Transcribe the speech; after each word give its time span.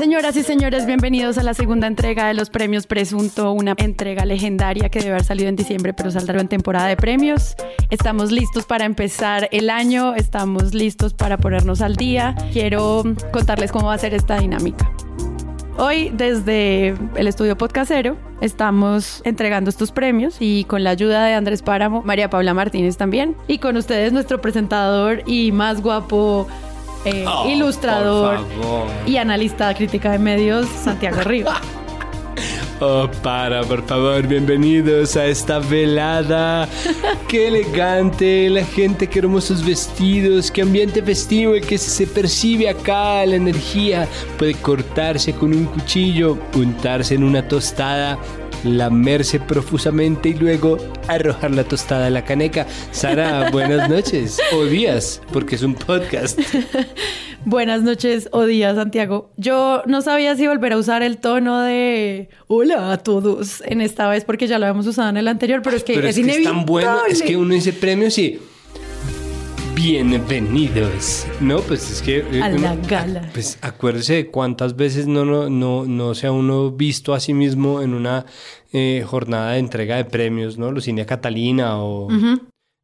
Señoras 0.00 0.34
y 0.36 0.42
señores, 0.42 0.86
bienvenidos 0.86 1.36
a 1.36 1.42
la 1.42 1.52
segunda 1.52 1.86
entrega 1.86 2.26
de 2.26 2.32
los 2.32 2.48
premios 2.48 2.86
Presunto, 2.86 3.52
una 3.52 3.74
entrega 3.76 4.24
legendaria 4.24 4.88
que 4.88 5.00
debe 5.00 5.10
haber 5.10 5.24
salido 5.24 5.50
en 5.50 5.56
diciembre, 5.56 5.92
pero 5.92 6.10
saldrá 6.10 6.40
en 6.40 6.48
temporada 6.48 6.86
de 6.86 6.96
premios. 6.96 7.54
Estamos 7.90 8.32
listos 8.32 8.64
para 8.64 8.86
empezar 8.86 9.50
el 9.52 9.68
año, 9.68 10.14
estamos 10.14 10.72
listos 10.72 11.12
para 11.12 11.36
ponernos 11.36 11.82
al 11.82 11.96
día. 11.96 12.34
Quiero 12.50 13.02
contarles 13.30 13.72
cómo 13.72 13.88
va 13.88 13.92
a 13.92 13.98
ser 13.98 14.14
esta 14.14 14.40
dinámica. 14.40 14.90
Hoy 15.76 16.10
desde 16.14 16.94
el 17.14 17.26
estudio 17.26 17.58
podcastero 17.58 18.16
estamos 18.40 19.20
entregando 19.26 19.68
estos 19.68 19.92
premios 19.92 20.38
y 20.40 20.64
con 20.64 20.82
la 20.82 20.90
ayuda 20.90 21.26
de 21.26 21.34
Andrés 21.34 21.60
Páramo, 21.60 22.02
María 22.02 22.30
Paula 22.30 22.54
Martínez 22.54 22.96
también 22.96 23.36
y 23.48 23.58
con 23.58 23.76
ustedes 23.76 24.14
nuestro 24.14 24.40
presentador 24.40 25.22
y 25.26 25.52
más 25.52 25.82
guapo 25.82 26.48
eh, 27.04 27.24
Oh, 27.26 27.48
ilustrador 27.48 28.46
y 29.06 29.16
analista 29.16 29.68
de 29.68 29.74
crítica 29.74 30.12
de 30.12 30.18
medios, 30.18 30.66
Santiago 30.68 31.20
Rivas. 31.22 31.60
Oh, 32.82 33.10
para, 33.22 33.62
por 33.62 33.84
favor, 33.86 34.26
bienvenidos 34.26 35.14
a 35.14 35.26
esta 35.26 35.58
velada. 35.58 36.66
Qué 37.28 37.48
elegante, 37.48 38.48
la 38.48 38.64
gente, 38.64 39.06
qué 39.06 39.18
hermosos 39.18 39.62
vestidos, 39.62 40.50
qué 40.50 40.62
ambiente 40.62 41.02
festivo 41.02 41.54
el 41.54 41.60
que 41.60 41.76
se 41.76 42.06
percibe 42.06 42.70
acá, 42.70 43.26
la 43.26 43.36
energía. 43.36 44.08
Puede 44.38 44.54
cortarse 44.54 45.34
con 45.34 45.52
un 45.52 45.66
cuchillo, 45.66 46.38
untarse 46.54 47.16
en 47.16 47.24
una 47.24 47.46
tostada, 47.46 48.18
lamerse 48.64 49.40
profusamente 49.40 50.30
y 50.30 50.34
luego 50.34 50.78
arrojar 51.08 51.50
la 51.52 51.64
tostada 51.64 52.06
a 52.06 52.10
la 52.10 52.24
caneca. 52.24 52.66
Sara, 52.90 53.50
buenas 53.52 53.88
noches 53.88 54.38
o 54.52 54.64
días, 54.64 55.20
porque 55.32 55.56
es 55.56 55.62
un 55.62 55.74
podcast. 55.74 56.38
Buenas 57.46 57.82
noches 57.82 58.28
o 58.32 58.44
días, 58.44 58.76
Santiago. 58.76 59.30
Yo 59.38 59.82
no 59.86 60.02
sabía 60.02 60.36
si 60.36 60.46
volver 60.46 60.74
a 60.74 60.76
usar 60.76 61.02
el 61.02 61.16
tono 61.16 61.62
de 61.62 62.28
hola 62.48 62.92
a 62.92 62.98
todos 62.98 63.62
en 63.64 63.80
esta 63.80 64.10
vez 64.10 64.24
porque 64.24 64.46
ya 64.46 64.58
lo 64.58 64.66
habíamos 64.66 64.86
usado 64.86 65.08
en 65.08 65.16
el 65.16 65.26
anterior, 65.26 65.62
pero 65.62 65.74
es 65.74 65.82
que 65.82 65.94
Pero 65.94 66.06
es, 66.06 66.18
es, 66.18 66.26
que 66.26 66.32
es 66.32 66.44
tan 66.44 66.66
bueno, 66.66 66.98
es 67.08 67.22
que 67.22 67.38
uno 67.38 67.54
dice 67.54 67.72
premios 67.72 68.18
y 68.18 68.38
bienvenidos, 69.82 71.26
¿no? 71.40 71.60
Pues 71.60 71.90
es 71.90 72.02
que 72.02 72.18
eh, 72.18 72.42
A 72.42 72.50
la 72.50 72.72
uno- 72.72 72.82
gala. 72.86 73.30
Pues 73.32 73.58
acuérdese 73.62 74.14
de 74.14 74.26
cuántas 74.30 74.76
veces 74.76 75.06
no, 75.06 75.24
no, 75.24 75.48
no, 75.48 75.86
no 75.86 76.14
se 76.14 76.26
ha 76.26 76.32
uno 76.32 76.70
visto 76.70 77.14
a 77.14 77.20
sí 77.20 77.32
mismo 77.32 77.80
en 77.80 77.94
una 77.94 78.26
eh, 78.72 79.02
jornada 79.06 79.52
de 79.52 79.58
entrega 79.58 79.96
de 79.96 80.04
premios, 80.04 80.58
¿no? 80.58 80.70
Los 80.70 80.86
India 80.86 81.06
Catalina 81.06 81.78
o 81.82 82.08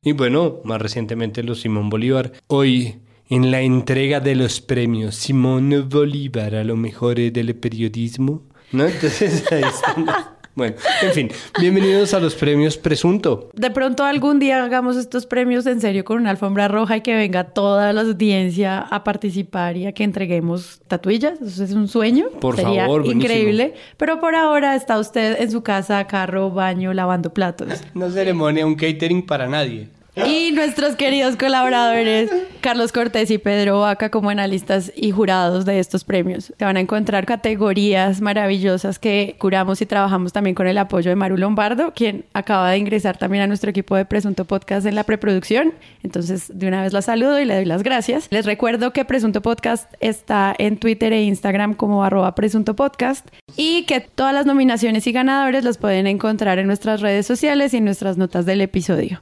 y 0.02 0.12
bueno, 0.12 0.61
más 0.64 0.80
recientemente 0.80 1.42
los 1.42 1.61
Simón 1.61 1.91
Bolívar. 1.91 2.33
Hoy 2.47 3.00
en 3.28 3.50
la 3.50 3.61
entrega 3.61 4.20
de 4.20 4.34
los 4.36 4.61
premios 4.61 5.17
Simón 5.17 5.89
Bolívar 5.91 6.55
a 6.55 6.64
lo 6.64 6.77
mejor 6.77 7.19
eh, 7.20 7.30
del 7.30 7.55
periodismo, 7.56 8.42
¿no? 8.72 8.86
Entonces 8.86 9.44
ahí. 9.52 9.62
Bueno, 10.56 10.74
en 11.02 11.12
fin, 11.12 11.30
bienvenidos 11.60 12.14
a 12.14 12.18
los 12.18 12.34
premios 12.34 12.78
Presunto. 12.78 13.50
De 13.52 13.70
pronto 13.70 14.04
algún 14.04 14.38
día 14.38 14.64
hagamos 14.64 14.96
estos 14.96 15.26
premios 15.26 15.66
en 15.66 15.82
serio 15.82 16.02
con 16.02 16.16
una 16.16 16.30
alfombra 16.30 16.66
roja 16.66 16.96
y 16.96 17.02
que 17.02 17.14
venga 17.14 17.44
toda 17.44 17.92
la 17.92 18.00
audiencia 18.00 18.78
a 18.78 19.04
participar 19.04 19.77
y 19.77 19.84
a 19.84 19.92
que 19.92 20.02
entreguemos 20.02 20.80
tatuillas. 20.88 21.38
Eso 21.42 21.62
es 21.62 21.72
un 21.72 21.88
sueño. 21.88 22.30
Por 22.40 22.56
Sería 22.56 22.84
favor, 22.86 23.02
buenísimo. 23.02 23.22
increíble. 23.22 23.74
Pero 23.98 24.18
por 24.18 24.34
ahora 24.34 24.74
está 24.77 24.98
usted 24.98 25.42
en 25.42 25.50
su 25.50 25.62
casa, 25.62 26.06
carro, 26.06 26.50
baño, 26.50 26.94
lavando 26.94 27.34
platos. 27.34 27.82
No 27.92 28.08
ceremonia, 28.08 28.64
un 28.64 28.77
catering 28.77 29.27
para 29.27 29.46
nadie. 29.48 29.90
Y 30.25 30.53
nuestros 30.53 30.97
queridos 30.97 31.36
colaboradores, 31.36 32.30
Carlos 32.63 32.90
Cortés 32.90 33.30
y 33.30 33.36
Pedro 33.36 33.80
Vaca, 33.80 34.11
como 34.11 34.30
analistas 34.30 34.90
y 34.96 35.11
jurados 35.11 35.67
de 35.67 35.79
estos 35.79 36.05
premios. 36.05 36.55
Se 36.58 36.64
van 36.64 36.79
a 36.79 36.80
encontrar 36.80 37.27
categorías 37.27 38.23
maravillosas 38.23 38.98
que 38.98 39.36
curamos 39.39 39.83
y 39.83 39.86
trabajamos 39.86 40.33
también 40.33 40.55
con 40.55 40.67
el 40.68 40.79
apoyo 40.79 41.11
de 41.11 41.17
Maru 41.17 41.36
Lombardo, 41.36 41.92
quien 41.95 42.24
acaba 42.33 42.70
de 42.70 42.79
ingresar 42.79 43.18
también 43.18 43.42
a 43.42 43.46
nuestro 43.46 43.68
equipo 43.68 43.95
de 43.95 44.07
Presunto 44.07 44.46
Podcast 44.46 44.86
en 44.86 44.95
la 44.95 45.05
preproducción. 45.05 45.74
Entonces, 46.02 46.51
de 46.52 46.67
una 46.67 46.83
vez 46.83 46.95
la 46.95 47.02
saludo 47.02 47.39
y 47.39 47.45
le 47.45 47.55
doy 47.55 47.67
las 47.67 47.83
gracias. 47.83 48.29
Les 48.30 48.46
recuerdo 48.46 48.95
que 48.95 49.05
Presunto 49.05 49.42
Podcast 49.42 49.92
está 50.01 50.55
en 50.57 50.79
Twitter 50.79 51.13
e 51.13 51.24
Instagram 51.24 51.74
como 51.74 52.02
arroba 52.02 52.35
Presunto 52.35 52.74
Podcast 52.74 53.29
y 53.55 53.85
que 53.85 54.01
todas 54.01 54.33
las 54.33 54.46
nominaciones 54.46 55.07
y 55.07 55.13
ganadores 55.13 55.63
las 55.63 55.77
pueden 55.77 56.07
encontrar 56.07 56.58
en 56.58 56.67
nuestras 56.67 57.02
redes 57.02 57.27
sociales 57.27 57.74
y 57.74 57.77
en 57.77 57.85
nuestras 57.85 58.17
notas 58.17 58.46
del 58.46 58.63
episodio. 58.63 59.20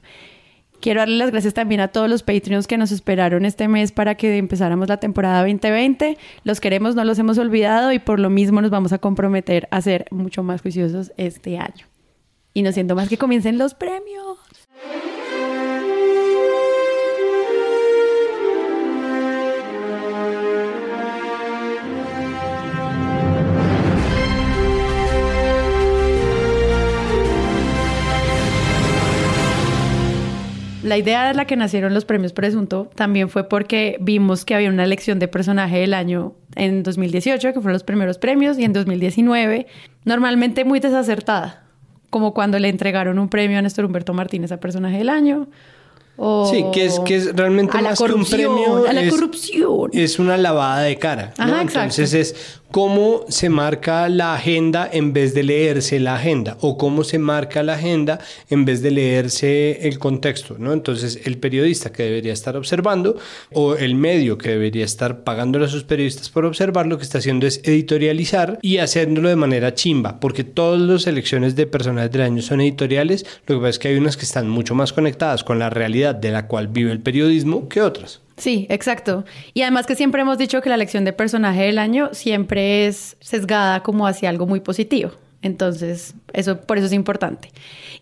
Quiero 0.79 1.01
darle 1.01 1.17
las 1.17 1.31
gracias 1.31 1.53
también 1.53 1.81
a 1.81 1.87
todos 1.87 2.09
los 2.09 2.23
Patreons 2.23 2.67
que 2.67 2.77
nos 2.77 2.91
esperaron 2.91 3.45
este 3.45 3.67
mes 3.67 3.91
para 3.91 4.15
que 4.15 4.37
empezáramos 4.37 4.87
la 4.87 4.97
temporada 4.97 5.39
2020. 5.39 6.17
Los 6.43 6.59
queremos, 6.59 6.95
no 6.95 7.03
los 7.03 7.17
hemos 7.19 7.37
olvidado 7.37 7.91
y 7.91 7.99
por 7.99 8.19
lo 8.19 8.29
mismo 8.29 8.61
nos 8.61 8.71
vamos 8.71 8.93
a 8.93 8.99
comprometer 8.99 9.67
a 9.71 9.81
ser 9.81 10.05
mucho 10.11 10.43
más 10.43 10.61
juiciosos 10.61 11.11
este 11.17 11.57
año. 11.57 11.87
Y 12.53 12.61
no 12.61 12.71
siento 12.71 12.95
más 12.95 13.09
que 13.09 13.17
comiencen 13.17 13.57
los 13.57 13.73
premios. 13.73 14.37
La 30.85 30.97
idea 30.99 31.27
de 31.27 31.33
la 31.33 31.45
que 31.45 31.55
nacieron 31.55 31.95
los 31.95 32.05
premios 32.05 32.31
Presunto 32.31 32.91
también 32.93 33.27
fue 33.27 33.49
porque 33.49 33.97
vimos 33.99 34.45
que 34.45 34.53
había 34.53 34.69
una 34.69 34.83
elección 34.83 35.17
de 35.17 35.27
personaje 35.27 35.79
del 35.79 35.95
año 35.95 36.33
en 36.55 36.83
2018, 36.83 37.47
que 37.49 37.53
fueron 37.55 37.73
los 37.73 37.83
primeros 37.83 38.19
premios, 38.19 38.59
y 38.59 38.65
en 38.65 38.73
2019, 38.73 39.65
normalmente 40.03 40.63
muy 40.63 40.79
desacertada, 40.79 41.63
como 42.11 42.35
cuando 42.35 42.59
le 42.59 42.69
entregaron 42.69 43.17
un 43.17 43.29
premio 43.29 43.57
a 43.57 43.63
Néstor 43.63 43.85
Humberto 43.85 44.13
Martínez 44.13 44.51
a 44.51 44.59
personaje 44.59 44.99
del 44.99 45.09
año. 45.09 45.47
O 46.17 46.45
Sí, 46.49 46.63
que 46.71 46.85
es, 46.85 46.99
que 46.99 47.15
es 47.15 47.35
realmente 47.35 47.77
a 47.77 47.81
la 47.81 47.89
más 47.89 47.97
que 47.97 48.03
un 48.05 48.11
corrupción, 48.11 48.55
premio. 48.55 48.87
a 48.87 48.93
la 48.93 49.01
es, 49.01 49.11
corrupción. 49.11 49.89
es 49.91 50.19
una 50.19 50.37
lavada 50.37 50.81
de 50.81 50.97
cara. 50.97 51.33
¿no? 51.37 51.43
Ajá, 51.45 51.61
exacto. 51.63 52.01
Entonces 52.01 52.13
es 52.13 52.61
cómo 52.71 53.25
se 53.29 53.49
marca 53.49 54.09
la 54.09 54.33
agenda 54.33 54.89
en 54.91 55.13
vez 55.13 55.33
de 55.33 55.43
leerse 55.43 55.99
la 55.99 56.15
agenda 56.15 56.57
o 56.61 56.77
cómo 56.77 57.03
se 57.03 57.19
marca 57.19 57.63
la 57.63 57.73
agenda 57.73 58.19
en 58.49 58.65
vez 58.65 58.81
de 58.81 58.91
leerse 58.91 59.87
el 59.87 59.99
contexto. 59.99 60.55
¿no? 60.59 60.73
Entonces 60.73 61.21
el 61.25 61.37
periodista 61.37 61.91
que 61.91 62.03
debería 62.03 62.33
estar 62.33 62.57
observando 62.57 63.17
o 63.53 63.75
el 63.75 63.95
medio 63.95 64.37
que 64.37 64.49
debería 64.49 64.85
estar 64.85 65.23
pagándole 65.23 65.65
a 65.65 65.69
sus 65.69 65.83
periodistas 65.83 66.29
por 66.29 66.45
observar 66.45 66.87
lo 66.87 66.97
que 66.97 67.03
está 67.03 67.19
haciendo 67.19 67.47
es 67.47 67.61
editorializar 67.63 68.59
y 68.61 68.77
haciéndolo 68.77 69.29
de 69.29 69.35
manera 69.35 69.73
chimba, 69.73 70.19
porque 70.19 70.43
todas 70.43 70.81
las 70.81 71.07
elecciones 71.07 71.55
de 71.55 71.67
personajes 71.67 72.11
del 72.11 72.21
año 72.21 72.41
son 72.41 72.61
editoriales. 72.61 73.25
Lo 73.47 73.55
que 73.55 73.61
pasa 73.61 73.69
es 73.69 73.79
que 73.79 73.87
hay 73.89 73.95
unas 73.95 74.17
que 74.17 74.25
están 74.25 74.49
mucho 74.49 74.75
más 74.75 74.93
conectadas 74.93 75.43
con 75.43 75.59
la 75.59 75.69
realidad 75.69 76.15
de 76.15 76.31
la 76.31 76.47
cual 76.47 76.67
vive 76.67 76.91
el 76.91 77.01
periodismo 77.01 77.69
que 77.69 77.81
otras. 77.81 78.24
Sí, 78.37 78.67
exacto. 78.69 79.23
Y 79.53 79.61
además 79.61 79.85
que 79.85 79.95
siempre 79.95 80.21
hemos 80.21 80.37
dicho 80.37 80.61
que 80.61 80.69
la 80.69 80.75
elección 80.75 81.05
de 81.05 81.13
personaje 81.13 81.63
del 81.63 81.79
año 81.79 82.09
siempre 82.13 82.87
es 82.87 83.15
sesgada 83.21 83.81
como 83.81 84.07
hacia 84.07 84.29
algo 84.29 84.45
muy 84.45 84.59
positivo. 84.59 85.11
Entonces, 85.41 86.15
eso 86.33 86.59
por 86.61 86.77
eso 86.77 86.87
es 86.87 86.93
importante. 86.93 87.51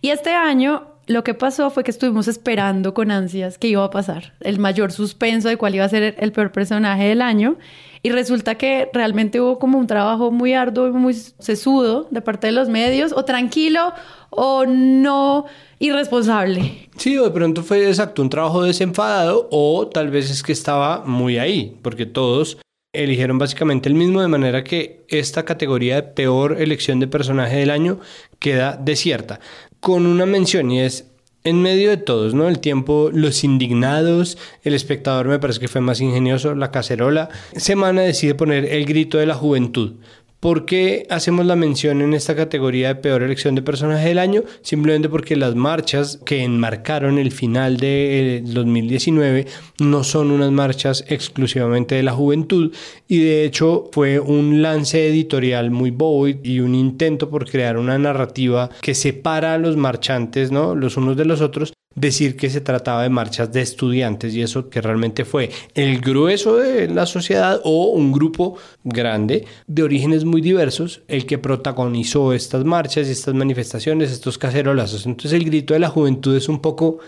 Y 0.01 0.09
este 0.09 0.31
año 0.31 0.92
lo 1.07 1.23
que 1.23 1.33
pasó 1.33 1.69
fue 1.69 1.83
que 1.83 1.91
estuvimos 1.91 2.27
esperando 2.27 2.93
con 2.93 3.11
ansias 3.11 3.57
qué 3.57 3.67
iba 3.67 3.83
a 3.83 3.89
pasar, 3.89 4.33
el 4.39 4.59
mayor 4.59 4.91
suspenso 4.91 5.49
de 5.49 5.57
cuál 5.57 5.75
iba 5.75 5.85
a 5.85 5.89
ser 5.89 6.15
el 6.17 6.31
peor 6.31 6.51
personaje 6.51 7.05
del 7.05 7.21
año. 7.21 7.57
Y 8.05 8.09
resulta 8.09 8.55
que 8.55 8.89
realmente 8.93 9.39
hubo 9.39 9.59
como 9.59 9.77
un 9.77 9.87
trabajo 9.87 10.29
muy 10.29 10.53
arduo 10.53 10.87
y 10.87 10.91
muy 10.91 11.13
sesudo 11.13 12.07
de 12.11 12.21
parte 12.21 12.47
de 12.47 12.53
los 12.53 12.67
medios, 12.67 13.13
o 13.15 13.23
tranquilo 13.23 13.93
o 14.29 14.65
no 14.65 15.45
irresponsable. 15.79 16.89
Sí, 16.97 17.17
o 17.17 17.23
de 17.23 17.31
pronto 17.31 17.63
fue 17.63 17.87
exacto 17.87 18.21
un 18.21 18.29
trabajo 18.29 18.63
desenfadado 18.63 19.47
o 19.51 19.87
tal 19.87 20.09
vez 20.09 20.29
es 20.29 20.43
que 20.43 20.51
estaba 20.51 21.03
muy 21.05 21.37
ahí, 21.37 21.77
porque 21.81 22.05
todos 22.05 22.57
eligieron 22.93 23.39
básicamente 23.39 23.89
el 23.89 23.95
mismo, 23.95 24.21
de 24.21 24.27
manera 24.27 24.63
que 24.63 25.05
esta 25.07 25.43
categoría 25.45 25.95
de 25.95 26.03
peor 26.03 26.61
elección 26.61 26.99
de 26.99 27.07
personaje 27.07 27.57
del 27.57 27.71
año 27.71 27.99
queda 28.39 28.77
desierta, 28.77 29.39
con 29.83 30.05
una 30.05 30.25
mención 30.25 30.71
y 30.71 30.79
es 30.79 31.07
en 31.43 31.61
medio 31.61 31.89
de 31.89 31.97
todos, 31.97 32.33
¿no? 32.33 32.47
El 32.47 32.59
tiempo, 32.59 33.09
los 33.11 33.43
indignados, 33.43 34.37
el 34.63 34.75
espectador 34.75 35.27
me 35.27 35.39
parece 35.39 35.59
que 35.59 35.67
fue 35.67 35.81
más 35.81 35.99
ingenioso, 35.99 36.55
la 36.55 36.71
cacerola. 36.71 37.27
Semana 37.57 38.01
decide 38.01 38.33
poner 38.33 38.63
el 38.63 38.85
grito 38.85 39.17
de 39.17 39.25
la 39.25 39.35
juventud. 39.35 39.95
¿Por 40.43 40.65
qué 40.65 41.07
hacemos 41.09 41.45
la 41.45 41.55
mención 41.55 42.01
en 42.01 42.13
esta 42.13 42.35
categoría 42.35 42.89
de 42.89 42.95
peor 42.95 43.23
elección 43.23 43.55
de 43.55 43.61
personaje 43.61 44.09
del 44.09 44.19
año? 44.19 44.43
Simplemente 44.61 45.07
porque 45.07 45.37
las 45.37 45.55
marchas 45.55 46.19
que 46.25 46.43
enmarcaron 46.43 47.17
el 47.17 47.31
final 47.31 47.77
de 47.77 48.43
2019 48.43 49.47
no 49.79 50.03
son 50.03 50.31
unas 50.31 50.51
marchas 50.51 51.05
exclusivamente 51.07 51.95
de 51.95 52.03
la 52.03 52.11
juventud 52.11 52.73
y 53.07 53.19
de 53.19 53.45
hecho 53.45 53.89
fue 53.93 54.19
un 54.19 54.61
lance 54.61 55.07
editorial 55.07 55.71
muy 55.71 55.91
bobo 55.91 56.27
y 56.27 56.59
un 56.59 56.75
intento 56.75 57.29
por 57.29 57.49
crear 57.49 57.77
una 57.77 57.97
narrativa 57.97 58.69
que 58.81 58.95
separa 58.95 59.53
a 59.53 59.57
los 59.57 59.77
marchantes, 59.77 60.51
¿no? 60.51 60.75
Los 60.75 60.97
unos 60.97 61.15
de 61.15 61.23
los 61.23 61.39
otros 61.39 61.71
decir 61.95 62.35
que 62.35 62.49
se 62.49 62.61
trataba 62.61 63.03
de 63.03 63.09
marchas 63.09 63.51
de 63.51 63.61
estudiantes 63.61 64.33
y 64.33 64.41
eso 64.41 64.69
que 64.69 64.81
realmente 64.81 65.25
fue 65.25 65.49
el 65.75 65.99
grueso 65.99 66.57
de 66.57 66.87
la 66.87 67.05
sociedad 67.05 67.61
o 67.63 67.87
un 67.87 68.11
grupo 68.11 68.57
grande 68.83 69.45
de 69.67 69.83
orígenes 69.83 70.25
muy 70.25 70.41
diversos 70.41 71.01
el 71.07 71.25
que 71.25 71.37
protagonizó 71.37 72.33
estas 72.33 72.65
marchas 72.65 73.07
y 73.07 73.11
estas 73.11 73.33
manifestaciones, 73.33 74.11
estos 74.11 74.37
cacerolazos. 74.37 75.05
Entonces 75.05 75.33
el 75.33 75.45
grito 75.45 75.73
de 75.73 75.79
la 75.79 75.89
juventud 75.89 76.35
es 76.35 76.49
un 76.49 76.59
poco 76.59 76.99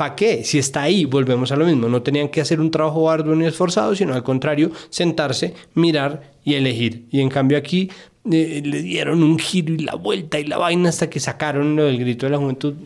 ¿Para 0.00 0.16
qué? 0.16 0.44
Si 0.44 0.58
está 0.58 0.80
ahí, 0.80 1.04
volvemos 1.04 1.52
a 1.52 1.56
lo 1.56 1.66
mismo. 1.66 1.86
No 1.86 2.00
tenían 2.00 2.30
que 2.30 2.40
hacer 2.40 2.58
un 2.58 2.70
trabajo 2.70 3.10
arduo 3.10 3.34
ni 3.34 3.44
esforzado, 3.44 3.94
sino 3.94 4.14
al 4.14 4.22
contrario, 4.22 4.70
sentarse, 4.88 5.52
mirar 5.74 6.32
y 6.42 6.54
elegir. 6.54 7.04
Y 7.10 7.20
en 7.20 7.28
cambio 7.28 7.58
aquí 7.58 7.90
eh, 8.32 8.62
le 8.64 8.80
dieron 8.80 9.22
un 9.22 9.38
giro 9.38 9.74
y 9.74 9.78
la 9.80 9.96
vuelta 9.96 10.38
y 10.38 10.44
la 10.44 10.56
vaina 10.56 10.88
hasta 10.88 11.10
que 11.10 11.20
sacaron 11.20 11.78
el 11.78 11.98
grito 11.98 12.24
de 12.24 12.30
la 12.30 12.38
juventud. 12.38 12.76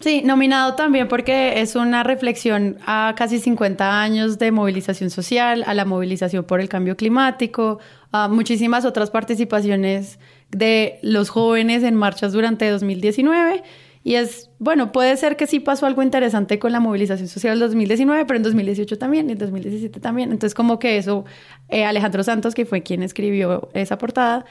Sí, 0.00 0.22
nominado 0.24 0.76
también 0.76 1.08
porque 1.08 1.60
es 1.60 1.76
una 1.76 2.02
reflexión 2.02 2.78
a 2.86 3.14
casi 3.18 3.38
50 3.38 4.00
años 4.00 4.38
de 4.38 4.50
movilización 4.50 5.10
social, 5.10 5.62
a 5.66 5.74
la 5.74 5.84
movilización 5.84 6.44
por 6.44 6.60
el 6.60 6.70
cambio 6.70 6.96
climático, 6.96 7.80
a 8.10 8.28
muchísimas 8.28 8.86
otras 8.86 9.10
participaciones 9.10 10.18
de 10.50 10.98
los 11.02 11.28
jóvenes 11.28 11.82
en 11.82 11.96
marchas 11.96 12.32
durante 12.32 12.70
2019 12.70 13.62
y 14.02 14.14
es, 14.14 14.50
bueno, 14.58 14.92
puede 14.92 15.16
ser 15.18 15.36
que 15.36 15.46
sí 15.46 15.60
pasó 15.60 15.84
algo 15.84 16.02
interesante 16.02 16.58
con 16.58 16.72
la 16.72 16.80
movilización 16.80 17.28
social 17.28 17.58
del 17.58 17.68
2019, 17.68 18.24
pero 18.24 18.38
en 18.38 18.42
2018 18.42 18.96
también 18.96 19.28
y 19.28 19.32
en 19.32 19.38
2017 19.38 20.00
también. 20.00 20.32
Entonces, 20.32 20.54
como 20.54 20.78
que 20.78 20.96
eso, 20.96 21.26
eh, 21.68 21.84
Alejandro 21.84 22.22
Santos, 22.24 22.54
que 22.54 22.64
fue 22.64 22.82
quien 22.82 23.02
escribió 23.02 23.68
esa 23.74 23.98
portada, 23.98 24.46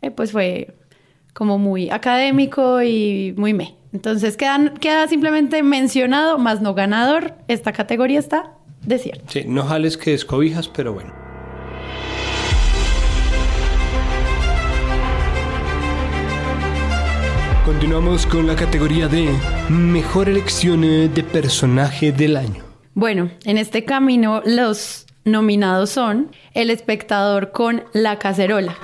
eh, 0.00 0.10
pues 0.10 0.32
fue 0.32 0.74
como 1.36 1.58
muy 1.58 1.90
académico 1.90 2.82
y 2.82 3.34
muy 3.36 3.52
me. 3.52 3.74
Entonces, 3.92 4.38
quedan, 4.38 4.70
queda 4.78 5.06
simplemente 5.06 5.62
mencionado, 5.62 6.38
más 6.38 6.62
no 6.62 6.72
ganador. 6.72 7.34
Esta 7.46 7.72
categoría 7.72 8.18
está 8.18 8.54
desierta. 8.80 9.24
Sí, 9.28 9.44
no 9.46 9.62
jales 9.64 9.98
que 9.98 10.12
descobijas, 10.12 10.66
pero 10.66 10.94
bueno. 10.94 11.12
Continuamos 17.66 18.24
con 18.26 18.46
la 18.46 18.56
categoría 18.56 19.06
de 19.06 19.28
Mejor 19.68 20.30
elección 20.30 20.80
de 20.80 21.22
personaje 21.22 22.12
del 22.12 22.38
año. 22.38 22.64
Bueno, 22.94 23.30
en 23.44 23.58
este 23.58 23.84
camino 23.84 24.40
los 24.46 25.04
nominados 25.26 25.90
son 25.90 26.30
El 26.54 26.70
espectador 26.70 27.52
con 27.52 27.84
La 27.92 28.18
cacerola. 28.18 28.74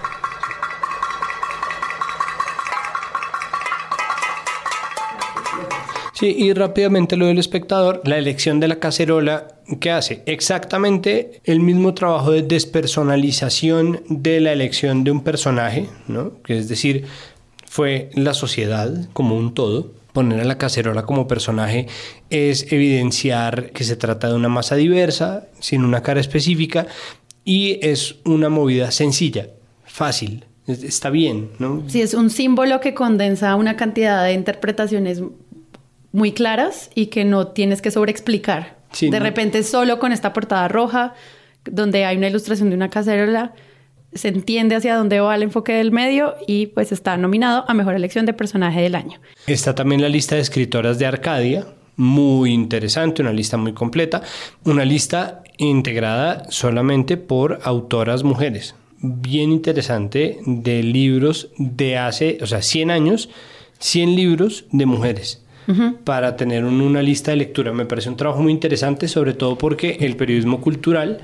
Y 6.27 6.53
rápidamente 6.53 7.17
lo 7.17 7.27
del 7.27 7.39
espectador, 7.39 8.01
la 8.05 8.17
elección 8.17 8.61
de 8.61 8.69
la 8.69 8.79
cacerola, 8.79 9.49
¿qué 9.81 9.91
hace? 9.91 10.23
Exactamente 10.27 11.41
el 11.45 11.61
mismo 11.61 11.95
trabajo 11.95 12.31
de 12.31 12.43
despersonalización 12.43 14.03
de 14.09 14.41
la 14.41 14.53
elección 14.53 15.03
de 15.03 15.11
un 15.11 15.25
personaje, 15.25 15.89
¿no? 16.07 16.41
Que 16.43 16.59
es 16.59 16.69
decir, 16.69 17.07
fue 17.67 18.11
la 18.15 18.35
sociedad 18.35 19.09
como 19.13 19.37
un 19.37 19.55
todo. 19.55 19.93
Poner 20.13 20.41
a 20.41 20.45
la 20.45 20.59
cacerola 20.59 21.05
como 21.05 21.27
personaje 21.27 21.87
es 22.29 22.71
evidenciar 22.71 23.71
que 23.71 23.83
se 23.83 23.97
trata 23.97 24.29
de 24.29 24.35
una 24.35 24.51
masa 24.51 24.77
diversa, 24.77 25.49
sin 25.59 25.85
una 25.85 26.03
cara 26.03 26.21
específica, 26.21 26.87
y 27.45 27.79
es 27.83 28.17
una 28.25 28.49
movida 28.49 28.91
sencilla, 28.91 29.49
fácil, 29.85 30.45
está 30.67 31.11
bien, 31.11 31.51
¿no? 31.59 31.83
Sí, 31.89 32.03
es 32.03 32.15
un 32.15 32.31
símbolo 32.31 32.81
que 32.81 32.95
condensa 32.95 33.57
una 33.57 33.77
cantidad 33.77 34.23
de 34.23 34.35
interpretaciones 34.35 35.23
muy 36.13 36.33
claras 36.33 36.91
y 36.95 37.07
que 37.07 37.25
no 37.25 37.49
tienes 37.49 37.83
que 37.83 37.91
sobreexplicar. 37.91 38.77
de 39.01 39.19
repente, 39.19 39.63
solo 39.63 39.99
con 39.99 40.13
esta 40.13 40.33
portada 40.33 40.69
roja, 40.69 41.15
donde 41.65 42.05
hay 42.05 42.17
una 42.17 42.29
ilustración 42.29 42.71
de 42.71 42.77
una 42.77 42.91
cacerola, 42.91 43.55
se 44.13 44.29
entiende 44.29 44.77
hacia 44.77 44.97
dónde 44.97 45.21
va 45.21 45.35
el 45.35 45.43
enfoque 45.43 45.73
del 45.73 45.91
medio 45.91 46.35
y 46.47 46.67
pues 46.67 46.93
está 46.93 47.17
nominado 47.17 47.65
a 47.67 47.75
Mejor 47.75 47.95
Elección 47.95 48.27
de 48.27 48.35
Personaje 48.35 48.81
del 48.81 48.95
Año. 48.95 49.21
Está 49.47 49.75
también 49.75 50.03
la 50.03 50.09
lista 50.09 50.35
de 50.35 50.43
escritoras 50.43 50.99
de 50.99 51.07
Arcadia, 51.07 51.67
muy 51.97 52.53
interesante, 52.53 53.23
una 53.23 53.33
lista 53.33 53.57
muy 53.57 53.73
completa, 53.73 54.23
una 54.65 54.85
lista 54.85 55.43
integrada 55.57 56.45
solamente 56.51 57.17
por 57.17 57.61
autoras 57.65 58.23
mujeres. 58.23 58.75
Bien 58.99 59.51
interesante 59.51 60.39
de 60.47 60.83
libros 60.83 61.51
de 61.59 61.99
hace, 61.99 62.39
o 62.41 62.47
sea, 62.47 62.63
100 62.63 62.91
años, 62.91 63.31
100 63.79 64.15
libros 64.15 64.67
de 64.71 64.87
mujeres. 64.87 65.42
Para 66.05 66.37
tener 66.37 66.65
una 66.65 67.03
lista 67.03 67.31
de 67.31 67.39
lectura. 67.39 67.73
Me 67.73 67.87
parece 67.87 68.09
un 68.09 68.17
trabajo 68.17 68.43
muy 68.43 68.53
interesante, 68.53 69.09
sobre 69.09 69.35
todo 69.35 69.57
porque 69.57 69.99
el 70.01 70.17
periodismo 70.17 70.61
cultural 70.61 71.21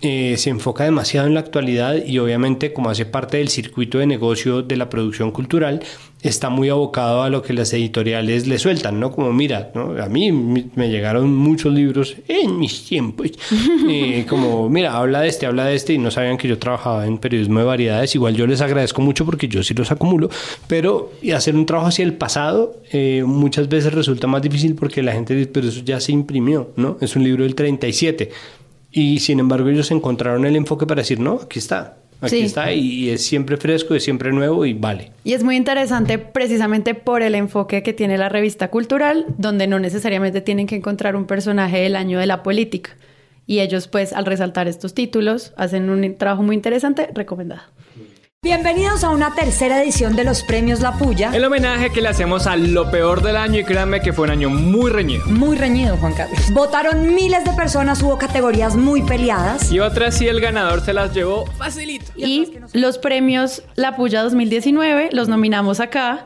eh, 0.00 0.36
se 0.36 0.50
enfoca 0.50 0.84
demasiado 0.84 1.26
en 1.26 1.34
la 1.34 1.40
actualidad 1.40 1.96
y 2.04 2.20
obviamente 2.20 2.72
como 2.72 2.88
hace 2.88 3.04
parte 3.04 3.38
del 3.38 3.48
circuito 3.48 3.98
de 3.98 4.06
negocio 4.06 4.62
de 4.62 4.76
la 4.76 4.88
producción 4.88 5.32
cultural, 5.32 5.82
está 6.22 6.50
muy 6.50 6.68
abocado 6.68 7.22
a 7.22 7.30
lo 7.30 7.42
que 7.42 7.52
las 7.52 7.72
editoriales 7.72 8.46
le 8.46 8.58
sueltan, 8.58 8.98
¿no? 8.98 9.12
Como 9.12 9.32
mira, 9.32 9.70
¿no? 9.74 10.00
a 10.02 10.08
mí 10.08 10.32
me 10.32 10.88
llegaron 10.88 11.34
muchos 11.34 11.72
libros 11.72 12.16
en 12.28 12.58
mis 12.58 12.84
tiempos, 12.84 13.30
eh, 13.88 14.24
como 14.28 14.68
mira, 14.68 14.96
habla 14.96 15.20
de 15.20 15.28
este, 15.28 15.46
habla 15.46 15.66
de 15.66 15.74
este 15.74 15.94
y 15.94 15.98
no 15.98 16.10
sabían 16.10 16.38
que 16.38 16.48
yo 16.48 16.58
trabajaba 16.58 17.06
en 17.06 17.18
periodismo 17.18 17.58
de 17.58 17.64
variedades, 17.64 18.14
igual 18.14 18.34
yo 18.36 18.46
les 18.46 18.60
agradezco 18.60 19.02
mucho 19.02 19.24
porque 19.24 19.48
yo 19.48 19.62
sí 19.62 19.74
los 19.74 19.90
acumulo, 19.90 20.30
pero 20.66 21.12
hacer 21.34 21.54
un 21.54 21.66
trabajo 21.66 21.88
hacia 21.88 22.04
el 22.04 22.14
pasado 22.14 22.76
eh, 22.92 23.22
muchas 23.26 23.68
veces 23.68 23.92
resulta 23.92 24.26
más 24.26 24.42
difícil 24.42 24.74
porque 24.74 25.02
la 25.02 25.12
gente 25.12 25.34
dice, 25.34 25.50
pero 25.52 25.68
eso 25.68 25.82
ya 25.84 26.00
se 26.00 26.12
imprimió, 26.12 26.70
¿no? 26.76 26.98
Es 27.00 27.16
un 27.16 27.24
libro 27.24 27.44
del 27.44 27.54
37 27.54 28.30
y 28.90 29.20
sin 29.20 29.40
embargo 29.40 29.68
ellos 29.68 29.90
encontraron 29.90 30.44
el 30.44 30.56
enfoque 30.56 30.86
para 30.86 31.02
decir, 31.02 31.20
no, 31.20 31.40
aquí 31.42 31.58
está. 31.58 31.96
Aquí 32.20 32.40
está 32.40 32.72
y 32.72 33.10
es 33.10 33.24
siempre 33.24 33.56
fresco, 33.56 33.94
es 33.94 34.02
siempre 34.02 34.32
nuevo 34.32 34.66
y 34.66 34.72
vale. 34.72 35.12
Y 35.22 35.34
es 35.34 35.44
muy 35.44 35.54
interesante 35.54 36.18
precisamente 36.18 36.94
por 36.94 37.22
el 37.22 37.36
enfoque 37.36 37.84
que 37.84 37.92
tiene 37.92 38.18
la 38.18 38.28
revista 38.28 38.68
cultural, 38.70 39.26
donde 39.38 39.68
no 39.68 39.78
necesariamente 39.78 40.40
tienen 40.40 40.66
que 40.66 40.74
encontrar 40.74 41.14
un 41.14 41.26
personaje 41.26 41.78
del 41.78 41.94
año 41.94 42.18
de 42.18 42.26
la 42.26 42.42
política. 42.42 42.96
Y 43.46 43.60
ellos 43.60 43.86
pues 43.86 44.12
al 44.12 44.26
resaltar 44.26 44.66
estos 44.66 44.94
títulos 44.94 45.52
hacen 45.56 45.90
un 45.90 46.16
trabajo 46.16 46.42
muy 46.42 46.56
interesante, 46.56 47.08
recomendado. 47.14 47.62
Bienvenidos 48.40 49.02
a 49.02 49.10
una 49.10 49.34
tercera 49.34 49.82
edición 49.82 50.14
de 50.14 50.22
los 50.22 50.44
premios 50.44 50.78
La 50.78 50.92
Puya. 50.92 51.32
El 51.34 51.44
homenaje 51.44 51.90
que 51.90 52.00
le 52.00 52.06
hacemos 52.06 52.46
a 52.46 52.54
lo 52.54 52.88
peor 52.88 53.20
del 53.20 53.36
año 53.36 53.58
y 53.58 53.64
créanme 53.64 54.00
que 54.00 54.12
fue 54.12 54.26
un 54.26 54.30
año 54.30 54.48
muy 54.48 54.92
reñido. 54.92 55.26
Muy 55.26 55.56
reñido, 55.56 55.96
Juan 55.96 56.14
Carlos. 56.14 56.38
Votaron 56.52 57.16
miles 57.16 57.44
de 57.44 57.50
personas, 57.54 58.00
hubo 58.00 58.16
categorías 58.16 58.76
muy 58.76 59.02
peleadas. 59.02 59.72
Y 59.72 59.80
otras 59.80 60.16
sí 60.16 60.28
el 60.28 60.40
ganador 60.40 60.82
se 60.82 60.92
las 60.92 61.12
llevó 61.12 61.46
facilito. 61.46 62.12
Y, 62.14 62.52
los 62.74 62.98
premios 62.98 63.64
La 63.74 63.96
Puya 63.96 64.22
2019 64.22 65.08
los 65.10 65.26
nominamos 65.26 65.80
acá. 65.80 66.24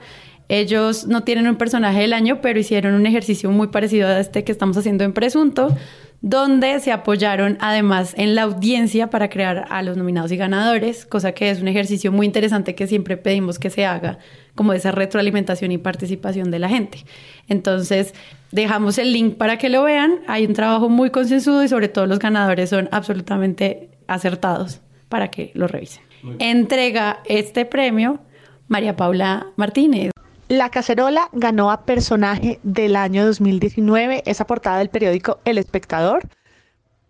Ellos 0.51 1.07
no 1.07 1.25
tienen 1.25 1.49
un 1.49 1.57
personaje 1.57 2.01
del 2.01 2.13
año, 2.13 2.43
pero 2.43 2.61
hicieron 2.61 2.93
un 2.93 3.07
ejercicio 3.07 3.51
muy 3.51 3.69
parecido 3.69 4.09
a 4.09 4.21
este 4.21 4.45
que 4.45 4.53
estamos 4.53 4.77
haciendo 4.77 5.05
en 5.05 5.15
Presunto 5.15 5.75
donde 6.23 6.79
se 6.79 6.93
apoyaron 6.93 7.59
además 7.61 8.15
en 8.17 8.37
la 8.37 8.43
audiencia 8.43 9.11
para 9.11 9.29
crear 9.29 9.67
a 9.69 9.83
los 9.83 9.97
nominados 9.97 10.31
y 10.31 10.37
ganadores, 10.37 11.05
cosa 11.05 11.33
que 11.33 11.51
es 11.51 11.61
un 11.61 11.67
ejercicio 11.67 12.13
muy 12.13 12.27
interesante 12.27 12.77
que 12.77 12.87
siempre 12.87 13.17
pedimos 13.17 13.59
que 13.59 13.71
se 13.71 13.85
haga, 13.85 14.19
como 14.55 14.73
esa 14.73 14.93
retroalimentación 14.93 15.73
y 15.73 15.79
participación 15.79 16.53
de 16.53 16.61
la 16.61 16.69
gente. 16.69 17.05
Entonces, 17.49 18.15
dejamos 18.53 18.99
el 18.99 19.13
link 19.13 19.37
para 19.37 19.59
que 19.59 19.69
lo 19.69 19.83
vean. 19.83 20.21
Hay 20.29 20.47
un 20.47 20.53
trabajo 20.53 20.89
muy 20.89 21.11
concienzudo 21.11 21.65
y 21.65 21.69
sobre 21.69 21.89
todo 21.89 22.07
los 22.07 22.21
ganadores 22.21 22.71
son 22.71 22.89
absolutamente 22.93 23.91
acertados 24.07 24.81
para 25.09 25.29
que 25.29 25.51
lo 25.55 25.67
revisen. 25.67 26.05
Entrega 26.39 27.21
este 27.25 27.65
premio 27.65 28.21
María 28.69 28.95
Paula 28.95 29.49
Martínez. 29.57 30.12
La 30.53 30.69
Cacerola 30.69 31.31
ganó 31.33 31.71
a 31.71 31.87
personaje 31.87 32.61
del 32.63 32.95
año 32.95 33.25
2019, 33.25 34.23
esa 34.27 34.47
portada 34.47 34.81
del 34.81 34.91
periódico 34.91 35.41
El 35.47 35.57
Espectador. 35.57 36.29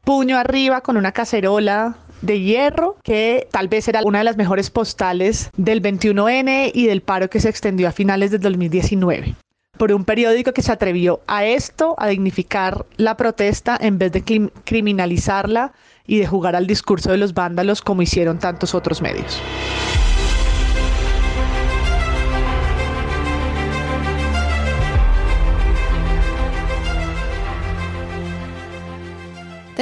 Puño 0.05 0.39
arriba 0.39 0.81
con 0.83 0.97
una 0.97 1.11
cacerola 1.11 1.97
de 2.21 2.39
hierro, 2.39 2.99
que 3.03 3.49
tal 3.51 3.67
vez 3.67 3.89
era 3.89 4.03
una 4.05 4.19
de 4.19 4.25
las 4.25 4.37
mejores 4.37 4.71
postales 4.71 5.51
del 5.57 5.83
21N 5.83 6.71
y 6.73 6.87
del 6.87 7.03
paro 7.03 7.29
que 7.29 7.41
se 7.41 7.49
extendió 7.49 7.89
a 7.89 7.91
finales 7.91 8.31
del 8.31 8.43
2019 8.43 9.35
por 9.77 9.91
un 9.91 10.05
periódico 10.05 10.53
que 10.53 10.63
se 10.63 10.71
atrevió 10.71 11.23
a 11.27 11.45
esto, 11.45 11.97
a 11.99 12.07
dignificar 12.07 12.87
la 12.97 13.17
protesta 13.17 13.77
en 13.81 13.99
vez 13.99 14.13
de 14.13 14.23
criminalizarla 14.63 15.73
y 16.07 16.19
de 16.19 16.29
jugar 16.29 16.55
al 16.55 16.69
discurso 16.69 17.11
de 17.11 17.17
los 17.17 17.35
vándalos 17.35 17.83
como 17.83 18.03
hicieron 18.03 18.39
tantos 18.39 18.77
otros 18.77 19.03
medios. 19.03 19.43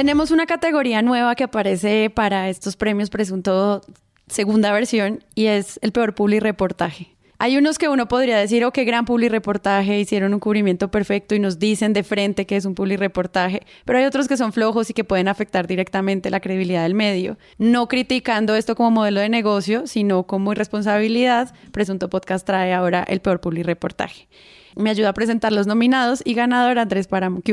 Tenemos 0.01 0.31
una 0.31 0.47
categoría 0.47 1.03
nueva 1.03 1.35
que 1.35 1.43
aparece 1.43 2.09
para 2.09 2.49
estos 2.49 2.75
premios 2.75 3.11
presunto 3.11 3.81
segunda 4.25 4.73
versión 4.73 5.23
y 5.35 5.45
es 5.45 5.77
el 5.83 5.91
peor 5.91 6.15
publi 6.15 6.39
reportaje. 6.39 7.15
Hay 7.37 7.55
unos 7.55 7.77
que 7.77 7.87
uno 7.87 8.07
podría 8.07 8.39
decir, 8.39 8.65
oh, 8.65 8.71
qué 8.71 8.83
gran 8.83 9.05
publireportaje, 9.05 9.99
hicieron 9.99 10.33
un 10.33 10.39
cubrimiento 10.39 10.89
perfecto 10.89 11.35
y 11.35 11.39
nos 11.39 11.59
dicen 11.59 11.93
de 11.93 12.01
frente 12.01 12.47
que 12.47 12.55
es 12.55 12.65
un 12.65 12.73
publireportaje, 12.73 13.61
pero 13.85 13.99
hay 13.99 14.05
otros 14.05 14.27
que 14.27 14.37
son 14.37 14.53
flojos 14.53 14.89
y 14.89 14.95
que 14.95 15.03
pueden 15.03 15.27
afectar 15.27 15.67
directamente 15.67 16.31
la 16.31 16.39
credibilidad 16.39 16.81
del 16.81 16.95
medio. 16.95 17.37
No 17.59 17.87
criticando 17.87 18.55
esto 18.55 18.75
como 18.75 18.89
modelo 18.89 19.19
de 19.19 19.29
negocio, 19.29 19.85
sino 19.85 20.23
como 20.23 20.51
irresponsabilidad, 20.51 21.53
Presunto 21.71 22.09
Podcast 22.09 22.43
trae 22.43 22.73
ahora 22.73 23.03
el 23.03 23.21
peor 23.21 23.39
publireportaje. 23.39 24.27
Me 24.75 24.89
ayuda 24.89 25.09
a 25.09 25.13
presentar 25.13 25.51
los 25.51 25.67
nominados 25.67 26.23
y 26.25 26.33
ganador 26.33 26.79
Andrés 26.79 27.05
Páramo. 27.05 27.43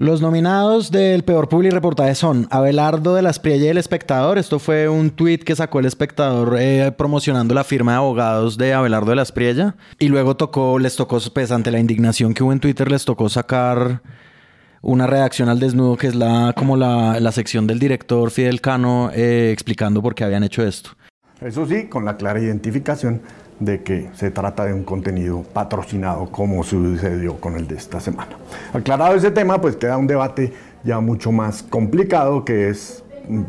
Los 0.00 0.22
nominados 0.22 0.90
del 0.90 1.24
peor 1.24 1.50
public 1.50 1.74
reportaje 1.74 2.14
son 2.14 2.46
Abelardo 2.50 3.14
de 3.14 3.20
las 3.20 3.38
y 3.44 3.66
El 3.66 3.76
Espectador. 3.76 4.38
Esto 4.38 4.58
fue 4.58 4.88
un 4.88 5.10
tweet 5.10 5.40
que 5.40 5.54
sacó 5.54 5.78
El 5.78 5.84
Espectador 5.84 6.56
eh, 6.58 6.90
promocionando 6.96 7.52
la 7.52 7.64
firma 7.64 7.92
de 7.92 7.98
abogados 7.98 8.56
de 8.56 8.72
Abelardo 8.72 9.10
de 9.10 9.16
las 9.16 9.28
Espriella. 9.28 9.76
Y 9.98 10.08
luego 10.08 10.38
tocó, 10.38 10.78
les 10.78 10.96
tocó, 10.96 11.18
pues 11.34 11.52
ante 11.52 11.70
la 11.70 11.80
indignación 11.80 12.32
que 12.32 12.42
hubo 12.42 12.50
en 12.50 12.60
Twitter, 12.60 12.90
les 12.90 13.04
tocó 13.04 13.28
sacar 13.28 14.00
una 14.80 15.06
redacción 15.06 15.50
al 15.50 15.60
desnudo 15.60 15.98
que 15.98 16.06
es 16.06 16.14
la 16.14 16.54
como 16.56 16.78
la, 16.78 17.20
la 17.20 17.30
sección 17.30 17.66
del 17.66 17.78
director 17.78 18.30
Fidel 18.30 18.62
Cano 18.62 19.10
eh, 19.12 19.50
explicando 19.52 20.00
por 20.00 20.14
qué 20.14 20.24
habían 20.24 20.44
hecho 20.44 20.62
esto. 20.62 20.92
Eso 21.42 21.66
sí, 21.66 21.88
con 21.88 22.06
la 22.06 22.16
clara 22.16 22.40
identificación 22.40 23.20
de 23.60 23.82
que 23.82 24.08
se 24.14 24.30
trata 24.30 24.64
de 24.64 24.72
un 24.72 24.82
contenido 24.82 25.42
patrocinado 25.42 26.26
como 26.30 26.64
sucedió 26.64 27.36
con 27.36 27.56
el 27.56 27.68
de 27.68 27.76
esta 27.76 28.00
semana. 28.00 28.32
Aclarado 28.72 29.14
ese 29.14 29.30
tema, 29.30 29.60
pues 29.60 29.76
queda 29.76 29.96
un 29.98 30.06
debate 30.06 30.52
ya 30.82 30.98
mucho 31.00 31.30
más 31.30 31.62
complicado 31.62 32.44
que 32.44 32.70
es 32.70 33.04
mm, 33.28 33.42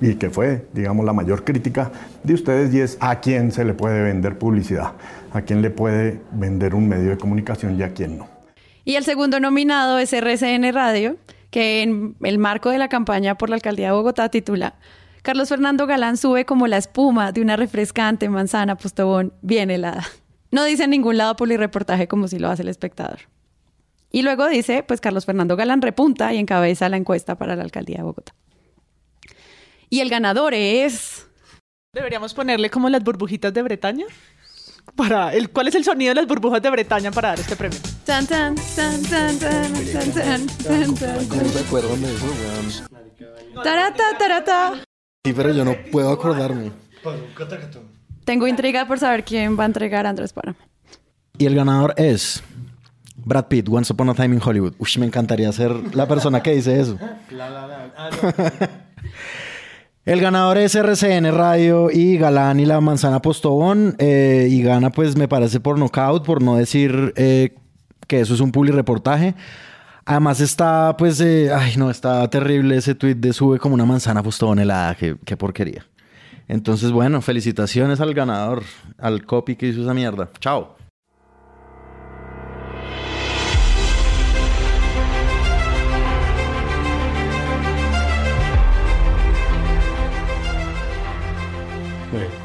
y 0.00 0.14
que 0.16 0.28
fue, 0.28 0.66
digamos, 0.72 1.06
la 1.06 1.14
mayor 1.14 1.44
crítica 1.44 1.90
de 2.22 2.34
ustedes 2.34 2.74
y 2.74 2.80
es 2.80 2.98
a 3.00 3.20
quién 3.20 3.52
se 3.52 3.64
le 3.64 3.72
puede 3.74 4.02
vender 4.02 4.38
publicidad, 4.38 4.92
a 5.32 5.42
quién 5.42 5.62
le 5.62 5.70
puede 5.70 6.20
vender 6.32 6.74
un 6.74 6.88
medio 6.88 7.10
de 7.10 7.16
comunicación 7.16 7.78
y 7.78 7.82
a 7.82 7.94
quién 7.94 8.18
no. 8.18 8.28
Y 8.84 8.96
el 8.96 9.04
segundo 9.04 9.40
nominado 9.40 9.98
es 9.98 10.12
RCN 10.12 10.70
Radio, 10.74 11.16
que 11.50 11.82
en 11.82 12.16
el 12.22 12.38
marco 12.38 12.68
de 12.68 12.76
la 12.76 12.88
campaña 12.88 13.36
por 13.36 13.48
la 13.48 13.56
alcaldía 13.56 13.86
de 13.86 13.92
Bogotá 13.92 14.28
titula 14.28 14.74
Carlos 15.24 15.48
Fernando 15.48 15.86
Galán 15.86 16.18
sube 16.18 16.44
como 16.44 16.66
la 16.66 16.76
espuma 16.76 17.32
de 17.32 17.40
una 17.40 17.56
refrescante 17.56 18.28
manzana 18.28 18.76
postobón 18.76 19.32
bien 19.40 19.70
helada. 19.70 20.06
No 20.50 20.64
dice 20.64 20.84
en 20.84 20.90
ningún 20.90 21.16
lado 21.16 21.34
reportaje 21.42 22.06
como 22.06 22.28
si 22.28 22.38
lo 22.38 22.50
hace 22.50 22.60
el 22.60 22.68
espectador. 22.68 23.20
Y 24.10 24.20
luego 24.20 24.46
dice, 24.48 24.82
pues 24.82 25.00
Carlos 25.00 25.24
Fernando 25.24 25.56
Galán 25.56 25.80
repunta 25.80 26.34
y 26.34 26.38
encabeza 26.38 26.90
la 26.90 26.98
encuesta 26.98 27.38
para 27.38 27.56
la 27.56 27.62
alcaldía 27.62 27.96
de 27.96 28.02
Bogotá. 28.02 28.34
Y 29.88 30.00
el 30.00 30.10
ganador 30.10 30.52
es... 30.52 31.26
Deberíamos 31.94 32.34
ponerle 32.34 32.68
como 32.68 32.90
las 32.90 33.02
burbujitas 33.02 33.54
de 33.54 33.62
Bretaña. 33.62 34.04
Para 34.94 35.32
el, 35.32 35.48
¿Cuál 35.48 35.68
es 35.68 35.74
el 35.74 35.84
sonido 35.84 36.10
de 36.10 36.16
las 36.16 36.26
burbujas 36.26 36.60
de 36.60 36.68
Bretaña 36.68 37.10
para 37.10 37.30
dar 37.30 37.40
este 37.40 37.56
premio? 37.56 37.78
Tan, 38.04 38.26
tan, 38.26 38.54
tan, 38.76 39.02
tan, 39.04 39.38
tan, 39.38 39.72
tan, 39.72 40.12
tan, 40.12 40.46
tan, 40.46 40.94
tan. 40.94 41.28
¿Cómo 41.28 41.48
se 41.48 41.60
acuerdan 41.60 42.02
de 42.02 42.14
eso, 42.14 42.26
weón? 42.26 43.64
Tarata, 43.64 44.18
tarata. 44.18 44.84
Sí, 45.24 45.32
pero 45.32 45.52
yo 45.54 45.64
no 45.64 45.74
puedo 45.90 46.10
acordarme. 46.10 46.70
Tengo 48.26 48.46
intriga 48.46 48.86
por 48.86 48.98
saber 48.98 49.24
quién 49.24 49.58
va 49.58 49.62
a 49.62 49.66
entregar 49.66 50.04
a 50.04 50.10
Andrés 50.10 50.34
Páramo. 50.34 50.58
Y 51.38 51.46
el 51.46 51.54
ganador 51.54 51.94
es 51.96 52.42
Brad 53.16 53.46
Pitt, 53.46 53.68
Once 53.70 53.90
Upon 53.90 54.10
a 54.10 54.14
Time 54.14 54.34
in 54.36 54.42
Hollywood. 54.44 54.74
Uy, 54.78 54.88
me 54.98 55.06
encantaría 55.06 55.50
ser 55.50 55.72
la 55.94 56.06
persona 56.06 56.42
que 56.42 56.54
dice 56.54 56.78
eso. 56.78 56.98
El 60.04 60.20
ganador 60.20 60.58
es 60.58 60.74
RCN 60.74 61.32
Radio 61.34 61.90
y 61.90 62.18
Galán 62.18 62.60
y 62.60 62.66
la 62.66 62.78
Manzana 62.82 63.22
Postobón. 63.22 63.96
eh, 63.98 64.48
y 64.50 64.60
gana, 64.62 64.90
pues, 64.90 65.16
me 65.16 65.28
parece 65.28 65.60
por 65.60 65.78
knockout, 65.78 66.26
por 66.26 66.42
no 66.42 66.56
decir 66.56 67.14
eh, 67.16 67.54
que 68.06 68.20
eso 68.20 68.34
es 68.34 68.40
un 68.40 68.52
public 68.52 68.74
reportaje. 68.74 69.34
Además 70.06 70.40
está, 70.40 70.96
pues, 70.98 71.20
eh, 71.20 71.50
ay, 71.54 71.76
no, 71.76 71.90
está 71.90 72.28
terrible 72.28 72.76
ese 72.76 72.94
tweet 72.94 73.14
de 73.14 73.32
sube 73.32 73.58
como 73.58 73.74
una 73.74 73.86
manzana 73.86 74.22
postobón 74.22 74.58
helada. 74.58 74.94
Qué, 74.94 75.16
qué 75.24 75.36
porquería. 75.36 75.86
Entonces, 76.46 76.92
bueno, 76.92 77.22
felicitaciones 77.22 78.00
al 78.00 78.12
ganador, 78.12 78.62
al 78.98 79.24
copy 79.24 79.56
que 79.56 79.68
hizo 79.68 79.82
esa 79.82 79.94
mierda. 79.94 80.30
Chao. 80.40 80.76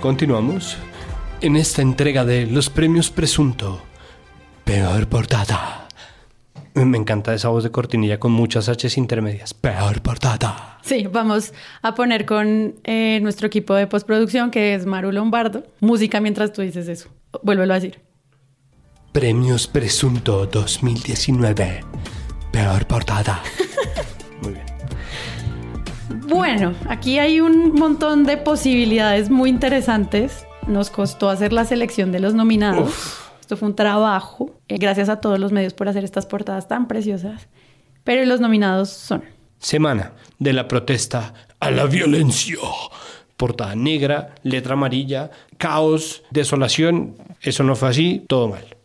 Continuamos 0.02 0.78
en 1.42 1.58
esta 1.58 1.82
entrega 1.82 2.24
de 2.24 2.48
los 2.48 2.70
premios 2.70 3.12
presunto 3.12 3.82
peor 4.64 5.08
portada. 5.08 5.79
Me 6.74 6.98
encanta 6.98 7.34
esa 7.34 7.50
voz 7.50 7.64
de 7.64 7.72
cortinilla 7.72 8.20
con 8.20 8.32
muchas 8.32 8.68
H's 8.70 8.98
intermedias. 8.98 9.54
Peor 9.54 10.02
portada. 10.02 10.78
Sí, 10.82 11.08
vamos 11.12 11.54
a 11.82 11.96
poner 11.96 12.26
con 12.26 12.76
eh, 12.84 13.20
nuestro 13.22 13.48
equipo 13.48 13.74
de 13.74 13.88
postproducción, 13.88 14.52
que 14.52 14.76
es 14.76 14.86
Maru 14.86 15.12
Lombardo. 15.12 15.64
Música 15.80 16.20
mientras 16.22 16.54
tú 16.54 16.62
dices 16.62 16.88
eso. 16.88 17.10
Vuélvelo 17.44 17.74
a 17.74 17.80
decir. 17.80 18.00
Premios 19.12 19.68
presunto 19.68 20.46
2019 20.46 21.82
peor 22.52 22.86
portada. 22.88 23.42
Muy 24.42 24.54
bien. 24.54 24.66
Bueno, 26.28 26.74
aquí 26.88 27.20
hay 27.20 27.42
un 27.42 27.74
montón 27.74 28.24
de 28.24 28.38
posibilidades 28.38 29.30
muy 29.30 29.50
interesantes. 29.50 30.46
Nos 30.68 30.90
costó 30.90 31.30
hacer 31.30 31.54
la 31.54 31.66
selección 31.66 32.12
de 32.12 32.20
los 32.20 32.34
nominados. 32.34 33.29
Esto 33.50 33.58
fue 33.58 33.70
un 33.70 33.76
trabajo. 33.76 34.52
Eh, 34.68 34.78
gracias 34.78 35.10
a 35.10 35.22
todos 35.22 35.40
los 35.40 35.52
medios 35.52 35.74
por 35.74 35.90
hacer 35.90 36.04
estas 36.04 36.28
portadas 36.28 36.68
tan 36.68 36.88
preciosas. 36.88 37.48
Pero 38.04 38.24
los 38.26 38.40
nominados 38.40 38.92
son 38.92 39.24
Semana 39.58 40.12
de 40.38 40.54
la 40.54 40.68
protesta 40.68 41.34
a 41.60 41.72
la 41.72 41.86
violencia. 41.86 42.60
Portada 43.38 43.74
negra, 43.74 44.36
letra 44.44 44.74
amarilla, 44.74 45.32
caos, 45.58 46.22
desolación. 46.30 47.16
Eso 47.42 47.64
no 47.64 47.76
fue 47.76 47.90
así, 47.90 48.24
todo 48.28 48.50
mal. 48.50 48.78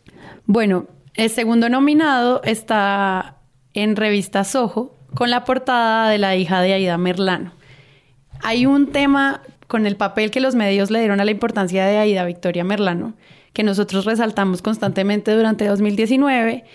Bueno, 0.47 0.87
el 1.13 1.29
segundo 1.29 1.69
nominado 1.69 2.41
está 2.43 3.35
en 3.75 3.95
revista 3.95 4.43
Soho 4.43 4.95
con 5.13 5.29
la 5.29 5.43
portada 5.43 6.09
de 6.09 6.17
la 6.17 6.35
hija 6.37 6.59
de 6.61 6.73
Aida 6.73 6.97
Merlano. 6.97 7.51
Hay 8.41 8.65
un 8.65 8.87
tema 8.91 9.43
con 9.67 9.85
el 9.85 9.95
papel 9.95 10.31
que 10.31 10.41
los 10.41 10.55
medios 10.55 10.89
le 10.89 10.97
dieron 11.01 11.19
a 11.19 11.25
la 11.25 11.29
importancia 11.29 11.85
de 11.85 11.99
Aida 11.99 12.25
Victoria 12.25 12.63
Merlano, 12.63 13.13
que 13.55 13.63
nosotros 13.63 14.03
resaltamos 14.03 14.61
constantemente 14.61 15.31
durante 15.31 15.65
2019 15.65 16.65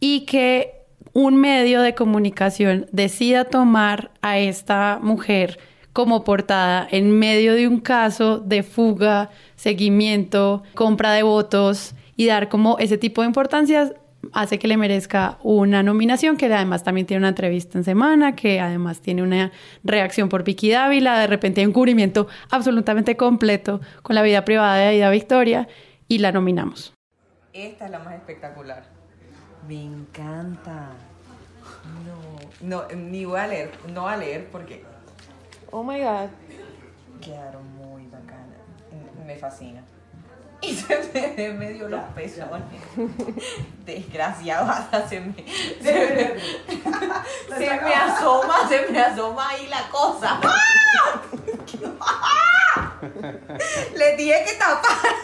y 0.00 0.20
que 0.22 0.72
un 1.12 1.36
medio 1.36 1.82
de 1.82 1.94
comunicación 1.94 2.86
decida 2.90 3.44
tomar 3.44 4.12
a 4.22 4.38
esta 4.38 4.98
mujer 5.02 5.58
como 5.92 6.24
portada 6.24 6.88
en 6.90 7.18
medio 7.18 7.52
de 7.52 7.68
un 7.68 7.80
caso 7.80 8.38
de 8.38 8.62
fuga, 8.62 9.28
seguimiento, 9.56 10.62
compra 10.74 11.12
de 11.12 11.22
votos 11.22 11.94
y 12.16 12.24
dar 12.26 12.48
como 12.48 12.78
ese 12.78 12.96
tipo 12.96 13.20
de 13.20 13.28
importancias 13.28 13.92
hace 14.32 14.58
que 14.58 14.68
le 14.68 14.78
merezca 14.78 15.38
una 15.42 15.82
nominación, 15.82 16.38
que 16.38 16.46
además 16.46 16.82
también 16.82 17.06
tiene 17.06 17.18
una 17.18 17.28
entrevista 17.28 17.76
en 17.76 17.84
semana, 17.84 18.34
que 18.34 18.58
además 18.58 19.00
tiene 19.00 19.22
una 19.22 19.52
reacción 19.84 20.30
por 20.30 20.44
Vicky 20.44 20.70
Dávila, 20.70 21.18
de 21.18 21.26
repente 21.26 21.60
hay 21.60 21.66
un 21.66 21.74
cubrimiento 21.74 22.26
absolutamente 22.48 23.18
completo 23.18 23.82
con 24.02 24.14
la 24.14 24.22
vida 24.22 24.46
privada 24.46 24.76
de 24.76 24.84
Aida 24.84 25.10
Victoria 25.10 25.68
y 26.12 26.18
la 26.18 26.30
nominamos. 26.30 26.92
Esta 27.54 27.86
es 27.86 27.90
la 27.90 27.98
más 27.98 28.12
espectacular. 28.12 28.84
Me 29.66 29.82
encanta. 29.82 30.90
No, 32.60 32.82
no, 32.82 32.88
ni 32.94 33.24
voy 33.24 33.40
a 33.40 33.46
leer, 33.46 33.70
no 33.94 34.02
voy 34.02 34.12
a 34.12 34.16
leer 34.18 34.48
porque 34.52 34.84
Oh 35.70 35.82
my 35.82 35.98
god. 36.00 36.28
quedaron 37.22 37.66
muy 37.76 38.04
bacanas. 38.08 38.58
Me 39.26 39.36
fascina. 39.36 39.82
Y 40.60 40.74
se 40.74 41.34
me 41.38 41.54
medio 41.54 41.88
los 41.88 42.04
pezones. 42.14 42.62
Desgraciado, 43.86 44.70
hasta 44.70 45.08
se 45.08 45.18
me, 45.18 45.34
se 45.82 45.92
me, 45.92 47.56
se 47.58 47.80
me 47.80 47.94
asoma, 47.94 48.68
se 48.68 48.86
me 48.92 49.00
asoma 49.00 49.48
ahí 49.48 49.66
la 49.68 49.88
cosa. 49.90 50.38
Le 53.96 54.16
dije 54.16 54.44
que 54.46 54.52
tapara. 54.58 55.14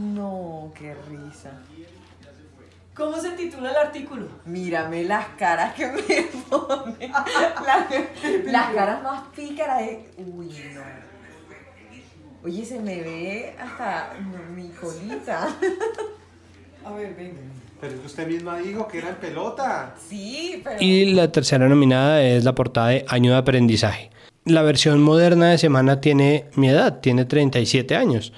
No, 0.00 0.72
qué 0.74 0.94
risa. 1.10 1.50
¿Cómo 2.94 3.18
se 3.18 3.30
titula 3.32 3.70
el 3.70 3.76
artículo? 3.76 4.28
Mírame 4.46 5.04
las 5.04 5.26
caras 5.38 5.74
que 5.74 5.86
me 5.86 6.22
pone. 6.48 7.08
Las, 7.08 8.44
las 8.44 8.74
caras 8.74 9.02
más 9.02 9.22
pícaras 9.34 9.78
de. 9.80 10.08
Uy, 10.16 10.54
no. 10.74 10.80
Oye, 12.42 12.64
se 12.64 12.80
me 12.80 13.02
ve 13.02 13.54
hasta 13.60 14.14
mi 14.54 14.68
colita. 14.70 15.48
A 16.84 16.92
ver, 16.92 17.14
venga. 17.14 17.40
Pero 17.80 17.94
es 17.94 18.00
que 18.00 18.06
usted 18.06 18.26
misma 18.26 18.58
dijo 18.58 18.88
que 18.88 18.98
era 18.98 19.10
en 19.10 19.16
pelota. 19.16 19.94
Sí, 20.08 20.60
pero. 20.64 20.76
Y 20.80 21.12
la 21.12 21.30
tercera 21.30 21.68
nominada 21.68 22.22
es 22.22 22.44
la 22.44 22.54
portada 22.54 22.88
de 22.88 23.04
Año 23.08 23.32
de 23.32 23.38
Aprendizaje. 23.38 24.10
La 24.46 24.62
versión 24.62 25.02
moderna 25.02 25.50
de 25.50 25.58
Semana 25.58 26.00
tiene 26.00 26.46
mi 26.54 26.70
edad, 26.70 27.00
tiene 27.00 27.26
37 27.26 27.94
años. 27.94 28.32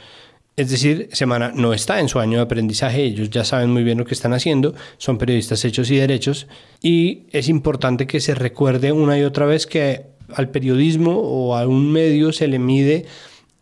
Es 0.55 0.71
decir, 0.71 1.09
Semana 1.13 1.51
no 1.55 1.73
está 1.73 1.99
en 1.99 2.09
su 2.09 2.19
año 2.19 2.37
de 2.37 2.45
aprendizaje, 2.45 3.05
ellos 3.05 3.31
ya 3.31 3.43
saben 3.43 3.71
muy 3.71 3.85
bien 3.85 3.97
lo 3.97 4.05
que 4.05 4.13
están 4.13 4.35
haciendo, 4.35 4.75
son 4.99 5.17
periodistas 5.17 5.65
hechos 5.65 5.91
y 5.91 5.97
derechos, 5.97 6.47
y 6.83 7.23
es 7.31 7.49
importante 7.49 8.07
que 8.07 8.21
se 8.21 8.35
recuerde 8.35 8.93
una 8.93 9.19
y 9.19 9.23
otra 9.23 9.47
vez 9.47 9.67
que 9.67 10.13
al 10.35 10.51
periodismo 10.51 11.19
o 11.19 11.57
a 11.57 11.67
un 11.67 11.91
medio 11.91 12.33
se 12.33 12.49
le 12.49 12.59
mide 12.59 13.07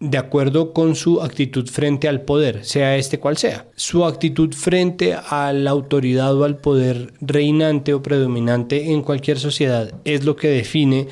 de 0.01 0.19
acuerdo 0.19 0.73
con 0.73 0.97
su 0.97 1.21
actitud 1.23 1.69
frente 1.69 2.09
al 2.09 2.23
poder, 2.23 2.65
sea 2.65 2.97
este 2.97 3.21
cual 3.21 3.37
sea. 3.37 3.67
Su 3.77 4.07
actitud 4.07 4.53
frente 4.55 5.15
a 5.15 5.53
la 5.53 5.71
autoridad 5.71 6.35
o 6.35 6.45
al 6.45 6.57
poder 6.57 7.13
reinante 7.21 7.93
o 7.93 8.03
predominante 8.03 8.93
en 8.93 9.03
cualquier 9.03 9.39
sociedad 9.39 9.93
es 10.05 10.25
lo 10.25 10.37
que 10.37 10.49
define 10.49 11.09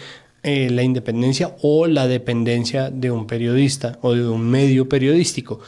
eh, 0.48 0.70
la 0.70 0.82
independencia 0.82 1.56
o 1.60 1.86
la 1.86 2.06
dependencia 2.06 2.88
de 2.90 3.10
un 3.10 3.26
periodista 3.26 3.98
o 4.00 4.14
de 4.14 4.26
un 4.26 4.48
medio 4.48 4.88
periodístico. 4.88 5.60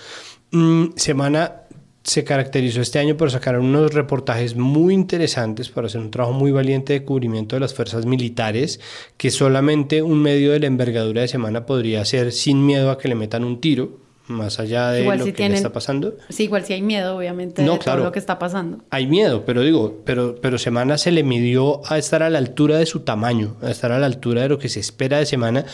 Mm, 0.53 0.93
semana 0.97 1.67
se 2.03 2.25
caracterizó 2.25 2.81
este 2.81 2.99
año 2.99 3.19
por 3.19 3.31
sacar 3.31 3.59
unos 3.59 3.93
reportajes 3.93 4.57
muy 4.57 4.95
interesantes 4.95 5.69
para 5.69 5.87
hacer 5.87 6.01
un 6.01 6.11
trabajo 6.11 6.33
muy 6.33 6.51
valiente 6.51 6.95
de 6.95 7.05
cubrimiento 7.05 7.57
de 7.57 7.61
las 7.61 7.75
fuerzas 7.75 8.07
militares 8.07 8.81
que 9.19 9.31
solamente 9.31 10.01
un 10.01 10.23
medio 10.23 10.53
de 10.53 10.61
la 10.61 10.67
envergadura 10.67 11.21
de 11.21 11.29
semana 11.29 11.67
podría 11.67 12.01
hacer 12.01 12.33
sin 12.33 12.65
miedo 12.65 12.91
a 12.91 12.97
que 12.97 13.09
le 13.09 13.17
metan 13.17 13.45
un 13.45 13.61
tiro 13.61 13.99
más 14.31 14.59
allá 14.59 14.91
de 14.91 15.05
lo 15.05 15.25
que 15.33 15.49
le 15.49 15.55
está 15.55 15.73
pasando. 15.73 16.15
Sí, 16.29 16.45
igual 16.45 16.65
si 16.65 16.73
hay 16.73 16.83
miedo, 16.83 17.17
obviamente, 17.17 17.63
de 17.63 17.79
todo 17.79 17.97
lo 17.97 18.13
que 18.13 18.19
está 18.19 18.39
pasando. 18.39 18.79
Hay 18.91 19.07
miedo, 19.07 19.45
pero 19.45 19.63
digo, 19.63 20.01
pero, 20.05 20.37
pero 20.41 20.59
Semana 20.59 20.99
se 20.99 21.11
le 21.11 21.23
midió 21.23 21.81
a 21.91 21.99
estar 21.99 22.23
a 22.23 22.31
la 22.31 22.39
altura 22.39 22.79
de 22.79 22.87
su 22.87 23.01
tamaño, 23.01 23.57
a 23.63 23.71
estar 23.71 23.93
a 23.93 23.99
la 23.99 24.07
altura 24.07 24.43
de 24.43 24.49
lo 24.49 24.59
que 24.59 24.69
se 24.69 24.81
espera 24.81 25.19
de 25.19 25.27
Semana. 25.27 25.65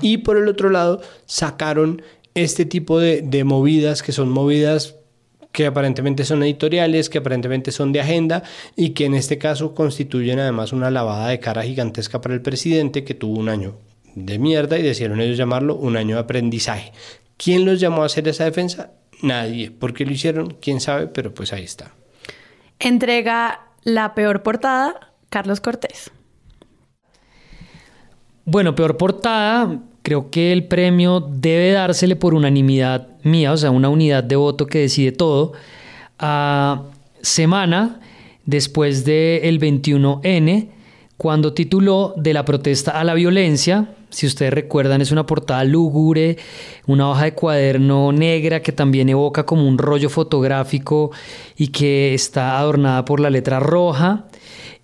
Y 0.00 0.18
por 0.18 0.36
el 0.36 0.48
otro 0.48 0.70
lado, 0.70 1.02
sacaron 1.26 2.02
este 2.34 2.64
tipo 2.64 2.98
de, 2.98 3.22
de 3.22 3.44
movidas 3.44 4.02
que 4.02 4.12
son 4.12 4.30
movidas 4.30 4.96
que 5.54 5.66
aparentemente 5.66 6.24
son 6.24 6.42
editoriales, 6.42 7.08
que 7.08 7.18
aparentemente 7.18 7.70
son 7.70 7.92
de 7.92 8.00
agenda 8.00 8.42
y 8.74 8.90
que 8.90 9.04
en 9.04 9.14
este 9.14 9.38
caso 9.38 9.72
constituyen 9.72 10.40
además 10.40 10.72
una 10.72 10.90
lavada 10.90 11.28
de 11.28 11.38
cara 11.38 11.62
gigantesca 11.62 12.20
para 12.20 12.34
el 12.34 12.42
presidente 12.42 13.04
que 13.04 13.14
tuvo 13.14 13.38
un 13.38 13.48
año 13.48 13.76
de 14.16 14.38
mierda 14.40 14.78
y 14.78 14.82
decidieron 14.82 15.20
ellos 15.20 15.36
llamarlo 15.36 15.76
un 15.76 15.96
año 15.96 16.16
de 16.16 16.22
aprendizaje. 16.22 16.92
¿Quién 17.44 17.66
los 17.66 17.78
llamó 17.78 18.02
a 18.02 18.06
hacer 18.06 18.26
esa 18.26 18.44
defensa? 18.44 18.92
Nadie. 19.20 19.70
¿Por 19.70 19.92
qué 19.92 20.06
lo 20.06 20.12
hicieron? 20.12 20.56
¿Quién 20.62 20.80
sabe? 20.80 21.08
Pero 21.08 21.34
pues 21.34 21.52
ahí 21.52 21.62
está. 21.62 21.92
Entrega 22.78 23.68
la 23.82 24.14
peor 24.14 24.42
portada, 24.42 25.12
Carlos 25.28 25.60
Cortés. 25.60 26.10
Bueno, 28.46 28.74
peor 28.74 28.96
portada, 28.96 29.78
creo 30.02 30.30
que 30.30 30.52
el 30.52 30.64
premio 30.64 31.20
debe 31.20 31.72
dársele 31.72 32.16
por 32.16 32.32
unanimidad 32.32 33.08
mía, 33.24 33.52
o 33.52 33.56
sea, 33.58 33.70
una 33.70 33.90
unidad 33.90 34.24
de 34.24 34.36
voto 34.36 34.66
que 34.66 34.78
decide 34.78 35.12
todo, 35.12 35.52
a 36.18 36.84
Semana, 37.20 38.00
después 38.46 39.04
del 39.04 39.60
21N, 39.60 40.68
cuando 41.18 41.52
tituló 41.52 42.14
De 42.16 42.32
la 42.32 42.46
protesta 42.46 42.98
a 42.98 43.04
la 43.04 43.12
violencia, 43.12 43.88
si 44.14 44.26
ustedes 44.26 44.52
recuerdan, 44.52 45.00
es 45.00 45.10
una 45.10 45.26
portada 45.26 45.64
lúgubre, 45.64 46.38
una 46.86 47.10
hoja 47.10 47.24
de 47.24 47.34
cuaderno 47.34 48.12
negra 48.12 48.62
que 48.62 48.70
también 48.70 49.08
evoca 49.08 49.44
como 49.44 49.66
un 49.66 49.76
rollo 49.76 50.08
fotográfico 50.08 51.10
y 51.56 51.68
que 51.68 52.14
está 52.14 52.58
adornada 52.58 53.04
por 53.04 53.18
la 53.18 53.28
letra 53.28 53.58
roja. 53.58 54.26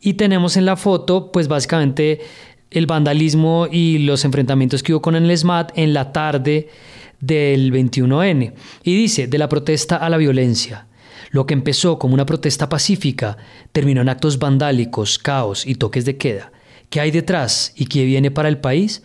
Y 0.01 0.15
tenemos 0.15 0.57
en 0.57 0.67
la 0.67 0.77
foto, 0.77 1.31
pues 1.31 1.47
básicamente 1.47 2.21
el 2.73 2.87
vandalismo 2.87 3.69
y 3.71 3.99
los 3.99 4.25
enfrentamientos 4.25 4.83
que 4.83 4.95
hubo 4.95 5.03
con 5.03 5.15
el 5.15 5.37
SMAT 5.37 5.71
en 5.77 5.95
la 5.95 6.13
tarde 6.13 6.69
del 7.21 7.73
21N. 7.73 8.53
Y 8.83 8.97
dice, 8.97 9.29
de 9.29 9.39
la 9.39 9.49
protesta 9.49 9.97
a 9.97 10.11
la 10.11 10.17
violencia. 10.17 10.87
Lo 11.31 11.47
que 11.47 11.55
empezó 11.55 12.01
como 12.01 12.15
una 12.15 12.27
protesta 12.27 12.69
pacífica 12.69 13.37
terminó 13.71 14.01
en 14.01 14.09
actos 14.09 14.41
vandálicos, 14.41 15.21
caos 15.21 15.65
y 15.65 15.77
toques 15.77 16.05
de 16.05 16.17
queda. 16.17 16.51
¿Qué 16.91 17.01
hay 17.01 17.11
detrás 17.11 17.73
y 17.77 17.87
qué 17.87 18.05
viene 18.05 18.31
para 18.31 18.49
el 18.49 18.59
país? 18.59 19.03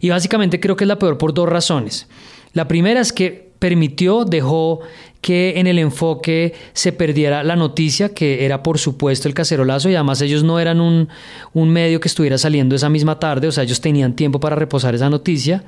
Y 0.00 0.10
básicamente 0.10 0.60
creo 0.60 0.76
que 0.76 0.84
es 0.84 0.88
la 0.88 0.98
peor 0.98 1.18
por 1.18 1.34
dos 1.34 1.48
razones. 1.48 2.06
La 2.52 2.68
primera 2.68 3.00
es 3.00 3.12
que 3.12 3.52
permitió, 3.58 4.24
dejó 4.24 4.80
que 5.20 5.58
en 5.58 5.66
el 5.66 5.78
enfoque 5.78 6.52
se 6.74 6.92
perdiera 6.92 7.42
la 7.42 7.56
noticia, 7.56 8.10
que 8.10 8.44
era 8.44 8.62
por 8.62 8.78
supuesto 8.78 9.26
el 9.26 9.32
cacerolazo, 9.32 9.88
y 9.88 9.94
además 9.94 10.20
ellos 10.20 10.44
no 10.44 10.60
eran 10.60 10.82
un, 10.82 11.08
un, 11.54 11.70
medio 11.70 11.98
que 11.98 12.08
estuviera 12.08 12.36
saliendo 12.36 12.76
esa 12.76 12.90
misma 12.90 13.18
tarde, 13.18 13.48
o 13.48 13.52
sea, 13.52 13.64
ellos 13.64 13.80
tenían 13.80 14.14
tiempo 14.14 14.38
para 14.38 14.54
reposar 14.54 14.94
esa 14.94 15.08
noticia. 15.08 15.64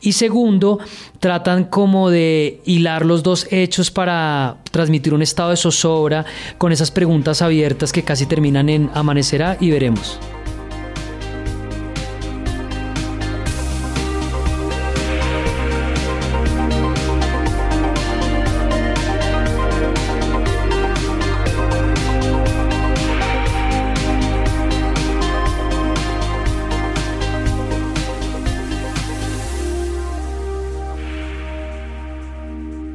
Y 0.00 0.12
segundo, 0.12 0.78
tratan 1.18 1.64
como 1.64 2.08
de 2.08 2.60
hilar 2.64 3.04
los 3.04 3.24
dos 3.24 3.48
hechos 3.50 3.90
para 3.90 4.58
transmitir 4.70 5.12
un 5.12 5.22
estado 5.22 5.50
de 5.50 5.56
zozobra 5.56 6.24
con 6.56 6.70
esas 6.70 6.92
preguntas 6.92 7.42
abiertas 7.42 7.92
que 7.92 8.04
casi 8.04 8.26
terminan 8.26 8.68
en 8.68 8.90
amanecerá 8.94 9.56
y 9.60 9.70
veremos. 9.70 10.20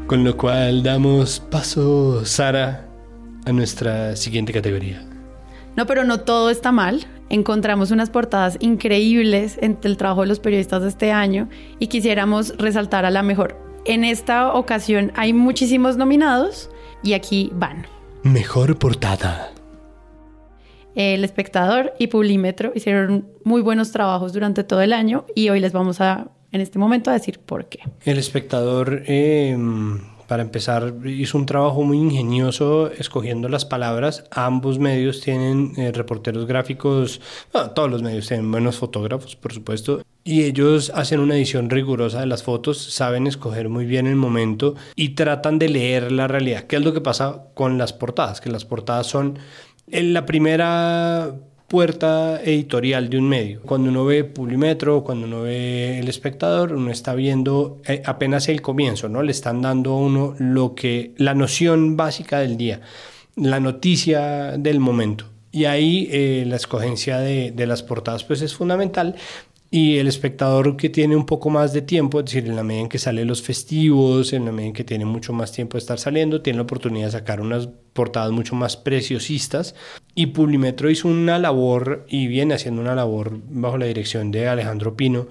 Con 0.10 0.24
lo 0.24 0.36
cual 0.38 0.82
damos 0.82 1.40
paso, 1.40 2.26
Sara, 2.26 2.88
a 3.46 3.52
nuestra 3.52 4.16
siguiente 4.16 4.52
categoría. 4.52 5.08
No, 5.76 5.86
pero 5.86 6.04
no 6.04 6.22
todo 6.22 6.50
está 6.50 6.72
mal. 6.72 7.06
Encontramos 7.30 7.92
unas 7.92 8.10
portadas 8.10 8.58
increíbles 8.60 9.60
entre 9.62 9.88
el 9.88 9.98
trabajo 9.98 10.22
de 10.22 10.28
los 10.28 10.40
periodistas 10.40 10.82
de 10.82 10.90
este 10.90 11.12
año 11.12 11.48
y 11.78 11.90
quisiéramos 11.90 12.58
resaltar 12.58 13.06
a 13.06 13.12
la 13.12 13.22
mejor. 13.22 13.56
En 13.86 14.04
esta 14.04 14.52
ocasión 14.56 15.12
hay 15.16 15.32
muchísimos 15.32 15.96
nominados 15.96 16.72
y 17.04 17.14
aquí 17.14 17.52
van. 17.54 17.86
Mejor 18.24 18.80
portada. 18.80 19.52
El 20.96 21.24
espectador 21.24 21.94
y 22.00 22.08
Publímetro 22.08 22.72
hicieron 22.74 23.28
muy 23.44 23.62
buenos 23.62 23.92
trabajos 23.92 24.34
durante 24.34 24.64
todo 24.64 24.82
el 24.82 24.92
año 24.92 25.26
y 25.36 25.50
hoy 25.50 25.60
les 25.60 25.72
vamos 25.72 26.02
a 26.02 26.32
en 26.52 26.62
este 26.62 26.80
momento 26.80 27.10
a 27.10 27.14
decir 27.14 27.40
por 27.40 27.66
qué. 27.66 27.80
El 28.04 28.18
espectador, 28.18 29.04
eh, 29.08 29.58
para 30.28 30.44
empezar, 30.44 30.94
hizo 31.06 31.38
un 31.38 31.46
trabajo 31.46 31.84
muy 31.84 31.98
ingenioso 31.98 32.92
escogiendo 32.92 33.50
las 33.50 33.66
palabras. 33.66 34.26
Ambos 34.32 34.78
medios 34.78 35.22
tienen 35.22 35.74
eh, 35.78 35.92
reporteros 35.92 36.46
gráficos, 36.46 37.20
todos 37.74 37.90
los 37.90 38.04
medios 38.04 38.28
tienen 38.28 38.52
buenos 38.52 38.78
fotógrafos, 38.78 39.36
por 39.36 39.54
supuesto, 39.54 40.04
y 40.24 40.44
ellos 40.44 40.92
hacen 40.94 41.20
una 41.20 41.36
edición 41.36 41.70
rigurosa 41.70 42.20
de 42.20 42.28
las 42.28 42.44
fotos, 42.44 42.78
saben 42.80 43.26
escoger 43.26 43.70
muy 43.70 43.86
bien 43.86 44.06
el 44.06 44.16
momento 44.16 44.76
y 44.96 45.10
tratan 45.10 45.58
de 45.58 45.70
leer 45.70 46.12
la 46.12 46.28
realidad. 46.28 46.66
¿Qué 46.66 46.76
es 46.76 46.84
lo 46.84 46.94
que 46.94 47.02
pasa 47.02 47.46
con 47.56 47.78
las 47.78 47.94
portadas? 47.94 48.40
Que 48.40 48.52
las 48.52 48.66
portadas 48.66 49.08
son 49.08 49.40
en 49.88 50.14
la 50.14 50.28
primera 50.28 51.34
puerta 51.70 52.42
editorial 52.44 53.10
de 53.10 53.18
un 53.18 53.30
medio. 53.30 53.62
Cuando 53.62 53.90
uno 53.90 54.04
ve 54.04 54.26
Publimetro, 54.26 55.04
cuando 55.04 55.28
uno 55.28 55.44
ve 55.44 56.00
El 56.00 56.10
Espectador, 56.10 56.74
uno 56.74 56.92
está 56.92 57.14
viendo 57.14 57.80
eh, 57.86 58.02
apenas 58.06 58.50
el 58.50 58.62
comienzo, 58.62 59.08
¿no? 59.08 59.22
Le 59.22 59.32
están 59.32 59.62
dando 59.62 59.92
a 59.92 59.98
uno 59.98 60.36
lo 60.40 60.76
que, 60.76 61.14
la 61.18 61.36
noción 61.36 61.96
básica 61.96 62.40
del 62.40 62.58
día, 62.58 62.82
la 63.36 63.60
noticia 63.60 64.58
del 64.58 64.80
momento. 64.80 65.26
Y 65.52 65.66
ahí 65.66 66.10
eh, 66.12 66.44
la 66.48 66.58
escogencia 66.58 67.20
de, 67.20 67.52
de, 67.52 67.66
las 67.66 67.82
portadas 67.82 68.24
pues 68.24 68.42
es 68.42 68.54
fundamental, 68.54 69.16
y 69.72 69.98
el 69.98 70.08
espectador 70.08 70.78
que 70.78 70.90
tiene 70.90 71.16
un 71.16 71.26
poco 71.26 71.52
más 71.52 71.74
de 71.74 71.84
tiempo, 71.84 72.20
es 72.20 72.26
decir, 72.26 72.48
en 72.48 72.56
la 72.56 72.64
medida 72.64 72.82
en 72.82 72.90
que 72.90 72.98
salen 72.98 73.28
los 73.28 73.44
festivos, 73.44 74.34
en 74.34 74.46
la 74.46 74.52
medida 74.52 74.70
en 74.70 74.74
que 74.74 74.84
tiene 74.84 75.06
mucho 75.06 75.32
más 75.32 75.52
tiempo 75.52 75.74
de 75.74 75.80
estar 75.80 76.00
saliendo, 76.00 76.42
tiene 76.42 76.58
la 76.58 76.64
oportunidad 76.64 77.06
de 77.08 77.12
sacar 77.12 77.40
unas 77.40 77.70
portadas 77.94 78.32
mucho 78.32 78.56
más 78.56 78.78
preciosistas. 78.78 79.76
Y 80.16 80.28
Publimetro 80.28 80.90
hizo 80.90 81.08
una 81.08 81.38
labor 81.38 82.06
y 82.10 82.26
viene 82.28 82.56
haciendo 82.56 82.82
una 82.82 82.96
labor 82.96 83.40
bajo 83.48 83.78
la 83.78 83.86
dirección 83.86 84.32
de 84.32 84.48
Alejandro 84.48 84.98
Pino, 84.98 85.28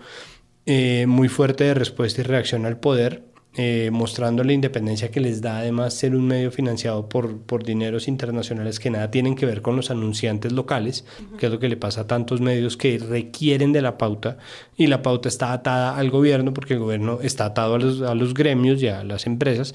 eh, 0.66 1.06
muy 1.08 1.28
fuerte 1.28 1.64
de 1.64 1.74
respuesta 1.74 2.20
y 2.20 2.24
reacción 2.24 2.64
al 2.64 2.78
poder 2.78 3.24
eh, 3.60 3.90
mostrando 3.92 4.44
la 4.44 4.52
independencia 4.52 5.10
que 5.10 5.18
les 5.20 5.42
da 5.42 5.58
además 5.58 5.92
ser 5.92 6.14
un 6.14 6.26
medio 6.28 6.52
financiado 6.52 7.08
por, 7.08 7.38
por 7.42 7.64
dineros 7.64 8.06
internacionales 8.06 8.78
que 8.78 8.88
nada 8.88 9.10
tienen 9.10 9.34
que 9.34 9.46
ver 9.46 9.62
con 9.62 9.74
los 9.74 9.90
anunciantes 9.90 10.52
locales, 10.52 11.04
que 11.38 11.46
es 11.46 11.52
lo 11.52 11.58
que 11.58 11.68
le 11.68 11.76
pasa 11.76 12.02
a 12.02 12.06
tantos 12.06 12.40
medios 12.40 12.76
que 12.76 12.98
requieren 12.98 13.72
de 13.72 13.82
la 13.82 13.98
pauta 13.98 14.38
y 14.76 14.86
la 14.86 15.02
pauta 15.02 15.28
está 15.28 15.52
atada 15.52 15.96
al 15.96 16.08
gobierno 16.10 16.54
porque 16.54 16.74
el 16.74 16.80
gobierno 16.80 17.18
está 17.20 17.46
atado 17.46 17.74
a 17.74 17.78
los, 17.80 18.00
a 18.02 18.14
los 18.14 18.32
gremios 18.32 18.80
y 18.80 18.86
a 18.88 19.02
las 19.02 19.26
empresas. 19.26 19.74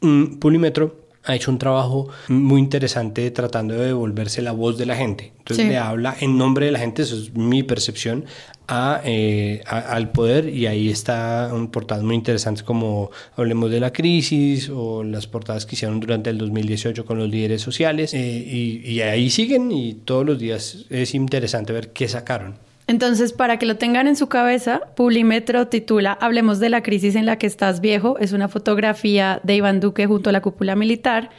un 0.00 0.38
Pulimetro 0.40 0.96
ha 1.26 1.34
hecho 1.36 1.50
un 1.50 1.58
trabajo 1.58 2.08
muy 2.28 2.58
interesante 2.62 3.30
tratando 3.30 3.74
de 3.74 3.88
devolverse 3.88 4.40
la 4.40 4.52
voz 4.52 4.78
de 4.78 4.86
la 4.86 4.96
gente. 4.96 5.34
Entonces 5.40 5.66
Sí. 5.66 5.68
le 5.70 5.76
habla 5.76 6.16
en 6.18 6.38
nombre 6.38 6.64
de 6.64 6.72
la 6.72 6.78
gente, 6.78 7.02
eso 7.02 7.14
es 7.16 7.34
mi 7.34 7.62
percepción, 7.62 8.24
a, 8.70 9.00
eh, 9.04 9.62
a- 9.66 9.80
al 9.80 10.10
poder 10.12 10.48
y 10.48 10.66
ahí 10.66 10.88
está 10.88 11.50
un 11.52 11.68
portadas 11.70 12.04
muy 12.04 12.14
interesantes 12.14 12.62
como 12.62 13.10
Hablemos 13.36 13.70
de 13.70 13.80
la 13.80 13.92
crisis 13.92 14.70
o 14.72 15.02
las 15.04 15.26
portadas 15.26 15.66
que 15.66 15.74
hicieron 15.74 15.98
durante 16.00 16.30
el 16.30 16.38
2018 16.38 17.04
con 17.04 17.18
los 17.18 17.28
líderes 17.28 17.60
sociales 17.62 18.14
eh, 18.14 18.18
y, 18.46 18.80
y 18.88 19.00
ahí 19.02 19.28
siguen 19.30 19.70
y 19.72 19.94
todos 19.94 20.24
los 20.24 20.38
días 20.38 20.86
es 20.88 21.14
interesante 21.14 21.72
ver 21.72 21.92
qué 21.92 22.06
sacaron. 22.08 22.54
Entonces, 22.86 23.32
para 23.32 23.56
que 23.58 23.66
lo 23.66 23.76
tengan 23.76 24.08
en 24.08 24.16
su 24.16 24.28
cabeza, 24.28 24.80
Publimetro 24.96 25.68
titula 25.68 26.12
Hablemos 26.12 26.58
de 26.58 26.70
la 26.70 26.82
crisis 26.82 27.14
en 27.14 27.24
la 27.26 27.36
que 27.38 27.46
estás 27.46 27.80
viejo. 27.80 28.18
Es 28.18 28.32
una 28.32 28.48
fotografía 28.48 29.40
de 29.44 29.54
Iván 29.54 29.78
Duque 29.78 30.06
junto 30.06 30.30
a 30.30 30.32
la 30.32 30.40
cúpula 30.42 30.74
militar. 30.74 31.30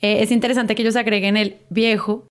Eh, 0.00 0.22
es 0.22 0.30
interesante 0.30 0.74
que 0.74 0.80
ellos 0.82 0.96
agreguen 0.96 1.36
el 1.36 1.56
viejo. 1.68 2.26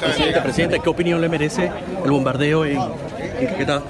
Presidente, 0.00 0.40
presidente, 0.42 0.80
¿qué 0.82 0.88
opinión 0.88 1.20
le 1.20 1.28
merece 1.28 1.70
el 2.04 2.10
bombardeo 2.10 2.64
en, 2.64 2.78
en 3.38 3.46
Caquetá? 3.46 3.82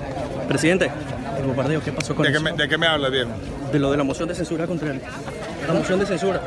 Presidente, 0.48 0.90
el 1.38 1.46
bombardeo, 1.46 1.82
¿qué 1.82 1.92
pasó 1.92 2.14
con 2.14 2.24
¿De 2.24 2.30
qué 2.30 2.36
eso? 2.36 2.44
me, 2.44 2.52
de 2.52 2.68
qué 2.68 2.78
me 2.78 2.86
hablas, 2.86 3.10
viejo? 3.10 3.30
De 3.72 3.78
lo 3.78 3.90
de 3.90 3.96
la 3.96 4.04
moción 4.04 4.28
de 4.28 4.34
censura 4.34 4.66
contra 4.66 4.90
él. 4.92 5.00
La 5.66 5.74
moción 5.74 5.98
de 5.98 6.06
censura. 6.06 6.40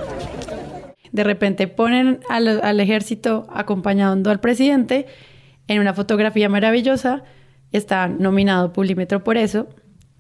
De 1.12 1.24
repente 1.24 1.68
ponen 1.68 2.20
al, 2.30 2.62
al 2.64 2.80
ejército 2.80 3.48
acompañando 3.52 4.30
al 4.30 4.40
presidente 4.40 5.08
en 5.68 5.80
una 5.80 5.94
fotografía 5.94 6.50
maravillosa. 6.50 7.24
Está 7.72 8.08
nominado 8.08 8.74
Publimetro 8.74 9.24
por 9.24 9.38
eso. 9.38 9.68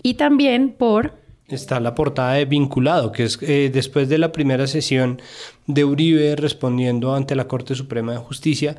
Y 0.01 0.15
también 0.15 0.73
por 0.73 1.19
Está 1.49 1.79
la 1.79 1.95
portada 1.95 2.33
de 2.33 2.45
Vinculado, 2.45 3.11
que 3.11 3.23
es 3.23 3.39
eh, 3.41 3.71
después 3.73 4.07
de 4.07 4.19
la 4.19 4.31
primera 4.31 4.67
sesión 4.67 5.19
de 5.65 5.83
Uribe 5.83 6.35
respondiendo 6.35 7.15
ante 7.15 7.35
la 7.35 7.47
Corte 7.47 7.73
Suprema 7.73 8.11
de 8.11 8.19
Justicia, 8.19 8.77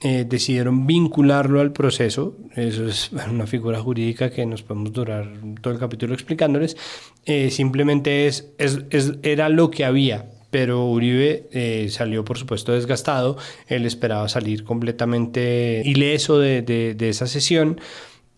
eh, 0.00 0.24
decidieron 0.28 0.86
vincularlo 0.86 1.60
al 1.60 1.72
proceso. 1.72 2.36
Eso 2.54 2.86
es 2.86 3.10
una 3.30 3.46
figura 3.46 3.80
jurídica 3.80 4.30
que 4.30 4.46
nos 4.46 4.62
podemos 4.62 4.92
durar 4.92 5.28
todo 5.60 5.72
el 5.74 5.80
capítulo 5.80 6.14
explicándoles. 6.14 6.76
Eh, 7.24 7.50
simplemente 7.50 8.26
es, 8.26 8.48
es- 8.58 9.14
era 9.22 9.48
lo 9.48 9.70
que 9.70 9.84
había. 9.84 10.30
Pero 10.50 10.86
Uribe 10.86 11.46
eh, 11.52 11.88
salió, 11.90 12.24
por 12.24 12.38
supuesto, 12.38 12.72
desgastado. 12.72 13.36
Él 13.66 13.84
esperaba 13.84 14.28
salir 14.30 14.64
completamente 14.64 15.82
ileso 15.84 16.38
de, 16.38 16.62
de- 16.62 16.94
de 16.94 17.08
esa 17.10 17.26
sesión. 17.26 17.78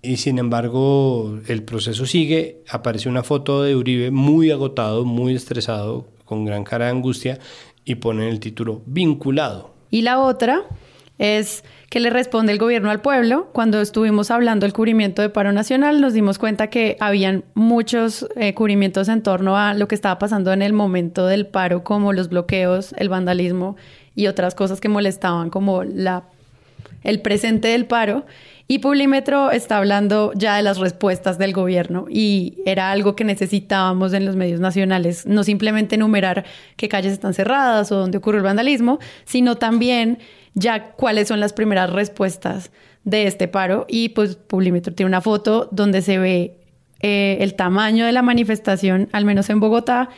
Y 0.03 0.17
sin 0.17 0.39
embargo, 0.39 1.39
el 1.47 1.63
proceso 1.63 2.07
sigue. 2.07 2.63
Aparece 2.69 3.09
una 3.09 3.23
foto 3.23 3.63
de 3.63 3.77
Uribe 3.77 4.11
muy 4.11 4.51
agotado, 4.51 5.05
muy 5.05 5.35
estresado, 5.37 6.09
con 6.25 6.45
gran 6.45 6.65
cara 6.65 6.87
de 6.87 6.93
angustia, 6.93 7.39
y 7.85 7.97
pone 7.97 8.29
el 8.29 8.41
título 8.41 8.83
vinculado. 8.87 9.75
Y 9.91 10.03
la 10.03 10.19
otra 10.21 10.65
es 11.21 11.65
que 11.91 12.01
le 12.01 12.09
responde 12.09 12.51
el 12.51 12.59
gobierno 12.59 12.91
al 12.91 13.03
pueblo. 13.03 13.51
Cuando 13.53 13.81
estuvimos 13.83 14.31
hablando 14.31 14.65
del 14.65 14.73
cubrimiento 14.73 15.21
de 15.21 15.29
paro 15.29 15.53
nacional, 15.53 16.01
nos 16.01 16.15
dimos 16.15 16.39
cuenta 16.39 16.69
que 16.69 16.97
habían 16.99 17.45
muchos 17.53 18.27
eh, 18.37 18.55
cubrimientos 18.55 19.09
en 19.09 19.23
torno 19.23 19.59
a 19.59 19.75
lo 19.75 19.87
que 19.87 19.95
estaba 19.95 20.19
pasando 20.19 20.51
en 20.53 20.63
el 20.63 20.73
momento 20.73 21.27
del 21.27 21.47
paro, 21.47 21.85
como 21.85 22.15
los 22.15 22.31
bloqueos, 22.31 22.95
el 22.97 23.11
vandalismo 23.11 23.77
y 24.15 24.29
otras 24.29 24.55
cosas 24.55 24.81
que 24.81 24.89
molestaban, 24.89 25.51
como 25.51 25.85
la, 25.85 26.25
el 27.05 27.21
presente 27.21 27.69
del 27.69 27.85
paro. 27.85 28.25
Y 28.71 28.79
Publimetro 28.79 29.51
está 29.51 29.79
hablando 29.79 30.31
ya 30.37 30.55
de 30.55 30.63
las 30.63 30.79
respuestas 30.79 31.39
del 31.39 31.53
gobierno 31.53 32.07
y 32.09 32.59
era 32.65 32.93
algo 32.93 33.17
que 33.17 33.25
necesitábamos 33.25 34.13
en 34.13 34.25
los 34.25 34.37
medios 34.37 34.61
nacionales, 34.61 35.27
no 35.27 35.43
simplemente 35.43 35.97
enumerar 35.97 36.45
qué 36.77 36.89
calles 36.89 37.13
están 37.13 37.35
cerradas 37.35 37.91
o 37.91 37.97
dónde 37.97 38.19
ocurre 38.19 38.39
el 38.39 38.45
vandalismo, 38.45 39.01
sino 39.25 39.57
también 39.57 40.21
ya 40.55 40.93
cuáles 40.93 41.27
son 41.27 41.41
las 41.41 41.53
primeras 41.53 41.91
respuestas 41.91 42.71
de 43.03 43.27
este 43.27 43.49
paro. 43.49 43.87
Y 43.89 44.11
pues 44.11 44.37
Publimetro 44.37 44.95
tiene 44.95 45.09
una 45.09 45.21
foto 45.21 45.69
donde 45.73 46.01
se 46.01 46.19
ve 46.19 46.61
eh, 47.01 47.39
el 47.41 47.55
tamaño 47.55 48.07
de 48.07 48.13
la 48.13 48.23
manifestación, 48.23 49.09
al 49.11 49.25
menos 49.25 49.51
en 49.51 49.59
Bogotá, 49.59 50.11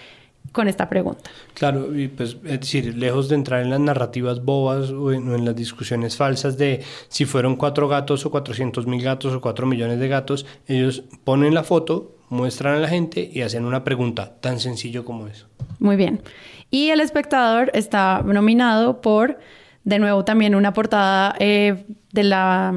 con 0.53 0.69
esta 0.69 0.89
pregunta. 0.89 1.31
Claro, 1.55 1.99
y 1.99 2.09
pues 2.09 2.37
es 2.45 2.61
decir, 2.61 2.97
lejos 2.97 3.29
de 3.29 3.35
entrar 3.35 3.63
en 3.63 3.71
las 3.71 3.81
narrativas 3.81 4.45
bobas 4.45 4.91
o 4.91 5.13
en, 5.13 5.29
o 5.29 5.35
en 5.35 5.45
las 5.45 5.57
discusiones 5.57 6.17
falsas 6.17 6.57
de 6.59 6.83
si 7.09 7.25
fueron 7.25 7.57
cuatro 7.57 7.89
gatos 7.89 8.25
o 8.27 8.31
400 8.31 8.87
mil 8.87 9.03
gatos 9.03 9.33
o 9.33 9.41
cuatro 9.41 9.67
millones 9.67 9.99
de 9.99 10.09
gatos, 10.09 10.47
ellos 10.67 11.05
ponen 11.25 11.55
la 11.55 11.65
foto, 11.65 12.17
muestran 12.29 12.77
a 12.77 12.79
la 12.79 12.89
gente 12.89 13.31
y 13.33 13.41
hacen 13.43 13.65
una 13.65 13.83
pregunta 13.83 14.35
tan 14.41 14.61
sencillo 14.61 15.05
como 15.05 15.27
eso. 15.27 15.47
Muy 15.79 15.97
bien. 15.97 16.23
Y 16.71 16.91
El 16.91 17.01
Espectador 17.01 17.71
está 17.75 18.23
nominado 18.23 19.01
por, 19.01 19.39
de 19.85 19.99
nuevo, 19.99 20.25
también 20.25 20.55
una 20.55 20.73
portada 20.73 21.35
eh, 21.39 21.85
de 22.13 22.25
la 22.25 22.75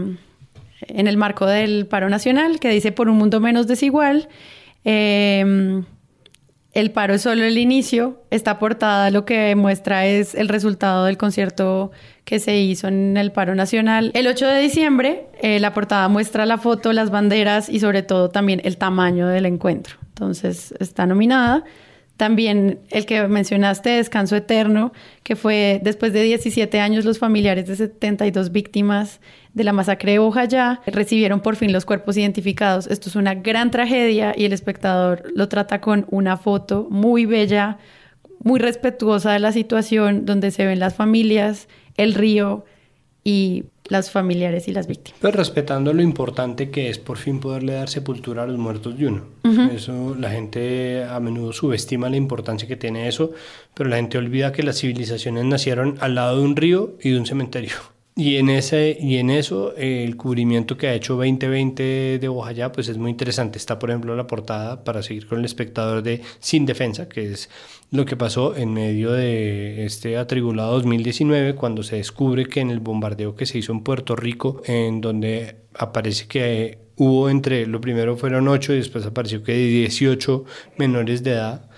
en 0.88 1.08
el 1.08 1.18
marco 1.18 1.46
del 1.46 1.88
paro 1.88 2.10
nacional 2.10 2.60
que 2.60 2.70
dice 2.70 2.92
por 2.92 3.10
un 3.10 3.18
mundo 3.18 3.40
menos 3.40 3.68
desigual. 3.68 4.28
Eh, 4.84 5.84
el 6.76 6.92
paro 6.92 7.14
es 7.16 7.22
solo 7.22 7.44
el 7.46 7.58
inicio. 7.58 8.22
Esta 8.30 8.60
portada 8.60 9.10
lo 9.10 9.24
que 9.24 9.56
muestra 9.56 10.06
es 10.06 10.36
el 10.36 10.50
resultado 10.50 11.06
del 11.06 11.18
concierto 11.18 11.92
que 12.26 12.40
se 12.40 12.58
hizo 12.58 12.90
en 12.90 13.16
el 13.16 13.32
paro 13.32 13.56
nacional. 13.56 14.12
El 14.14 14.28
8 14.28 14.46
de 14.46 14.60
diciembre, 14.60 15.28
eh, 15.42 15.62
la 15.62 15.74
portada 15.74 16.08
muestra 16.10 16.46
la 16.46 16.58
foto, 16.58 16.92
las 16.92 17.12
banderas 17.12 17.70
y 17.70 17.80
sobre 17.80 18.04
todo 18.04 18.30
también 18.30 18.62
el 18.66 18.78
tamaño 18.78 19.28
del 19.28 19.46
encuentro. 19.46 19.96
Entonces 20.10 20.74
está 20.80 21.06
nominada. 21.06 21.64
También 22.17 22.80
el 22.91 23.06
que 23.06 23.28
mencionaste, 23.28 23.89
Descanso 23.89 24.38
Eterno, 24.38 24.93
que 25.23 25.36
fue 25.36 25.82
después 25.84 26.13
de 26.13 26.23
17 26.23 26.80
años 26.80 27.04
los 27.04 27.19
familiares 27.19 27.67
de 27.67 27.75
72 27.75 28.54
víctimas 28.54 29.19
de 29.54 29.65
la 29.65 29.73
masacre 29.73 30.13
de 30.13 30.19
Bojayá 30.19 30.82
recibieron 30.86 31.41
por 31.41 31.58
fin 31.58 31.73
los 31.73 31.86
cuerpos 31.86 32.15
identificados. 32.15 32.88
Esto 32.88 33.10
es 33.10 33.17
una 33.17 33.36
gran 33.36 33.69
tragedia 33.69 34.34
y 34.36 34.45
el 34.45 34.54
espectador 34.54 35.23
lo 35.36 35.49
trata 35.49 35.82
con 35.82 36.06
una 36.10 36.38
foto 36.38 36.88
muy 36.89 37.25
bella, 37.25 37.80
muy 38.39 38.60
respetuosa 38.60 39.34
de 39.34 39.39
la 39.39 39.51
situación, 39.51 40.25
donde 40.25 40.51
se 40.51 40.65
ven 40.65 40.80
las 40.80 40.95
familias, 40.95 41.67
el 41.97 42.13
río 42.13 42.63
y 43.25 43.65
las 43.88 44.12
familiares 44.12 44.67
y 44.67 44.71
las 44.71 44.88
víctimas. 44.88 45.19
Pues 45.21 45.36
respetando 45.36 45.93
lo 45.93 46.02
importante 46.02 46.69
que 46.69 46.89
es 46.89 46.98
por 46.98 47.17
fin 47.17 47.39
poderle 47.39 47.74
dar 47.74 47.89
sepultura 47.89 48.43
a 48.43 48.48
los 48.48 48.58
muertos 48.58 48.98
de 48.98 49.08
uno. 49.08 49.26
Ujú. 49.43 49.62
Eso 49.74 50.15
la 50.19 50.30
gente 50.32 51.04
a 51.04 51.19
menudo 51.19 51.54
subestima 51.54 52.10
la 52.10 52.17
importancia 52.17 52.67
que 52.67 52.76
tiene 52.76 53.08
eso, 53.08 53.32
pero 53.74 53.89
la 53.89 53.98
gente 53.98 54.17
olvida 54.17 54.52
que 54.52 54.63
las 54.63 54.80
civilizaciones 54.80 55.45
nacieron 55.45 55.98
al 56.00 56.15
lado 56.15 56.38
de 56.38 56.43
un 56.43 56.56
río 56.56 56.95
y 57.02 57.12
de 57.12 57.19
un 57.19 57.26
cementerio. 57.26 57.74
Y 58.17 58.38
en, 58.38 58.50
ese, 58.50 58.98
y 58.98 59.17
en 59.17 59.30
eso 59.30 59.74
eh, 59.76 60.06
el 60.06 60.15
cubrimiento 60.15 60.78
que 60.78 60.88
ha 60.88 60.93
hecho 60.93 61.15
2020 61.15 62.17
de 62.19 62.28
Bojayá 62.30 62.71
pues 62.71 62.88
es 62.88 62.98
muy 62.98 63.12
interesante. 63.12 63.58
Está 63.58 63.78
por 63.78 63.89
ejemplo 63.89 64.15
la 64.15 64.26
portada 64.26 64.86
para 64.86 65.04
seguir 65.04 65.28
con 65.28 65.39
el 65.39 65.45
espectador 65.45 66.02
de 66.02 66.21
Sin 66.39 66.65
Defensa, 66.65 67.10
que 67.10 67.34
es 67.34 67.50
lo 67.91 68.06
que 68.06 68.17
pasó 68.17 68.56
en 68.56 68.74
medio 68.74 69.12
de 69.12 69.86
este 69.86 70.17
atribulado 70.17 70.74
2019 70.74 71.56
cuando 71.56 71.84
se 71.84 71.98
descubre 71.98 72.45
que 72.45 72.60
en 72.60 72.69
el 72.69 72.80
bombardeo 72.80 73.36
que 73.36 73.45
se 73.45 73.58
hizo 73.58 73.71
en 73.71 73.82
Puerto 73.82 74.15
Rico, 74.15 74.62
en 74.65 75.02
donde 75.02 75.58
aparece 75.74 76.28
que 76.28 76.80
hubo 76.98 77.30
entre, 77.30 77.67
lo 77.67 77.82
primero 77.82 78.17
fueron 78.17 78.48
8 78.48 78.74
y 78.74 78.78
después 78.78 79.06
apareció 79.06 79.43
que 79.43 79.54
18 79.56 80.45
menores 80.78 81.24
de 81.24 81.32
edad, 81.32 81.69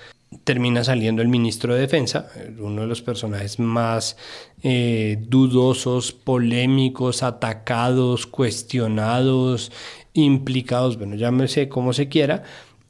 termina 0.43 0.83
saliendo 0.83 1.21
el 1.21 1.29
ministro 1.29 1.73
de 1.73 1.81
Defensa, 1.81 2.29
uno 2.59 2.81
de 2.81 2.87
los 2.87 3.01
personajes 3.01 3.59
más 3.59 4.17
eh, 4.61 5.17
dudosos, 5.27 6.11
polémicos, 6.11 7.23
atacados, 7.23 8.27
cuestionados, 8.27 9.71
implicados, 10.13 10.97
bueno, 10.97 11.15
llámese 11.15 11.69
como 11.69 11.93
se 11.93 12.09
quiera, 12.09 12.43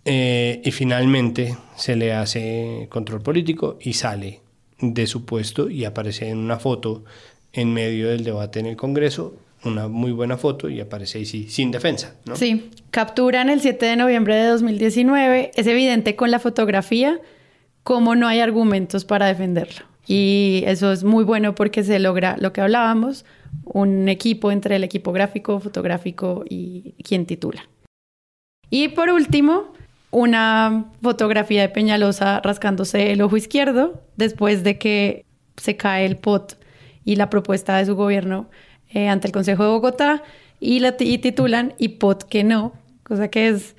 eh, 0.09 0.61
y 0.63 0.71
finalmente 0.71 1.57
se 1.75 1.97
le 1.97 2.13
hace 2.13 2.87
control 2.89 3.21
político 3.21 3.77
y 3.81 3.91
sale 3.91 4.39
de 4.79 5.05
su 5.05 5.25
puesto 5.25 5.69
y 5.69 5.83
aparece 5.83 6.29
en 6.29 6.37
una 6.37 6.59
foto 6.59 7.03
en 7.51 7.73
medio 7.73 8.07
del 8.07 8.23
debate 8.23 8.61
en 8.61 8.67
el 8.67 8.77
Congreso, 8.77 9.35
una 9.65 9.89
muy 9.89 10.13
buena 10.13 10.37
foto 10.37 10.69
y 10.69 10.79
aparece 10.79 11.17
ahí 11.17 11.25
sí, 11.25 11.49
sin 11.49 11.71
defensa. 11.71 12.15
¿no? 12.25 12.37
Sí, 12.37 12.69
capturan 12.89 13.49
el 13.49 13.59
7 13.59 13.85
de 13.85 13.95
noviembre 13.97 14.35
de 14.35 14.45
2019. 14.47 15.51
Es 15.55 15.67
evidente 15.67 16.15
con 16.15 16.31
la 16.31 16.39
fotografía 16.39 17.19
cómo 17.83 18.15
no 18.15 18.29
hay 18.29 18.39
argumentos 18.39 19.03
para 19.03 19.27
defenderlo. 19.27 19.85
Y 20.07 20.63
eso 20.67 20.93
es 20.93 21.03
muy 21.03 21.25
bueno 21.25 21.53
porque 21.53 21.83
se 21.83 21.99
logra 21.99 22.37
lo 22.39 22.53
que 22.53 22.61
hablábamos, 22.61 23.25
un 23.65 24.07
equipo 24.07 24.53
entre 24.53 24.77
el 24.77 24.85
equipo 24.85 25.11
gráfico, 25.11 25.59
fotográfico 25.59 26.45
y 26.47 26.95
quien 27.03 27.25
titula. 27.25 27.67
Y 28.69 28.89
por 28.89 29.09
último, 29.09 29.73
una 30.11 30.85
fotografía 31.01 31.61
de 31.61 31.69
Peñalosa 31.69 32.39
rascándose 32.41 33.11
el 33.11 33.21
ojo 33.21 33.37
izquierdo 33.37 34.01
después 34.15 34.63
de 34.63 34.77
que 34.77 35.25
se 35.57 35.75
cae 35.75 36.05
el 36.05 36.17
POT 36.17 36.55
y 37.03 37.15
la 37.15 37.29
propuesta 37.29 37.77
de 37.77 37.85
su 37.85 37.95
gobierno 37.95 38.49
eh, 38.89 39.09
ante 39.09 39.27
el 39.27 39.33
Consejo 39.33 39.63
de 39.63 39.69
Bogotá 39.69 40.23
y, 40.59 40.79
la 40.79 40.95
y 40.99 41.17
titulan 41.17 41.73
y 41.77 41.89
POT 41.89 42.23
que 42.23 42.43
no, 42.43 42.73
cosa 43.03 43.29
que 43.29 43.49
es 43.49 43.75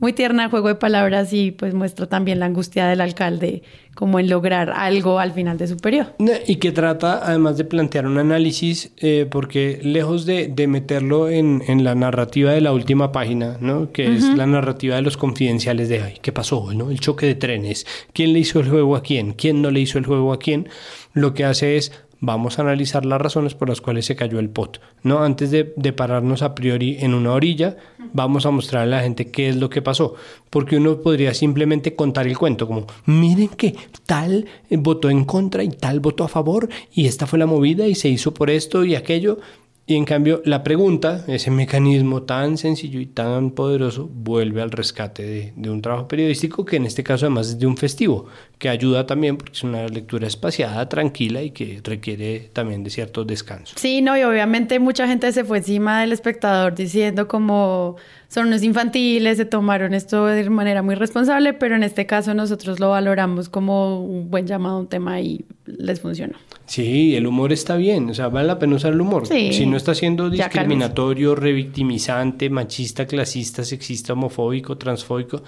muy 0.00 0.12
tierna, 0.14 0.48
juego 0.48 0.68
de 0.68 0.74
palabras 0.74 1.32
y 1.32 1.50
pues 1.52 1.74
muestra 1.74 2.06
también 2.06 2.40
la 2.40 2.46
angustia 2.46 2.88
del 2.88 3.00
alcalde 3.00 3.62
como 3.94 4.18
en 4.18 4.30
lograr 4.30 4.70
algo 4.70 5.18
al 5.18 5.32
final 5.32 5.58
de 5.58 5.66
su 5.66 5.76
periodo. 5.76 6.14
Y 6.46 6.56
que 6.56 6.72
trata 6.72 7.20
además 7.22 7.58
de 7.58 7.64
plantear 7.64 8.06
un 8.06 8.16
análisis, 8.18 8.92
eh, 8.96 9.26
porque 9.30 9.78
lejos 9.82 10.24
de, 10.24 10.48
de 10.48 10.66
meterlo 10.66 11.28
en, 11.28 11.62
en 11.66 11.84
la 11.84 11.94
narrativa 11.94 12.52
de 12.52 12.62
la 12.62 12.72
última 12.72 13.12
página, 13.12 13.58
¿no? 13.60 13.92
que 13.92 14.14
es 14.14 14.24
la 14.24 14.46
narrativa 14.46 14.96
de 14.96 15.02
los 15.02 15.16
confidenciales 15.16 15.88
de, 15.90 16.00
ay, 16.00 16.14
¿qué 16.22 16.32
pasó? 16.32 16.72
¿no? 16.72 16.90
El 16.90 17.00
choque 17.00 17.26
de 17.26 17.34
trenes, 17.34 17.86
¿quién 18.14 18.32
le 18.32 18.38
hizo 18.38 18.60
el 18.60 18.70
juego 18.70 18.96
a 18.96 19.02
quién? 19.02 19.32
¿Quién 19.34 19.60
no 19.60 19.70
le 19.70 19.80
hizo 19.80 19.98
el 19.98 20.06
juego 20.06 20.32
a 20.32 20.38
quién? 20.38 20.68
Lo 21.12 21.34
que 21.34 21.44
hace 21.44 21.76
es, 21.76 21.92
vamos 22.20 22.58
a 22.58 22.62
analizar 22.62 23.04
las 23.04 23.20
razones 23.20 23.54
por 23.54 23.68
las 23.68 23.80
cuales 23.80 24.04
se 24.06 24.16
cayó 24.16 24.38
el 24.38 24.50
pot. 24.50 24.80
¿no? 25.02 25.22
Antes 25.22 25.50
de, 25.50 25.72
de 25.76 25.92
pararnos 25.92 26.42
a 26.42 26.54
priori 26.54 26.98
en 27.00 27.14
una 27.14 27.32
orilla, 27.32 27.76
vamos 28.12 28.46
a 28.46 28.50
mostrarle 28.50 28.94
a 28.94 28.98
la 28.98 29.02
gente 29.02 29.30
qué 29.30 29.48
es 29.48 29.56
lo 29.56 29.70
que 29.70 29.82
pasó. 29.82 30.14
Porque 30.50 30.76
uno 30.76 31.00
podría 31.00 31.34
simplemente 31.34 31.94
contar 31.94 32.26
el 32.26 32.38
cuento, 32.38 32.66
como, 32.66 32.86
miren 33.06 33.48
que 33.48 33.74
tal 34.06 34.46
eh, 34.68 34.76
votó 34.76 35.10
en 35.10 35.24
contra 35.24 35.62
y 35.62 35.70
tal 35.70 36.00
votó 36.00 36.24
a 36.24 36.28
favor, 36.28 36.68
y 36.92 37.06
esta 37.06 37.26
fue 37.26 37.38
la 37.38 37.46
movida 37.46 37.86
y 37.86 37.94
se 37.94 38.08
hizo 38.08 38.34
por 38.34 38.50
esto 38.50 38.84
y 38.84 38.94
aquello. 38.94 39.38
Y 39.86 39.96
en 39.96 40.04
cambio, 40.04 40.40
la 40.44 40.62
pregunta, 40.62 41.24
ese 41.26 41.50
mecanismo 41.50 42.22
tan 42.22 42.58
sencillo 42.58 43.00
y 43.00 43.06
tan 43.06 43.50
poderoso, 43.50 44.08
vuelve 44.08 44.62
al 44.62 44.70
rescate 44.70 45.24
de, 45.24 45.52
de 45.56 45.68
un 45.68 45.82
trabajo 45.82 46.06
periodístico 46.06 46.64
que 46.64 46.76
en 46.76 46.86
este 46.86 47.02
caso 47.02 47.26
además 47.26 47.48
es 47.48 47.58
de 47.58 47.66
un 47.66 47.76
festivo, 47.76 48.26
que 48.60 48.68
ayuda 48.68 49.06
también 49.06 49.38
porque 49.38 49.52
es 49.54 49.64
una 49.64 49.88
lectura 49.88 50.26
espaciada, 50.26 50.86
tranquila 50.86 51.42
y 51.42 51.50
que 51.50 51.80
requiere 51.82 52.50
también 52.52 52.84
de 52.84 52.90
cierto 52.90 53.24
descanso. 53.24 53.74
Sí, 53.78 54.02
no, 54.02 54.18
y 54.18 54.22
obviamente 54.22 54.78
mucha 54.78 55.06
gente 55.08 55.32
se 55.32 55.44
fue 55.44 55.58
encima 55.58 56.02
del 56.02 56.12
espectador 56.12 56.74
diciendo 56.74 57.26
como 57.26 57.96
son 58.28 58.48
unos 58.48 58.62
infantiles, 58.62 59.38
se 59.38 59.46
tomaron 59.46 59.94
esto 59.94 60.26
de 60.26 60.48
manera 60.50 60.82
muy 60.82 60.94
responsable, 60.94 61.54
pero 61.54 61.74
en 61.74 61.82
este 61.82 62.04
caso 62.04 62.34
nosotros 62.34 62.78
lo 62.80 62.90
valoramos 62.90 63.48
como 63.48 64.04
un 64.04 64.30
buen 64.30 64.46
llamado 64.46 64.76
a 64.76 64.80
un 64.80 64.88
tema 64.88 65.22
y 65.22 65.42
les 65.64 66.00
funcionó. 66.00 66.34
Sí, 66.66 67.16
el 67.16 67.26
humor 67.26 67.54
está 67.54 67.76
bien, 67.76 68.10
o 68.10 68.14
sea, 68.14 68.28
vale 68.28 68.46
la 68.46 68.58
pena 68.58 68.76
usar 68.76 68.92
el 68.92 69.00
humor. 69.00 69.26
Sí. 69.26 69.54
Si 69.54 69.64
no 69.64 69.78
está 69.78 69.94
siendo 69.94 70.28
discriminatorio, 70.28 71.34
revictimizante, 71.34 72.50
machista, 72.50 73.06
clasista, 73.06 73.64
sexista, 73.64 74.12
homofóbico, 74.12 74.76
transfóbico, 74.76 75.42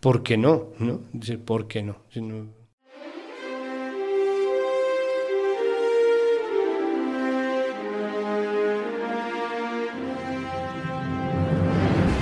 ¿por 0.00 0.22
qué 0.22 0.36
no? 0.38 0.70
¿No? 0.78 1.00
¿por 1.44 1.68
qué 1.68 1.82
no? 1.82 1.96
Si 2.08 2.20
no- 2.22 2.46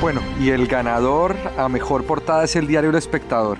Bueno, 0.03 0.21
y 0.41 0.51
el 0.51 0.67
ganador 0.67 1.37
a 1.57 1.69
mejor 1.69 2.03
portada 2.03 2.43
es 2.43 2.57
el 2.57 2.67
diario 2.67 2.91
El 2.91 2.97
Espectador, 2.97 3.57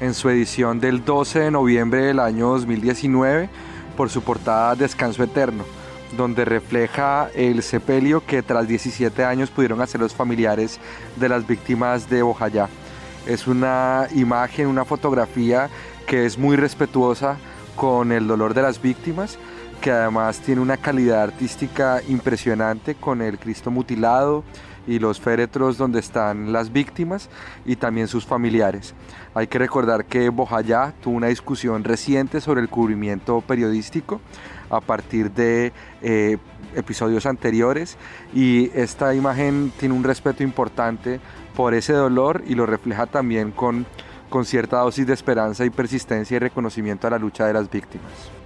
en 0.00 0.12
su 0.12 0.28
edición 0.28 0.80
del 0.80 1.02
12 1.02 1.38
de 1.40 1.50
noviembre 1.50 2.02
del 2.02 2.20
año 2.20 2.50
2019, 2.50 3.48
por 3.96 4.10
su 4.10 4.20
portada 4.20 4.74
Descanso 4.74 5.22
Eterno, 5.22 5.64
donde 6.14 6.44
refleja 6.44 7.30
el 7.34 7.62
sepelio 7.62 8.22
que 8.26 8.42
tras 8.42 8.68
17 8.68 9.24
años 9.24 9.48
pudieron 9.48 9.80
hacer 9.80 10.02
los 10.02 10.12
familiares 10.12 10.78
de 11.16 11.30
las 11.30 11.46
víctimas 11.46 12.10
de 12.10 12.20
Bojayá. 12.20 12.68
Es 13.26 13.46
una 13.46 14.08
imagen, 14.14 14.66
una 14.66 14.84
fotografía 14.84 15.70
que 16.06 16.26
es 16.26 16.36
muy 16.36 16.56
respetuosa 16.56 17.38
con 17.76 18.12
el 18.12 18.26
dolor 18.26 18.52
de 18.52 18.60
las 18.60 18.82
víctimas, 18.82 19.38
que 19.80 19.90
además 19.90 20.40
tiene 20.40 20.60
una 20.60 20.76
calidad 20.76 21.22
artística 21.22 22.02
impresionante 22.06 22.94
con 22.94 23.22
el 23.22 23.38
Cristo 23.38 23.70
mutilado 23.70 24.44
y 24.88 24.98
los 24.98 25.20
féretros 25.20 25.76
donde 25.76 26.00
están 26.00 26.52
las 26.52 26.72
víctimas 26.72 27.28
y 27.66 27.76
también 27.76 28.08
sus 28.08 28.24
familiares. 28.24 28.94
Hay 29.34 29.46
que 29.46 29.58
recordar 29.58 30.06
que 30.06 30.30
Bojayá 30.30 30.94
tuvo 31.02 31.16
una 31.16 31.28
discusión 31.28 31.84
reciente 31.84 32.40
sobre 32.40 32.62
el 32.62 32.68
cubrimiento 32.68 33.42
periodístico 33.42 34.20
a 34.70 34.80
partir 34.80 35.30
de 35.30 35.72
eh, 36.02 36.38
episodios 36.74 37.26
anteriores 37.26 37.98
y 38.34 38.70
esta 38.74 39.14
imagen 39.14 39.72
tiene 39.78 39.94
un 39.94 40.04
respeto 40.04 40.42
importante 40.42 41.20
por 41.54 41.74
ese 41.74 41.92
dolor 41.92 42.42
y 42.46 42.54
lo 42.54 42.64
refleja 42.64 43.06
también 43.06 43.50
con, 43.50 43.86
con 44.30 44.46
cierta 44.46 44.78
dosis 44.78 45.06
de 45.06 45.14
esperanza 45.14 45.64
y 45.66 45.70
persistencia 45.70 46.36
y 46.36 46.40
reconocimiento 46.40 47.06
a 47.06 47.10
la 47.10 47.18
lucha 47.18 47.46
de 47.46 47.52
las 47.52 47.70
víctimas. 47.70 48.37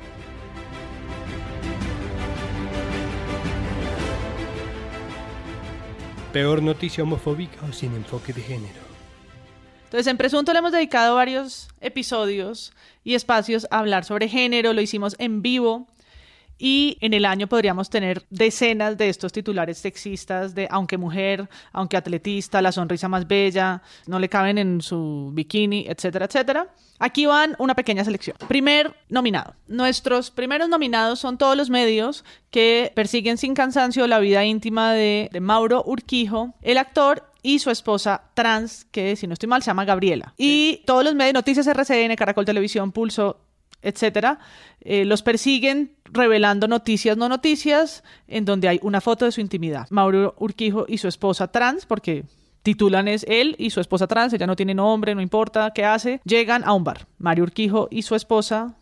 Peor 6.32 6.62
noticia 6.62 7.04
homofóbica 7.04 7.58
o 7.68 7.72
sin 7.72 7.94
enfoque 7.94 8.32
de 8.32 8.40
género. 8.40 8.80
Entonces, 9.84 10.06
en 10.06 10.16
Presunto 10.16 10.54
le 10.54 10.60
hemos 10.60 10.72
dedicado 10.72 11.16
varios 11.16 11.68
episodios 11.82 12.72
y 13.04 13.14
espacios 13.14 13.66
a 13.70 13.80
hablar 13.80 14.06
sobre 14.06 14.28
género, 14.28 14.72
lo 14.72 14.80
hicimos 14.80 15.14
en 15.18 15.42
vivo 15.42 15.86
y 16.64 16.96
en 17.00 17.12
el 17.12 17.24
año 17.24 17.48
podríamos 17.48 17.90
tener 17.90 18.22
decenas 18.30 18.96
de 18.96 19.08
estos 19.08 19.32
titulares 19.32 19.78
sexistas 19.78 20.54
de 20.54 20.68
aunque 20.70 20.96
mujer, 20.96 21.48
aunque 21.72 21.96
atletista, 21.96 22.62
la 22.62 22.70
sonrisa 22.70 23.08
más 23.08 23.26
bella, 23.26 23.82
no 24.06 24.20
le 24.20 24.28
caben 24.28 24.58
en 24.58 24.80
su 24.80 25.32
bikini, 25.34 25.86
etcétera, 25.88 26.26
etcétera. 26.26 26.68
Aquí 27.00 27.26
van 27.26 27.56
una 27.58 27.74
pequeña 27.74 28.04
selección. 28.04 28.36
Primer 28.46 28.94
nominado. 29.08 29.56
Nuestros 29.66 30.30
primeros 30.30 30.68
nominados 30.68 31.18
son 31.18 31.36
todos 31.36 31.56
los 31.56 31.68
medios 31.68 32.24
que 32.52 32.92
persiguen 32.94 33.38
sin 33.38 33.54
cansancio 33.54 34.06
la 34.06 34.20
vida 34.20 34.44
íntima 34.44 34.92
de, 34.92 35.30
de 35.32 35.40
Mauro 35.40 35.82
Urquijo, 35.84 36.54
el 36.62 36.78
actor 36.78 37.24
y 37.42 37.58
su 37.58 37.70
esposa 37.70 38.30
trans, 38.34 38.86
que 38.92 39.16
si 39.16 39.26
no 39.26 39.32
estoy 39.32 39.48
mal 39.48 39.62
se 39.62 39.66
llama 39.70 39.84
Gabriela. 39.84 40.32
Y 40.38 40.82
todos 40.86 41.02
los 41.02 41.14
medios, 41.14 41.34
Noticias 41.34 41.66
RCN, 41.66 42.14
Caracol 42.14 42.44
Televisión, 42.44 42.92
Pulso, 42.92 43.40
etcétera, 43.82 44.38
eh, 44.80 45.04
los 45.04 45.22
persiguen 45.22 45.92
revelando 46.04 46.68
noticias 46.68 47.16
no 47.16 47.28
noticias 47.28 48.04
en 48.28 48.44
donde 48.44 48.68
hay 48.68 48.78
una 48.82 49.00
foto 49.00 49.24
de 49.24 49.32
su 49.32 49.40
intimidad. 49.40 49.86
Mauro 49.90 50.34
Urquijo 50.38 50.84
y 50.88 50.98
su 50.98 51.08
esposa 51.08 51.48
trans, 51.48 51.86
porque 51.86 52.24
titulan 52.62 53.08
es 53.08 53.24
él 53.28 53.56
y 53.58 53.70
su 53.70 53.80
esposa 53.80 54.06
trans, 54.06 54.32
ella 54.32 54.46
no 54.46 54.56
tiene 54.56 54.74
nombre, 54.74 55.14
no 55.14 55.20
importa 55.20 55.72
qué 55.74 55.84
hace, 55.84 56.20
llegan 56.24 56.62
a 56.64 56.72
un 56.72 56.84
bar. 56.84 57.06
Mario 57.18 57.44
Urquijo 57.44 57.88
y 57.90 58.02
su 58.02 58.14
esposa 58.14 58.76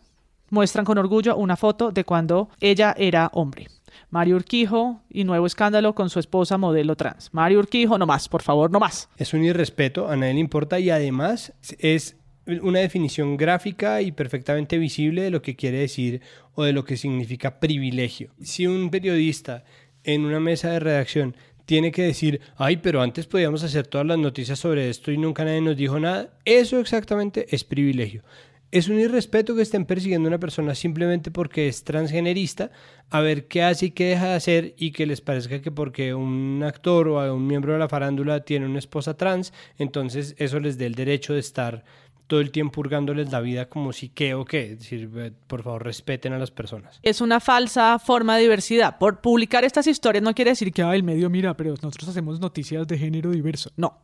muestran 0.49 0.85
con 0.85 0.97
orgullo 0.97 1.35
una 1.37 1.55
foto 1.55 1.91
de 1.91 2.03
cuando 2.03 2.49
ella 2.59 2.93
era 2.97 3.29
hombre. 3.33 3.67
Mario 4.09 4.35
Urquijo 4.35 5.01
y 5.09 5.23
nuevo 5.23 5.45
escándalo 5.45 5.95
con 5.95 6.09
su 6.09 6.19
esposa 6.19 6.57
modelo 6.57 6.95
trans. 6.95 7.29
Mario 7.33 7.59
Urquijo, 7.59 7.97
no 7.97 8.05
más, 8.05 8.27
por 8.29 8.41
favor, 8.41 8.69
no 8.69 8.79
más. 8.79 9.09
Es 9.17 9.33
un 9.33 9.43
irrespeto, 9.43 10.09
a 10.09 10.15
nadie 10.15 10.33
le 10.33 10.39
importa 10.39 10.79
y 10.79 10.89
además 10.89 11.53
es 11.79 12.17
una 12.61 12.79
definición 12.79 13.37
gráfica 13.37 14.01
y 14.01 14.11
perfectamente 14.11 14.77
visible 14.77 15.21
de 15.21 15.31
lo 15.31 15.41
que 15.41 15.55
quiere 15.55 15.79
decir 15.79 16.21
o 16.53 16.63
de 16.63 16.73
lo 16.73 16.83
que 16.83 16.97
significa 16.97 17.59
privilegio. 17.59 18.31
Si 18.41 18.67
un 18.67 18.89
periodista 18.89 19.63
en 20.03 20.25
una 20.25 20.39
mesa 20.39 20.71
de 20.71 20.79
redacción 20.79 21.35
tiene 21.65 21.91
que 21.91 22.03
decir, 22.03 22.41
ay, 22.57 22.77
pero 22.77 23.01
antes 23.01 23.27
podíamos 23.27 23.63
hacer 23.63 23.87
todas 23.87 24.07
las 24.07 24.17
noticias 24.17 24.59
sobre 24.59 24.89
esto 24.89 25.11
y 25.11 25.17
nunca 25.17 25.45
nadie 25.45 25.61
nos 25.61 25.77
dijo 25.77 25.99
nada, 25.99 26.37
eso 26.43 26.79
exactamente 26.79 27.45
es 27.49 27.63
privilegio. 27.63 28.23
Es 28.71 28.87
un 28.87 28.99
irrespeto 28.99 29.53
que 29.53 29.63
estén 29.63 29.85
persiguiendo 29.85 30.27
a 30.27 30.31
una 30.31 30.39
persona 30.39 30.75
simplemente 30.75 31.29
porque 31.29 31.67
es 31.67 31.83
transgenerista, 31.83 32.71
a 33.09 33.19
ver 33.19 33.47
qué 33.47 33.63
hace 33.63 33.87
y 33.87 33.91
qué 33.91 34.05
deja 34.05 34.27
de 34.27 34.35
hacer 34.35 34.73
y 34.77 34.91
que 34.91 35.05
les 35.05 35.19
parezca 35.19 35.61
que 35.61 35.71
porque 35.71 36.13
un 36.13 36.63
actor 36.65 37.09
o 37.09 37.35
un 37.35 37.47
miembro 37.47 37.73
de 37.73 37.79
la 37.79 37.89
farándula 37.89 38.45
tiene 38.45 38.65
una 38.65 38.79
esposa 38.79 39.17
trans, 39.17 39.51
entonces 39.77 40.35
eso 40.37 40.61
les 40.61 40.77
dé 40.77 40.85
el 40.85 40.95
derecho 40.95 41.33
de 41.33 41.41
estar 41.41 41.83
todo 42.31 42.39
el 42.39 42.51
tiempo 42.51 42.79
hurgándoles 42.79 43.29
la 43.29 43.41
vida 43.41 43.67
como 43.67 43.91
si 43.91 44.07
qué 44.07 44.35
o 44.35 44.45
qué. 44.45 44.71
Es 44.71 44.79
decir, 44.79 45.33
por 45.47 45.63
favor, 45.63 45.83
respeten 45.83 46.31
a 46.31 46.39
las 46.39 46.49
personas. 46.49 46.97
Es 47.03 47.19
una 47.19 47.41
falsa 47.41 47.99
forma 47.99 48.37
de 48.37 48.43
diversidad. 48.43 48.97
Por 48.99 49.19
publicar 49.19 49.65
estas 49.65 49.85
historias 49.85 50.23
no 50.23 50.33
quiere 50.33 50.51
decir 50.51 50.71
que 50.71 50.81
ah, 50.81 50.95
el 50.95 51.03
medio 51.03 51.29
mira, 51.29 51.57
pero 51.57 51.71
nosotros 51.71 52.07
hacemos 52.07 52.39
noticias 52.39 52.87
de 52.87 52.97
género 52.97 53.31
diverso. 53.31 53.73
No. 53.75 53.97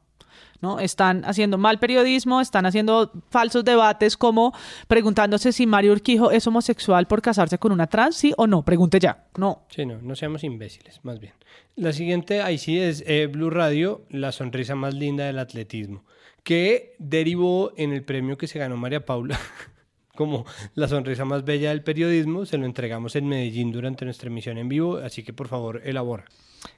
¿no? 0.59 0.81
Están 0.81 1.23
haciendo 1.23 1.57
mal 1.57 1.79
periodismo, 1.79 2.41
están 2.41 2.65
haciendo 2.65 3.13
falsos 3.29 3.63
debates 3.63 4.17
como 4.17 4.53
preguntándose 4.89 5.53
si 5.53 5.65
Mario 5.65 5.93
Urquijo 5.93 6.29
es 6.29 6.45
homosexual 6.47 7.07
por 7.07 7.21
casarse 7.21 7.57
con 7.57 7.71
una 7.71 7.87
trans, 7.87 8.17
sí 8.17 8.33
o 8.35 8.45
no. 8.45 8.65
Pregunte 8.65 8.99
ya. 8.99 9.23
No. 9.37 9.63
Sí, 9.69 9.85
no, 9.85 10.01
no 10.01 10.17
seamos 10.17 10.43
imbéciles, 10.43 10.99
más 11.03 11.21
bien. 11.21 11.33
La 11.77 11.93
siguiente, 11.93 12.41
ahí 12.41 12.57
sí, 12.57 12.77
es 12.77 13.05
eh, 13.07 13.27
Blue 13.27 13.51
Radio, 13.51 14.01
la 14.09 14.33
sonrisa 14.33 14.75
más 14.75 14.95
linda 14.95 15.23
del 15.23 15.39
atletismo, 15.39 16.03
que 16.47 16.95
derivó 16.97 17.73
en 17.75 17.91
el 17.91 18.03
premio 18.03 18.37
que 18.37 18.47
se 18.47 18.57
ganó 18.57 18.77
María 18.77 19.05
Paula. 19.05 19.37
como 20.15 20.45
la 20.75 20.87
sonrisa 20.87 21.25
más 21.25 21.43
bella 21.43 21.71
del 21.71 21.83
periodismo, 21.83 22.45
se 22.45 22.57
lo 22.57 22.65
entregamos 22.65 23.17
en 23.17 23.27
Medellín 23.27 23.73
durante 23.73 24.05
nuestra 24.05 24.27
emisión 24.27 24.57
en 24.57 24.69
vivo, 24.69 24.95
así 24.95 25.23
que 25.23 25.33
por 25.33 25.49
favor, 25.49 25.81
elabora. 25.83 26.23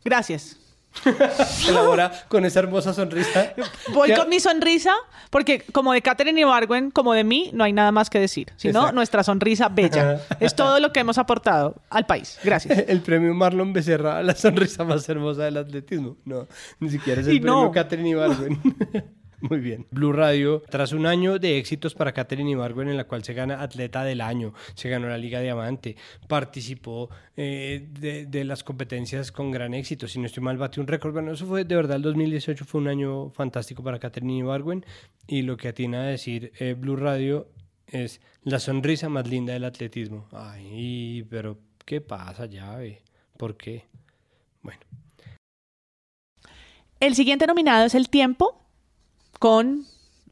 Gracias. 0.04 0.58
elabora 1.70 2.12
con 2.30 2.46
esa 2.46 2.62
hermosa 2.62 2.96
sonrisa. 2.96 3.54
Voy 3.94 4.12
con 4.16 4.28
mi 4.28 4.40
sonrisa, 4.40 4.92
porque 5.30 5.64
como 5.72 5.94
de 5.94 6.02
Catherine 6.02 6.42
Ibargüen, 6.42 6.90
como 6.90 7.14
de 7.14 7.24
mí, 7.24 7.52
no 7.54 7.64
hay 7.64 7.72
nada 7.72 7.92
más 7.92 8.10
que 8.10 8.20
decir, 8.20 8.52
sino 8.58 8.80
Exacto. 8.80 8.96
nuestra 8.96 9.24
sonrisa 9.24 9.70
bella. 9.70 10.20
es 10.40 10.56
todo 10.56 10.80
lo 10.80 10.92
que 10.92 11.02
hemos 11.02 11.20
aportado 11.20 11.76
al 11.92 12.08
país. 12.08 12.40
Gracias. 12.44 12.76
El 12.88 13.02
premio 13.02 13.36
Marlon 13.36 13.72
Becerra 13.72 14.24
la 14.24 14.34
sonrisa 14.34 14.84
más 14.84 15.08
hermosa 15.08 15.44
del 15.44 15.58
atletismo. 15.58 16.18
No, 16.26 16.48
ni 16.80 16.90
siquiera 16.90 17.22
es 17.22 17.28
el 17.28 17.36
Y 17.36 17.40
premio 17.40 17.66
no. 17.66 17.72
Catherine 17.72 18.10
Ibargüen. 18.10 19.19
Muy 19.42 19.60
bien. 19.60 19.88
Blue 19.92 20.12
Radio, 20.12 20.64
tras 20.70 20.92
un 20.92 21.06
año 21.06 21.40
de 21.40 21.58
éxitos 21.58 21.96
para 21.96 22.14
Katherine 22.14 22.52
Ibargüen, 22.52 22.90
en 22.90 22.98
la 22.98 23.06
cual 23.06 23.24
se 23.24 23.34
gana 23.34 23.62
Atleta 23.62 24.04
del 24.04 24.22
Año, 24.22 24.54
se 24.76 24.90
ganó 24.90 25.08
la 25.08 25.18
Liga 25.18 25.40
Diamante, 25.40 25.96
participó 26.28 27.10
eh, 27.38 27.88
de, 27.92 28.26
de 28.26 28.44
las 28.44 28.64
competencias 28.64 29.32
con 29.32 29.52
gran 29.52 29.74
éxito. 29.74 30.08
Si 30.08 30.20
no 30.20 30.26
estoy 30.26 30.44
mal, 30.44 30.58
batió 30.58 30.82
un 30.82 30.88
récord. 30.88 31.14
Bueno, 31.14 31.32
eso 31.32 31.46
fue 31.46 31.64
de 31.64 31.76
verdad, 31.76 31.98
el 31.98 32.04
2018 32.04 32.66
fue 32.66 32.82
un 32.82 32.88
año 32.88 33.30
fantástico 33.30 33.84
para 33.84 34.00
Katherine 34.00 34.40
Ibargüen. 34.40 34.86
Y 35.28 35.44
lo 35.44 35.58
que 35.58 35.70
atina 35.70 36.02
a 36.02 36.06
decir 36.06 36.52
eh, 36.60 36.76
Blue 36.78 36.96
Radio 36.96 37.48
es 37.88 38.22
la 38.44 38.60
sonrisa 38.60 39.10
más 39.10 39.28
linda 39.28 39.54
del 39.54 39.64
atletismo. 39.64 40.28
Ay, 40.32 41.26
pero 41.30 41.60
¿qué 41.86 42.02
pasa, 42.02 42.46
llave? 42.46 43.04
¿Por 43.38 43.58
qué? 43.58 43.86
Bueno. 44.62 44.80
El 47.00 47.16
siguiente 47.16 47.48
nominado 47.48 47.86
es 47.86 47.96
El 47.96 48.10
Tiempo, 48.10 48.59
con 49.40 49.86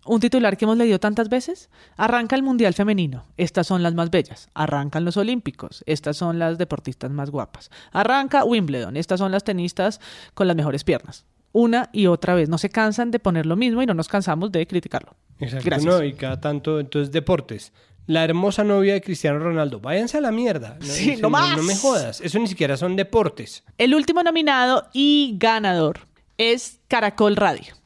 un 0.07 0.19
titular 0.19 0.57
que 0.57 0.65
hemos 0.65 0.77
leído 0.77 0.99
tantas 0.99 1.29
veces. 1.29 1.69
Arranca 1.97 2.35
el 2.35 2.43
Mundial 2.43 2.73
Femenino. 2.73 3.25
Estas 3.37 3.67
son 3.67 3.83
las 3.83 3.93
más 3.93 4.09
bellas. 4.09 4.49
Arrancan 4.53 5.05
los 5.05 5.17
Olímpicos. 5.17 5.83
Estas 5.85 6.17
son 6.17 6.39
las 6.39 6.57
deportistas 6.57 7.11
más 7.11 7.29
guapas. 7.29 7.69
Arranca 7.91 8.43
Wimbledon. 8.43 8.97
Estas 8.97 9.19
son 9.19 9.31
las 9.31 9.43
tenistas 9.43 9.99
con 10.33 10.47
las 10.47 10.55
mejores 10.55 10.83
piernas. 10.83 11.25
Una 11.51 11.89
y 11.91 12.07
otra 12.07 12.35
vez. 12.35 12.49
No 12.49 12.57
se 12.57 12.69
cansan 12.69 13.11
de 13.11 13.19
poner 13.19 13.45
lo 13.45 13.55
mismo 13.55 13.81
y 13.81 13.85
no 13.85 13.93
nos 13.93 14.07
cansamos 14.07 14.51
de 14.51 14.65
criticarlo. 14.67 15.15
Exacto. 15.39 15.65
Gracias. 15.65 15.93
No, 15.93 16.03
y 16.03 16.13
cada 16.13 16.39
tanto, 16.39 16.79
entonces, 16.79 17.11
deportes. 17.11 17.73
La 18.05 18.23
hermosa 18.23 18.63
novia 18.63 18.93
de 18.93 19.01
Cristiano 19.01 19.39
Ronaldo. 19.39 19.81
Váyanse 19.81 20.17
a 20.17 20.21
la 20.21 20.31
mierda. 20.31 20.77
Sí, 20.79 21.15
sí, 21.15 21.21
no 21.21 21.29
más. 21.29 21.57
No 21.57 21.63
me 21.63 21.75
jodas. 21.75 22.21
Eso 22.21 22.39
ni 22.39 22.47
siquiera 22.47 22.77
son 22.77 22.95
deportes. 22.95 23.65
El 23.77 23.93
último 23.93 24.23
nominado 24.23 24.87
y 24.93 25.35
ganador 25.37 26.07
es 26.37 26.79
Caracol 26.87 27.35
Radio. 27.35 27.76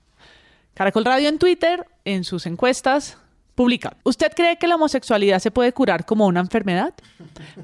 Caracol 0.81 1.05
Radio 1.05 1.29
en 1.29 1.37
Twitter, 1.37 1.85
en 2.05 2.23
sus 2.23 2.47
encuestas, 2.47 3.15
publica. 3.53 3.97
¿Usted 4.01 4.31
cree 4.35 4.57
que 4.57 4.67
la 4.67 4.77
homosexualidad 4.77 5.37
se 5.37 5.51
puede 5.51 5.73
curar 5.73 6.07
como 6.07 6.25
una 6.25 6.39
enfermedad? 6.39 6.95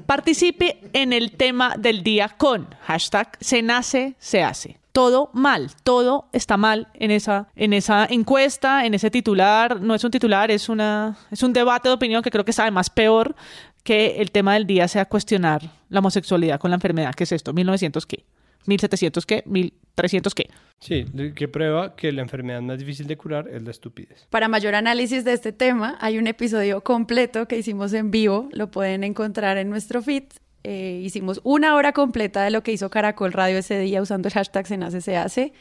Participe 0.06 0.78
en 0.92 1.12
el 1.12 1.32
tema 1.32 1.74
del 1.76 2.04
día 2.04 2.28
con 2.28 2.72
hashtag 2.82 3.36
se 3.40 3.60
nace, 3.60 4.14
se 4.20 4.44
hace. 4.44 4.78
Todo 4.92 5.30
mal, 5.32 5.72
todo 5.82 6.28
está 6.32 6.56
mal 6.56 6.86
en 6.94 7.10
esa, 7.10 7.48
en 7.56 7.72
esa 7.72 8.06
encuesta, 8.08 8.86
en 8.86 8.94
ese 8.94 9.10
titular. 9.10 9.80
No 9.80 9.96
es 9.96 10.04
un 10.04 10.12
titular, 10.12 10.52
es, 10.52 10.68
una, 10.68 11.18
es 11.32 11.42
un 11.42 11.52
debate 11.52 11.88
de 11.88 11.96
opinión 11.96 12.22
que 12.22 12.30
creo 12.30 12.44
que 12.44 12.52
sabe 12.52 12.70
más 12.70 12.88
peor 12.88 13.34
que 13.82 14.20
el 14.20 14.30
tema 14.30 14.54
del 14.54 14.64
día 14.64 14.86
sea 14.86 15.06
cuestionar 15.06 15.62
la 15.88 15.98
homosexualidad 15.98 16.60
con 16.60 16.70
la 16.70 16.76
enfermedad. 16.76 17.12
¿Qué 17.16 17.24
es 17.24 17.32
esto? 17.32 17.52
¿1900 17.52 18.06
qué? 18.06 18.22
¿1700 18.68 19.24
qué? 19.24 19.44
¿1300 19.44 20.34
qué? 20.34 20.50
Sí, 20.78 21.06
que 21.34 21.48
prueba 21.48 21.96
que 21.96 22.12
la 22.12 22.22
enfermedad 22.22 22.60
más 22.60 22.78
difícil 22.78 23.06
de 23.06 23.16
curar 23.16 23.48
es 23.48 23.62
la 23.62 23.70
estupidez. 23.70 24.26
Para 24.30 24.46
mayor 24.48 24.74
análisis 24.74 25.24
de 25.24 25.32
este 25.32 25.52
tema, 25.52 25.96
hay 26.00 26.18
un 26.18 26.26
episodio 26.26 26.82
completo 26.82 27.48
que 27.48 27.58
hicimos 27.58 27.92
en 27.94 28.10
vivo, 28.10 28.48
lo 28.52 28.70
pueden 28.70 29.02
encontrar 29.04 29.56
en 29.56 29.70
nuestro 29.70 30.02
feed. 30.02 30.24
Eh, 30.64 31.00
hicimos 31.02 31.40
una 31.44 31.74
hora 31.76 31.92
completa 31.92 32.42
de 32.42 32.50
lo 32.50 32.62
que 32.62 32.72
hizo 32.72 32.90
Caracol 32.90 33.32
Radio 33.32 33.58
ese 33.58 33.78
día 33.78 34.02
usando 34.02 34.28
el 34.28 34.34
hashtag 34.34 34.66
se 34.66 34.76
nace, 34.76 35.00
se 35.00 35.16
hace. 35.16 35.52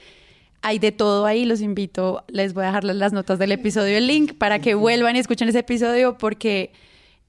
Hay 0.62 0.80
de 0.80 0.92
todo 0.92 1.26
ahí, 1.26 1.46
los 1.46 1.62
invito, 1.62 2.26
les 2.28 2.54
voy 2.54 2.64
a 2.64 2.68
dejar 2.68 2.84
las 2.84 3.14
notas 3.14 3.40
del 3.40 3.52
episodio, 3.52 3.98
el 3.98 4.08
link, 4.08 4.34
para 4.38 4.60
que 4.60 4.76
vuelvan 4.76 5.16
y 5.16 5.20
escuchen 5.20 5.48
ese 5.48 5.60
episodio 5.60 6.18
porque 6.18 6.72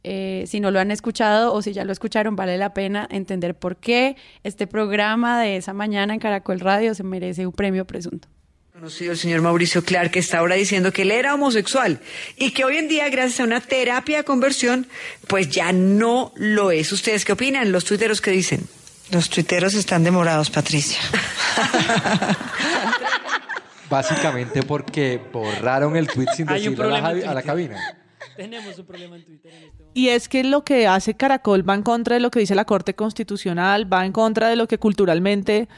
eh, 0.04 0.44
si 0.46 0.60
no 0.60 0.70
lo 0.70 0.80
han 0.80 0.90
escuchado 0.90 1.52
o 1.52 1.60
si 1.62 1.72
ya 1.72 1.84
lo 1.84 1.92
escucharon, 1.92 2.36
vale 2.36 2.56
la 2.56 2.72
pena 2.72 3.08
entender 3.10 3.54
por 3.54 3.76
qué 3.76 4.16
este 4.44 4.66
programa 4.66 5.40
de 5.40 5.56
esa 5.56 5.72
mañana 5.72 6.14
en 6.14 6.20
Caracol 6.20 6.60
Radio 6.60 6.94
se 6.94 7.02
merece 7.02 7.46
un 7.46 7.52
premio 7.52 7.84
presunto. 7.84 8.28
Conocido 8.72 9.10
el 9.10 9.18
señor 9.18 9.42
Mauricio 9.42 9.82
Clark, 9.82 10.12
que 10.12 10.20
está 10.20 10.38
ahora 10.38 10.54
diciendo 10.54 10.92
que 10.92 11.02
él 11.02 11.10
era 11.10 11.34
homosexual 11.34 11.98
y 12.36 12.52
que 12.52 12.64
hoy 12.64 12.76
en 12.76 12.86
día, 12.86 13.08
gracias 13.08 13.40
a 13.40 13.44
una 13.44 13.60
terapia 13.60 14.18
de 14.18 14.24
conversión, 14.24 14.86
pues 15.26 15.48
ya 15.48 15.72
no 15.72 16.32
lo 16.36 16.70
es. 16.70 16.92
¿Ustedes 16.92 17.24
qué 17.24 17.32
opinan? 17.32 17.72
Los 17.72 17.84
tuiteros 17.84 18.20
que 18.20 18.30
dicen. 18.30 18.68
Los 19.10 19.30
tuiteros 19.30 19.74
están 19.74 20.04
demorados, 20.04 20.50
Patricia. 20.50 21.00
Básicamente 23.90 24.62
porque 24.62 25.20
borraron 25.32 25.96
el 25.96 26.06
tweet 26.06 26.28
sin 26.36 26.46
decirlo 26.46 26.84
a 26.84 27.00
la, 27.00 27.08
a 27.08 27.34
la 27.34 27.42
cabina. 27.42 27.78
Tenemos 28.38 28.78
un 28.78 28.86
problema 28.86 29.16
en 29.16 29.24
Twitter 29.24 29.52
en 29.52 29.64
este 29.64 29.84
Y 29.94 30.10
es 30.10 30.28
que 30.28 30.44
lo 30.44 30.62
que 30.62 30.86
hace 30.86 31.14
Caracol 31.14 31.68
va 31.68 31.74
en 31.74 31.82
contra 31.82 32.14
de 32.14 32.20
lo 32.20 32.30
que 32.30 32.38
dice 32.38 32.54
la 32.54 32.64
Corte 32.64 32.94
Constitucional, 32.94 33.92
va 33.92 34.06
en 34.06 34.12
contra 34.12 34.48
de 34.48 34.54
lo 34.54 34.68
que 34.68 34.78
culturalmente, 34.78 35.68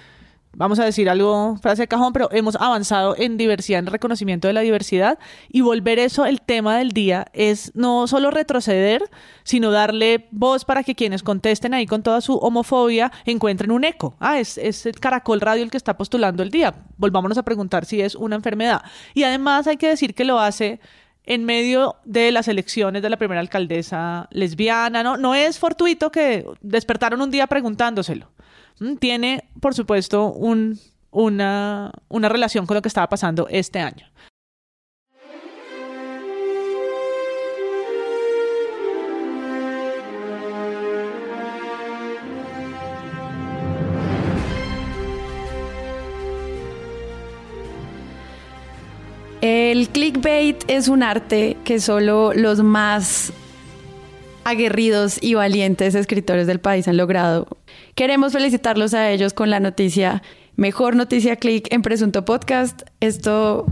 vamos 0.53 0.79
a 0.79 0.85
decir 0.85 1.09
algo, 1.09 1.57
frase 1.63 1.85
de 1.85 1.89
cajón, 1.89 2.13
pero 2.13 2.29
hemos 2.33 2.57
avanzado 2.57 3.17
en 3.17 3.39
diversidad, 3.39 3.79
en 3.79 3.87
reconocimiento 3.87 4.47
de 4.47 4.53
la 4.53 4.61
diversidad, 4.61 5.19
y 5.49 5.63
volver 5.63 5.99
eso 5.99 6.27
el 6.27 6.43
tema 6.43 6.77
del 6.77 6.91
día 6.91 7.29
es 7.33 7.73
no 7.75 8.07
solo 8.07 8.31
retroceder, 8.31 9.05
sino 9.43 9.71
darle 9.71 10.29
voz 10.31 10.67
para 10.67 10.83
que 10.83 10.95
quienes 10.95 11.23
contesten 11.23 11.73
ahí 11.73 11.87
con 11.87 12.03
toda 12.03 12.21
su 12.21 12.37
homofobia 12.37 13.11
encuentren 13.25 13.71
un 13.71 13.85
eco. 13.85 14.17
Ah, 14.21 14.39
es, 14.39 14.59
es 14.59 14.85
el 14.85 15.01
Caracol 15.01 15.41
Radio 15.41 15.63
el 15.63 15.71
que 15.71 15.79
está 15.79 15.97
postulando 15.97 16.43
el 16.43 16.51
día. 16.51 16.75
Volvámonos 16.99 17.39
a 17.39 17.43
preguntar 17.43 17.87
si 17.87 18.03
es 18.03 18.15
una 18.15 18.37
enfermedad. 18.37 18.83
Y 19.15 19.23
además 19.23 19.67
hay 19.67 19.79
que 19.79 19.89
decir 19.89 20.15
que 20.15 20.25
lo 20.25 20.39
hace 20.39 20.79
en 21.25 21.45
medio 21.45 21.97
de 22.05 22.33
las 22.33 22.49
elecciones 22.49 23.03
de 23.03 23.11
la 23.11 23.17
primera 23.17 23.41
alcaldesa 23.41 24.29
lesbiana, 24.31 25.03
¿no? 25.03 25.17
No 25.17 25.35
es 25.35 25.59
fortuito 25.59 26.11
que 26.11 26.45
despertaron 26.61 27.21
un 27.21 27.31
día 27.31 27.47
preguntándoselo. 27.47 28.31
Mm, 28.81 28.97
Tiene, 28.97 29.45
por 29.61 29.75
supuesto, 29.75 30.33
un, 30.33 30.79
una, 31.11 31.93
una 32.09 32.29
relación 32.29 32.67
con 32.67 32.75
lo 32.75 32.83
que 32.83 32.89
estaba 32.89 33.09
pasando 33.09 33.47
este 33.51 33.81
año. 33.81 34.07
El 49.41 49.89
clickbait 49.89 50.63
es 50.69 50.89
un 50.89 51.03
arte 51.03 51.57
que 51.65 51.81
solo 51.81 52.33
los 52.35 52.63
más 52.63 53.33
aguerridos 54.45 55.19
y 55.23 55.35
valientes 55.35 55.95
escritores 55.95 56.47
del 56.47 56.61
país 56.61 56.89
han 56.89 56.99
logrado. 56.99 57.49
Queremos 57.95 58.35
felicitarlos 58.35 58.93
a 58.93 59.11
ellos 59.11 59.33
con 59.33 59.49
la 59.49 59.59
noticia 59.59 60.23
Mejor 60.57 60.95
Noticia 60.95 61.37
Click 61.37 61.73
en 61.73 61.81
Presunto 61.81 62.27
Podcast. 62.27 62.83
Esto 63.01 63.65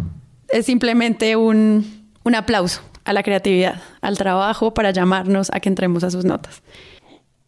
es 0.48 0.64
simplemente 0.64 1.36
un, 1.36 2.08
un 2.24 2.34
aplauso 2.34 2.80
a 3.04 3.12
la 3.12 3.22
creatividad, 3.22 3.82
al 4.00 4.16
trabajo 4.16 4.72
para 4.72 4.90
llamarnos 4.90 5.50
a 5.52 5.60
que 5.60 5.68
entremos 5.68 6.02
a 6.02 6.10
sus 6.10 6.24
notas. 6.24 6.62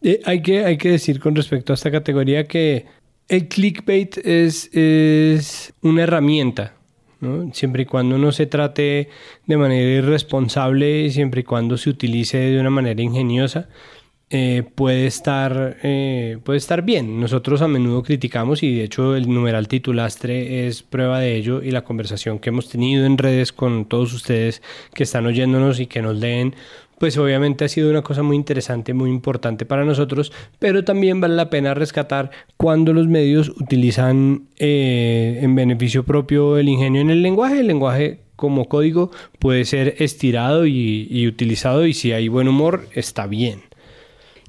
Eh, 0.03 0.19
hay, 0.25 0.43
que, 0.43 0.63
hay 0.65 0.77
que 0.77 0.91
decir 0.91 1.19
con 1.19 1.35
respecto 1.35 1.73
a 1.73 1.75
esta 1.75 1.89
categoría 1.89 2.47
que 2.47 2.85
el 3.27 3.47
clickbait 3.47 4.17
es, 4.17 4.69
es 4.73 5.73
una 5.81 6.03
herramienta, 6.03 6.75
siempre 7.53 7.83
y 7.83 7.85
cuando 7.85 8.17
no 8.17 8.31
se 8.31 8.45
trate 8.45 9.09
de 9.45 9.57
manera 9.57 9.89
irresponsable, 9.89 11.09
siempre 11.11 11.41
y 11.41 11.43
cuando 11.43 11.77
se 11.77 11.89
utilice 11.89 12.37
de 12.37 12.59
una 12.59 12.69
manera 12.69 13.01
ingeniosa, 13.01 13.69
eh, 14.33 14.63
puede, 14.75 15.07
estar, 15.07 15.77
eh, 15.83 16.37
puede 16.45 16.57
estar 16.57 16.83
bien. 16.83 17.19
Nosotros 17.19 17.61
a 17.61 17.67
menudo 17.67 18.01
criticamos 18.01 18.63
y 18.63 18.73
de 18.77 18.85
hecho 18.85 19.15
el 19.17 19.27
numeral 19.27 19.67
titulastre 19.67 20.67
es 20.67 20.83
prueba 20.83 21.19
de 21.19 21.35
ello 21.35 21.61
y 21.61 21.71
la 21.71 21.83
conversación 21.83 22.39
que 22.39 22.49
hemos 22.49 22.69
tenido 22.69 23.05
en 23.05 23.17
redes 23.17 23.51
con 23.51 23.83
todos 23.85 24.13
ustedes 24.13 24.61
que 24.93 25.03
están 25.03 25.25
oyéndonos 25.25 25.81
y 25.81 25.87
que 25.87 26.01
nos 26.01 26.15
leen, 26.15 26.55
pues 27.01 27.17
obviamente 27.17 27.65
ha 27.65 27.67
sido 27.67 27.89
una 27.89 28.03
cosa 28.03 28.21
muy 28.21 28.35
interesante, 28.35 28.93
muy 28.93 29.09
importante 29.09 29.65
para 29.65 29.83
nosotros, 29.83 30.31
pero 30.59 30.83
también 30.83 31.19
vale 31.19 31.33
la 31.33 31.49
pena 31.49 31.73
rescatar 31.73 32.29
cuando 32.57 32.93
los 32.93 33.07
medios 33.07 33.49
utilizan 33.49 34.49
eh, 34.59 35.39
en 35.41 35.55
beneficio 35.55 36.05
propio 36.05 36.59
el 36.59 36.69
ingenio 36.69 37.01
en 37.01 37.09
el 37.09 37.23
lenguaje. 37.23 37.61
El 37.61 37.65
lenguaje 37.65 38.19
como 38.35 38.69
código 38.69 39.09
puede 39.39 39.65
ser 39.65 39.95
estirado 39.97 40.67
y, 40.67 41.07
y 41.09 41.25
utilizado 41.25 41.87
y 41.87 41.95
si 41.95 42.11
hay 42.11 42.27
buen 42.27 42.47
humor 42.47 42.87
está 42.93 43.25
bien. 43.25 43.63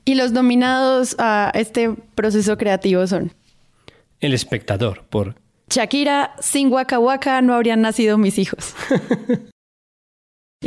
Y 0.05 0.15
los 0.17 0.33
nominados 0.33 1.17
a 1.19 1.53
este 1.55 1.95
proceso 2.15 2.59
creativo 2.59 3.07
son 3.07 3.33
El 4.21 4.35
espectador, 4.35 5.05
por 5.09 5.37
Shakira, 5.71 6.35
sin 6.39 6.71
Waka 6.71 6.99
Waka 6.99 7.41
no 7.41 7.55
habrían 7.55 7.81
nacido 7.81 8.19
mis 8.19 8.37
hijos. 8.37 8.75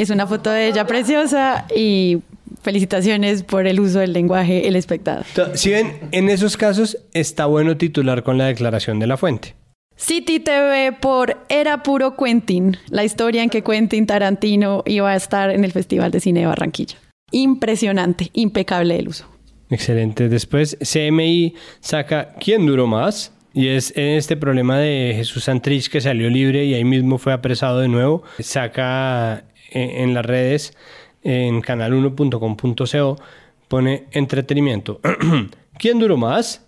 es 0.02 0.10
una 0.10 0.28
foto 0.28 0.50
de 0.50 0.68
ella 0.68 0.86
preciosa 0.86 1.66
y 1.76 2.20
felicitaciones 2.62 3.44
por 3.44 3.68
el 3.68 3.80
uso 3.80 4.00
del 4.00 4.14
lenguaje, 4.14 4.68
el 4.68 4.76
espectador. 4.76 5.26
Si 5.54 5.70
ven, 5.70 6.00
en 6.12 6.30
esos 6.30 6.58
casos 6.58 6.98
está 7.14 7.46
bueno 7.46 7.78
titular 7.78 8.24
con 8.24 8.38
la 8.38 8.46
declaración 8.48 9.00
de 9.00 9.08
la 9.08 9.18
fuente. 9.18 9.56
City 9.98 10.40
TV 10.40 10.92
por 10.92 11.38
Era 11.48 11.84
Puro 11.84 12.18
Quentin, 12.18 12.78
la 12.90 13.06
historia 13.06 13.44
en 13.44 13.50
que 13.50 13.64
Quentin 13.64 14.06
Tarantino 14.06 14.84
iba 14.86 15.12
a 15.12 15.16
estar 15.16 15.52
en 15.52 15.64
el 15.64 15.72
Festival 15.72 16.12
de 16.12 16.20
Cine 16.20 16.42
de 16.42 16.48
Barranquilla. 16.48 16.98
Impresionante, 17.32 18.30
impecable 18.34 18.98
el 18.98 19.08
uso. 19.08 19.26
Excelente. 19.70 20.28
Después 20.28 20.78
CMI 20.82 21.56
saca 21.80 22.34
¿Quién 22.40 22.66
duró 22.66 22.88
más? 22.88 23.32
Y 23.54 23.70
es 23.70 23.96
en 23.96 24.18
este 24.18 24.36
problema 24.36 24.78
de 24.78 25.14
Jesús 25.16 25.46
Santrich 25.46 25.90
que 25.90 26.02
salió 26.02 26.30
libre 26.30 26.66
y 26.66 26.74
ahí 26.74 26.84
mismo 26.84 27.18
fue 27.18 27.32
apresado 27.32 27.80
de 27.80 27.88
nuevo. 27.88 28.24
Saca 28.40 29.46
en, 29.76 29.90
en 30.10 30.14
las 30.14 30.26
redes, 30.26 30.74
en 31.24 31.62
canal1.com.co, 31.62 33.18
pone 33.68 34.06
entretenimiento. 34.12 35.00
¿Quién 35.78 36.00
duró 36.00 36.18
más? 36.18 36.66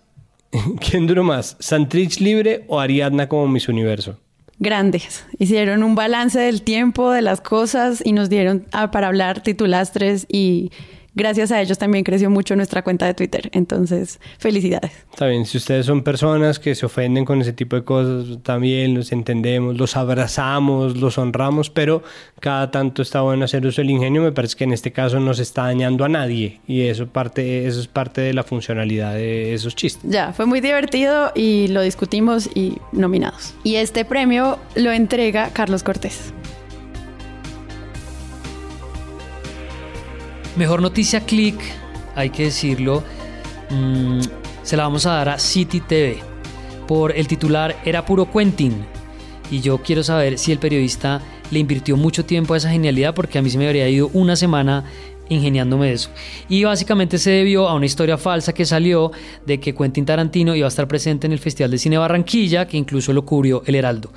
¿Quién 0.80 1.06
duró 1.06 1.24
más? 1.24 1.56
¿Santrich 1.58 2.20
libre 2.20 2.64
o 2.68 2.80
Ariadna 2.80 3.28
como 3.28 3.48
Miss 3.48 3.68
Universo? 3.68 4.18
Grandes. 4.58 5.24
Hicieron 5.38 5.82
un 5.82 5.94
balance 5.94 6.38
del 6.40 6.62
tiempo, 6.62 7.12
de 7.12 7.22
las 7.22 7.40
cosas 7.40 8.02
y 8.04 8.12
nos 8.12 8.28
dieron 8.28 8.66
ah, 8.72 8.90
para 8.90 9.06
hablar 9.06 9.42
titulastres 9.42 10.26
y 10.28 10.72
gracias 11.18 11.52
a 11.52 11.60
ellos 11.60 11.76
también 11.76 12.04
creció 12.04 12.30
mucho 12.30 12.56
nuestra 12.56 12.82
cuenta 12.82 13.04
de 13.04 13.12
Twitter. 13.12 13.50
Entonces, 13.52 14.20
felicidades. 14.38 14.92
Está 15.10 15.26
bien, 15.26 15.44
si 15.44 15.58
ustedes 15.58 15.84
son 15.84 16.02
personas 16.02 16.58
que 16.58 16.74
se 16.74 16.86
ofenden 16.86 17.26
con 17.26 17.42
ese 17.42 17.52
tipo 17.52 17.76
de 17.76 17.84
cosas, 17.84 18.38
también 18.42 18.94
los 18.94 19.12
entendemos, 19.12 19.76
los 19.76 19.96
abrazamos, 19.96 20.96
los 20.96 21.18
honramos, 21.18 21.68
pero 21.68 22.02
cada 22.40 22.70
tanto 22.70 23.02
está 23.02 23.20
bueno 23.20 23.44
hacer 23.44 23.66
uso 23.66 23.82
del 23.82 23.90
ingenio. 23.90 24.22
Me 24.22 24.32
parece 24.32 24.56
que 24.56 24.64
en 24.64 24.72
este 24.72 24.92
caso 24.92 25.20
no 25.20 25.34
se 25.34 25.42
está 25.42 25.64
dañando 25.64 26.04
a 26.04 26.08
nadie 26.08 26.60
y 26.66 26.82
eso, 26.82 27.06
parte, 27.08 27.66
eso 27.66 27.80
es 27.80 27.88
parte 27.88 28.20
de 28.20 28.32
la 28.32 28.44
funcionalidad 28.44 29.14
de 29.14 29.52
esos 29.52 29.74
chistes. 29.74 30.10
Ya, 30.10 30.32
fue 30.32 30.46
muy 30.46 30.60
divertido 30.60 31.32
y 31.34 31.68
lo 31.68 31.82
discutimos 31.82 32.48
y 32.54 32.78
nominados. 32.92 33.54
Y 33.64 33.74
este 33.74 34.04
premio 34.04 34.58
lo 34.76 34.92
entrega 34.92 35.50
Carlos 35.52 35.82
Cortés. 35.82 36.32
Mejor 40.58 40.82
noticia 40.82 41.20
click, 41.20 41.54
hay 42.16 42.30
que 42.30 42.42
decirlo, 42.42 43.04
mm, 43.70 44.18
se 44.64 44.76
la 44.76 44.82
vamos 44.82 45.06
a 45.06 45.12
dar 45.12 45.28
a 45.28 45.38
City 45.38 45.78
TV 45.78 46.18
por 46.88 47.16
el 47.16 47.28
titular 47.28 47.76
Era 47.84 48.04
puro 48.04 48.28
Quentin. 48.28 48.84
Y 49.52 49.60
yo 49.60 49.78
quiero 49.78 50.02
saber 50.02 50.36
si 50.36 50.50
el 50.50 50.58
periodista 50.58 51.22
le 51.52 51.60
invirtió 51.60 51.96
mucho 51.96 52.24
tiempo 52.24 52.54
a 52.54 52.56
esa 52.56 52.70
genialidad 52.70 53.14
porque 53.14 53.38
a 53.38 53.42
mí 53.42 53.50
se 53.50 53.56
me 53.56 53.68
habría 53.68 53.88
ido 53.88 54.10
una 54.14 54.34
semana 54.34 54.84
ingeniándome 55.28 55.92
eso. 55.92 56.10
Y 56.48 56.64
básicamente 56.64 57.18
se 57.18 57.30
debió 57.30 57.68
a 57.68 57.74
una 57.74 57.86
historia 57.86 58.18
falsa 58.18 58.52
que 58.52 58.64
salió 58.64 59.12
de 59.46 59.60
que 59.60 59.76
Quentin 59.76 60.06
Tarantino 60.06 60.56
iba 60.56 60.66
a 60.66 60.74
estar 60.74 60.88
presente 60.88 61.28
en 61.28 61.34
el 61.34 61.38
Festival 61.38 61.70
de 61.70 61.78
Cine 61.78 61.98
Barranquilla, 61.98 62.66
que 62.66 62.76
incluso 62.76 63.12
lo 63.12 63.24
cubrió 63.24 63.62
El 63.64 63.76
Heraldo. 63.76 64.10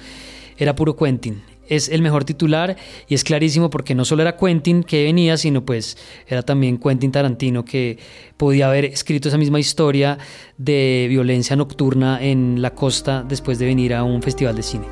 Era 0.57 0.73
puro 0.73 0.95
Quentin. 0.95 1.50
Es 1.71 1.87
el 1.87 2.01
mejor 2.01 2.25
titular 2.25 2.75
y 3.07 3.15
es 3.15 3.23
clarísimo 3.23 3.69
porque 3.69 3.95
no 3.95 4.03
solo 4.03 4.23
era 4.23 4.35
Quentin 4.35 4.83
que 4.83 5.05
venía, 5.05 5.37
sino 5.37 5.65
pues 5.65 5.97
era 6.27 6.43
también 6.43 6.77
Quentin 6.77 7.13
Tarantino 7.13 7.63
que 7.63 7.97
podía 8.35 8.67
haber 8.67 8.83
escrito 8.83 9.29
esa 9.29 9.37
misma 9.37 9.57
historia 9.57 10.17
de 10.57 11.07
violencia 11.09 11.55
nocturna 11.55 12.21
en 12.21 12.61
la 12.61 12.75
costa 12.75 13.23
después 13.25 13.57
de 13.57 13.67
venir 13.67 13.93
a 13.93 14.03
un 14.03 14.21
festival 14.21 14.57
de 14.57 14.63
cine. 14.63 14.85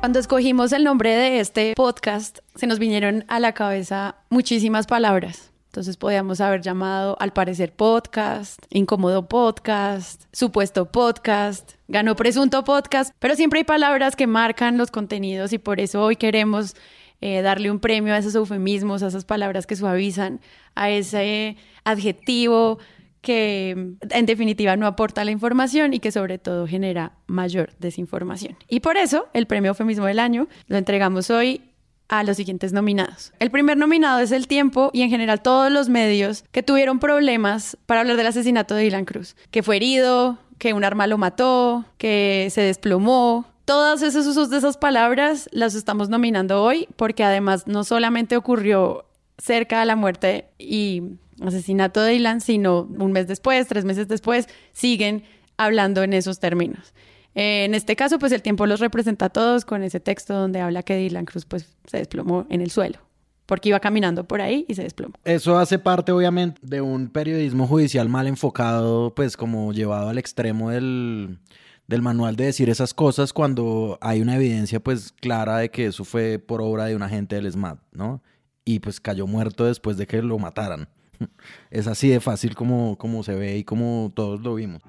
Cuando 0.00 0.18
escogimos 0.18 0.72
el 0.72 0.82
nombre 0.82 1.14
de 1.14 1.40
este 1.40 1.74
podcast, 1.76 2.38
se 2.54 2.66
nos 2.66 2.78
vinieron 2.78 3.26
a 3.28 3.40
la 3.40 3.52
cabeza 3.52 4.16
muchísimas 4.30 4.86
palabras. 4.86 5.51
Entonces 5.72 5.96
podíamos 5.96 6.42
haber 6.42 6.60
llamado 6.60 7.16
al 7.18 7.32
parecer 7.32 7.72
podcast, 7.72 8.62
incómodo 8.68 9.26
podcast, 9.26 10.24
supuesto 10.30 10.92
podcast, 10.92 11.76
ganó 11.88 12.14
presunto 12.14 12.62
podcast, 12.62 13.14
pero 13.18 13.36
siempre 13.36 13.60
hay 13.60 13.64
palabras 13.64 14.14
que 14.14 14.26
marcan 14.26 14.76
los 14.76 14.90
contenidos 14.90 15.54
y 15.54 15.56
por 15.56 15.80
eso 15.80 16.02
hoy 16.02 16.16
queremos 16.16 16.76
eh, 17.22 17.40
darle 17.40 17.70
un 17.70 17.80
premio 17.80 18.12
a 18.12 18.18
esos 18.18 18.34
eufemismos, 18.34 19.02
a 19.02 19.06
esas 19.06 19.24
palabras 19.24 19.66
que 19.66 19.74
suavizan, 19.74 20.42
a 20.74 20.90
ese 20.90 21.56
adjetivo 21.84 22.78
que 23.22 23.70
en 23.70 24.26
definitiva 24.26 24.76
no 24.76 24.86
aporta 24.86 25.24
la 25.24 25.30
información 25.30 25.94
y 25.94 26.00
que 26.00 26.12
sobre 26.12 26.36
todo 26.36 26.66
genera 26.66 27.12
mayor 27.26 27.70
desinformación. 27.78 28.58
Y 28.68 28.80
por 28.80 28.98
eso 28.98 29.28
el 29.32 29.46
premio 29.46 29.70
eufemismo 29.70 30.04
del 30.04 30.18
año 30.18 30.48
lo 30.66 30.76
entregamos 30.76 31.30
hoy 31.30 31.62
a 32.08 32.24
los 32.24 32.36
siguientes 32.36 32.72
nominados. 32.72 33.32
El 33.38 33.50
primer 33.50 33.76
nominado 33.76 34.20
es 34.20 34.32
El 34.32 34.46
Tiempo 34.46 34.90
y 34.92 35.02
en 35.02 35.10
general 35.10 35.42
todos 35.42 35.72
los 35.72 35.88
medios 35.88 36.44
que 36.52 36.62
tuvieron 36.62 36.98
problemas 36.98 37.76
para 37.86 38.02
hablar 38.02 38.16
del 38.16 38.26
asesinato 38.26 38.74
de 38.74 38.84
Dylan 38.84 39.04
Cruz, 39.04 39.36
que 39.50 39.62
fue 39.62 39.76
herido, 39.76 40.38
que 40.58 40.74
un 40.74 40.84
arma 40.84 41.06
lo 41.06 41.18
mató, 41.18 41.84
que 41.98 42.48
se 42.50 42.60
desplomó. 42.60 43.46
Todos 43.64 44.02
esos 44.02 44.26
usos 44.26 44.50
de 44.50 44.58
esas 44.58 44.76
palabras 44.76 45.48
las 45.52 45.74
estamos 45.74 46.08
nominando 46.08 46.62
hoy 46.62 46.88
porque 46.96 47.24
además 47.24 47.66
no 47.66 47.84
solamente 47.84 48.36
ocurrió 48.36 49.06
cerca 49.38 49.80
de 49.80 49.86
la 49.86 49.96
muerte 49.96 50.46
y 50.58 51.02
asesinato 51.40 52.00
de 52.00 52.12
Dylan, 52.12 52.40
sino 52.40 52.82
un 52.82 53.12
mes 53.12 53.26
después, 53.26 53.66
tres 53.66 53.84
meses 53.84 54.08
después, 54.08 54.48
siguen 54.72 55.24
hablando 55.56 56.02
en 56.02 56.12
esos 56.12 56.38
términos. 56.38 56.92
Eh, 57.34 57.64
en 57.64 57.74
este 57.74 57.96
caso, 57.96 58.18
pues 58.18 58.32
el 58.32 58.42
tiempo 58.42 58.66
los 58.66 58.80
representa 58.80 59.26
a 59.26 59.30
todos 59.30 59.64
con 59.64 59.82
ese 59.82 60.00
texto 60.00 60.34
donde 60.34 60.60
habla 60.60 60.82
que 60.82 60.96
Dylan 60.96 61.24
Cruz 61.24 61.44
pues 61.44 61.76
se 61.86 61.98
desplomó 61.98 62.46
en 62.50 62.60
el 62.60 62.70
suelo 62.70 62.98
porque 63.46 63.68
iba 63.68 63.80
caminando 63.80 64.24
por 64.24 64.40
ahí 64.40 64.64
y 64.66 64.74
se 64.74 64.82
desplomó. 64.82 65.14
Eso 65.24 65.58
hace 65.58 65.78
parte 65.78 66.10
obviamente 66.10 66.58
de 66.62 66.80
un 66.80 67.08
periodismo 67.08 67.66
judicial 67.66 68.08
mal 68.08 68.26
enfocado, 68.26 69.14
pues 69.14 69.36
como 69.36 69.74
llevado 69.74 70.08
al 70.08 70.16
extremo 70.16 70.70
del, 70.70 71.38
del 71.86 72.02
manual 72.02 72.36
de 72.36 72.44
decir 72.46 72.70
esas 72.70 72.94
cosas 72.94 73.32
cuando 73.32 73.98
hay 74.00 74.22
una 74.22 74.36
evidencia 74.36 74.80
pues 74.80 75.12
clara 75.12 75.58
de 75.58 75.70
que 75.70 75.86
eso 75.86 76.04
fue 76.04 76.38
por 76.38 76.62
obra 76.62 76.86
de 76.86 76.96
un 76.96 77.02
agente 77.02 77.36
del 77.36 77.50
SMAT, 77.52 77.78
¿no? 77.92 78.22
Y 78.64 78.78
pues 78.78 79.00
cayó 79.00 79.26
muerto 79.26 79.66
después 79.66 79.96
de 79.96 80.06
que 80.06 80.22
lo 80.22 80.38
mataran. 80.38 80.88
Es 81.70 81.86
así 81.86 82.08
de 82.08 82.20
fácil 82.20 82.54
como, 82.54 82.96
como 82.98 83.22
se 83.22 83.34
ve 83.34 83.56
y 83.56 83.64
como 83.64 84.12
todos 84.14 84.40
lo 84.40 84.54
vimos. 84.54 84.82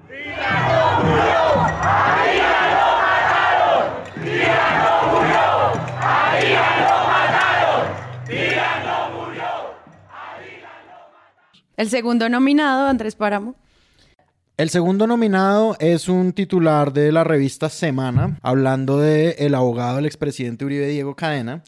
El 11.76 11.88
segundo 11.88 12.28
nominado, 12.28 12.86
Andrés 12.86 13.16
Páramo. 13.16 13.56
El 14.56 14.70
segundo 14.70 15.08
nominado 15.08 15.76
es 15.80 16.08
un 16.08 16.32
titular 16.32 16.92
de 16.92 17.10
la 17.10 17.24
revista 17.24 17.68
Semana, 17.68 18.38
hablando 18.40 19.00
de 19.00 19.30
el 19.40 19.56
abogado 19.56 19.96
del 19.96 20.06
expresidente 20.06 20.64
Uribe 20.64 20.86
Diego 20.86 21.16
Cadena. 21.16 21.64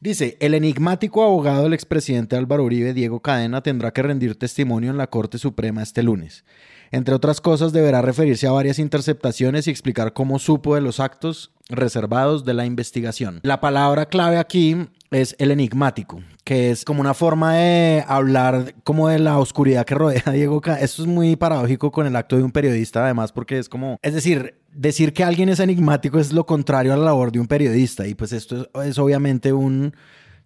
Dice, 0.00 0.36
el 0.38 0.54
enigmático 0.54 1.24
abogado 1.24 1.64
del 1.64 1.74
expresidente 1.74 2.36
Álvaro 2.36 2.62
Uribe 2.62 2.94
Diego 2.94 3.20
Cadena 3.20 3.62
tendrá 3.64 3.92
que 3.92 4.02
rendir 4.02 4.38
testimonio 4.38 4.90
en 4.90 4.96
la 4.96 5.08
Corte 5.08 5.38
Suprema 5.38 5.82
este 5.82 6.04
lunes. 6.04 6.44
Entre 6.92 7.14
otras 7.14 7.40
cosas, 7.40 7.72
deberá 7.72 8.00
referirse 8.00 8.46
a 8.46 8.52
varias 8.52 8.78
interceptaciones 8.78 9.66
y 9.66 9.70
explicar 9.70 10.12
cómo 10.12 10.38
supo 10.38 10.76
de 10.76 10.82
los 10.82 11.00
actos 11.00 11.50
reservados 11.68 12.44
de 12.44 12.54
la 12.54 12.64
investigación. 12.64 13.40
La 13.42 13.60
palabra 13.60 14.06
clave 14.06 14.38
aquí 14.38 14.88
es 15.10 15.34
el 15.38 15.50
enigmático, 15.50 16.20
que 16.44 16.70
es 16.70 16.84
como 16.84 17.00
una 17.00 17.14
forma 17.14 17.54
de 17.54 18.04
hablar 18.06 18.74
como 18.84 19.08
de 19.08 19.18
la 19.18 19.38
oscuridad 19.38 19.84
que 19.84 19.94
rodea 19.94 20.22
a 20.26 20.32
Diego 20.32 20.60
Cadena. 20.60 20.84
Esto 20.84 21.02
es 21.02 21.08
muy 21.08 21.36
paradójico 21.36 21.90
con 21.90 22.06
el 22.06 22.16
acto 22.16 22.36
de 22.36 22.42
un 22.42 22.52
periodista, 22.52 23.04
además, 23.04 23.32
porque 23.32 23.58
es 23.58 23.68
como, 23.68 23.98
es 24.02 24.14
decir, 24.14 24.56
decir 24.72 25.12
que 25.12 25.24
alguien 25.24 25.48
es 25.48 25.60
enigmático 25.60 26.18
es 26.18 26.32
lo 26.32 26.46
contrario 26.46 26.92
a 26.92 26.96
la 26.96 27.04
labor 27.04 27.32
de 27.32 27.40
un 27.40 27.46
periodista, 27.46 28.06
y 28.06 28.14
pues 28.14 28.32
esto 28.32 28.68
es, 28.74 28.86
es 28.88 28.98
obviamente 28.98 29.52
un 29.52 29.92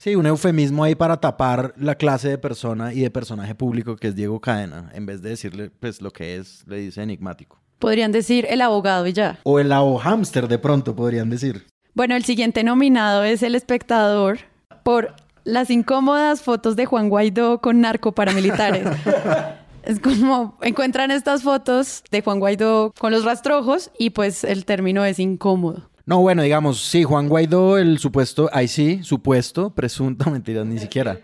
Sí, 0.03 0.17
un 0.17 0.27
eufemismo 0.27 0.83
ahí 0.83 0.97
para 0.97 1.21
tapar 1.21 1.75
la 1.77 1.95
clase 1.95 2.29
de 2.29 2.37
persona 2.37 2.93
y 2.93 3.03
de 3.03 3.11
personaje 3.13 3.55
público 3.55 3.95
que 3.95 4.09
es 4.09 4.17
Diego 4.17 4.41
Cadena. 4.41 4.91
En 4.95 5.07
vez 5.07 5.23
de 5.23 5.29
decirle, 5.29 5.71
pues, 5.79 6.03
lo 6.03 6.11
que 6.11 6.35
es, 6.39 6.65
le 6.67 6.79
dice 6.79 7.05
enigmático. 7.05 7.61
Podrían 7.79 8.11
decir 8.11 8.45
el 8.51 8.63
abogado 8.63 9.07
y 9.07 9.13
ya. 9.13 9.39
O 9.45 9.61
el 9.61 9.71
abo 9.71 9.99
hamster 9.99 10.49
de 10.49 10.59
pronto, 10.59 10.97
podrían 10.97 11.31
decir. 11.31 11.69
Bueno, 11.95 12.17
el 12.17 12.25
siguiente 12.25 12.65
nominado 12.65 13.23
es 13.23 13.45
El 13.45 13.55
Espectador 13.55 14.39
por 14.83 15.14
las 15.45 15.70
incómodas 15.70 16.43
fotos 16.43 16.76
de 16.76 16.87
Juan 16.87 17.09
Guaidó 17.09 17.61
con 17.61 17.80
narcoparamilitares. 17.80 18.87
es 19.83 20.01
como 20.01 20.59
encuentran 20.62 21.11
estas 21.11 21.43
fotos 21.43 22.05
de 22.11 22.22
Juan 22.22 22.39
Guaidó 22.39 22.93
con 22.99 23.12
los 23.12 23.24
rastrojos 23.24 23.91
y 23.99 24.11
pues 24.11 24.45
el 24.45 24.64
término 24.64 25.05
es 25.05 25.18
incómodo. 25.18 25.89
No, 26.05 26.20
bueno, 26.20 26.43
digamos, 26.43 26.83
sí, 26.83 27.05
Juan 27.05 27.28
Guaidó, 27.28 27.78
el 27.78 27.99
supuesto, 27.99 28.51
ahí 28.53 28.66
sí, 28.66 29.01
supuesto, 29.03 29.70
presunto, 29.70 30.30
mentira, 30.30 30.64
ni 30.64 30.78
siquiera. 30.78 31.18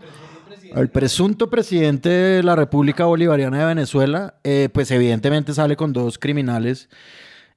El 0.75 0.89
presunto 0.89 1.49
presidente 1.49 2.09
de 2.09 2.43
la 2.43 2.55
República 2.55 3.05
Bolivariana 3.05 3.59
de 3.59 3.65
Venezuela, 3.65 4.35
eh, 4.43 4.69
pues 4.71 4.91
evidentemente 4.91 5.53
sale 5.53 5.75
con 5.75 5.93
dos 5.93 6.19
criminales. 6.19 6.89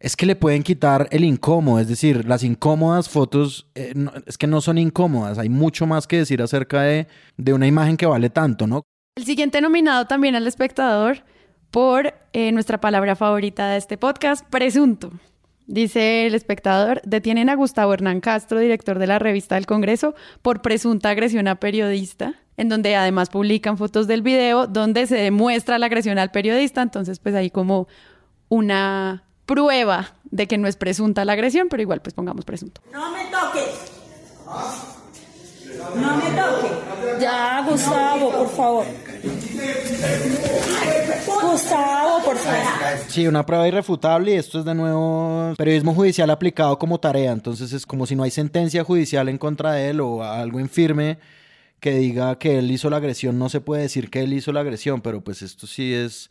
Es 0.02 0.16
que 0.16 0.26
le 0.26 0.34
pueden 0.34 0.64
quitar 0.64 1.06
el 1.12 1.22
incómodo, 1.22 1.78
es 1.78 1.86
decir, 1.86 2.26
las 2.26 2.42
incómodas 2.42 3.08
fotos, 3.08 3.68
eh, 3.76 3.94
es 4.26 4.36
que 4.36 4.48
no 4.48 4.60
son 4.60 4.76
incómodas, 4.76 5.38
hay 5.38 5.48
mucho 5.48 5.86
más 5.86 6.08
que 6.08 6.18
decir 6.18 6.42
acerca 6.42 6.82
de, 6.82 7.06
de 7.36 7.52
una 7.52 7.68
imagen 7.68 7.96
que 7.96 8.06
vale 8.06 8.28
tanto, 8.28 8.66
¿no? 8.66 8.82
El 9.16 9.24
siguiente 9.24 9.60
nominado 9.60 10.06
también 10.06 10.34
al 10.34 10.48
espectador 10.48 11.18
por 11.70 12.14
eh, 12.32 12.50
nuestra 12.50 12.80
palabra 12.80 13.14
favorita 13.14 13.68
de 13.68 13.78
este 13.78 13.96
podcast, 13.96 14.44
presunto. 14.50 15.12
Dice 15.68 16.26
el 16.26 16.34
espectador, 16.34 17.00
detienen 17.04 17.48
a 17.48 17.54
Gustavo 17.54 17.94
Hernán 17.94 18.20
Castro, 18.20 18.58
director 18.58 18.98
de 18.98 19.06
la 19.06 19.20
revista 19.20 19.54
del 19.54 19.66
Congreso, 19.66 20.16
por 20.42 20.62
presunta 20.62 21.10
agresión 21.10 21.46
a 21.46 21.60
periodista. 21.60 22.34
en 22.56 22.68
donde 22.68 22.96
además 22.96 23.30
publican 23.30 23.78
fotos 23.78 24.08
del 24.08 24.22
video 24.22 24.66
donde 24.66 25.06
se 25.06 25.16
demuestra 25.16 25.78
la 25.78 25.86
agresión 25.86 26.18
al 26.18 26.32
periodista, 26.32 26.82
entonces 26.82 27.20
pues 27.20 27.36
hay 27.36 27.50
como 27.50 27.86
una 28.48 29.24
prueba 29.46 30.14
de 30.24 30.46
que 30.46 30.58
no 30.58 30.68
es 30.68 30.76
presunta 30.76 31.24
la 31.24 31.32
agresión, 31.32 31.68
pero 31.68 31.82
igual 31.82 32.00
pues 32.00 32.14
pongamos 32.14 32.44
presunto. 32.44 32.80
No 32.92 33.10
me 33.12 33.24
toques. 33.26 33.92
No 35.96 36.16
me 36.16 36.30
toques. 36.30 37.20
Ya, 37.20 37.64
Gustavo, 37.68 38.30
por 38.30 38.48
favor. 38.48 38.86
Gustavo, 41.42 42.24
por 42.24 42.36
favor. 42.36 42.98
Sí, 43.08 43.26
una 43.26 43.44
prueba 43.44 43.68
irrefutable 43.68 44.32
y 44.32 44.36
esto 44.36 44.60
es 44.60 44.64
de 44.64 44.74
nuevo 44.74 45.54
periodismo 45.56 45.94
judicial 45.94 46.30
aplicado 46.30 46.78
como 46.78 46.98
tarea. 46.98 47.32
Entonces 47.32 47.72
es 47.72 47.84
como 47.84 48.06
si 48.06 48.16
no 48.16 48.22
hay 48.22 48.30
sentencia 48.30 48.84
judicial 48.84 49.28
en 49.28 49.38
contra 49.38 49.72
de 49.72 49.90
él 49.90 50.00
o 50.00 50.22
algo 50.24 50.60
en 50.60 50.68
firme 50.68 51.18
que 51.80 51.94
diga 51.96 52.38
que 52.38 52.58
él 52.58 52.70
hizo 52.70 52.88
la 52.90 52.98
agresión. 52.98 53.38
No 53.38 53.48
se 53.48 53.60
puede 53.60 53.82
decir 53.82 54.08
que 54.08 54.22
él 54.22 54.32
hizo 54.32 54.52
la 54.52 54.60
agresión, 54.60 55.00
pero 55.00 55.22
pues 55.22 55.42
esto 55.42 55.66
sí 55.66 55.92
es, 55.92 56.28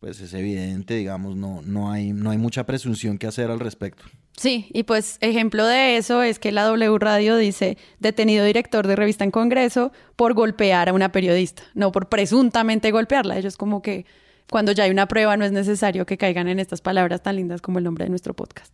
pues 0.00 0.18
es 0.20 0.32
evidente, 0.32 0.94
digamos, 0.94 1.36
no, 1.36 1.60
no, 1.62 1.92
hay, 1.92 2.14
no 2.14 2.30
hay 2.30 2.38
mucha 2.38 2.64
presunción 2.64 3.18
que 3.18 3.26
hacer 3.26 3.50
al 3.50 3.60
respecto. 3.60 4.04
Sí, 4.34 4.70
y 4.72 4.84
pues 4.84 5.18
ejemplo 5.20 5.66
de 5.66 5.98
eso 5.98 6.22
es 6.22 6.38
que 6.38 6.52
la 6.52 6.64
W 6.64 6.98
Radio 6.98 7.36
dice 7.36 7.76
detenido 7.98 8.46
director 8.46 8.86
de 8.86 8.96
revista 8.96 9.24
en 9.24 9.30
Congreso 9.30 9.92
por 10.16 10.32
golpear 10.32 10.88
a 10.88 10.94
una 10.94 11.12
periodista, 11.12 11.62
no 11.74 11.92
por 11.92 12.08
presuntamente 12.08 12.90
golpearla. 12.90 13.36
Ellos 13.36 13.58
como 13.58 13.82
que 13.82 14.06
cuando 14.50 14.72
ya 14.72 14.84
hay 14.84 14.90
una 14.90 15.06
prueba 15.06 15.36
no 15.36 15.44
es 15.44 15.52
necesario 15.52 16.06
que 16.06 16.16
caigan 16.16 16.48
en 16.48 16.58
estas 16.58 16.80
palabras 16.80 17.22
tan 17.22 17.36
lindas 17.36 17.60
como 17.60 17.76
el 17.76 17.84
nombre 17.84 18.04
de 18.04 18.10
nuestro 18.10 18.32
podcast. 18.32 18.72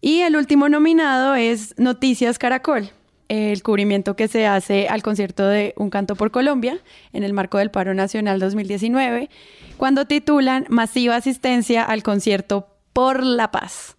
Y 0.00 0.20
el 0.20 0.36
último 0.36 0.70
nominado 0.70 1.34
es 1.34 1.74
Noticias 1.78 2.38
Caracol, 2.38 2.90
el 3.28 3.62
cubrimiento 3.62 4.16
que 4.16 4.28
se 4.28 4.46
hace 4.46 4.88
al 4.88 5.02
concierto 5.02 5.46
de 5.46 5.74
Un 5.76 5.90
Canto 5.90 6.16
por 6.16 6.30
Colombia 6.30 6.78
en 7.12 7.24
el 7.24 7.32
marco 7.32 7.58
del 7.58 7.70
Paro 7.70 7.94
Nacional 7.94 8.40
2019, 8.40 9.30
cuando 9.76 10.06
titulan 10.06 10.66
Masiva 10.68 11.16
asistencia 11.16 11.82
al 11.84 12.02
concierto 12.02 12.68
por 12.92 13.24
la 13.24 13.50
paz. 13.50 13.96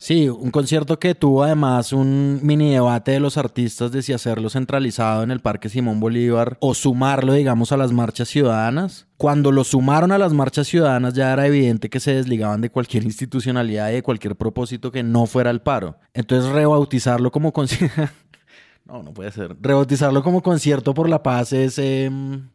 Sí, 0.00 0.28
un 0.28 0.52
concierto 0.52 1.00
que 1.00 1.16
tuvo 1.16 1.42
además 1.42 1.92
un 1.92 2.38
mini 2.44 2.70
debate 2.70 3.10
de 3.10 3.20
los 3.20 3.36
artistas 3.36 3.90
de 3.90 4.00
si 4.02 4.12
hacerlo 4.12 4.48
centralizado 4.48 5.24
en 5.24 5.32
el 5.32 5.40
Parque 5.40 5.68
Simón 5.68 5.98
Bolívar 5.98 6.56
o 6.60 6.72
sumarlo, 6.72 7.32
digamos, 7.32 7.72
a 7.72 7.76
las 7.76 7.90
marchas 7.90 8.28
ciudadanas. 8.28 9.08
Cuando 9.16 9.50
lo 9.50 9.64
sumaron 9.64 10.12
a 10.12 10.18
las 10.18 10.32
marchas 10.32 10.68
ciudadanas 10.68 11.14
ya 11.14 11.32
era 11.32 11.48
evidente 11.48 11.90
que 11.90 11.98
se 11.98 12.14
desligaban 12.14 12.60
de 12.60 12.70
cualquier 12.70 13.02
institucionalidad 13.02 13.90
y 13.90 13.94
de 13.94 14.02
cualquier 14.04 14.36
propósito 14.36 14.92
que 14.92 15.02
no 15.02 15.26
fuera 15.26 15.50
el 15.50 15.62
paro. 15.62 15.96
Entonces 16.14 16.52
rebautizarlo 16.52 17.32
como 17.32 17.52
concierto... 17.52 18.27
no, 18.88 19.02
no 19.02 19.12
puede 19.12 19.30
ser. 19.30 19.56
Rebautizarlo 19.60 20.22
como 20.22 20.42
concierto 20.42 20.94
por 20.94 21.08
la 21.08 21.22
paz 21.22 21.52
es... 21.52 21.78
em, 21.78 22.48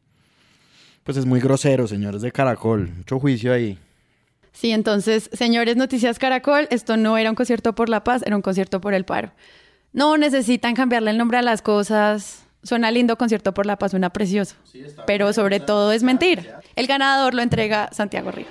Pues 1.04 1.18
es 1.18 1.26
muy 1.26 1.40
grosero, 1.40 1.88
señores 1.88 2.22
de 2.22 2.32
Caracol. 2.32 2.90
Mucho 2.98 3.20
juicio 3.20 3.54
ahí. 3.54 3.78
Sí, 4.52 4.72
entonces, 4.72 5.30
señores 5.34 5.76
Noticias 5.78 6.20
Caracol, 6.20 6.68
esto 6.70 6.96
no 6.96 7.18
era 7.18 7.30
un 7.30 7.36
concierto 7.36 7.74
por 7.74 7.90
la 7.90 8.04
paz, 8.04 8.22
era 8.26 8.36
un 8.36 8.42
concierto 8.42 8.80
por 8.82 8.94
el 8.94 9.04
paro. 9.04 9.32
No 9.94 10.18
necesitan 10.18 10.76
cambiarle 10.76 11.12
el 11.12 11.18
nombre 11.18 11.38
a 11.38 11.42
las 11.42 11.62
cosas. 11.62 12.46
Suena 12.64 12.90
lindo 12.92 13.18
concierto 13.18 13.54
por 13.54 13.66
la 13.66 13.78
paz, 13.78 13.92
suena 13.92 14.12
precioso. 14.12 14.56
Pero 15.06 15.34
sobre 15.34 15.60
todo 15.60 15.92
es 15.92 16.02
mentira. 16.04 16.62
El 16.76 16.88
ganador 16.88 17.34
lo 17.34 17.42
entrega 17.42 17.90
Santiago 17.92 18.32
Río. 18.32 18.46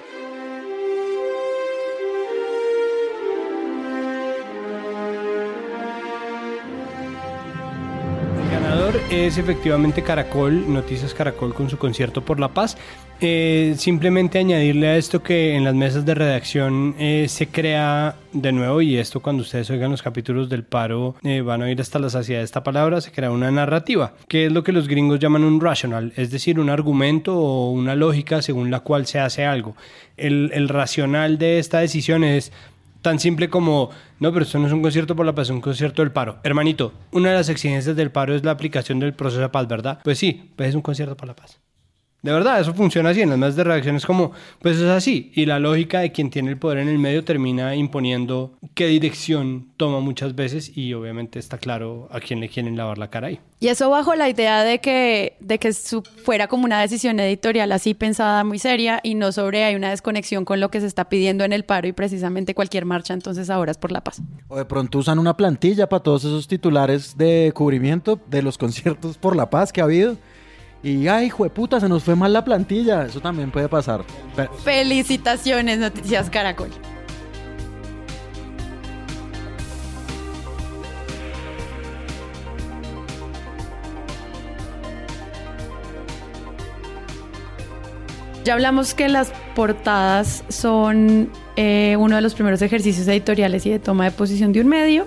Es 9.12 9.36
efectivamente 9.36 10.02
Caracol, 10.02 10.72
Noticias 10.72 11.12
Caracol 11.12 11.52
con 11.52 11.68
su 11.68 11.76
concierto 11.76 12.24
por 12.24 12.40
la 12.40 12.48
paz. 12.48 12.78
Eh, 13.20 13.74
simplemente 13.76 14.38
añadirle 14.38 14.88
a 14.88 14.96
esto 14.96 15.22
que 15.22 15.54
en 15.54 15.64
las 15.64 15.74
mesas 15.74 16.04
de 16.04 16.14
redacción 16.14 16.96
eh, 16.98 17.26
se 17.28 17.46
crea 17.46 18.16
de 18.32 18.50
nuevo, 18.52 18.80
y 18.80 18.96
esto 18.96 19.20
cuando 19.20 19.42
ustedes 19.42 19.70
oigan 19.70 19.90
los 19.90 20.02
capítulos 20.02 20.48
del 20.48 20.64
paro 20.64 21.14
eh, 21.22 21.42
van 21.42 21.62
a 21.62 21.66
oír 21.66 21.80
hasta 21.80 21.98
la 21.98 22.10
saciedad 22.10 22.42
esta 22.42 22.64
palabra, 22.64 23.00
se 23.00 23.12
crea 23.12 23.30
una 23.30 23.50
narrativa, 23.50 24.14
que 24.28 24.46
es 24.46 24.52
lo 24.52 24.64
que 24.64 24.72
los 24.72 24.88
gringos 24.88 25.20
llaman 25.20 25.44
un 25.44 25.60
rational, 25.60 26.12
es 26.16 26.30
decir, 26.30 26.58
un 26.58 26.70
argumento 26.70 27.36
o 27.36 27.70
una 27.70 27.94
lógica 27.94 28.42
según 28.42 28.70
la 28.70 28.80
cual 28.80 29.06
se 29.06 29.20
hace 29.20 29.44
algo. 29.44 29.76
El, 30.16 30.50
el 30.54 30.68
racional 30.68 31.38
de 31.38 31.58
esta 31.58 31.78
decisión 31.78 32.24
es 32.24 32.50
tan 33.02 33.18
simple 33.18 33.50
como, 33.50 33.90
no, 34.20 34.32
pero 34.32 34.44
esto 34.44 34.58
no 34.58 34.66
es 34.66 34.72
un 34.72 34.80
concierto 34.80 35.14
por 35.14 35.26
la 35.26 35.34
paz, 35.34 35.48
es 35.48 35.50
un 35.50 35.60
concierto 35.60 36.02
del 36.02 36.12
paro. 36.12 36.38
Hermanito, 36.44 36.92
una 37.10 37.30
de 37.30 37.34
las 37.34 37.48
exigencias 37.48 37.96
del 37.96 38.10
paro 38.10 38.34
es 38.34 38.44
la 38.44 38.52
aplicación 38.52 39.00
del 39.00 39.12
proceso 39.12 39.42
de 39.42 39.48
paz, 39.48 39.68
¿verdad? 39.68 40.00
Pues 40.04 40.18
sí, 40.18 40.52
pues 40.56 40.70
es 40.70 40.74
un 40.74 40.82
concierto 40.82 41.16
por 41.16 41.28
la 41.28 41.36
paz. 41.36 41.60
De 42.22 42.32
verdad, 42.32 42.60
eso 42.60 42.72
funciona 42.72 43.10
así. 43.10 43.20
En 43.20 43.30
las 43.30 43.38
mesas 43.38 43.56
de 43.56 43.64
redacción 43.64 43.96
es 43.96 44.06
como, 44.06 44.30
pues 44.60 44.76
es 44.76 44.88
así. 44.88 45.32
Y 45.34 45.44
la 45.46 45.58
lógica 45.58 46.00
de 46.00 46.12
quien 46.12 46.30
tiene 46.30 46.50
el 46.50 46.56
poder 46.56 46.78
en 46.78 46.88
el 46.88 46.98
medio 46.98 47.24
termina 47.24 47.74
imponiendo 47.74 48.52
qué 48.74 48.86
dirección 48.86 49.66
toma 49.76 49.98
muchas 50.00 50.34
veces 50.36 50.76
y 50.76 50.94
obviamente 50.94 51.38
está 51.40 51.58
claro 51.58 52.08
a 52.12 52.20
quién 52.20 52.38
le 52.40 52.48
quieren 52.48 52.76
lavar 52.76 52.98
la 52.98 53.10
cara 53.10 53.26
ahí. 53.26 53.40
Y 53.58 53.68
eso 53.68 53.90
bajo 53.90 54.14
la 54.14 54.28
idea 54.28 54.62
de 54.64 54.78
que, 54.80 55.36
de 55.40 55.58
que 55.58 55.72
su- 55.72 56.02
fuera 56.02 56.46
como 56.48 56.64
una 56.64 56.80
decisión 56.80 57.18
editorial 57.20 57.70
así 57.72 57.94
pensada, 57.94 58.44
muy 58.44 58.58
seria, 58.60 59.00
y 59.02 59.14
no 59.14 59.32
sobre 59.32 59.64
hay 59.64 59.74
una 59.74 59.90
desconexión 59.90 60.44
con 60.44 60.60
lo 60.60 60.70
que 60.70 60.80
se 60.80 60.86
está 60.86 61.08
pidiendo 61.08 61.44
en 61.44 61.52
el 61.52 61.64
paro 61.64 61.86
y 61.88 61.92
precisamente 61.92 62.54
cualquier 62.54 62.84
marcha 62.84 63.14
entonces 63.14 63.50
ahora 63.50 63.72
es 63.72 63.78
por 63.78 63.90
la 63.92 64.00
paz. 64.02 64.20
O 64.48 64.56
de 64.56 64.64
pronto 64.64 64.98
usan 64.98 65.18
una 65.18 65.36
plantilla 65.36 65.88
para 65.88 66.02
todos 66.02 66.24
esos 66.24 66.46
titulares 66.48 67.16
de 67.16 67.52
cubrimiento 67.54 68.20
de 68.28 68.42
los 68.42 68.58
conciertos 68.58 69.18
por 69.18 69.34
la 69.36 69.50
paz 69.50 69.72
que 69.72 69.80
ha 69.80 69.84
habido. 69.84 70.16
Y 70.82 71.06
ay, 71.06 71.30
jueputa, 71.30 71.78
se 71.78 71.88
nos 71.88 72.02
fue 72.02 72.16
mal 72.16 72.32
la 72.32 72.44
plantilla. 72.44 73.04
Eso 73.04 73.20
también 73.20 73.50
puede 73.50 73.68
pasar. 73.68 74.04
Felicitaciones, 74.64 75.78
Noticias 75.78 76.28
Caracol. 76.28 76.70
Ya 88.44 88.54
hablamos 88.54 88.94
que 88.94 89.08
las 89.08 89.32
portadas 89.54 90.42
son 90.48 91.30
eh, 91.54 91.96
uno 91.96 92.16
de 92.16 92.22
los 92.22 92.34
primeros 92.34 92.60
ejercicios 92.60 93.06
editoriales 93.06 93.64
y 93.66 93.70
de 93.70 93.78
toma 93.78 94.04
de 94.04 94.10
posición 94.10 94.52
de 94.52 94.62
un 94.62 94.66
medio, 94.66 95.06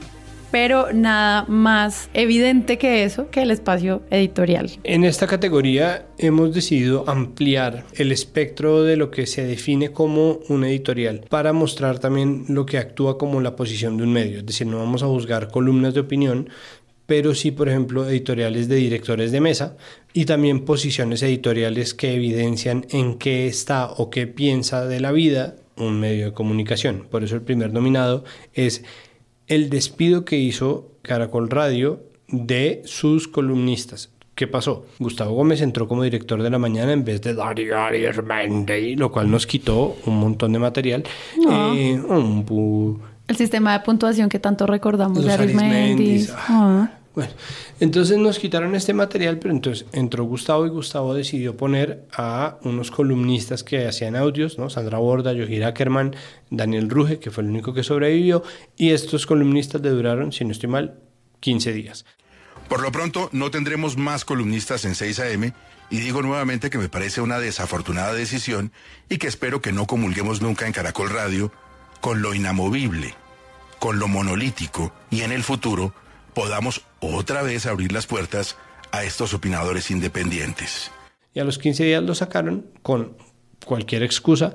pero 0.56 0.94
nada 0.94 1.44
más 1.50 2.10
evidente 2.14 2.78
que 2.78 3.04
eso, 3.04 3.30
que 3.30 3.42
el 3.42 3.52
espacio 3.52 4.04
editorial. 4.10 4.72
En 4.86 5.04
esta 5.04 5.28
categoría 5.28 6.06
hemos 6.18 6.54
decidido 6.54 7.04
ampliar 7.10 7.84
el 7.96 8.14
espectro 8.14 8.84
de 8.84 8.96
lo 8.96 9.12
que 9.12 9.26
se 9.26 9.46
define 9.46 9.92
como 9.92 10.40
un 10.48 10.64
editorial 10.64 11.26
para 11.28 11.52
mostrar 11.52 12.00
también 12.00 12.46
lo 12.48 12.66
que 12.66 12.78
actúa 12.78 13.18
como 13.18 13.42
la 13.42 13.58
posición 13.58 13.98
de 13.98 14.04
un 14.04 14.14
medio. 14.14 14.38
Es 14.40 14.46
decir, 14.46 14.66
no 14.66 14.78
vamos 14.78 15.04
a 15.04 15.08
juzgar 15.08 15.52
columnas 15.52 15.94
de 15.94 16.00
opinión, 16.00 16.50
pero 17.06 17.36
sí, 17.36 17.52
por 17.52 17.68
ejemplo, 17.68 18.08
editoriales 18.08 18.70
de 18.70 18.78
directores 18.78 19.34
de 19.34 19.42
mesa 19.42 19.76
y 20.14 20.24
también 20.24 20.64
posiciones 20.64 21.22
editoriales 21.22 21.94
que 21.94 22.14
evidencian 22.14 22.88
en 22.92 23.16
qué 23.16 23.48
está 23.48 23.88
o 23.92 24.10
qué 24.10 24.26
piensa 24.26 24.86
de 24.86 25.02
la 25.02 25.12
vida 25.12 25.58
un 25.78 26.00
medio 26.00 26.28
de 26.28 26.32
comunicación. 26.32 27.08
Por 27.12 27.26
eso 27.26 27.36
el 27.36 27.42
primer 27.42 27.74
nominado 27.74 28.24
es 28.54 28.84
el 29.48 29.70
despido 29.70 30.26
que 30.26 30.38
hizo 30.38 30.92
Caracol 31.02 31.50
Radio 31.50 32.02
de 32.28 32.82
sus 32.86 33.28
columnistas. 33.28 34.10
¿Qué 34.36 34.48
pasó? 34.48 34.86
Gustavo 35.00 35.34
Gómez 35.34 35.62
entró 35.62 35.88
como 35.88 36.04
director 36.04 36.42
de 36.44 36.50
la 36.50 36.60
mañana 36.60 36.92
en 36.92 37.06
vez 37.06 37.22
de 37.22 37.34
Darío 37.34 37.80
Arias 37.80 38.22
Mendy, 38.22 38.96
lo 38.98 39.10
cual 39.12 39.32
nos 39.32 39.48
quitó 39.48 39.96
un 40.06 40.20
montón 40.20 40.52
de 40.52 40.60
material. 40.60 41.04
No. 41.42 41.74
Eh, 41.74 41.94
un 42.02 43.02
El 43.28 43.36
sistema 43.38 43.72
de 43.74 43.80
puntuación 43.86 44.28
que 44.28 44.40
tanto 44.40 44.68
recordamos 44.68 45.20
Los 45.20 45.28
de 45.28 45.34
Arismendis. 45.34 46.32
Arismendis, 46.32 46.34
Ah. 46.50 46.92
Bueno, 47.16 47.32
entonces 47.80 48.18
nos 48.18 48.40
quitaron 48.40 48.76
este 48.76 48.94
material, 48.94 49.40
pero 49.40 49.54
entonces 49.54 49.86
entró 49.94 50.26
Gustavo 50.26 50.66
y 50.66 50.70
Gustavo 50.70 51.14
decidió 51.14 51.56
poner 51.56 52.06
a 52.12 52.58
unos 52.64 52.92
columnistas 52.92 53.64
que 53.64 53.88
hacían 53.88 54.18
audios, 54.18 54.58
¿no? 54.58 54.70
Sandra 54.70 54.98
Borda, 54.98 55.32
Yohir 55.32 55.64
Ackerman, 55.64 56.14
Daniel 56.50 56.90
Ruge, 56.90 57.20
que 57.20 57.32
fue 57.32 57.44
el 57.44 57.52
único 57.52 57.74
que 57.74 57.84
sobrevivió, 57.84 58.44
y 58.76 58.90
estos 58.90 59.26
columnistas 59.26 59.82
le 59.82 59.92
duraron, 59.92 60.34
si 60.34 60.44
no 60.44 60.52
estoy 60.52 60.70
mal, 60.70 61.00
15 61.40 61.72
días. 61.72 62.06
Por 62.68 62.82
lo 62.82 62.92
pronto, 62.92 63.30
no 63.32 63.50
tendremos 63.50 63.96
más 63.96 64.26
columnistas 64.26 64.84
en 64.84 64.96
6 64.96 65.20
AM 65.20 65.54
y 65.90 66.00
digo 66.00 66.22
nuevamente 66.22 66.70
que 66.70 66.80
me 66.80 66.90
parece 66.90 67.22
una 67.22 67.40
desafortunada 67.40 68.14
decisión 68.14 68.74
y 69.08 69.20
que 69.20 69.28
espero 69.28 69.62
que 69.62 69.72
no 69.72 69.86
comulguemos 69.86 70.42
nunca 70.42 70.66
en 70.66 70.74
Caracol 70.74 71.12
Radio 71.12 71.52
con 72.02 72.22
lo 72.22 72.34
inamovible, 72.34 73.14
con 73.80 74.00
lo 74.00 74.08
monolítico 74.08 74.92
y 75.12 75.22
en 75.22 75.32
el 75.32 75.44
futuro 75.44 75.94
podamos 76.36 76.82
otra 77.00 77.42
vez 77.42 77.66
abrir 77.66 77.92
las 77.92 78.06
puertas 78.06 78.58
a 78.92 79.04
estos 79.04 79.34
opinadores 79.34 79.90
independientes. 79.90 80.92
Y 81.34 81.40
a 81.40 81.44
los 81.44 81.58
15 81.58 81.84
días 81.84 82.04
lo 82.04 82.14
sacaron 82.14 82.68
con 82.84 83.18
cualquier 83.66 84.04
excusa, 84.04 84.54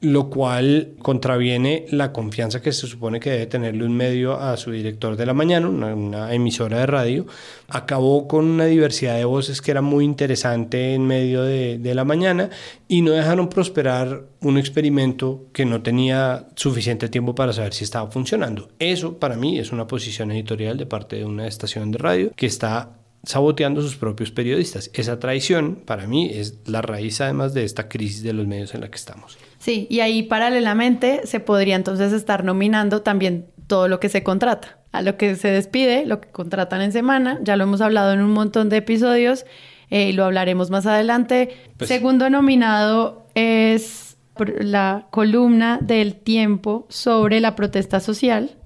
lo 0.00 0.30
cual 0.30 0.94
contraviene 1.00 1.86
la 1.90 2.12
confianza 2.12 2.62
que 2.62 2.72
se 2.72 2.86
supone 2.86 3.18
que 3.18 3.30
debe 3.30 3.46
tenerle 3.46 3.84
un 3.84 3.96
medio 3.96 4.38
a 4.38 4.56
su 4.56 4.70
director 4.70 5.16
de 5.16 5.26
la 5.26 5.34
mañana, 5.34 5.68
una, 5.68 6.32
emisora 6.32 6.78
de 6.78 6.86
radio. 6.86 7.26
Acabó 7.68 8.28
con 8.28 8.44
una 8.44 8.66
diversidad 8.66 9.16
de 9.16 9.24
voces 9.24 9.60
que 9.60 9.72
era 9.72 9.82
muy 9.82 10.04
interesante 10.04 10.94
en 10.94 11.06
medio 11.06 11.42
de, 11.42 11.78
de 11.78 11.94
la 11.94 12.04
mañana 12.04 12.50
y 12.86 13.02
no 13.02 13.10
dejaron 13.10 13.48
prosperar 13.48 14.26
un 14.40 14.56
experimento 14.56 15.46
que 15.52 15.64
no 15.64 15.82
tenía 15.82 16.46
suficiente 16.54 17.08
tiempo 17.08 17.34
para 17.34 17.52
saber 17.52 17.74
si 17.74 17.82
estaba 17.82 18.08
funcionando. 18.10 18.68
Eso 18.78 19.18
para 19.18 19.36
mí 19.36 19.58
es 19.58 19.72
una 19.72 19.88
posición 19.88 20.30
editorial 20.30 20.76
de 20.76 20.86
parte 20.86 21.16
de 21.16 21.24
una 21.24 21.48
estación 21.48 21.90
de 21.90 21.98
radio 21.98 22.32
que 22.36 22.46
está 22.46 22.98
saboteando 23.24 23.82
sus 23.82 23.96
propios 23.96 24.30
periodistas. 24.30 24.90
Esa 24.94 25.18
traición, 25.18 25.76
para 25.84 26.06
mí, 26.06 26.30
es 26.32 26.58
la 26.66 26.82
raíz 26.82 27.20
además 27.20 27.52
de 27.52 27.64
esta 27.64 27.88
crisis 27.88 28.22
de 28.22 28.32
los 28.32 28.46
medios 28.46 28.74
en 28.74 28.82
la 28.82 28.90
que 28.90 28.96
estamos. 28.96 29.36
Sí, 29.58 29.86
y 29.90 30.00
ahí 30.00 30.22
paralelamente 30.22 31.22
se 31.24 31.40
podría 31.40 31.76
entonces 31.76 32.12
estar 32.12 32.44
nominando 32.44 33.02
también 33.02 33.46
todo 33.66 33.88
lo 33.88 34.00
que 34.00 34.08
se 34.08 34.22
contrata. 34.22 34.78
A 34.90 35.02
lo 35.02 35.16
que 35.16 35.36
se 35.36 35.48
despide, 35.48 36.06
lo 36.06 36.20
que 36.20 36.30
contratan 36.30 36.80
en 36.80 36.92
semana, 36.92 37.38
ya 37.42 37.56
lo 37.56 37.64
hemos 37.64 37.80
hablado 37.80 38.12
en 38.12 38.22
un 38.22 38.32
montón 38.32 38.70
de 38.70 38.78
episodios 38.78 39.44
eh, 39.90 40.08
y 40.08 40.12
lo 40.12 40.24
hablaremos 40.24 40.70
más 40.70 40.86
adelante. 40.86 41.50
Pues, 41.76 41.88
Segundo 41.88 42.30
nominado 42.30 43.26
es 43.34 44.16
la 44.60 45.08
columna 45.10 45.78
del 45.82 46.14
tiempo 46.14 46.86
sobre 46.88 47.40
la 47.40 47.54
protesta 47.54 48.00
social. 48.00 48.56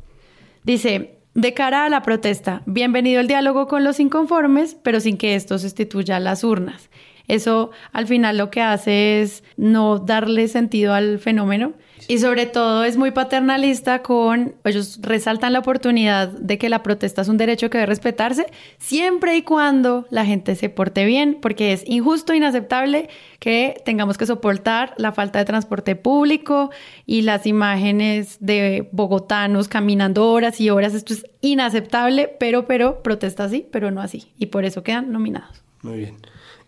Dice, 0.62 1.18
de 1.34 1.54
cara 1.54 1.86
a 1.86 1.88
la 1.88 2.02
protesta, 2.02 2.62
bienvenido 2.66 3.20
el 3.20 3.26
diálogo 3.26 3.66
con 3.66 3.84
los 3.84 3.98
inconformes, 3.98 4.76
pero 4.82 5.00
sin 5.00 5.16
que 5.16 5.34
esto 5.34 5.58
sustituya 5.58 6.16
a 6.16 6.20
las 6.20 6.44
urnas. 6.44 6.90
Eso 7.28 7.70
al 7.92 8.06
final 8.06 8.38
lo 8.38 8.50
que 8.50 8.60
hace 8.60 9.22
es 9.22 9.44
no 9.56 9.98
darle 9.98 10.48
sentido 10.48 10.94
al 10.94 11.18
fenómeno 11.18 11.74
y 12.08 12.18
sobre 12.18 12.46
todo 12.46 12.84
es 12.84 12.96
muy 12.96 13.10
paternalista 13.10 14.02
con, 14.02 14.54
ellos 14.64 14.98
resaltan 15.02 15.52
la 15.52 15.60
oportunidad 15.60 16.28
de 16.28 16.58
que 16.58 16.68
la 16.68 16.82
protesta 16.82 17.22
es 17.22 17.28
un 17.28 17.36
derecho 17.36 17.70
que 17.70 17.78
debe 17.78 17.86
respetarse 17.86 18.46
siempre 18.78 19.36
y 19.36 19.42
cuando 19.42 20.06
la 20.10 20.24
gente 20.24 20.54
se 20.54 20.68
porte 20.68 21.04
bien, 21.04 21.38
porque 21.40 21.72
es 21.72 21.84
injusto, 21.86 22.34
inaceptable 22.34 23.08
que 23.38 23.80
tengamos 23.84 24.18
que 24.18 24.26
soportar 24.26 24.94
la 24.96 25.12
falta 25.12 25.38
de 25.38 25.44
transporte 25.44 25.96
público 25.96 26.70
y 27.06 27.22
las 27.22 27.46
imágenes 27.46 28.36
de 28.40 28.88
bogotanos 28.92 29.68
caminando 29.68 30.28
horas 30.28 30.60
y 30.60 30.70
horas. 30.70 30.94
Esto 30.94 31.14
es 31.14 31.26
inaceptable, 31.40 32.34
pero, 32.38 32.66
pero, 32.66 33.02
protesta 33.02 33.44
así, 33.44 33.66
pero 33.70 33.90
no 33.90 34.00
así. 34.00 34.32
Y 34.38 34.46
por 34.46 34.64
eso 34.64 34.82
quedan 34.82 35.12
nominados. 35.12 35.62
Muy 35.82 35.98
bien. 35.98 36.16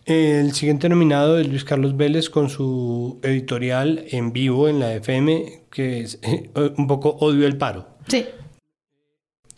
El 0.05 0.53
siguiente 0.53 0.87
nominado 0.87 1.39
es 1.39 1.47
Luis 1.47 1.63
Carlos 1.63 1.97
Vélez 1.97 2.29
con 2.29 2.49
su 2.49 3.19
editorial 3.23 4.05
en 4.11 4.33
vivo 4.33 4.69
en 4.69 4.79
la 4.79 4.93
FM, 4.93 5.63
que 5.71 6.01
es 6.01 6.19
eh, 6.21 6.51
un 6.77 6.85
poco 6.85 7.09
Odio 7.19 7.47
el 7.47 7.57
paro. 7.57 7.87
Sí. 8.07 8.25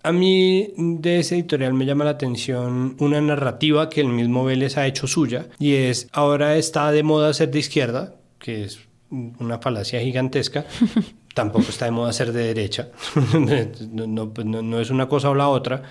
A 0.04 0.14
mí 0.14 0.70
de 0.78 1.20
ese 1.20 1.36
editorial 1.36 1.74
me 1.74 1.86
llama 1.86 2.06
la 2.06 2.12
atención 2.12 2.96
una 3.00 3.20
narrativa 3.20 3.90
que 3.90 4.00
el 4.00 4.08
mismo 4.08 4.46
Vélez 4.46 4.78
ha 4.78 4.88
hecho 4.88 5.06
suya 5.06 5.48
y 5.60 5.74
es 5.74 6.08
ahora 6.14 6.56
está 6.56 6.94
de 6.94 7.04
moda 7.04 7.34
ser 7.34 7.52
de 7.52 7.60
izquierda, 7.60 8.16
que 8.40 8.64
es 8.64 8.80
una 9.10 9.60
falacia 9.60 10.00
gigantesca. 10.00 10.66
Tampoco 11.34 11.66
está 11.70 11.86
de 11.86 11.92
moda 11.92 12.14
ser 12.14 12.32
de 12.32 12.46
derecha. 12.46 12.88
no, 13.34 14.08
no, 14.08 14.62
no 14.64 14.80
es 14.80 14.90
una 14.92 15.10
cosa 15.10 15.30
o 15.30 15.36
la 15.36 15.50
otra. 15.50 15.84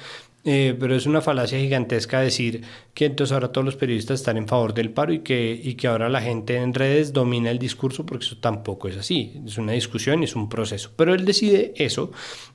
Eh, 0.49 0.76
pero 0.78 0.94
es 0.94 1.07
una 1.07 1.20
falacia 1.20 1.59
gigantesca 1.59 2.20
decir 2.20 2.62
que 2.94 3.07
entonces 3.07 3.34
ahora 3.34 3.51
todos 3.51 3.64
los 3.64 3.74
periodistas 3.74 4.20
están 4.20 4.36
en 4.36 4.47
favor 4.47 4.72
del 4.74 4.90
paro 4.90 5.12
y 5.12 5.18
que, 5.18 5.61
y 5.61 5.74
que 5.74 5.88
ahora 5.88 6.09
la 6.09 6.22
gente 6.22 6.57
en 6.57 6.72
redes 6.72 7.12
domina 7.12 7.51
el 7.51 7.59
discurso, 7.59 8.07
porque 8.07 8.24
eso 8.24 8.36
tampoco 8.38 8.86
es 8.86 8.97
así. 8.97 9.40
Es 9.44 9.59
una 9.59 9.72
discusión 9.72 10.22
es 10.22 10.36
un 10.36 10.49
proceso. 10.49 10.92
Pero 10.97 11.14
él 11.14 11.24
decide 11.24 11.72
eso 11.76 12.12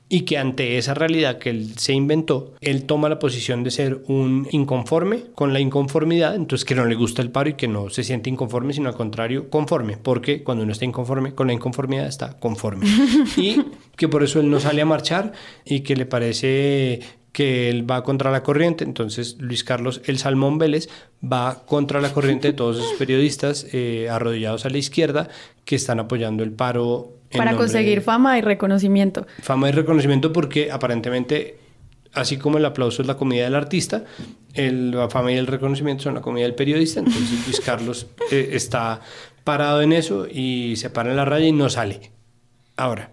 y 0.08 0.22
que 0.22 0.38
ante 0.38 0.78
esa 0.78 0.94
realidad 0.94 1.38
que 1.38 1.50
él 1.50 1.72
se 1.76 1.92
inventó, 1.92 2.54
él 2.60 2.84
toma 2.84 3.08
la 3.08 3.18
posición 3.18 3.62
de 3.64 3.70
ser 3.70 4.02
un 4.08 4.46
inconforme 4.50 5.24
con 5.34 5.52
la 5.52 5.60
inconformidad, 5.60 6.34
entonces 6.34 6.64
que 6.64 6.74
no 6.74 6.84
le 6.84 6.94
gusta 6.94 7.22
el 7.22 7.30
paro 7.30 7.50
y 7.50 7.54
que 7.54 7.68
no 7.68 7.88
se 7.88 8.04
siente 8.04 8.28
inconforme, 8.28 8.72
sino 8.72 8.88
al 8.88 8.94
contrario, 8.94 9.48
conforme, 9.48 9.96
porque 9.96 10.42
cuando 10.42 10.64
uno 10.64 10.72
está 10.72 10.84
inconforme 10.84 11.34
con 11.34 11.46
la 11.46 11.54
inconformidad 11.54 12.06
está 12.06 12.38
conforme. 12.38 12.86
y 13.36 13.62
que 13.96 14.08
por 14.08 14.22
eso 14.22 14.40
él 14.40 14.50
no 14.50 14.60
sale 14.60 14.82
a 14.82 14.86
marchar 14.86 15.32
y 15.64 15.80
que 15.80 15.96
le 15.96 16.06
parece 16.06 17.00
que 17.32 17.70
él 17.70 17.90
va 17.90 18.04
contra 18.04 18.30
la 18.30 18.42
corriente, 18.42 18.84
entonces 18.84 19.36
Luis 19.40 19.64
Carlos 19.64 20.02
El 20.04 20.18
Salmón 20.18 20.58
Vélez 20.58 20.88
va 21.24 21.64
contra 21.64 22.00
la 22.00 22.12
corriente 22.12 22.48
de 22.48 22.54
todos 22.54 22.78
esos 22.78 22.92
periodistas 22.94 23.66
eh, 23.72 24.08
arrodillados 24.10 24.66
a 24.66 24.70
la 24.70 24.78
izquierda 24.78 25.28
que 25.64 25.76
están 25.76 25.98
apoyando 25.98 26.42
el 26.42 26.52
paro. 26.52 27.14
Para 27.34 27.56
conseguir 27.56 28.02
fama 28.02 28.38
y 28.38 28.42
reconocimiento. 28.42 29.26
Fama 29.40 29.70
y 29.70 29.72
reconocimiento 29.72 30.32
porque 30.32 30.70
aparentemente, 30.70 31.58
así 32.12 32.36
como 32.36 32.58
el 32.58 32.64
aplauso 32.66 33.00
es 33.00 33.08
la 33.08 33.16
comida 33.16 33.44
del 33.44 33.54
artista, 33.54 34.04
el, 34.52 34.90
la 34.90 35.08
fama 35.08 35.32
y 35.32 35.36
el 35.36 35.46
reconocimiento 35.46 36.04
son 36.04 36.14
la 36.14 36.20
comida 36.20 36.44
del 36.44 36.54
periodista, 36.54 37.00
entonces 37.00 37.46
Luis 37.46 37.60
Carlos 37.60 38.08
eh, 38.30 38.50
está 38.52 39.00
parado 39.44 39.80
en 39.80 39.94
eso 39.94 40.26
y 40.30 40.76
se 40.76 40.90
para 40.90 41.10
en 41.10 41.16
la 41.16 41.24
raya 41.24 41.46
y 41.46 41.52
no 41.52 41.70
sale. 41.70 42.12
Ahora, 42.76 43.10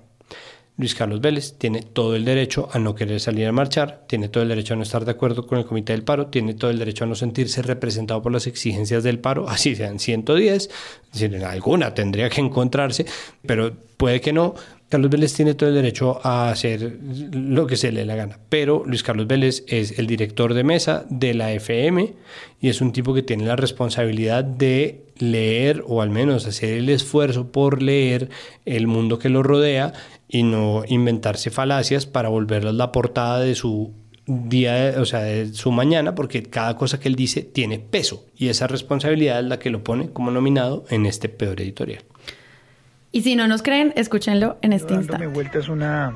Luis 0.80 0.96
Carlos 0.96 1.20
Vélez 1.20 1.56
tiene 1.58 1.82
todo 1.82 2.16
el 2.16 2.24
derecho 2.24 2.70
a 2.72 2.80
no 2.80 2.96
querer 2.96 3.20
salir 3.20 3.46
a 3.48 3.52
marchar, 3.52 4.06
tiene 4.08 4.30
todo 4.30 4.44
el 4.44 4.50
derecho 4.50 4.76
a 4.76 4.78
no 4.78 4.84
estar 4.84 5.04
de 5.04 5.12
acuerdo 5.12 5.46
con 5.46 5.58
el 5.58 5.66
comité 5.66 5.92
del 5.92 6.04
paro, 6.04 6.28
tiene 6.28 6.54
todo 6.54 6.72
el 6.72 6.80
derecho 6.80 7.04
a 7.04 7.08
no 7.08 7.16
sentirse 7.16 7.62
representado 7.62 8.22
por 8.22 8.32
las 8.32 8.48
exigencias 8.48 9.04
del 9.04 9.20
paro, 9.20 9.50
así 9.50 9.76
sean 9.76 10.00
110, 10.00 10.70
si 11.12 11.26
en 11.26 11.44
alguna 11.44 11.94
tendría 11.94 12.30
que 12.30 12.40
encontrarse, 12.40 13.06
pero 13.46 13.74
puede 13.98 14.22
que 14.22 14.32
no. 14.32 14.56
Carlos 14.88 15.12
Vélez 15.12 15.34
tiene 15.34 15.54
todo 15.54 15.70
el 15.70 15.76
derecho 15.76 16.22
a 16.24 16.50
hacer 16.50 16.98
lo 17.34 17.68
que 17.68 17.76
se 17.76 17.92
le 17.92 18.00
dé 18.00 18.06
la 18.06 18.16
gana, 18.16 18.40
pero 18.48 18.84
Luis 18.86 19.04
Carlos 19.04 19.28
Vélez 19.28 19.66
es 19.68 20.00
el 20.00 20.08
director 20.08 20.54
de 20.54 20.64
mesa 20.64 21.06
de 21.10 21.34
la 21.34 21.52
FM 21.52 22.14
y 22.62 22.70
es 22.70 22.80
un 22.80 22.94
tipo 22.94 23.14
que 23.14 23.22
tiene 23.22 23.46
la 23.46 23.58
responsabilidad 23.58 24.46
de 24.46 25.04
leer 25.18 25.84
o 25.86 26.02
al 26.02 26.10
menos 26.10 26.48
hacer 26.48 26.78
el 26.78 26.90
esfuerzo 26.90 27.52
por 27.52 27.84
leer 27.84 28.30
el 28.66 28.88
mundo 28.88 29.20
que 29.20 29.30
lo 29.30 29.44
rodea 29.44 29.94
y 30.30 30.44
no 30.44 30.84
inventarse 30.88 31.50
falacias 31.50 32.06
para 32.06 32.30
volverlas 32.30 32.76
la 32.76 32.92
portada 32.92 33.40
de 33.40 33.56
su 33.56 33.92
día, 34.28 34.94
o 34.98 35.06
sea, 35.06 35.22
de 35.22 35.54
su 35.54 35.72
mañana, 35.72 36.14
porque 36.14 36.44
cada 36.44 36.76
cosa 36.78 37.00
que 37.00 37.08
él 37.08 37.16
dice 37.16 37.42
tiene 37.42 37.80
peso 37.80 38.28
y 38.38 38.50
esa 38.50 38.68
responsabilidad 38.68 39.40
es 39.40 39.46
la 39.46 39.58
que 39.58 39.72
lo 39.72 39.84
pone 39.84 40.12
como 40.12 40.30
nominado 40.30 40.86
en 40.90 41.08
este 41.08 41.30
peor 41.30 41.60
editorial. 41.60 42.04
Y 43.12 43.24
si 43.24 43.36
no 43.36 43.48
nos 43.48 43.64
creen, 43.64 43.92
escúchenlo 43.96 44.58
en 44.62 44.72
este 44.72 44.94
Dándome 44.94 45.02
instante. 45.02 45.28
vuelta 45.34 45.58
es 45.58 45.68
una, 45.68 46.16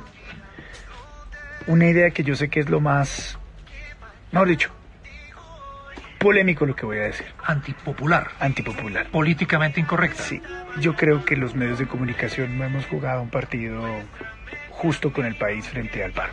una 1.65 1.89
idea 1.89 2.11
que 2.11 2.23
yo 2.23 2.35
sé 2.35 2.49
que 2.49 2.59
es 2.59 2.69
lo 2.69 2.79
más, 2.79 3.39
mejor 4.31 4.47
dicho, 4.47 4.69
polémico 6.23 6.65
lo 6.65 6.73
que 6.75 6.85
voy 6.85 6.97
a 6.99 7.03
decir. 7.03 7.27
Antipopular. 7.43 8.29
Antipopular. 8.39 9.07
Políticamente 9.07 9.81
incorrecta. 9.81 10.23
Sí. 10.23 10.41
Yo 10.79 10.95
creo 10.95 11.25
que 11.25 11.35
los 11.35 11.53
medios 11.53 11.79
de 11.79 11.85
comunicación 11.85 12.57
no 12.57 12.63
hemos 12.63 12.85
jugado 12.85 13.21
un 13.21 13.29
partido 13.29 13.83
justo 14.69 15.11
con 15.11 15.25
el 15.25 15.35
país 15.35 15.67
frente 15.67 16.01
al 16.01 16.13
paro. 16.13 16.31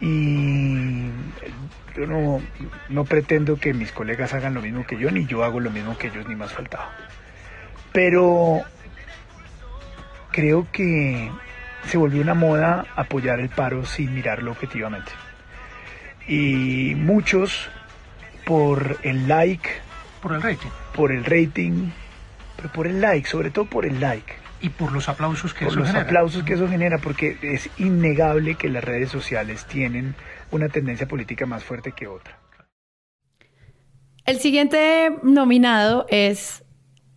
Y 0.00 1.06
yo 1.96 2.06
no, 2.08 2.42
no 2.88 3.04
pretendo 3.04 3.58
que 3.58 3.72
mis 3.72 3.92
colegas 3.92 4.34
hagan 4.34 4.54
lo 4.54 4.60
mismo 4.60 4.84
que 4.84 4.98
yo, 4.98 5.12
ni 5.12 5.24
yo 5.26 5.44
hago 5.44 5.60
lo 5.60 5.70
mismo 5.70 5.96
que 5.96 6.08
ellos, 6.08 6.26
ni 6.26 6.34
más 6.34 6.52
faltado. 6.52 6.88
Pero 7.92 8.62
creo 10.32 10.66
que 10.72 11.30
se 11.86 11.96
volvió 11.96 12.20
una 12.20 12.34
moda 12.34 12.86
apoyar 12.96 13.38
el 13.38 13.50
paro 13.50 13.84
sin 13.84 14.12
mirarlo 14.12 14.50
objetivamente. 14.50 15.12
Y 16.26 16.94
muchos 16.96 17.70
por 18.44 18.98
el 19.02 19.28
like. 19.28 19.68
Por 20.20 20.32
el 20.32 20.42
rating. 20.42 20.68
Por 20.94 21.12
el 21.12 21.24
rating, 21.24 21.90
pero 22.56 22.72
por 22.72 22.86
el 22.86 23.00
like, 23.00 23.28
sobre 23.28 23.50
todo 23.50 23.64
por 23.64 23.86
el 23.86 24.00
like. 24.00 24.34
Y 24.60 24.68
por 24.68 24.92
los 24.92 25.08
aplausos 25.08 25.54
que 25.54 25.64
por 25.64 25.72
eso 25.72 25.80
los 25.80 25.88
genera. 25.88 26.04
aplausos 26.04 26.44
que 26.44 26.54
eso 26.54 26.68
genera, 26.68 26.98
porque 26.98 27.36
es 27.42 27.68
innegable 27.78 28.54
que 28.54 28.68
las 28.68 28.84
redes 28.84 29.10
sociales 29.10 29.66
tienen 29.66 30.14
una 30.52 30.68
tendencia 30.68 31.08
política 31.08 31.46
más 31.46 31.64
fuerte 31.64 31.92
que 31.92 32.06
otra. 32.06 32.38
El 34.24 34.38
siguiente 34.38 35.10
nominado 35.24 36.06
es 36.08 36.62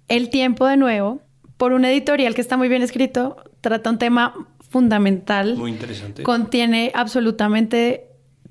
El 0.08 0.30
tiempo 0.30 0.66
de 0.68 0.78
nuevo, 0.78 1.22
por 1.58 1.74
un 1.74 1.86
editorial 1.86 2.34
que 2.36 2.42
está 2.42 2.58
muy 2.58 2.68
bien 2.68 2.82
escrito, 2.82 3.38
trata 3.62 3.90
un 3.90 3.98
tema 3.98 4.34
fundamental. 4.70 5.56
Muy 5.56 5.72
interesante. 5.72 6.24
Contiene 6.24 6.92
absolutamente 6.96 8.05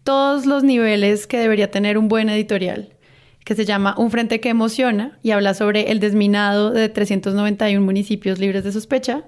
todos 0.05 0.45
los 0.45 0.63
niveles 0.63 1.27
que 1.27 1.39
debería 1.39 1.71
tener 1.71 1.99
un 1.99 2.09
buen 2.09 2.29
editorial, 2.29 2.91
que 3.45 3.55
se 3.55 3.65
llama 3.65 3.95
Un 3.99 4.11
Frente 4.11 4.41
que 4.41 4.51
Emociona 4.51 5.19
y 5.23 5.33
habla 5.33 5.55
sobre 5.55 5.91
el 5.91 5.99
desminado 5.99 6.71
de 6.71 6.89
391 6.89 7.85
municipios 7.85 8.39
libres 8.39 8.65
de 8.65 8.73
sospecha 8.73 9.25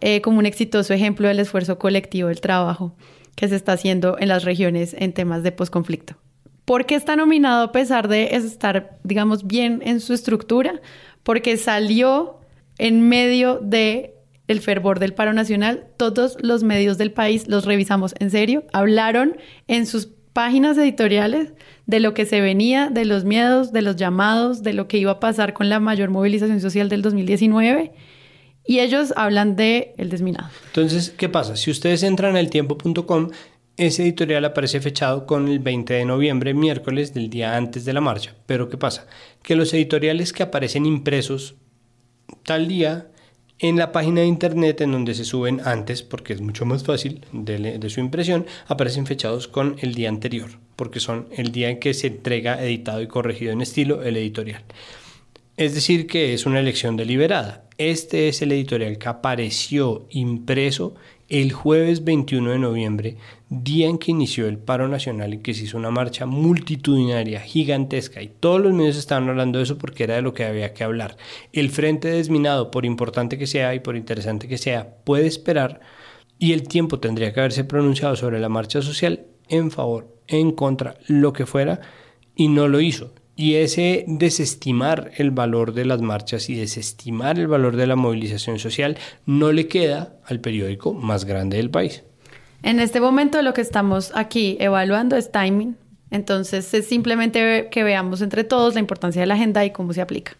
eh, 0.00 0.20
como 0.20 0.38
un 0.38 0.46
exitoso 0.46 0.92
ejemplo 0.92 1.28
del 1.28 1.40
esfuerzo 1.40 1.78
colectivo 1.78 2.28
del 2.28 2.40
trabajo 2.40 2.94
que 3.34 3.48
se 3.48 3.56
está 3.56 3.72
haciendo 3.72 4.16
en 4.18 4.28
las 4.28 4.44
regiones 4.44 4.94
en 4.98 5.12
temas 5.12 5.42
de 5.44 5.52
posconflicto. 5.52 6.16
¿Por 6.64 6.84
qué 6.84 6.96
está 6.96 7.16
nominado 7.16 7.62
a 7.62 7.72
pesar 7.72 8.08
de 8.08 8.34
estar, 8.34 8.98
digamos, 9.02 9.46
bien 9.46 9.80
en 9.84 10.00
su 10.00 10.12
estructura? 10.12 10.80
Porque 11.22 11.56
salió 11.56 12.40
en 12.76 13.08
medio 13.08 13.58
de 13.58 14.17
el 14.48 14.60
fervor 14.60 14.98
del 14.98 15.14
paro 15.14 15.32
nacional, 15.32 15.86
todos 15.96 16.36
los 16.40 16.64
medios 16.64 16.98
del 16.98 17.12
país 17.12 17.46
los 17.46 17.64
revisamos 17.64 18.14
en 18.18 18.30
serio, 18.30 18.64
hablaron 18.72 19.36
en 19.68 19.86
sus 19.86 20.08
páginas 20.32 20.78
editoriales 20.78 21.52
de 21.86 22.00
lo 22.00 22.14
que 22.14 22.24
se 22.24 22.40
venía, 22.40 22.90
de 22.90 23.04
los 23.04 23.24
miedos, 23.24 23.72
de 23.72 23.82
los 23.82 23.96
llamados, 23.96 24.62
de 24.62 24.72
lo 24.72 24.88
que 24.88 24.98
iba 24.98 25.12
a 25.12 25.20
pasar 25.20 25.52
con 25.52 25.68
la 25.68 25.80
mayor 25.80 26.10
movilización 26.10 26.60
social 26.60 26.88
del 26.88 27.02
2019 27.02 27.92
y 28.64 28.80
ellos 28.80 29.14
hablan 29.16 29.56
de 29.56 29.94
el 29.96 30.10
desminado. 30.10 30.48
Entonces, 30.66 31.10
¿qué 31.10 31.28
pasa? 31.28 31.56
Si 31.56 31.70
ustedes 31.70 32.02
entran 32.02 32.36
a 32.36 32.40
eltiempo.com, 32.40 33.30
ese 33.78 34.02
editorial 34.02 34.44
aparece 34.44 34.80
fechado 34.80 35.24
con 35.26 35.48
el 35.48 35.58
20 35.58 35.94
de 35.94 36.04
noviembre, 36.04 36.52
miércoles 36.52 37.14
del 37.14 37.30
día 37.30 37.56
antes 37.56 37.84
de 37.84 37.92
la 37.92 38.00
marcha. 38.00 38.34
Pero 38.46 38.68
¿qué 38.68 38.76
pasa? 38.76 39.06
Que 39.42 39.56
los 39.56 39.72
editoriales 39.72 40.32
que 40.32 40.42
aparecen 40.42 40.84
impresos 40.84 41.56
tal 42.44 42.68
día 42.68 43.08
en 43.58 43.76
la 43.76 43.92
página 43.92 44.20
de 44.20 44.26
internet 44.26 44.80
en 44.80 44.92
donde 44.92 45.14
se 45.14 45.24
suben 45.24 45.60
antes, 45.64 46.02
porque 46.02 46.32
es 46.32 46.40
mucho 46.40 46.64
más 46.64 46.84
fácil 46.84 47.24
de, 47.32 47.90
su 47.90 48.00
impresión, 48.00 48.46
aparecen 48.66 49.06
fechados 49.06 49.48
con 49.48 49.76
el 49.80 49.94
día 49.94 50.08
anterior, 50.08 50.50
porque 50.76 51.00
son 51.00 51.28
el 51.36 51.50
día 51.50 51.70
en 51.70 51.80
que 51.80 51.94
se 51.94 52.08
entrega 52.08 52.62
editado 52.62 53.02
y 53.02 53.08
corregido 53.08 53.52
en 53.52 53.60
estilo 53.60 54.02
el 54.02 54.16
editorial. 54.16 54.62
Es 55.56 55.74
decir, 55.74 56.06
que 56.06 56.34
es 56.34 56.46
una 56.46 56.60
elección 56.60 56.96
deliberada. 56.96 57.64
Este 57.78 58.28
es 58.28 58.42
el 58.42 58.52
editorial 58.52 58.96
que 58.96 59.08
apareció 59.08 60.06
impreso 60.10 60.94
el 61.28 61.52
jueves 61.52 62.04
21 62.04 62.52
de 62.52 62.58
noviembre, 62.58 63.16
día 63.50 63.86
en 63.86 63.98
que 63.98 64.12
inició 64.12 64.46
el 64.46 64.56
paro 64.56 64.88
nacional 64.88 65.34
y 65.34 65.38
que 65.38 65.52
se 65.52 65.64
hizo 65.64 65.76
una 65.76 65.90
marcha 65.90 66.24
multitudinaria, 66.24 67.40
gigantesca, 67.40 68.22
y 68.22 68.28
todos 68.28 68.62
los 68.62 68.72
medios 68.72 68.96
estaban 68.96 69.28
hablando 69.28 69.58
de 69.58 69.64
eso 69.64 69.76
porque 69.76 70.04
era 70.04 70.14
de 70.14 70.22
lo 70.22 70.32
que 70.32 70.46
había 70.46 70.72
que 70.72 70.84
hablar. 70.84 71.18
El 71.52 71.70
frente 71.70 72.08
desminado, 72.08 72.70
por 72.70 72.86
importante 72.86 73.36
que 73.36 73.46
sea 73.46 73.74
y 73.74 73.80
por 73.80 73.96
interesante 73.96 74.48
que 74.48 74.56
sea, 74.56 74.96
puede 75.04 75.26
esperar 75.26 75.80
y 76.38 76.52
el 76.54 76.66
tiempo 76.66 76.98
tendría 76.98 77.34
que 77.34 77.40
haberse 77.40 77.64
pronunciado 77.64 78.16
sobre 78.16 78.40
la 78.40 78.48
marcha 78.48 78.80
social 78.80 79.26
en 79.48 79.70
favor, 79.70 80.16
en 80.28 80.52
contra, 80.52 80.96
lo 81.08 81.34
que 81.34 81.44
fuera, 81.44 81.80
y 82.34 82.48
no 82.48 82.68
lo 82.68 82.80
hizo. 82.80 83.12
Y 83.40 83.54
ese 83.54 84.04
desestimar 84.08 85.12
el 85.16 85.30
valor 85.30 85.72
de 85.72 85.84
las 85.84 86.00
marchas 86.00 86.50
y 86.50 86.56
desestimar 86.56 87.38
el 87.38 87.46
valor 87.46 87.76
de 87.76 87.86
la 87.86 87.94
movilización 87.94 88.58
social 88.58 88.98
no 89.26 89.52
le 89.52 89.68
queda 89.68 90.16
al 90.24 90.40
periódico 90.40 90.92
más 90.92 91.24
grande 91.24 91.56
del 91.56 91.70
país. 91.70 92.02
En 92.64 92.80
este 92.80 93.00
momento 93.00 93.40
lo 93.42 93.54
que 93.54 93.60
estamos 93.60 94.10
aquí 94.16 94.56
evaluando 94.58 95.14
es 95.14 95.30
timing. 95.30 95.76
Entonces 96.10 96.74
es 96.74 96.88
simplemente 96.88 97.68
que 97.70 97.84
veamos 97.84 98.22
entre 98.22 98.42
todos 98.42 98.74
la 98.74 98.80
importancia 98.80 99.20
de 99.20 99.26
la 99.26 99.34
agenda 99.34 99.64
y 99.64 99.70
cómo 99.70 99.92
se 99.92 100.00
aplica. 100.00 100.32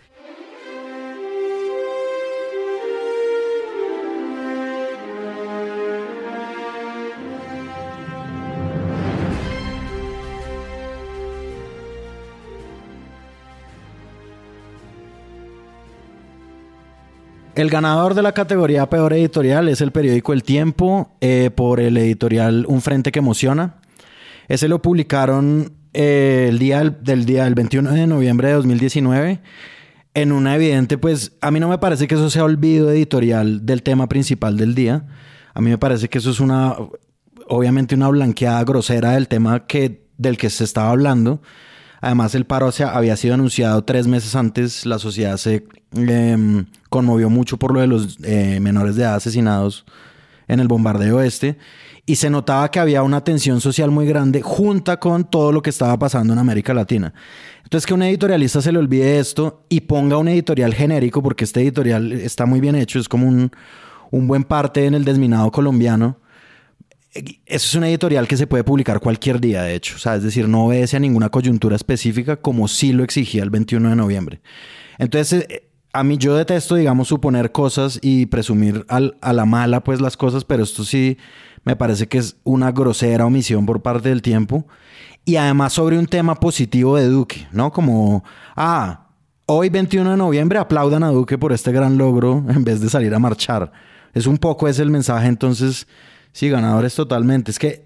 El 17.59 17.70
ganador 17.70 18.14
de 18.14 18.22
la 18.22 18.34
categoría 18.34 18.88
Peor 18.88 19.12
Editorial 19.14 19.68
es 19.68 19.80
el 19.80 19.90
periódico 19.90 20.32
El 20.32 20.44
Tiempo 20.44 21.16
eh, 21.20 21.50
por 21.52 21.80
el 21.80 21.96
editorial 21.96 22.64
Un 22.68 22.80
Frente 22.80 23.11
que 23.11 23.18
Emociona. 23.18 23.80
Ese 24.46 24.68
lo 24.68 24.80
publicaron 24.80 25.72
eh, 25.92 26.46
el 26.50 26.61
día 26.61 26.84
del, 26.84 27.24
día 27.24 27.46
del 27.46 27.56
21 27.56 27.90
de 27.90 28.06
noviembre 28.06 28.46
de 28.46 28.54
2019 28.54 29.40
en 30.14 30.30
una 30.30 30.54
evidente, 30.54 30.98
pues 30.98 31.32
a 31.40 31.50
mí 31.50 31.59
no 31.59 31.68
me 31.68 31.78
parece 31.78 32.06
que 32.06 32.14
eso 32.14 32.30
sea 32.30 32.44
olvido 32.44 32.92
editorial 32.92 33.66
del 33.66 33.82
tema 33.82 34.09
principal 34.09 34.56
del 34.56 34.76
día. 34.76 35.09
A 35.52 35.61
mí 35.61 35.68
me 35.68 35.78
parece 35.78 36.09
que 36.09 36.18
eso 36.18 36.30
es 36.30 36.38
una, 36.38 36.76
obviamente 37.48 37.96
una 37.96 38.06
blanqueada 38.06 38.62
grosera 38.62 39.14
del 39.14 39.26
tema 39.26 39.66
que, 39.66 40.06
del 40.16 40.38
que 40.38 40.48
se 40.48 40.62
estaba 40.62 40.90
hablando. 40.90 41.42
Además, 42.01 42.34
el 42.34 42.44
paro 42.44 42.70
había 42.92 43.16
sido 43.16 43.34
anunciado 43.34 43.82
tres 43.82 44.07
meses 44.07 44.34
antes. 44.36 44.86
La 44.86 44.99
sociedad 44.99 45.36
se 45.36 45.66
eh, 45.96 46.64
conmovió 46.88 47.28
mucho 47.28 47.57
por 47.57 47.74
lo 47.74 47.80
de 47.80 47.86
los 47.86 48.18
eh, 48.22 48.61
menores 48.61 48.96
de 48.96 49.03
edad 49.03 49.16
asesinados 49.16 49.84
en 50.46 50.61
el 50.61 50.68
bombardeo 50.68 51.20
este. 51.20 51.59
Y 52.07 52.16
se 52.16 52.30
notaba 52.30 52.70
que 52.70 52.78
había 52.78 53.03
una 53.03 53.22
tensión 53.22 53.61
social 53.61 53.90
muy 53.90 54.07
grande 54.07 54.40
junta 54.42 54.99
con 54.99 55.24
todo 55.24 55.53
lo 55.53 55.61
que 55.61 55.70
estaba 55.70 55.99
pasando 55.99 56.32
en 56.32 56.38
América 56.38 56.72
Latina. 56.72 57.12
Entonces, 57.64 57.86
que 57.86 57.94
un 57.94 58.03
editorialista 58.03 58.62
se 58.62 58.72
le 58.72 58.78
olvide 58.78 59.18
esto 59.18 59.64
y 59.68 59.82
ponga 59.82 60.16
un 60.16 60.28
editorial 60.28 60.72
genérico, 60.72 61.22
porque 61.22 61.44
este 61.44 61.61
editorial 61.61 62.12
está 62.12 62.46
muy 62.46 62.61
bien 62.61 62.76
hecho, 62.76 62.99
es 62.99 63.09
como 63.09 63.28
un, 63.28 63.51
un 64.11 64.26
buen 64.26 64.44
parte 64.44 64.86
en 64.86 64.94
el 64.94 65.05
desminado 65.05 65.51
colombiano 65.51 66.18
eso 67.12 67.36
es 67.46 67.74
una 67.74 67.88
editorial 67.88 68.28
que 68.28 68.36
se 68.36 68.46
puede 68.46 68.64
publicar 68.64 69.00
cualquier 69.00 69.40
día, 69.40 69.62
de 69.62 69.74
hecho. 69.74 69.96
O 69.96 69.98
sea, 69.98 70.16
es 70.16 70.22
decir, 70.22 70.48
no 70.48 70.66
obedece 70.66 70.96
a 70.96 71.00
ninguna 71.00 71.30
coyuntura 71.30 71.76
específica 71.76 72.36
como 72.36 72.68
sí 72.68 72.92
lo 72.92 73.04
exigía 73.04 73.42
el 73.42 73.50
21 73.50 73.90
de 73.90 73.96
noviembre. 73.96 74.40
Entonces, 74.98 75.46
eh, 75.48 75.68
a 75.92 76.04
mí 76.04 76.18
yo 76.18 76.36
detesto, 76.36 76.74
digamos, 76.74 77.09
suponer 77.09 77.50
cosas 77.50 77.98
y 78.02 78.26
presumir 78.26 78.84
a 78.88 79.32
la 79.32 79.44
mala, 79.46 79.82
pues, 79.82 80.00
las 80.00 80.16
cosas, 80.16 80.44
pero 80.44 80.62
esto 80.62 80.84
sí 80.84 81.16
me 81.64 81.76
parece 81.76 82.09
que 82.09 82.18
es 82.18 82.36
una 82.44 82.72
grosera 82.72 83.26
omisión 83.26 83.66
por 83.66 83.82
parte 83.82 84.11
del 84.11 84.22
tiempo. 84.22 84.66
Y 85.24 85.36
además 85.36 85.72
sobre 85.74 85.98
un 85.98 86.06
tema 86.06 86.34
positivo 86.36 86.96
de 86.96 87.06
Duque, 87.06 87.46
¿no? 87.52 87.72
Como, 87.72 88.24
ah, 88.56 89.09
hoy 89.46 89.68
21 89.68 90.12
de 90.12 90.16
noviembre 90.16 90.59
aplaudan 90.59 91.02
a 91.02 91.09
Duque 91.09 91.36
por 91.36 91.52
este 91.52 91.72
gran 91.72 91.98
logro 91.98 92.44
en 92.48 92.64
vez 92.64 92.80
de 92.80 92.88
salir 92.88 93.14
a 93.14 93.18
marchar. 93.18 93.72
Es 94.14 94.26
un 94.26 94.38
poco 94.38 94.68
ese 94.68 94.82
el 94.82 94.90
mensaje, 94.90 95.26
entonces 95.26 95.86
Sí, 96.39 96.49
ganadores 96.49 96.95
totalmente. 96.95 97.51
Es 97.51 97.59
que, 97.59 97.84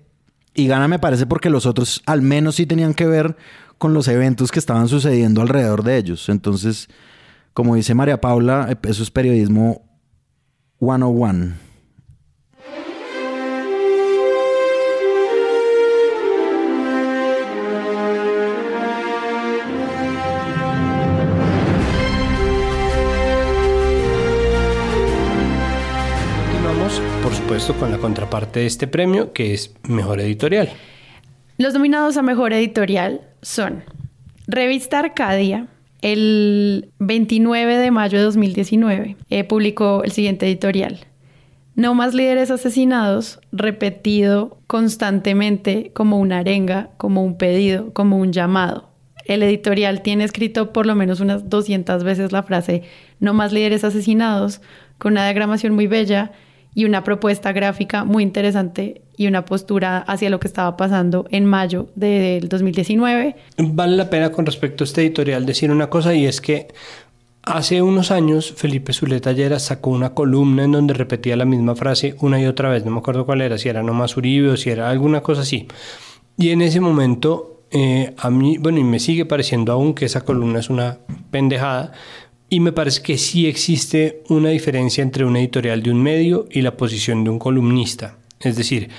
y 0.52 0.66
gana 0.66 0.86
me 0.86 0.98
parece 0.98 1.24
porque 1.24 1.48
los 1.48 1.64
otros 1.64 2.02
al 2.04 2.20
menos 2.20 2.56
sí 2.56 2.66
tenían 2.66 2.92
que 2.92 3.06
ver 3.06 3.34
con 3.78 3.94
los 3.94 4.08
eventos 4.08 4.52
que 4.52 4.58
estaban 4.58 4.88
sucediendo 4.88 5.40
alrededor 5.40 5.82
de 5.82 5.96
ellos. 5.96 6.28
Entonces, 6.28 6.90
como 7.54 7.76
dice 7.76 7.94
María 7.94 8.20
Paula, 8.20 8.66
eh, 8.68 8.76
eso 8.82 9.04
es 9.04 9.10
periodismo 9.10 9.80
101. 10.80 11.54
Supuesto, 27.42 27.74
con 27.74 27.90
la 27.90 27.98
contraparte 27.98 28.60
de 28.60 28.66
este 28.66 28.86
premio, 28.86 29.32
que 29.32 29.52
es 29.52 29.74
Mejor 29.88 30.20
Editorial. 30.20 30.68
Los 31.58 31.74
nominados 31.74 32.16
a 32.16 32.22
Mejor 32.22 32.52
Editorial 32.52 33.22
son 33.42 33.82
Revista 34.46 35.00
Arcadia, 35.00 35.66
el 36.02 36.90
29 37.00 37.78
de 37.78 37.90
mayo 37.90 38.18
de 38.18 38.24
2019, 38.24 39.16
eh, 39.28 39.44
publicó 39.44 40.04
el 40.04 40.12
siguiente 40.12 40.46
editorial. 40.46 41.00
No 41.74 41.94
más 41.94 42.14
líderes 42.14 42.50
asesinados, 42.52 43.40
repetido 43.50 44.58
constantemente 44.68 45.90
como 45.94 46.20
una 46.20 46.38
arenga, 46.38 46.90
como 46.96 47.24
un 47.24 47.38
pedido, 47.38 47.92
como 47.92 48.18
un 48.18 48.32
llamado. 48.32 48.90
El 49.24 49.42
editorial 49.42 50.02
tiene 50.02 50.24
escrito 50.24 50.72
por 50.72 50.86
lo 50.86 50.94
menos 50.94 51.18
unas 51.18 51.50
200 51.50 52.04
veces 52.04 52.30
la 52.30 52.44
frase 52.44 52.82
no 53.18 53.34
más 53.34 53.52
líderes 53.52 53.82
asesinados, 53.82 54.60
con 54.98 55.12
una 55.14 55.24
diagramación 55.24 55.74
muy 55.74 55.88
bella 55.88 56.30
y 56.74 56.84
una 56.84 57.04
propuesta 57.04 57.52
gráfica 57.52 58.04
muy 58.04 58.22
interesante 58.22 59.02
y 59.16 59.26
una 59.26 59.44
postura 59.44 59.98
hacia 59.98 60.30
lo 60.30 60.40
que 60.40 60.48
estaba 60.48 60.76
pasando 60.76 61.26
en 61.30 61.44
mayo 61.44 61.88
del 61.94 62.48
2019. 62.48 63.36
Vale 63.58 63.96
la 63.96 64.08
pena 64.08 64.32
con 64.32 64.46
respecto 64.46 64.84
a 64.84 64.86
este 64.86 65.02
editorial 65.02 65.44
decir 65.44 65.70
una 65.70 65.88
cosa 65.90 66.14
y 66.14 66.26
es 66.26 66.40
que 66.40 66.68
hace 67.42 67.82
unos 67.82 68.10
años 68.10 68.52
Felipe 68.56 68.92
Zuleta 68.92 69.32
Lleras 69.32 69.64
sacó 69.64 69.90
una 69.90 70.14
columna 70.14 70.64
en 70.64 70.72
donde 70.72 70.94
repetía 70.94 71.36
la 71.36 71.44
misma 71.44 71.74
frase 71.74 72.16
una 72.20 72.40
y 72.40 72.46
otra 72.46 72.70
vez, 72.70 72.84
no 72.84 72.90
me 72.90 72.98
acuerdo 72.98 73.26
cuál 73.26 73.42
era, 73.42 73.58
si 73.58 73.68
era 73.68 73.82
nomás 73.82 74.16
Uribe 74.16 74.50
o 74.50 74.56
si 74.56 74.70
era 74.70 74.90
alguna 74.90 75.22
cosa 75.22 75.42
así. 75.42 75.68
Y 76.38 76.50
en 76.50 76.62
ese 76.62 76.80
momento 76.80 77.52
eh, 77.74 78.14
a 78.18 78.28
mí, 78.30 78.58
bueno, 78.58 78.78
y 78.78 78.84
me 78.84 78.98
sigue 78.98 79.24
pareciendo 79.24 79.72
aún 79.72 79.94
que 79.94 80.04
esa 80.04 80.26
columna 80.26 80.58
es 80.58 80.68
una 80.68 80.98
pendejada, 81.30 81.92
y 82.52 82.60
me 82.60 82.72
parece 82.72 83.00
que 83.00 83.16
sí 83.16 83.46
existe 83.46 84.22
una 84.28 84.50
diferencia 84.50 85.00
entre 85.00 85.24
un 85.24 85.38
editorial 85.38 85.82
de 85.82 85.90
un 85.90 86.02
medio 86.02 86.46
y 86.50 86.60
la 86.60 86.76
posición 86.76 87.24
de 87.24 87.30
un 87.30 87.38
columnista. 87.38 88.18
Es 88.40 88.56
decir, 88.56 88.90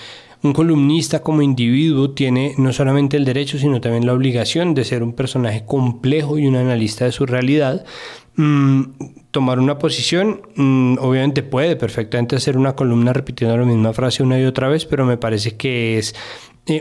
un 0.41 0.53
columnista 0.53 1.21
como 1.21 1.43
individuo 1.43 2.09
tiene 2.09 2.55
no 2.57 2.73
solamente 2.73 3.15
el 3.15 3.25
derecho, 3.25 3.59
sino 3.59 3.79
también 3.79 4.07
la 4.07 4.13
obligación 4.13 4.73
de 4.73 4.83
ser 4.83 5.03
un 5.03 5.13
personaje 5.13 5.65
complejo 5.67 6.39
y 6.39 6.47
un 6.47 6.55
analista 6.55 7.05
de 7.05 7.11
su 7.11 7.27
realidad. 7.27 7.85
Mm, 8.37 8.85
tomar 9.29 9.59
una 9.59 9.77
posición, 9.77 10.41
mm, 10.55 10.97
obviamente 10.99 11.43
puede 11.43 11.75
perfectamente 11.75 12.35
hacer 12.35 12.57
una 12.57 12.75
columna 12.75 13.13
repitiendo 13.13 13.55
la 13.55 13.65
misma 13.65 13.93
frase 13.93 14.23
una 14.23 14.39
y 14.39 14.45
otra 14.45 14.67
vez, 14.67 14.85
pero 14.85 15.05
me 15.05 15.17
parece 15.17 15.57
que 15.57 15.99
es 15.99 16.15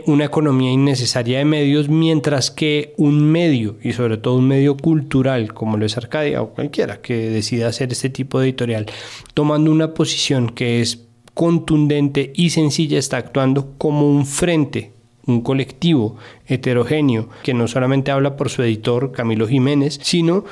una 0.05 0.25
economía 0.25 0.71
innecesaria 0.71 1.39
de 1.39 1.45
medios, 1.45 1.89
mientras 1.89 2.51
que 2.51 2.93
un 2.97 3.23
medio, 3.23 3.75
y 3.83 3.93
sobre 3.93 4.17
todo 4.17 4.35
un 4.35 4.47
medio 4.47 4.77
cultural 4.77 5.53
como 5.53 5.77
lo 5.77 5.85
es 5.85 5.97
Arcadia 5.97 6.41
o 6.41 6.49
cualquiera 6.49 7.01
que 7.01 7.29
decida 7.29 7.67
hacer 7.67 7.91
este 7.91 8.09
tipo 8.09 8.39
de 8.39 8.47
editorial, 8.47 8.85
tomando 9.33 9.71
una 9.71 9.93
posición 9.93 10.49
que 10.49 10.81
es 10.81 11.05
contundente 11.33 12.31
y 12.35 12.51
sencilla, 12.51 12.97
está 12.97 13.17
actuando 13.17 13.73
como 13.77 14.09
un 14.09 14.25
frente 14.25 14.91
un 15.25 15.41
colectivo 15.41 16.17
heterogéneo 16.47 17.29
que 17.43 17.53
no 17.53 17.67
solamente 17.67 18.11
habla 18.11 18.35
por 18.35 18.49
su 18.49 18.61
editor 18.61 19.11
Camilo 19.11 19.47
Jiménez, 19.47 19.99
sino 20.01 20.43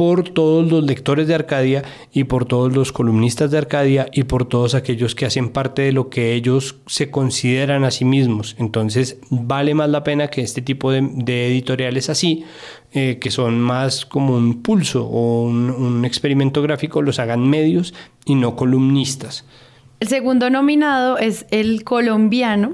por 0.00 0.30
todos 0.30 0.72
los 0.72 0.82
lectores 0.82 1.28
de 1.28 1.34
Arcadia 1.34 1.82
y 2.10 2.24
por 2.24 2.46
todos 2.46 2.74
los 2.74 2.90
columnistas 2.90 3.50
de 3.50 3.58
Arcadia 3.58 4.08
y 4.10 4.22
por 4.22 4.48
todos 4.48 4.74
aquellos 4.74 5.14
que 5.14 5.26
hacen 5.26 5.50
parte 5.50 5.82
de 5.82 5.92
lo 5.92 6.08
que 6.08 6.32
ellos 6.32 6.76
se 6.86 7.10
consideran 7.10 7.84
a 7.84 7.90
sí 7.90 8.06
mismos. 8.06 8.56
Entonces 8.58 9.18
vale 9.28 9.74
más 9.74 9.90
la 9.90 10.02
pena 10.02 10.28
que 10.28 10.40
este 10.40 10.62
tipo 10.62 10.90
de, 10.90 11.48
editoriales 11.48 12.08
así, 12.08 12.46
eh, 12.94 13.18
que 13.20 13.30
son 13.30 13.60
más 13.60 14.06
como 14.06 14.36
un 14.36 14.62
pulso 14.62 15.04
o 15.04 15.42
un 15.42 16.02
experimento 16.06 16.62
gráfico, 16.62 17.02
los 17.02 17.18
hagan 17.18 17.46
medios 17.46 17.92
y 18.24 18.36
no 18.36 18.56
columnistas. 18.56 19.44
El 20.00 20.08
segundo 20.08 20.48
nominado 20.48 21.18
es 21.18 21.44
el 21.50 21.84
colombiano 21.84 22.72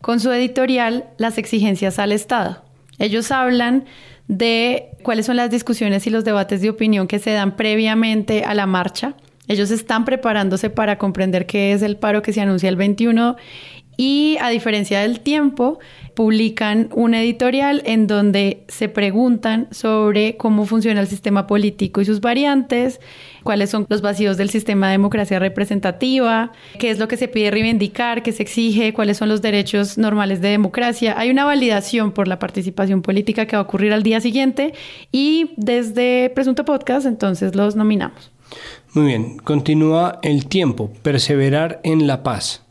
con 0.00 0.20
su 0.20 0.30
editorial 0.30 1.06
Las 1.16 1.38
exigencias 1.38 1.98
al 1.98 2.12
Estado. 2.12 2.62
Ellos 3.00 3.32
hablan 3.32 3.84
de 4.28 4.90
cuáles 5.02 5.26
son 5.26 5.36
las 5.36 5.50
discusiones 5.50 6.06
y 6.06 6.10
los 6.10 6.24
debates 6.24 6.60
de 6.60 6.70
opinión 6.70 7.08
que 7.08 7.18
se 7.18 7.32
dan 7.32 7.56
previamente 7.56 8.44
a 8.44 8.54
la 8.54 8.66
marcha. 8.66 9.14
Ellos 9.48 9.70
están 9.70 10.04
preparándose 10.04 10.68
para 10.68 10.98
comprender 10.98 11.46
qué 11.46 11.72
es 11.72 11.82
el 11.82 11.96
paro 11.96 12.20
que 12.20 12.34
se 12.34 12.42
anuncia 12.42 12.68
el 12.68 12.76
21 12.76 13.36
y 13.98 14.38
a 14.40 14.48
diferencia 14.48 15.00
del 15.00 15.18
tiempo, 15.18 15.80
publican 16.14 16.88
un 16.94 17.14
editorial 17.14 17.82
en 17.84 18.06
donde 18.06 18.62
se 18.68 18.88
preguntan 18.88 19.66
sobre 19.72 20.36
cómo 20.36 20.66
funciona 20.66 21.00
el 21.00 21.08
sistema 21.08 21.48
político 21.48 22.00
y 22.00 22.04
sus 22.04 22.20
variantes, 22.20 23.00
cuáles 23.42 23.70
son 23.70 23.86
los 23.88 24.00
vacíos 24.00 24.36
del 24.36 24.50
sistema 24.50 24.86
de 24.86 24.92
democracia 24.92 25.40
representativa, 25.40 26.52
qué 26.78 26.90
es 26.90 27.00
lo 27.00 27.08
que 27.08 27.16
se 27.16 27.26
pide 27.26 27.50
reivindicar, 27.50 28.22
qué 28.22 28.30
se 28.30 28.44
exige, 28.44 28.94
cuáles 28.94 29.16
son 29.16 29.28
los 29.28 29.42
derechos 29.42 29.98
normales 29.98 30.40
de 30.40 30.48
democracia. 30.48 31.18
Hay 31.18 31.30
una 31.30 31.44
validación 31.44 32.12
por 32.12 32.28
la 32.28 32.38
participación 32.38 33.02
política 33.02 33.46
que 33.46 33.56
va 33.56 33.62
a 33.62 33.64
ocurrir 33.64 33.92
al 33.92 34.04
día 34.04 34.20
siguiente 34.20 34.74
y 35.10 35.50
desde 35.56 36.30
Presunto 36.30 36.64
Podcast 36.64 37.04
entonces 37.04 37.56
los 37.56 37.74
nominamos. 37.74 38.30
Muy 38.94 39.06
bien, 39.06 39.38
continúa 39.38 40.20
el 40.22 40.46
tiempo, 40.46 40.92
perseverar 41.02 41.80
en 41.82 42.06
la 42.06 42.22
paz 42.22 42.67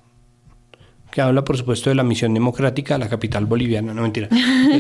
que 1.17 1.21
habla 1.23 1.43
por 1.43 1.57
supuesto 1.57 1.89
de 1.89 1.95
la 1.95 2.03
misión 2.03 2.35
democrática 2.35 2.93
de 2.93 2.99
la 2.99 3.09
capital 3.09 3.47
boliviana, 3.47 3.91
no 3.91 4.03
mentira. 4.03 4.29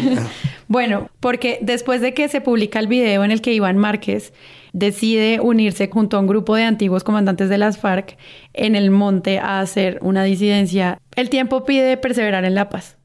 bueno, 0.67 1.09
porque 1.19 1.57
después 1.63 1.99
de 1.99 2.13
que 2.13 2.27
se 2.27 2.41
publica 2.41 2.77
el 2.77 2.85
video 2.85 3.23
en 3.23 3.31
el 3.31 3.41
que 3.41 3.53
Iván 3.53 3.79
Márquez 3.79 4.33
decide 4.71 5.39
unirse 5.39 5.89
junto 5.91 6.15
a 6.15 6.19
un 6.19 6.27
grupo 6.27 6.55
de 6.55 6.65
antiguos 6.65 7.03
comandantes 7.03 7.49
de 7.49 7.57
las 7.57 7.79
FARC 7.79 8.17
en 8.53 8.75
el 8.75 8.91
monte 8.91 9.39
a 9.39 9.61
hacer 9.61 9.97
una 10.03 10.23
disidencia, 10.25 10.99
el 11.15 11.31
tiempo 11.31 11.65
pide 11.65 11.97
perseverar 11.97 12.45
en 12.45 12.53
la 12.53 12.69
paz. 12.69 12.99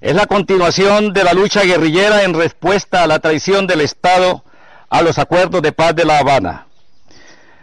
Es 0.00 0.14
la 0.14 0.24
continuación 0.24 1.12
de 1.12 1.24
la 1.24 1.34
lucha 1.34 1.62
guerrillera 1.62 2.24
en 2.24 2.32
respuesta 2.32 3.02
a 3.02 3.06
la 3.06 3.18
traición 3.18 3.66
del 3.66 3.82
Estado 3.82 4.44
a 4.88 5.02
los 5.02 5.18
acuerdos 5.18 5.60
de 5.60 5.72
paz 5.72 5.94
de 5.94 6.06
La 6.06 6.20
Habana. 6.20 6.68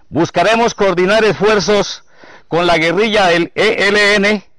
Buscaremos 0.09 0.75
coordinar 0.75 1.23
esfuerzos 1.23 2.03
con 2.47 2.67
la 2.67 2.77
guerrilla 2.77 3.25
del 3.29 3.51
ELN 3.55 4.52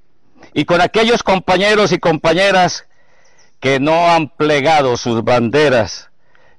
y 0.54 0.64
con 0.64 0.80
aquellos 0.80 1.22
compañeros 1.22 1.92
y 1.92 1.98
compañeras 1.98 2.86
que 3.60 3.80
no 3.80 4.08
han 4.10 4.28
plegado 4.28 4.96
sus 4.96 5.24
banderas, 5.24 6.08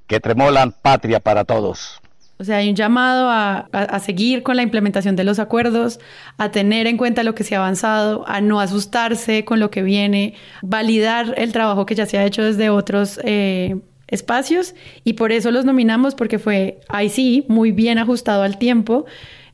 que 0.05 0.19
tremolan 0.19 0.73
patria 0.73 1.19
para 1.19 1.45
todos. 1.45 2.01
O 2.37 2.43
sea, 2.43 2.57
hay 2.57 2.69
un 2.69 2.75
llamado 2.75 3.29
a, 3.29 3.67
a, 3.71 3.99
seguir 3.99 4.43
con 4.43 4.57
la 4.57 4.61
implementación 4.61 5.15
de 5.15 5.23
los 5.23 5.39
acuerdos, 5.39 6.01
a 6.37 6.51
tener 6.51 6.85
en 6.85 6.97
cuenta 6.97 7.23
lo 7.23 7.33
que 7.33 7.45
se 7.45 7.55
ha 7.55 7.59
avanzado, 7.59 8.27
a 8.27 8.41
no 8.41 8.59
asustarse 8.59 9.45
con 9.45 9.61
lo 9.61 9.71
que 9.71 9.83
viene, 9.83 10.33
validar 10.61 11.33
el 11.37 11.53
trabajo 11.53 11.85
que 11.85 11.95
ya 11.95 12.05
se 12.05 12.17
ha 12.17 12.25
hecho 12.25 12.43
desde 12.43 12.69
otros 12.69 13.21
eh, 13.23 13.77
espacios 14.07 14.75
y 15.05 15.13
por 15.13 15.31
eso 15.31 15.49
los 15.51 15.63
nominamos 15.63 16.13
porque 16.13 16.37
fue, 16.37 16.81
ahí 16.89 17.09
sí, 17.09 17.45
muy 17.47 17.71
bien 17.71 17.99
ajustado 17.99 18.43
al 18.43 18.57
tiempo. 18.57 19.05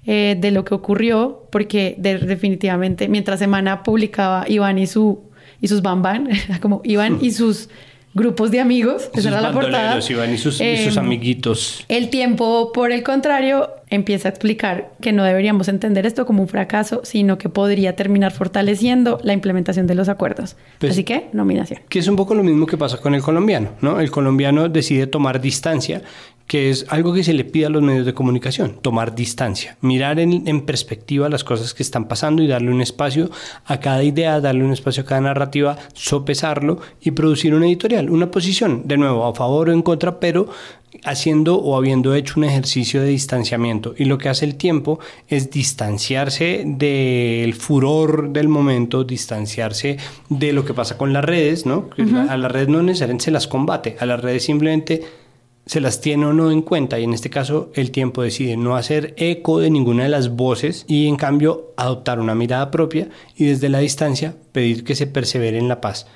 Eh, 0.08 0.36
de 0.39 0.49
lo 0.49 0.66
que 0.66 0.74
ocurrió, 0.74 1.47
porque 1.52 1.93
de, 1.99 2.18
definitivamente 2.18 3.08
mientras 3.08 3.38
Semana 3.38 3.84
publicaba 3.84 4.45
Iván 4.49 4.80
y, 4.80 4.88
su, 4.88 5.30
y 5.62 5.68
sus 5.68 5.84
bambán, 5.84 6.28
como 6.60 6.82
Iván 6.84 7.20
y 7.22 7.30
sus 7.30 7.70
grupos 8.16 8.49
de 8.49 8.60
amigos, 8.60 9.12
esa 9.14 9.30
era 9.30 9.41
la 9.41 9.52
portada. 9.52 9.99
Iván 10.10 10.34
y 10.34 10.39
sus, 10.39 10.60
eh, 10.60 10.74
y 10.74 10.86
sus 10.86 10.97
amiguitos. 10.97 11.86
El 11.88 12.10
tiempo, 12.10 12.72
por 12.74 12.91
el 12.91 13.04
contrario, 13.04 13.70
empieza 13.91 14.28
a 14.28 14.32
explicar 14.32 14.91
que 15.02 15.12
no 15.12 15.24
deberíamos 15.24 15.68
entender 15.68 16.08
esto 16.08 16.26
como 16.26 16.41
un 16.41 16.49
fracaso, 16.49 17.02
sino 17.04 17.38
que 17.38 17.49
podría 17.49 17.95
terminar 17.95 18.32
fortaleciendo 18.32 19.20
la 19.24 19.34
implementación 19.34 19.86
de 19.86 19.93
los 19.93 20.10
acuerdos. 20.10 20.58
Pues, 20.80 20.93
Así 20.93 21.04
que, 21.04 21.28
nominación. 21.32 21.82
Que 21.89 21.99
es 21.99 22.08
un 22.08 22.16
poco 22.16 22.34
lo 22.34 22.43
mismo 22.43 22.66
que 22.66 22.76
pasa 22.76 22.97
con 22.97 23.14
el 23.14 23.22
colombiano, 23.22 23.70
¿no? 23.82 23.99
El 23.99 24.10
colombiano 24.10 24.68
decide 24.68 25.06
tomar 25.06 25.39
distancia 25.39 26.02
que 26.52 26.70
es 26.70 26.86
algo 26.89 27.14
que 27.14 27.24
se 27.24 27.32
le 27.32 27.45
pide 27.45 27.68
a 27.68 27.70
los 27.70 27.82
medios 27.82 28.06
de 28.06 28.14
comunicación, 28.14 28.76
tomar 28.82 29.16
distancia, 29.16 29.78
mirar 29.80 30.20
en, 30.20 30.45
en, 30.49 30.66
perspectiva 30.66 31.30
las 31.30 31.45
cosas 31.45 31.74
que 31.74 31.82
están 31.82 32.10
pasando 32.10 32.43
y 32.43 32.47
darle 32.47 32.72
un 32.72 32.82
espacio 32.82 33.30
a 33.64 33.80
cada 33.80 34.04
idea, 34.04 34.41
darle 34.41 34.66
un 34.66 34.74
espacio 34.74 35.04
a 35.04 35.06
cada 35.06 35.22
narrativa, 35.22 35.78
sopesarlo 35.93 36.82
y 36.99 37.12
producir 37.12 37.56
una 37.56 37.68
editorial, 37.68 38.10
una 38.10 38.32
posición, 38.32 38.82
de 38.84 38.97
nuevo, 38.97 39.26
a 39.26 39.34
favor 39.34 39.70
o 39.70 39.72
en 39.72 39.82
contra, 39.82 40.20
pero 40.20 40.49
haciendo 41.06 41.56
o 41.56 41.78
habiendo 41.78 42.14
hecho 42.16 42.34
un 42.36 42.43
ejercicio 42.43 43.02
de 43.02 43.08
distanciamiento. 43.08 43.95
Y 43.97 44.04
lo 44.04 44.18
que 44.18 44.28
hace 44.28 44.43
el 44.43 44.56
tiempo 44.56 44.99
es 45.30 45.52
distanciarse 45.52 46.64
del 46.66 47.54
furor 47.54 48.34
del 48.34 48.49
momento, 48.49 49.06
distanciarse 49.06 49.95
de 50.28 50.52
lo 50.52 50.66
que 50.66 50.74
pasa 50.74 50.97
con 50.97 51.14
las 51.14 51.24
redes, 51.24 51.66
¿no? 51.66 51.88
Uh 51.97 52.02
-huh. 52.02 52.30
A 52.30 52.36
las 52.36 52.52
redes 52.52 52.68
no 52.68 52.84
necesariamente 52.84 53.24
se 53.24 53.32
las 53.32 53.47
combate, 53.47 53.95
a 54.02 54.06
las 54.06 54.20
redes 54.20 54.43
simplemente 54.43 55.22
se 55.66 55.80
las 55.80 56.01
tiene 56.01 56.26
o 56.26 56.34
no 56.34 56.51
en 56.51 56.62
cuenta 56.62 56.99
y 56.99 57.03
en 57.03 57.14
este 57.14 57.30
caso 57.30 57.72
el 57.76 57.91
tiempo 57.91 58.24
decide 58.24 58.57
no 58.57 58.76
hacer 58.76 59.14
eco 59.18 59.59
de 59.59 59.70
ninguna 59.70 60.03
de 60.03 60.09
las 60.09 60.30
voces 60.36 60.86
y 60.88 61.07
en 61.07 61.16
cambio 61.16 61.74
adoptar 61.78 62.20
una 62.20 62.36
mirada 62.36 62.72
propia 62.72 63.09
y 63.36 63.45
desde 63.45 63.70
la 63.70 63.80
distancia 63.80 64.36
pedir 64.51 64.84
que 64.84 64.95
se 64.95 65.07
persevere 65.07 65.57
en 65.57 65.68
la 65.68 65.82
paz. 65.82 66.07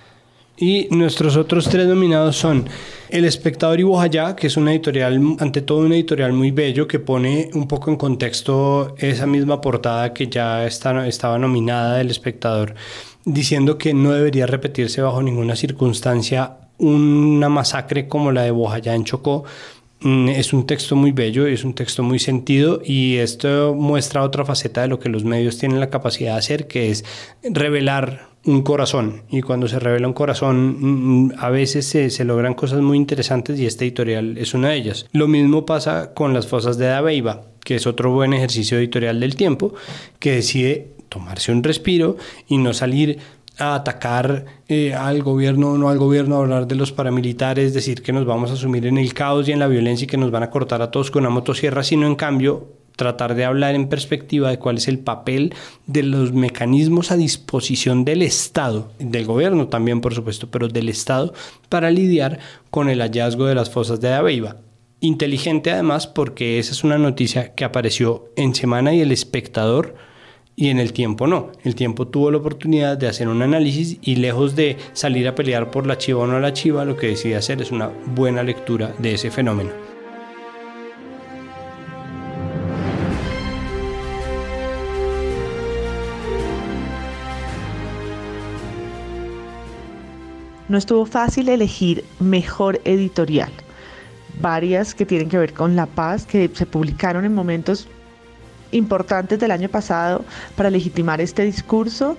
Y 0.58 0.88
nuestros 0.90 1.36
otros 1.36 1.68
tres 1.68 1.86
nominados 1.86 2.38
son 2.38 2.66
El 3.10 3.26
Espectador 3.26 3.78
y 3.82 3.84
Bojayá, 3.84 4.38
que 4.38 4.48
es 4.48 4.56
una 4.56 4.72
editorial, 4.72 5.20
ante 5.40 5.62
todo 5.62 5.80
una 5.80 5.96
editorial 5.96 6.32
muy 6.32 6.52
bello, 6.52 6.88
que 6.88 7.00
pone 7.00 7.50
un 7.54 7.68
poco 7.68 7.92
en 7.92 7.98
contexto 7.98 8.96
esa 8.98 9.26
misma 9.26 9.60
portada 9.60 10.14
que 10.14 10.28
ya 10.28 10.66
está, 10.66 11.06
estaba 11.08 11.38
nominada 11.40 11.98
del 11.98 12.10
Espectador, 12.10 12.74
diciendo 13.26 13.78
que 13.78 13.94
no 13.94 14.14
debería 14.14 14.46
repetirse 14.46 15.02
bajo 15.02 15.22
ninguna 15.22 15.58
circunstancia 15.58 16.65
una 16.78 17.50
masacre 17.50 18.08
como 18.08 18.32
la 18.32 18.44
de 18.44 18.52
Bojayá 18.52 18.96
en 18.96 19.04
Chocó. 19.04 19.44
Es 20.02 20.54
un 20.54 20.68
texto 20.68 20.96
muy 20.96 21.12
bello, 21.12 21.48
es 21.48 21.64
un 21.64 21.74
texto 21.74 22.04
muy 22.04 22.20
sentido 22.20 22.82
y 22.84 23.16
esto 23.16 23.74
muestra 23.74 24.24
otra 24.24 24.46
faceta 24.46 24.82
de 24.82 24.88
lo 24.88 25.00
que 25.00 25.10
los 25.10 25.24
medios 25.24 25.58
tienen 25.58 25.80
la 25.80 25.90
capacidad 25.90 26.34
de 26.34 26.40
hacer, 26.40 26.68
que 26.68 26.92
es 26.92 27.06
revelar 27.44 28.28
un 28.46 28.62
corazón. 28.62 29.24
Y 29.30 29.42
cuando 29.42 29.68
se 29.68 29.80
revela 29.80 30.08
un 30.08 30.14
corazón, 30.14 31.34
a 31.40 31.50
veces 31.50 31.86
se, 31.86 32.10
se, 32.10 32.26
logran 32.26 32.54
cosas 32.54 32.82
muy 32.82 32.98
interesantes 32.98 33.60
y 33.60 33.66
este 33.66 33.86
editorial 33.86 34.38
es 34.38 34.54
una 34.54 34.70
de 34.70 34.76
ellas. 34.76 35.08
Lo 35.12 35.28
mismo 35.28 35.66
pasa 35.66 36.14
con 36.14 36.34
las 36.34 36.46
fosas 36.46 36.78
de 36.78 36.86
Dabeiba, 36.86 37.46
que 37.64 37.76
es 37.76 37.88
otro 37.88 38.12
buen 38.12 38.34
ejercicio 38.34 38.78
editorial 38.78 39.20
del 39.20 39.36
tiempo, 39.36 39.74
que 40.20 40.34
decide 40.34 40.96
tomarse 41.10 41.52
un 41.52 41.64
respiro 41.64 42.18
y 42.48 42.58
no 42.58 42.74
salir 42.74 43.20
a 43.58 43.76
atacar 43.76 44.46
eh, 44.68 44.94
al 44.94 45.24
gobierno 45.24 45.72
o 45.72 45.78
no 45.78 45.90
al 45.90 45.98
gobierno, 45.98 46.38
hablar 46.38 46.68
de 46.68 46.76
los 46.76 46.92
paramilitares, 46.92 47.74
decir 47.74 48.02
que 48.02 48.14
nos 48.14 48.26
vamos 48.26 48.52
a 48.52 48.56
sumir 48.56 48.86
en 48.86 48.98
el 48.98 49.14
caos 49.14 49.48
y 49.48 49.52
en 49.52 49.60
la 49.60 49.68
violencia 49.68 50.06
y 50.06 50.08
que 50.08 50.18
nos 50.18 50.32
van 50.32 50.44
a 50.44 50.50
cortar 50.50 50.82
a 50.82 50.92
todos 50.92 51.12
con 51.12 51.24
una 51.24 51.30
motosierra, 51.30 51.84
sino 51.84 52.08
en 52.08 52.16
cambio 52.16 52.68
tratar 52.96 53.36
de 53.36 53.46
hablar 53.46 53.76
en 53.76 53.90
perspectiva 53.90 54.50
de 54.50 54.60
cuál 54.60 54.78
es 54.78 54.88
el 54.88 55.00
papel 55.00 55.54
de 55.86 56.04
los 56.04 56.32
mecanismos 56.32 57.12
a 57.12 57.18
disposición 57.18 58.06
del 58.06 58.22
Estado, 58.22 58.92
del 59.00 59.26
gobierno 59.26 59.68
también 59.68 60.02
por 60.02 60.14
supuesto, 60.14 60.50
pero 60.50 60.68
del 60.68 60.90
Estado 60.90 61.34
para 61.70 61.92
lidiar 61.92 62.40
con 62.72 62.90
el 62.90 63.02
hallazgo 63.02 63.46
de 63.46 63.56
las 63.56 63.70
fosas 63.70 64.00
de 64.02 64.10
Dabeiba. 64.10 64.58
Inteligente 65.02 65.72
además 65.72 66.08
porque 66.08 66.58
esa 66.58 66.72
es 66.72 66.84
una 66.84 66.98
noticia 66.98 67.54
que 67.54 67.66
apareció 67.66 68.30
en 68.36 68.56
Semana 68.56 68.94
y 68.94 69.02
El 69.02 69.12
Espectador, 69.12 69.96
y 70.56 70.70
en 70.70 70.80
el 70.80 70.94
tiempo 70.94 71.28
no. 71.28 71.52
El 71.64 71.76
tiempo 71.76 72.08
tuvo 72.08 72.32
la 72.32 72.38
oportunidad 72.38 72.98
de 72.98 73.08
hacer 73.08 73.28
un 73.28 73.42
análisis 73.42 73.98
y 74.02 74.16
lejos 74.16 74.56
de 74.56 74.78
salir 74.94 75.28
a 75.28 75.36
pelear 75.36 75.72
por 75.72 75.86
la 75.86 75.98
chiva 75.98 76.24
o 76.24 76.28
no 76.28 76.40
la 76.40 76.54
chiva, 76.54 76.86
lo 76.86 76.96
que 76.96 77.08
decide 77.08 77.36
hacer 77.36 77.62
es 77.62 77.72
una 77.72 77.90
buena 78.16 78.44
lectura 78.44 78.94
de 79.00 79.14
ese 79.14 79.32
fenómeno. 79.32 79.72
No 90.68 90.80
estuvo 90.80 91.06
fácil 91.06 91.48
elegir 91.50 92.04
mejor 92.20 92.82
editorial. 92.86 93.52
Varias 94.42 94.96
que 94.96 95.06
tienen 95.06 95.30
que 95.30 95.38
ver 95.38 95.54
con 95.54 95.76
la 95.76 95.86
paz, 95.86 96.26
que 96.26 96.50
se 96.54 96.66
publicaron 96.66 97.24
en 97.24 97.36
momentos 97.36 97.88
importantes 98.76 99.40
del 99.40 99.52
año 99.52 99.70
pasado 99.70 100.26
para 100.56 100.70
legitimar 100.70 101.22
este 101.22 101.44
discurso, 101.44 102.18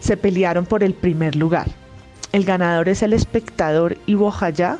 se 0.00 0.16
pelearon 0.16 0.66
por 0.66 0.82
el 0.82 0.94
primer 0.94 1.36
lugar. 1.36 1.66
El 2.32 2.44
ganador 2.44 2.88
es 2.88 3.02
El 3.02 3.12
Espectador 3.12 3.96
y 4.06 4.14
Bojayá, 4.14 4.78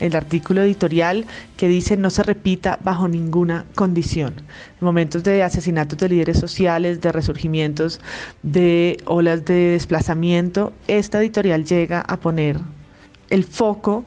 el 0.00 0.16
artículo 0.16 0.62
editorial 0.62 1.24
que 1.56 1.68
dice 1.68 1.96
no 1.96 2.10
se 2.10 2.22
repita 2.22 2.78
bajo 2.82 3.08
ninguna 3.08 3.64
condición. 3.74 4.34
En 4.80 4.84
momentos 4.84 5.22
de 5.22 5.42
asesinatos 5.42 5.98
de 5.98 6.08
líderes 6.08 6.38
sociales, 6.38 7.00
de 7.00 7.12
resurgimientos, 7.12 8.00
de 8.42 8.98
olas 9.06 9.44
de 9.44 9.54
desplazamiento, 9.54 10.72
esta 10.88 11.20
editorial 11.20 11.64
llega 11.64 12.00
a 12.00 12.16
poner 12.18 12.58
el 13.30 13.44
foco 13.44 14.04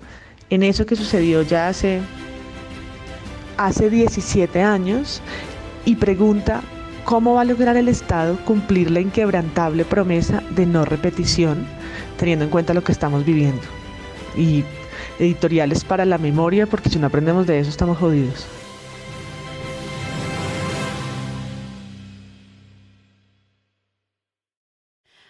en 0.49 0.63
eso 0.63 0.85
que 0.85 0.95
sucedió 0.95 1.41
ya 1.41 1.69
hace, 1.69 2.01
hace 3.57 3.89
17 3.89 4.61
años 4.61 5.21
y 5.88 5.95
pregunta 5.95 6.61
cómo 7.05 7.35
va 7.35 7.41
a 7.41 7.45
lograr 7.45 7.77
el 7.77 7.88
Estado 7.88 8.38
cumplir 8.43 8.91
la 8.91 8.99
inquebrantable 8.99 9.85
promesa 9.85 10.43
de 10.49 10.65
no 10.65 10.83
repetición, 10.83 11.65
teniendo 12.17 12.43
en 12.43 12.51
cuenta 12.51 12.73
lo 12.73 12.83
que 12.83 12.91
estamos 12.91 13.23
viviendo. 13.23 13.61
Y 14.35 14.65
editoriales 15.17 15.85
para 15.85 16.03
la 16.03 16.17
memoria, 16.17 16.65
porque 16.65 16.89
si 16.89 16.99
no 16.99 17.07
aprendemos 17.07 17.47
de 17.47 17.59
eso 17.59 17.69
estamos 17.69 17.97
jodidos. 17.97 18.45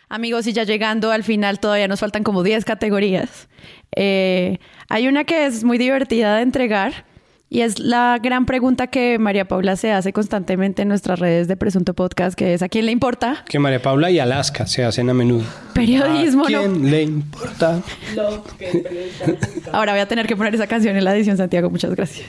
Amigos, 0.10 0.48
y 0.48 0.54
ya 0.54 0.64
llegando 0.64 1.12
al 1.12 1.24
final, 1.24 1.60
todavía 1.60 1.88
nos 1.88 2.00
faltan 2.00 2.24
como 2.24 2.42
10 2.42 2.66
categorías. 2.66 3.48
Eh, 3.96 4.58
hay 4.90 5.08
una 5.08 5.24
que 5.24 5.46
es 5.46 5.64
muy 5.64 5.78
divertida 5.78 6.38
de 6.38 6.42
entregar 6.42 7.06
y 7.50 7.62
es 7.62 7.80
la 7.80 8.20
gran 8.22 8.46
pregunta 8.46 8.88
que 8.88 9.18
María 9.20 9.48
Paula 9.48 9.78
se 9.78 9.92
hace 9.94 10.12
constantemente 10.12 10.82
en 10.82 10.90
nuestras 10.90 11.20
redes 11.20 11.48
de 11.48 11.56
Presunto 11.56 11.94
Podcast, 11.94 12.38
que 12.38 12.54
es 12.54 12.62
¿a 12.62 12.68
quién 12.68 12.86
le 12.86 12.92
importa? 12.92 13.46
Que 13.48 13.58
María 13.58 13.82
Paula 13.82 14.12
y 14.12 14.20
Alaska 14.20 14.68
se 14.68 14.84
hacen 14.84 15.10
a 15.10 15.14
menudo. 15.14 15.46
Periodismo, 15.74 16.46
¿A 16.46 16.50
¿no? 16.50 16.60
quién 16.60 16.92
le 16.92 17.04
importa? 17.04 17.82
Ahora 19.72 19.94
voy 19.94 20.02
a 20.02 20.08
tener 20.08 20.28
que 20.28 20.36
poner 20.36 20.56
esa 20.56 20.68
canción 20.68 20.98
en 20.98 21.06
la 21.06 21.16
edición, 21.16 21.38
Santiago. 21.38 21.70
Muchas 21.70 21.96
gracias. 21.96 22.28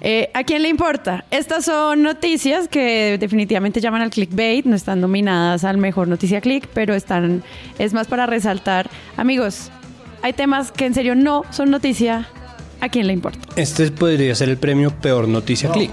Eh, 0.00 0.30
¿A 0.34 0.44
quién 0.44 0.62
le 0.62 0.68
importa? 0.68 1.24
Estas 1.30 1.64
son 1.64 2.02
noticias 2.02 2.68
que 2.68 3.16
definitivamente 3.18 3.80
llaman 3.80 4.02
al 4.02 4.10
clickbait. 4.10 4.66
No 4.66 4.76
están 4.76 5.00
nominadas 5.00 5.64
al 5.64 5.78
mejor 5.78 6.06
noticia 6.06 6.40
click, 6.40 6.68
pero 6.72 6.94
están. 6.94 7.42
Es 7.78 7.92
más 7.92 8.06
para 8.06 8.26
resaltar. 8.26 8.88
Amigos, 9.16 9.70
hay 10.22 10.32
temas 10.32 10.70
que 10.70 10.86
en 10.86 10.94
serio 10.94 11.14
no 11.14 11.42
son 11.50 11.70
noticia. 11.70 12.28
¿A 12.80 12.88
quién 12.88 13.06
le 13.06 13.12
importa? 13.12 13.38
Este 13.56 13.90
podría 13.90 14.34
ser 14.34 14.48
el 14.48 14.56
premio 14.56 14.90
Peor 14.90 15.28
Noticia 15.28 15.70
Click. 15.70 15.92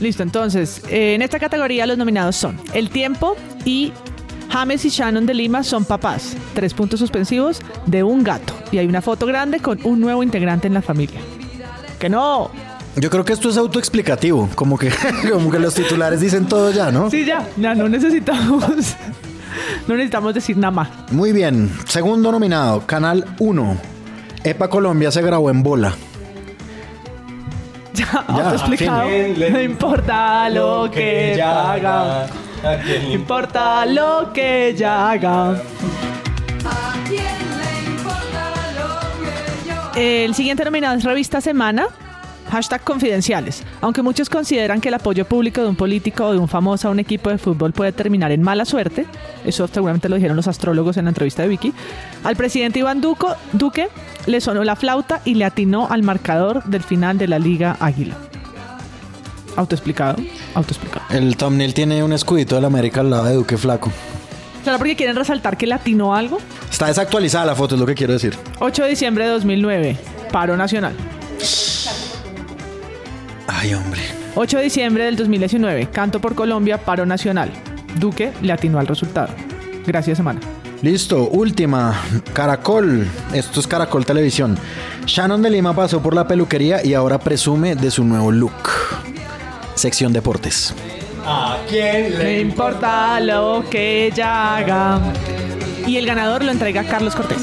Listo, 0.00 0.22
entonces, 0.22 0.82
eh, 0.88 1.14
en 1.14 1.22
esta 1.22 1.38
categoría 1.38 1.86
los 1.86 1.96
nominados 1.96 2.34
son 2.34 2.60
El 2.74 2.90
Tiempo 2.90 3.36
y 3.64 3.92
James 4.50 4.84
y 4.84 4.90
Shannon 4.90 5.26
de 5.26 5.32
Lima 5.34 5.62
son 5.62 5.84
papás. 5.84 6.36
Tres 6.54 6.74
puntos 6.74 7.00
suspensivos 7.00 7.60
de 7.86 8.02
un 8.02 8.22
gato. 8.22 8.52
Y 8.70 8.78
hay 8.78 8.86
una 8.86 9.00
foto 9.00 9.26
grande 9.26 9.60
con 9.60 9.78
un 9.84 10.00
nuevo 10.00 10.22
integrante 10.22 10.66
en 10.66 10.74
la 10.74 10.82
familia. 10.82 11.20
¡Que 11.98 12.08
no! 12.08 12.50
Yo 12.96 13.08
creo 13.08 13.24
que 13.24 13.32
esto 13.32 13.48
es 13.48 13.56
autoexplicativo, 13.56 14.50
como 14.54 14.76
que, 14.76 14.90
como 15.32 15.50
que 15.50 15.58
los 15.58 15.74
titulares 15.74 16.20
dicen 16.20 16.46
todo 16.46 16.70
ya, 16.70 16.90
¿no? 16.90 17.08
Sí, 17.10 17.24
ya, 17.24 17.48
ya 17.56 17.74
no 17.74 17.88
necesitamos. 17.88 18.64
no 19.88 19.94
necesitamos 19.94 20.34
decir 20.34 20.56
nada 20.56 20.72
más. 20.72 20.88
Muy 21.10 21.32
bien, 21.32 21.72
segundo 21.86 22.30
nominado, 22.30 22.86
Canal 22.86 23.24
1. 23.38 23.91
EPA 24.44 24.68
Colombia 24.68 25.10
se 25.10 25.22
grabó 25.22 25.50
en 25.50 25.62
bola. 25.62 25.94
Ya, 27.94 28.24
autoexplicado. 28.26 29.06
No 29.50 29.60
importa 29.60 30.48
lo 30.48 30.90
que 30.90 31.34
ella 31.34 31.72
haga. 31.72 32.26
No 32.62 33.12
importa 33.12 33.84
lo 33.84 34.32
que 34.32 34.68
ella 34.68 35.10
haga. 35.10 35.60
El 39.94 40.34
siguiente 40.34 40.64
nominado 40.64 40.96
es 40.96 41.04
Revista 41.04 41.42
Semana. 41.42 41.88
Hashtag 42.52 42.84
confidenciales. 42.84 43.62
Aunque 43.80 44.02
muchos 44.02 44.28
consideran 44.28 44.82
que 44.82 44.88
el 44.88 44.94
apoyo 44.94 45.24
público 45.24 45.62
de 45.62 45.68
un 45.68 45.74
político 45.74 46.26
o 46.26 46.32
de 46.32 46.38
un 46.38 46.48
famoso 46.48 46.86
a 46.86 46.90
un 46.90 46.98
equipo 46.98 47.30
de 47.30 47.38
fútbol 47.38 47.72
puede 47.72 47.92
terminar 47.92 48.30
en 48.30 48.42
mala 48.42 48.66
suerte, 48.66 49.06
eso 49.46 49.66
seguramente 49.68 50.10
lo 50.10 50.16
dijeron 50.16 50.36
los 50.36 50.48
astrólogos 50.48 50.98
en 50.98 51.06
la 51.06 51.12
entrevista 51.12 51.40
de 51.40 51.48
Vicky, 51.48 51.72
al 52.24 52.36
presidente 52.36 52.78
Iván 52.78 53.00
Duco, 53.00 53.34
Duque 53.54 53.88
le 54.26 54.42
sonó 54.42 54.64
la 54.64 54.76
flauta 54.76 55.22
y 55.24 55.32
le 55.32 55.46
atinó 55.46 55.88
al 55.90 56.02
marcador 56.02 56.62
del 56.64 56.82
final 56.82 57.16
de 57.16 57.26
la 57.26 57.38
Liga 57.38 57.78
Águila. 57.80 58.16
Autoexplicado, 59.56 60.22
autoexplicado. 60.54 61.06
El 61.08 61.38
thumbnail 61.38 61.72
tiene 61.72 62.04
un 62.04 62.12
escudito 62.12 62.56
de 62.56 62.60
la 62.60 62.66
América 62.66 63.00
al 63.00 63.08
lado 63.08 63.24
de 63.24 63.32
Duque 63.32 63.56
Flaco. 63.56 63.90
¿Será 64.62 64.76
porque 64.76 64.94
quieren 64.94 65.16
resaltar 65.16 65.56
que 65.56 65.66
le 65.66 65.72
atinó 65.72 66.14
algo? 66.14 66.36
Está 66.70 66.88
desactualizada 66.88 67.46
la 67.46 67.54
foto, 67.54 67.76
es 67.76 67.80
lo 67.80 67.86
que 67.86 67.94
quiero 67.94 68.12
decir. 68.12 68.36
8 68.58 68.82
de 68.82 68.90
diciembre 68.90 69.24
de 69.24 69.30
2009, 69.30 69.96
paro 70.30 70.54
nacional. 70.54 70.94
Ay, 73.46 73.74
hombre. 73.74 74.00
8 74.34 74.56
de 74.58 74.64
diciembre 74.64 75.04
del 75.04 75.16
2019, 75.16 75.88
Canto 75.90 76.20
por 76.20 76.34
Colombia, 76.34 76.78
paro 76.78 77.04
nacional. 77.06 77.50
Duque 77.98 78.32
le 78.40 78.52
atinó 78.52 78.78
al 78.78 78.86
resultado. 78.86 79.34
Gracias, 79.86 80.16
semana. 80.16 80.40
Listo, 80.82 81.28
última. 81.28 82.00
Caracol. 82.32 83.06
Esto 83.32 83.60
es 83.60 83.66
Caracol 83.66 84.04
Televisión. 84.04 84.58
Shannon 85.06 85.42
de 85.42 85.50
Lima 85.50 85.74
pasó 85.74 86.02
por 86.02 86.14
la 86.14 86.26
peluquería 86.26 86.84
y 86.84 86.94
ahora 86.94 87.18
presume 87.18 87.76
de 87.76 87.90
su 87.90 88.04
nuevo 88.04 88.32
look. 88.32 88.70
Sección 89.74 90.12
Deportes. 90.12 90.74
¿A 91.24 91.58
quién 91.68 92.18
le 92.18 92.40
importa 92.40 93.20
lo 93.20 93.64
que 93.70 94.06
ella 94.06 94.56
haga? 94.56 95.00
Y 95.86 95.96
el 95.96 96.06
ganador 96.06 96.44
lo 96.44 96.50
entrega 96.50 96.82
Carlos 96.84 97.14
Cortés. 97.14 97.42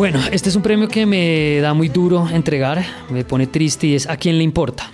Bueno, 0.00 0.18
este 0.32 0.48
es 0.48 0.56
un 0.56 0.62
premio 0.62 0.88
que 0.88 1.04
me 1.04 1.60
da 1.60 1.74
muy 1.74 1.90
duro 1.90 2.26
entregar, 2.32 2.82
me 3.10 3.22
pone 3.22 3.46
triste 3.46 3.86
y 3.86 3.94
es 3.94 4.08
¿a 4.08 4.16
quién 4.16 4.38
le 4.38 4.44
importa? 4.44 4.90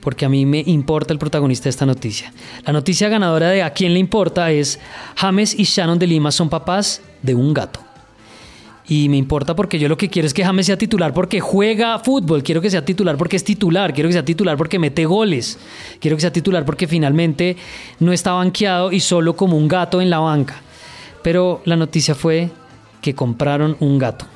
Porque 0.00 0.24
a 0.24 0.30
mí 0.30 0.46
me 0.46 0.62
importa 0.64 1.12
el 1.12 1.18
protagonista 1.18 1.64
de 1.64 1.70
esta 1.70 1.84
noticia. 1.84 2.32
La 2.64 2.72
noticia 2.72 3.10
ganadora 3.10 3.50
de 3.50 3.62
¿a 3.62 3.74
quién 3.74 3.92
le 3.92 4.00
importa? 4.00 4.50
es 4.50 4.80
James 5.16 5.54
y 5.58 5.64
Shannon 5.64 5.98
de 5.98 6.06
Lima 6.06 6.32
son 6.32 6.48
papás 6.48 7.02
de 7.20 7.34
un 7.34 7.52
gato. 7.52 7.80
Y 8.88 9.10
me 9.10 9.18
importa 9.18 9.54
porque 9.54 9.78
yo 9.78 9.86
lo 9.86 9.98
que 9.98 10.08
quiero 10.08 10.24
es 10.24 10.32
que 10.32 10.46
James 10.46 10.64
sea 10.64 10.78
titular 10.78 11.12
porque 11.12 11.38
juega 11.38 11.98
fútbol. 11.98 12.42
Quiero 12.42 12.62
que 12.62 12.70
sea 12.70 12.82
titular 12.82 13.18
porque 13.18 13.36
es 13.36 13.44
titular. 13.44 13.92
Quiero 13.92 14.08
que 14.08 14.14
sea 14.14 14.24
titular 14.24 14.56
porque 14.56 14.78
mete 14.78 15.04
goles. 15.04 15.58
Quiero 16.00 16.16
que 16.16 16.22
sea 16.22 16.32
titular 16.32 16.64
porque 16.64 16.88
finalmente 16.88 17.58
no 18.00 18.14
está 18.14 18.32
banqueado 18.32 18.92
y 18.92 19.00
solo 19.00 19.36
como 19.36 19.58
un 19.58 19.68
gato 19.68 20.00
en 20.00 20.08
la 20.08 20.20
banca. 20.20 20.62
Pero 21.22 21.60
la 21.66 21.76
noticia 21.76 22.14
fue 22.14 22.50
que 23.06 23.14
compraron 23.14 23.76
un 23.78 23.98
gato. 23.98 24.26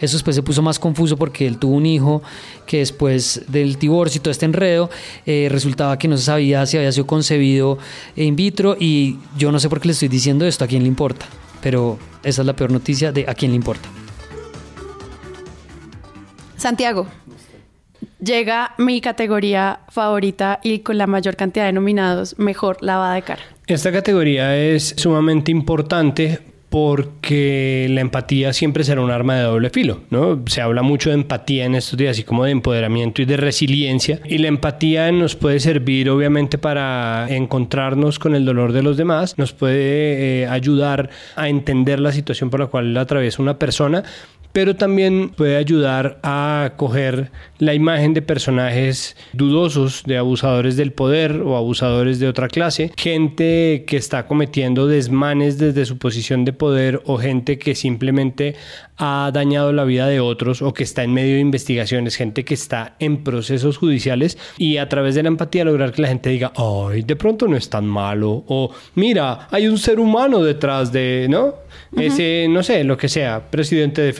Eso 0.00 0.16
después 0.16 0.36
se 0.36 0.42
puso 0.44 0.62
más 0.62 0.78
confuso 0.78 1.16
porque 1.16 1.48
él 1.48 1.58
tuvo 1.58 1.74
un 1.74 1.84
hijo 1.84 2.22
que 2.64 2.78
después 2.78 3.42
del 3.48 3.74
divorcio 3.74 4.20
y 4.20 4.22
todo 4.22 4.30
este 4.30 4.46
enredo 4.46 4.88
eh, 5.26 5.48
resultaba 5.50 5.98
que 5.98 6.06
no 6.06 6.16
se 6.16 6.22
sabía 6.22 6.64
si 6.64 6.76
había 6.76 6.92
sido 6.92 7.08
concebido 7.08 7.76
in 8.14 8.36
vitro 8.36 8.76
y 8.78 9.18
yo 9.36 9.50
no 9.50 9.58
sé 9.58 9.68
por 9.68 9.80
qué 9.80 9.88
le 9.88 9.92
estoy 9.94 10.06
diciendo 10.06 10.46
esto, 10.46 10.64
a 10.64 10.68
quién 10.68 10.82
le 10.82 10.88
importa. 10.88 11.26
Pero 11.60 11.98
esa 12.22 12.42
es 12.42 12.46
la 12.46 12.54
peor 12.54 12.70
noticia 12.70 13.10
de 13.10 13.24
a 13.26 13.34
quién 13.34 13.50
le 13.50 13.56
importa. 13.56 13.88
Santiago, 16.56 17.08
llega 18.22 18.74
mi 18.78 19.00
categoría 19.00 19.80
favorita 19.88 20.60
y 20.62 20.78
con 20.78 20.98
la 20.98 21.08
mayor 21.08 21.34
cantidad 21.34 21.66
de 21.66 21.72
nominados, 21.72 22.38
mejor 22.38 22.76
lavada 22.80 23.14
de 23.14 23.22
cara. 23.22 23.42
Esta 23.66 23.90
categoría 23.90 24.56
es 24.56 24.94
sumamente 24.96 25.50
importante 25.50 26.49
porque 26.70 27.88
la 27.90 28.00
empatía 28.00 28.52
siempre 28.52 28.84
será 28.84 29.00
un 29.00 29.10
arma 29.10 29.34
de 29.34 29.42
doble 29.42 29.70
filo, 29.70 30.02
¿no? 30.10 30.40
Se 30.46 30.60
habla 30.60 30.82
mucho 30.82 31.10
de 31.10 31.16
empatía 31.16 31.64
en 31.64 31.74
estos 31.74 31.98
días, 31.98 32.12
así 32.12 32.22
como 32.22 32.44
de 32.44 32.52
empoderamiento 32.52 33.20
y 33.20 33.24
de 33.24 33.36
resiliencia, 33.36 34.20
y 34.24 34.38
la 34.38 34.46
empatía 34.46 35.10
nos 35.10 35.34
puede 35.34 35.58
servir 35.58 36.08
obviamente 36.08 36.58
para 36.58 37.26
encontrarnos 37.28 38.20
con 38.20 38.36
el 38.36 38.44
dolor 38.44 38.72
de 38.72 38.84
los 38.84 38.96
demás, 38.96 39.36
nos 39.36 39.52
puede 39.52 40.42
eh, 40.42 40.46
ayudar 40.46 41.10
a 41.34 41.48
entender 41.48 41.98
la 41.98 42.12
situación 42.12 42.50
por 42.50 42.60
la 42.60 42.66
cual 42.66 42.96
atraviesa 42.96 43.42
una 43.42 43.58
persona, 43.58 44.04
pero 44.52 44.76
también 44.76 45.30
puede 45.30 45.56
ayudar 45.56 46.18
a 46.22 46.72
coger 46.76 47.30
la 47.58 47.74
imagen 47.74 48.14
de 48.14 48.22
personajes 48.22 49.16
dudosos, 49.32 50.02
de 50.06 50.16
abusadores 50.16 50.76
del 50.76 50.92
poder 50.92 51.42
o 51.42 51.56
abusadores 51.56 52.18
de 52.18 52.28
otra 52.28 52.48
clase, 52.48 52.92
gente 52.96 53.84
que 53.86 53.96
está 53.96 54.26
cometiendo 54.26 54.86
desmanes 54.86 55.58
desde 55.58 55.84
su 55.84 55.98
posición 55.98 56.44
de 56.44 56.52
poder 56.52 57.02
o 57.04 57.18
gente 57.18 57.58
que 57.58 57.74
simplemente 57.74 58.56
ha 58.96 59.30
dañado 59.32 59.72
la 59.72 59.84
vida 59.84 60.06
de 60.08 60.20
otros 60.20 60.60
o 60.62 60.74
que 60.74 60.82
está 60.82 61.02
en 61.02 61.14
medio 61.14 61.34
de 61.34 61.40
investigaciones, 61.40 62.16
gente 62.16 62.44
que 62.44 62.54
está 62.54 62.96
en 62.98 63.24
procesos 63.24 63.78
judiciales 63.78 64.36
y 64.58 64.76
a 64.76 64.88
través 64.88 65.14
de 65.14 65.22
la 65.22 65.28
empatía 65.28 65.64
lograr 65.64 65.92
que 65.92 66.02
la 66.02 66.08
gente 66.08 66.30
diga, 66.30 66.52
ay, 66.56 67.02
de 67.02 67.16
pronto 67.16 67.48
no 67.48 67.56
es 67.56 67.70
tan 67.70 67.86
malo 67.86 68.44
o 68.46 68.70
mira, 68.94 69.48
hay 69.50 69.68
un 69.68 69.78
ser 69.78 69.98
humano 70.00 70.42
detrás 70.42 70.92
de, 70.92 71.26
¿no? 71.30 71.54
Ese, 71.96 72.46
no 72.48 72.62
sé, 72.62 72.84
lo 72.84 72.96
que 72.96 73.08
sea, 73.08 73.50
presidente 73.50 74.02
de 74.02 74.12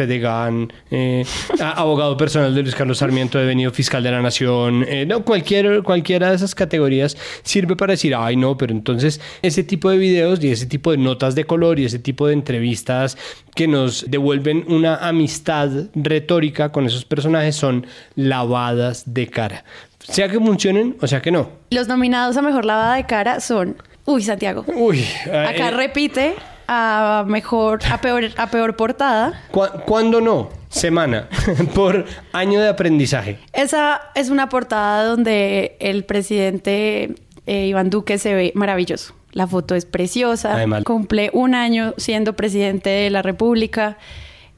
Eh, 0.90 1.24
abogado 1.58 2.16
personal 2.16 2.54
de 2.54 2.62
Luis 2.62 2.74
Carlos 2.74 2.98
Sarmiento, 2.98 3.38
devenido 3.38 3.70
fiscal 3.70 4.02
de 4.02 4.10
la 4.10 4.20
nación, 4.20 4.84
eh, 4.88 5.06
no, 5.06 5.24
cualquier, 5.24 5.82
cualquiera 5.82 6.30
de 6.30 6.36
esas 6.36 6.54
categorías 6.54 7.16
sirve 7.42 7.76
para 7.76 7.92
decir, 7.92 8.14
ay, 8.14 8.36
no, 8.36 8.56
pero 8.56 8.72
entonces 8.72 9.20
ese 9.42 9.62
tipo 9.64 9.90
de 9.90 9.98
videos 9.98 10.42
y 10.42 10.50
ese 10.50 10.66
tipo 10.66 10.90
de 10.90 10.98
notas 10.98 11.34
de 11.34 11.44
color 11.44 11.78
y 11.78 11.84
ese 11.84 11.98
tipo 11.98 12.26
de 12.26 12.34
entrevistas 12.34 13.16
que 13.54 13.68
nos 13.68 14.10
devuelven 14.10 14.64
una 14.68 14.96
amistad 14.96 15.70
retórica 15.94 16.72
con 16.72 16.86
esos 16.86 17.04
personajes 17.04 17.56
son 17.56 17.86
lavadas 18.16 19.14
de 19.14 19.26
cara. 19.28 19.64
Sea 20.00 20.28
que 20.28 20.38
funcionen 20.38 20.96
o 21.00 21.06
sea 21.06 21.20
que 21.20 21.30
no. 21.30 21.50
Los 21.70 21.88
nominados 21.88 22.36
a 22.36 22.42
mejor 22.42 22.64
lavada 22.64 22.96
de 22.96 23.06
cara 23.06 23.40
son. 23.40 23.76
Uy, 24.06 24.22
Santiago. 24.22 24.64
Uy, 24.74 25.04
Acá 25.26 25.68
eh, 25.68 25.70
repite 25.70 26.34
a 26.72 27.24
mejor, 27.26 27.80
a 27.90 28.00
peor, 28.00 28.24
a 28.36 28.46
peor 28.48 28.76
portada. 28.76 29.42
¿cu- 29.50 29.66
¿Cuándo 29.86 30.20
no? 30.20 30.50
Semana. 30.68 31.28
Por 31.74 32.04
año 32.32 32.60
de 32.60 32.68
aprendizaje. 32.68 33.38
Esa 33.52 34.00
es 34.14 34.30
una 34.30 34.48
portada 34.48 35.04
donde 35.04 35.76
el 35.80 36.04
presidente 36.04 37.14
eh, 37.46 37.66
Iván 37.66 37.90
Duque 37.90 38.18
se 38.18 38.34
ve 38.34 38.52
maravilloso. 38.54 39.14
La 39.32 39.48
foto 39.48 39.74
es 39.74 39.84
preciosa. 39.84 40.54
Además- 40.54 40.84
Cumple 40.84 41.30
un 41.32 41.56
año 41.56 41.92
siendo 41.96 42.34
presidente 42.34 42.88
de 42.88 43.10
la 43.10 43.22
República. 43.22 43.98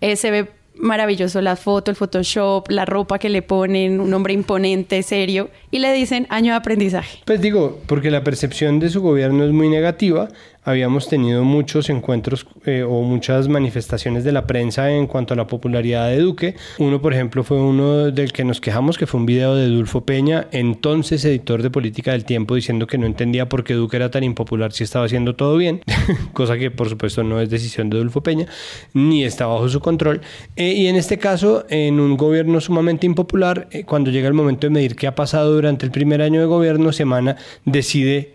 Eh, 0.03 0.17
se 0.17 0.31
ve 0.31 0.51
maravilloso 0.75 1.41
la 1.43 1.55
foto, 1.57 1.91
el 1.91 1.97
Photoshop, 1.97 2.71
la 2.71 2.85
ropa 2.87 3.19
que 3.19 3.29
le 3.29 3.43
ponen, 3.43 4.01
un 4.01 4.13
hombre 4.15 4.33
imponente, 4.33 5.03
serio. 5.03 5.51
Y 5.71 5.79
le 5.79 5.93
dicen 5.93 6.27
año 6.31 6.53
de 6.53 6.57
aprendizaje. 6.59 7.19
Pues 7.27 7.41
digo, 7.41 7.79
porque 7.87 8.11
la 8.11 8.25
percepción 8.25 8.81
de 8.81 8.89
su 8.89 9.01
gobierno 9.03 9.45
es 9.45 9.53
muy 9.53 9.69
negativa. 9.69 10.29
Habíamos 10.65 11.09
tenido 11.09 11.43
muchos 11.43 11.91
encuentros 11.91 12.47
eh, 12.67 12.85
o 12.85 13.03
muchas 13.03 13.49
manifestaciones 13.49 14.23
de 14.23 14.31
la 14.31 14.47
prensa 14.47 14.93
en 14.93 15.09
cuanto 15.09 15.35
a 15.35 15.37
la 15.37 15.49
popularidad 15.49 16.09
de 16.09 16.21
Duque. 16.21 16.55
Uno, 16.79 17.03
por 17.03 17.13
ejemplo, 17.13 17.43
fue 17.43 17.61
uno 17.61 18.13
del 18.13 18.33
que 18.33 18.45
nos 18.45 18.61
quejamos, 18.61 18.97
que 18.97 19.09
fue 19.09 19.19
un 19.19 19.27
video 19.27 19.57
de 19.57 19.67
Dulfo 19.67 20.03
Peña, 20.03 20.47
entonces 20.53 21.25
editor 21.25 21.65
de 21.65 21.71
Política 21.71 22.13
del 22.13 22.25
Tiempo, 22.25 22.55
diciendo 22.55 22.87
que 22.87 22.97
no 22.97 23.07
entendía 23.07 23.49
por 23.49 23.65
qué 23.65 23.75
Duque 23.75 23.97
era 23.97 24.13
tan 24.13 24.23
impopular 24.23 24.73
si 24.73 24.85
estaba 24.85 25.07
haciendo 25.07 25.35
todo 25.35 25.57
bien, 25.57 25.81
cosa 26.33 26.57
que 26.57 26.71
por 26.71 26.89
supuesto 26.89 27.25
no 27.25 27.41
es 27.41 27.51
decisión 27.51 27.91
de 27.91 27.99
Dulfo 27.99 28.23
Peña, 28.23 28.47
ni 28.95 29.25
está 29.25 29.47
bajo 29.47 29.69
su 29.69 29.81
control. 29.81 30.21
Eh, 30.55 30.75
y 30.75 30.87
en 30.87 30.95
este 30.95 31.19
caso, 31.19 31.65
en 31.71 31.99
un 31.99 32.17
gobierno 32.17 32.61
sumamente 32.61 33.05
impopular, 33.05 33.67
eh, 33.73 33.83
cuando 33.83 34.13
llega 34.13 34.29
el 34.29 34.35
momento 34.35 34.69
de 34.69 34.71
medir 34.71 34.95
qué 34.95 35.09
ha 35.09 35.17
pasado 35.17 35.53
durante 35.53 35.85
el 35.85 35.91
primer 35.91 36.23
año 36.23 36.39
de 36.39 36.47
gobierno, 36.47 36.93
Semana 36.93 37.37
decide 37.65 38.35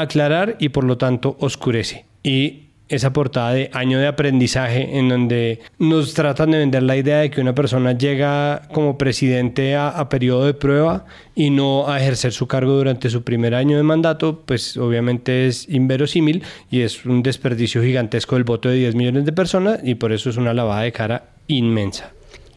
aclarar 0.00 0.56
y 0.58 0.70
por 0.70 0.84
lo 0.84 0.98
tanto 0.98 1.36
oscurece. 1.40 2.04
Y 2.22 2.70
esa 2.90 3.12
portada 3.12 3.52
de 3.52 3.70
año 3.72 3.98
de 4.00 4.08
aprendizaje 4.08 4.98
en 4.98 5.08
donde 5.08 5.60
nos 5.78 6.12
tratan 6.12 6.50
de 6.50 6.58
vender 6.58 6.82
la 6.82 6.96
idea 6.96 7.18
de 7.18 7.30
que 7.30 7.40
una 7.40 7.54
persona 7.54 7.92
llega 7.92 8.62
como 8.72 8.98
presidente 8.98 9.76
a, 9.76 10.08
periodo 10.08 10.44
de 10.44 10.54
prueba 10.54 11.06
y 11.36 11.50
no 11.50 11.88
a 11.88 12.00
ejercer 12.00 12.32
su 12.32 12.48
cargo 12.48 12.72
durante 12.72 13.08
su 13.08 13.22
primer 13.22 13.54
año 13.54 13.76
de 13.76 13.84
mandato, 13.84 14.42
pues 14.44 14.76
obviamente 14.76 15.46
es 15.46 15.68
inverosímil 15.68 16.42
y 16.68 16.80
es 16.80 17.06
un 17.06 17.22
desperdicio 17.22 17.80
gigantesco 17.80 18.34
del 18.34 18.44
voto 18.44 18.68
de 18.68 18.74
10 18.76 18.96
millones 18.96 19.24
de 19.24 19.32
personas 19.32 19.78
y 19.84 19.94
por 19.94 20.12
eso 20.12 20.28
es 20.28 20.36
una 20.36 20.52
lavada 20.52 20.82
de 20.82 20.92
cara 20.92 21.24
inmensa. 21.46 22.10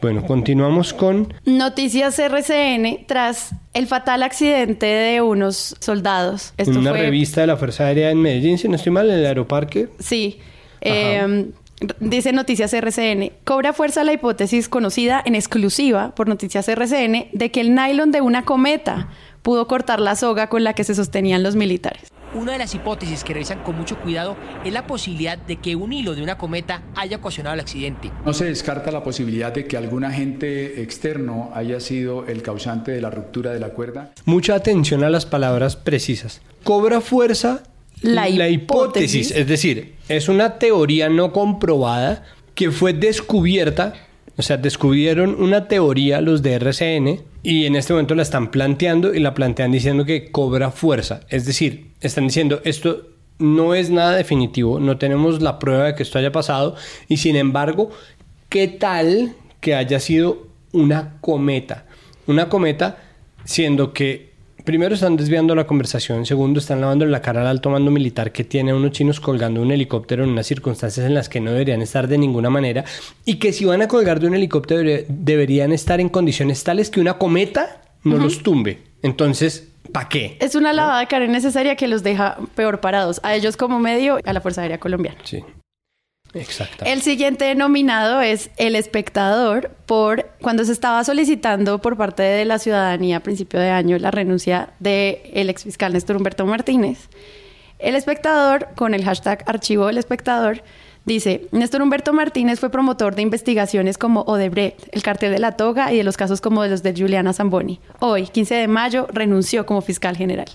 Bueno, 0.04 0.26
continuamos 0.26 0.92
con 0.92 1.32
Noticias 1.46 2.18
RCN 2.18 3.06
tras 3.06 3.52
el 3.72 3.86
fatal 3.86 4.22
accidente 4.22 4.84
de 4.84 5.22
unos 5.22 5.76
soldados. 5.80 6.52
Esto 6.58 6.78
una 6.78 6.90
fue 6.90 6.98
revista 6.98 7.40
de 7.40 7.46
la 7.46 7.56
Fuerza 7.56 7.86
Aérea 7.86 8.10
en 8.10 8.20
Medellín, 8.20 8.58
si 8.58 8.68
no 8.68 8.76
estoy 8.76 8.92
mal, 8.92 9.08
en 9.08 9.20
el 9.20 9.24
aeroparque. 9.24 9.88
Sí. 10.00 10.40
Eh, 10.82 11.46
dice 12.00 12.34
Noticias 12.34 12.74
RCN. 12.74 13.32
Cobra 13.44 13.72
fuerza 13.72 14.04
la 14.04 14.12
hipótesis 14.12 14.68
conocida 14.68 15.22
en 15.24 15.36
exclusiva 15.36 16.14
por 16.14 16.28
Noticias 16.28 16.68
RCN 16.68 17.28
de 17.32 17.50
que 17.50 17.62
el 17.62 17.74
nylon 17.74 18.12
de 18.12 18.20
una 18.20 18.44
cometa 18.44 19.08
pudo 19.40 19.66
cortar 19.66 20.00
la 20.00 20.16
soga 20.16 20.50
con 20.50 20.64
la 20.64 20.74
que 20.74 20.84
se 20.84 20.94
sostenían 20.94 21.42
los 21.42 21.56
militares. 21.56 22.12
Una 22.34 22.52
de 22.52 22.58
las 22.58 22.74
hipótesis 22.74 23.22
que 23.22 23.32
revisan 23.32 23.62
con 23.62 23.76
mucho 23.76 23.96
cuidado 24.00 24.36
es 24.64 24.72
la 24.72 24.88
posibilidad 24.88 25.38
de 25.38 25.56
que 25.56 25.76
un 25.76 25.92
hilo 25.92 26.16
de 26.16 26.22
una 26.22 26.36
cometa 26.36 26.82
haya 26.96 27.18
ocasionado 27.18 27.54
el 27.54 27.60
accidente. 27.60 28.10
No 28.26 28.32
se 28.34 28.46
descarta 28.46 28.90
la 28.90 29.04
posibilidad 29.04 29.52
de 29.52 29.66
que 29.66 29.76
algún 29.76 30.02
agente 30.04 30.82
externo 30.82 31.50
haya 31.54 31.78
sido 31.78 32.26
el 32.26 32.42
causante 32.42 32.90
de 32.90 33.00
la 33.00 33.10
ruptura 33.10 33.52
de 33.52 33.60
la 33.60 33.68
cuerda. 33.68 34.10
Mucha 34.24 34.56
atención 34.56 35.04
a 35.04 35.10
las 35.10 35.26
palabras 35.26 35.76
precisas. 35.76 36.40
Cobra 36.64 37.00
fuerza 37.00 37.62
La 38.02 38.28
hipótesis. 38.28 38.50
hipótesis. 38.50 39.30
Es 39.30 39.46
decir, 39.46 39.94
es 40.08 40.28
una 40.28 40.58
teoría 40.58 41.08
no 41.08 41.32
comprobada 41.32 42.24
que 42.56 42.72
fue 42.72 42.92
descubierta. 42.92 43.94
O 44.36 44.42
sea, 44.42 44.56
descubrieron 44.56 45.40
una 45.40 45.68
teoría 45.68 46.20
los 46.20 46.42
de 46.42 46.54
RCN 46.54 47.22
y 47.42 47.66
en 47.66 47.76
este 47.76 47.92
momento 47.92 48.14
la 48.14 48.22
están 48.22 48.50
planteando 48.50 49.14
y 49.14 49.20
la 49.20 49.34
plantean 49.34 49.70
diciendo 49.70 50.04
que 50.04 50.30
cobra 50.30 50.70
fuerza. 50.70 51.20
Es 51.28 51.46
decir, 51.46 51.92
están 52.00 52.26
diciendo 52.26 52.60
esto 52.64 53.08
no 53.38 53.74
es 53.74 53.90
nada 53.90 54.12
definitivo, 54.12 54.80
no 54.80 54.98
tenemos 54.98 55.42
la 55.42 55.58
prueba 55.58 55.84
de 55.84 55.94
que 55.94 56.02
esto 56.02 56.18
haya 56.18 56.32
pasado 56.32 56.76
y 57.08 57.16
sin 57.18 57.36
embargo, 57.36 57.90
¿qué 58.48 58.68
tal 58.68 59.34
que 59.60 59.74
haya 59.74 60.00
sido 60.00 60.48
una 60.72 61.18
cometa? 61.20 61.86
Una 62.26 62.48
cometa 62.48 62.98
siendo 63.44 63.92
que 63.92 64.33
primero 64.64 64.94
están 64.94 65.16
desviando 65.16 65.54
la 65.54 65.66
conversación, 65.66 66.24
segundo 66.26 66.58
están 66.58 66.80
lavando 66.80 67.04
la 67.06 67.20
cara 67.20 67.42
al 67.42 67.46
alto 67.46 67.70
mando 67.70 67.90
militar 67.90 68.32
que 68.32 68.44
tiene 68.44 68.70
a 68.72 68.74
unos 68.74 68.92
chinos 68.92 69.20
colgando 69.20 69.60
un 69.62 69.70
helicóptero 69.70 70.24
en 70.24 70.30
unas 70.30 70.46
circunstancias 70.46 71.06
en 71.06 71.14
las 71.14 71.28
que 71.28 71.40
no 71.40 71.52
deberían 71.52 71.82
estar 71.82 72.08
de 72.08 72.18
ninguna 72.18 72.50
manera 72.50 72.84
y 73.24 73.36
que 73.36 73.52
si 73.52 73.64
van 73.64 73.82
a 73.82 73.88
colgar 73.88 74.20
de 74.20 74.26
un 74.26 74.34
helicóptero 74.34 74.80
debe- 74.80 75.06
deberían 75.08 75.72
estar 75.72 76.00
en 76.00 76.08
condiciones 76.08 76.64
tales 76.64 76.90
que 76.90 77.00
una 77.00 77.14
cometa 77.18 77.82
no 78.04 78.16
los 78.18 78.42
tumbe. 78.42 78.78
Entonces, 79.02 79.68
¿para 79.92 80.08
qué? 80.08 80.36
Es 80.40 80.54
una 80.54 80.72
lavada 80.72 81.00
de 81.00 81.06
cara 81.06 81.24
innecesaria 81.24 81.76
que 81.76 81.88
los 81.88 82.02
deja 82.02 82.38
peor 82.54 82.80
parados, 82.80 83.20
a 83.22 83.34
ellos 83.34 83.56
como 83.56 83.78
medio, 83.78 84.18
a 84.24 84.32
la 84.32 84.40
Fuerza 84.40 84.62
Aérea 84.62 84.78
Colombiana. 84.78 85.18
Sí. 85.24 85.42
Exacto. 86.34 86.84
El 86.84 87.02
siguiente 87.02 87.54
nominado 87.54 88.20
es 88.20 88.50
El 88.56 88.76
Espectador 88.76 89.70
por 89.86 90.30
cuando 90.40 90.64
se 90.64 90.72
estaba 90.72 91.04
solicitando 91.04 91.78
por 91.80 91.96
parte 91.96 92.22
de 92.22 92.44
la 92.44 92.58
ciudadanía 92.58 93.18
a 93.18 93.20
principio 93.20 93.60
de 93.60 93.70
año 93.70 93.98
la 93.98 94.10
renuncia 94.10 94.70
del 94.80 95.18
el 95.32 95.48
exfiscal 95.48 95.92
Néstor 95.92 96.16
Humberto 96.16 96.44
Martínez. 96.46 97.08
El 97.78 97.96
Espectador, 97.96 98.68
con 98.74 98.94
el 98.94 99.04
hashtag 99.04 99.44
Archivo 99.46 99.86
del 99.86 99.98
Espectador, 99.98 100.62
dice, 101.04 101.46
Néstor 101.52 101.82
Humberto 101.82 102.12
Martínez 102.12 102.58
fue 102.60 102.70
promotor 102.70 103.14
de 103.14 103.22
investigaciones 103.22 103.98
como 103.98 104.22
Odebrecht, 104.22 104.88
el 104.92 105.02
cartel 105.02 105.32
de 105.32 105.38
la 105.38 105.52
toga 105.52 105.92
y 105.92 105.98
de 105.98 106.04
los 106.04 106.16
casos 106.16 106.40
como 106.40 106.64
los 106.64 106.82
de 106.82 106.94
Juliana 106.96 107.32
Zamboni. 107.32 107.80
Hoy, 108.00 108.26
15 108.26 108.54
de 108.54 108.68
mayo, 108.68 109.06
renunció 109.12 109.66
como 109.66 109.82
fiscal 109.82 110.16
general. 110.16 110.48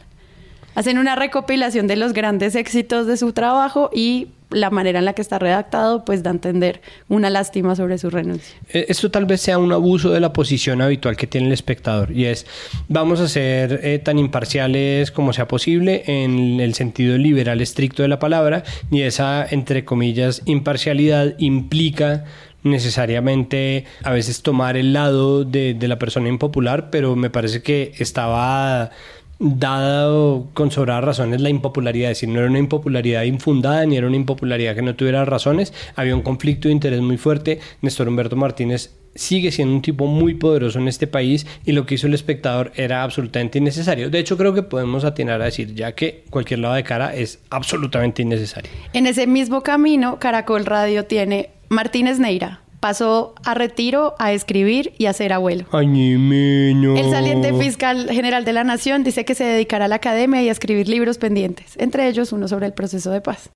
Hacen 0.76 0.98
una 0.98 1.16
recopilación 1.16 1.88
de 1.88 1.98
los 1.98 2.14
grandes 2.14 2.56
éxitos 2.56 3.06
de 3.06 3.18
su 3.18 3.34
trabajo 3.34 3.90
y 3.94 4.30
la 4.52 4.70
manera 4.70 5.00
en 5.00 5.06
la 5.06 5.14
que 5.14 5.22
está 5.22 5.38
redactado, 5.38 6.04
pues 6.06 6.24
da 6.24 6.32
a 6.32 6.34
entender 6.34 6.82
una 7.08 7.30
lástima 7.30 7.76
sobre 7.76 7.98
su 7.98 8.10
renuncia. 8.10 8.56
Eh, 8.74 8.86
Esto 8.90 9.12
tal 9.12 9.26
vez 9.26 9.42
sea 9.42 9.58
un 9.58 9.72
abuso 9.72 10.10
de 10.10 10.20
la 10.20 10.34
posición 10.34 10.82
habitual 10.82 11.16
que 11.16 11.28
tiene 11.28 11.48
el 11.48 11.54
espectador 11.54 12.12
y 12.12 12.26
es 12.26 12.46
vamos 12.88 13.20
a 13.20 13.28
ser 13.28 13.80
eh, 13.84 14.00
tan 14.00 14.18
imparciales 14.18 15.12
como 15.12 15.34
sea 15.34 15.48
posible 15.48 16.04
en 16.08 16.60
el 16.60 16.74
sentido 16.74 17.18
liberal 17.18 17.62
estricto 17.62 18.02
de 18.02 18.10
la 18.10 18.20
palabra 18.20 18.64
y 18.90 19.02
esa 19.02 19.46
entre 19.50 19.86
comillas 19.86 20.42
imparcialidad 20.46 21.36
implica 21.38 22.26
necesariamente 22.64 23.86
a 24.04 24.12
veces 24.12 24.42
tomar 24.42 24.76
el 24.76 24.94
lado 24.94 25.46
de, 25.46 25.74
de 25.74 25.88
la 25.88 26.00
persona 26.00 26.28
impopular 26.28 26.90
pero 26.90 27.16
me 27.16 27.30
parece 27.30 27.62
que 27.62 27.94
estaba 28.00 28.92
dado 29.40 30.48
con 30.54 30.70
sobradas 30.70 31.06
razones 31.06 31.42
la 31.42 31.50
impopularidad, 31.50 32.12
es 32.12 32.18
decir, 32.18 32.30
no 32.30 32.40
era 32.40 32.50
una 32.50 32.60
impopularidad 32.60 33.24
infundada 33.24 33.86
ni 33.86 33.96
era 33.98 34.08
una 34.08 34.18
impopularidad 34.18 34.76
que 34.76 34.82
no 34.82 34.96
tuviera 34.96 35.24
razones, 35.26 35.74
había 35.96 36.16
un 36.16 36.22
conflicto 36.22 36.68
de 36.68 36.74
interés 36.74 37.02
muy 37.02 37.18
fuerte, 37.18 37.60
Néstor 37.82 38.10
Humberto 38.10 38.36
Martínez 38.36 38.92
sigue 39.16 39.52
siendo 39.52 39.74
un 39.74 39.82
tipo 39.82 40.06
muy 40.06 40.36
poderoso 40.36 40.80
en 40.80 40.88
este 40.88 41.08
país 41.08 41.48
y 41.66 41.72
lo 41.72 41.86
que 41.86 41.96
hizo 41.96 42.08
el 42.08 42.14
espectador 42.14 42.72
era 42.76 43.04
absolutamente 43.04 43.58
innecesario. 43.58 44.10
De 44.10 44.20
hecho, 44.20 44.38
creo 44.38 44.54
que 44.54 44.64
podemos 44.64 45.04
atinar 45.04 45.42
a 45.42 45.46
decir 45.46 45.74
ya 45.74 45.94
que 45.94 46.24
cualquier 46.30 46.60
lado 46.60 46.76
de 46.76 46.84
cara 46.84 47.16
es 47.16 47.40
absolutamente 47.50 48.22
innecesario. 48.22 48.72
En 48.94 49.08
ese 49.08 49.26
mismo 49.28 49.62
camino, 49.62 50.20
Caracol 50.20 50.66
Radio 50.66 51.06
tiene 51.06 51.50
Martínez 51.70 52.20
Neira. 52.20 52.62
Pasó 52.80 53.36
a 53.44 53.54
retiro, 53.54 54.16
a 54.20 54.32
escribir 54.32 54.94
y 54.98 55.08
a 55.08 55.14
ser 55.14 55.34
abuelo. 55.34 55.66
Ay, 55.72 55.88
niño. 55.88 56.96
El 56.96 57.12
saliente 57.12 57.54
fiscal 57.54 58.10
general 58.10 58.46
de 58.46 58.54
la 58.54 58.64
Nación 58.64 59.04
dice 59.04 59.26
que 59.26 59.36
se 59.36 59.44
dedicará 59.44 59.86
a 59.86 59.88
la 59.88 59.96
academia 59.96 60.42
y 60.42 60.50
a 60.50 60.52
escribir 60.52 60.88
libros 60.88 61.18
pendientes, 61.18 61.76
entre 61.78 62.08
ellos 62.08 62.32
uno 62.32 62.48
sobre 62.48 62.68
el 62.68 62.74
proceso 62.74 63.12
de 63.12 63.22
paz. 63.22 63.50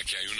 Aquí 0.00 0.14
hay 0.20 0.31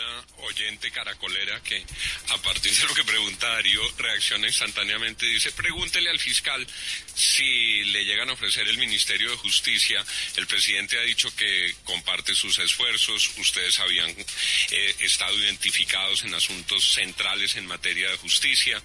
oyente 0.62 0.90
caracolera 0.90 1.60
que 1.62 1.82
a 2.28 2.38
partir 2.38 2.72
de 2.72 2.86
lo 2.86 2.94
que 2.94 3.04
pregunta 3.04 3.48
Darío 3.48 3.82
reacciona 3.98 4.46
instantáneamente. 4.46 5.26
Dice, 5.26 5.50
pregúntele 5.52 6.08
al 6.10 6.18
fiscal 6.18 6.66
si 7.14 7.84
le 7.86 8.04
llegan 8.04 8.30
a 8.30 8.34
ofrecer 8.34 8.66
el 8.68 8.78
Ministerio 8.78 9.30
de 9.30 9.36
Justicia. 9.36 10.04
El 10.36 10.46
presidente 10.46 10.98
ha 10.98 11.02
dicho 11.02 11.34
que 11.34 11.74
comparte 11.84 12.34
sus 12.34 12.58
esfuerzos. 12.58 13.30
Ustedes 13.38 13.78
habían 13.80 14.10
eh, 14.10 14.96
estado 15.00 15.36
identificados 15.38 16.22
en 16.22 16.34
asuntos 16.34 16.92
centrales 16.94 17.56
en 17.56 17.66
materia 17.66 18.10
de 18.10 18.16
justicia. 18.18 18.80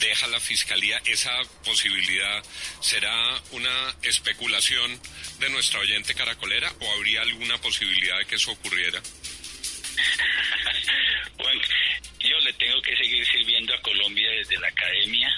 Deja 0.00 0.26
la 0.28 0.40
fiscalía 0.40 1.00
esa 1.04 1.32
posibilidad. 1.64 2.42
¿Será 2.80 3.42
una 3.50 3.96
especulación 4.02 5.00
de 5.40 5.50
nuestra 5.50 5.80
oyente 5.80 6.14
caracolera 6.14 6.72
o 6.80 6.92
habría 6.92 7.22
alguna 7.22 7.60
posibilidad 7.60 8.18
de 8.18 8.26
que 8.26 8.36
eso 8.36 8.52
ocurriera? 8.52 9.02
Juan, 11.36 11.60
yo 12.20 12.38
le 12.40 12.52
tengo 12.54 12.80
que 12.82 12.96
seguir 12.96 13.26
sirviendo 13.26 13.74
a 13.74 13.82
Colombia 13.82 14.30
desde 14.30 14.58
la 14.58 14.68
academia. 14.68 15.28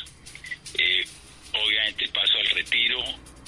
Eh, 0.78 1.04
obviamente 1.52 2.08
paso 2.08 2.38
al 2.38 2.50
retiro 2.50 3.02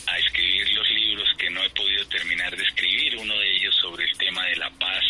a 0.07 0.19
escribir 0.19 0.73
los 0.73 0.91
libros 0.91 1.29
que 1.39 1.51
no 1.51 1.63
he 1.63 1.71
podido 1.71 2.05
terminar 2.09 2.57
de 2.57 2.63
escribir, 2.63 3.17
uno 3.17 3.39
de 3.39 3.51
ellos 3.53 3.75
sobre 3.81 4.05
el 4.05 4.19
tema 4.19 4.45
de 4.47 4.57
la 4.57 4.71
paz 4.71 5.05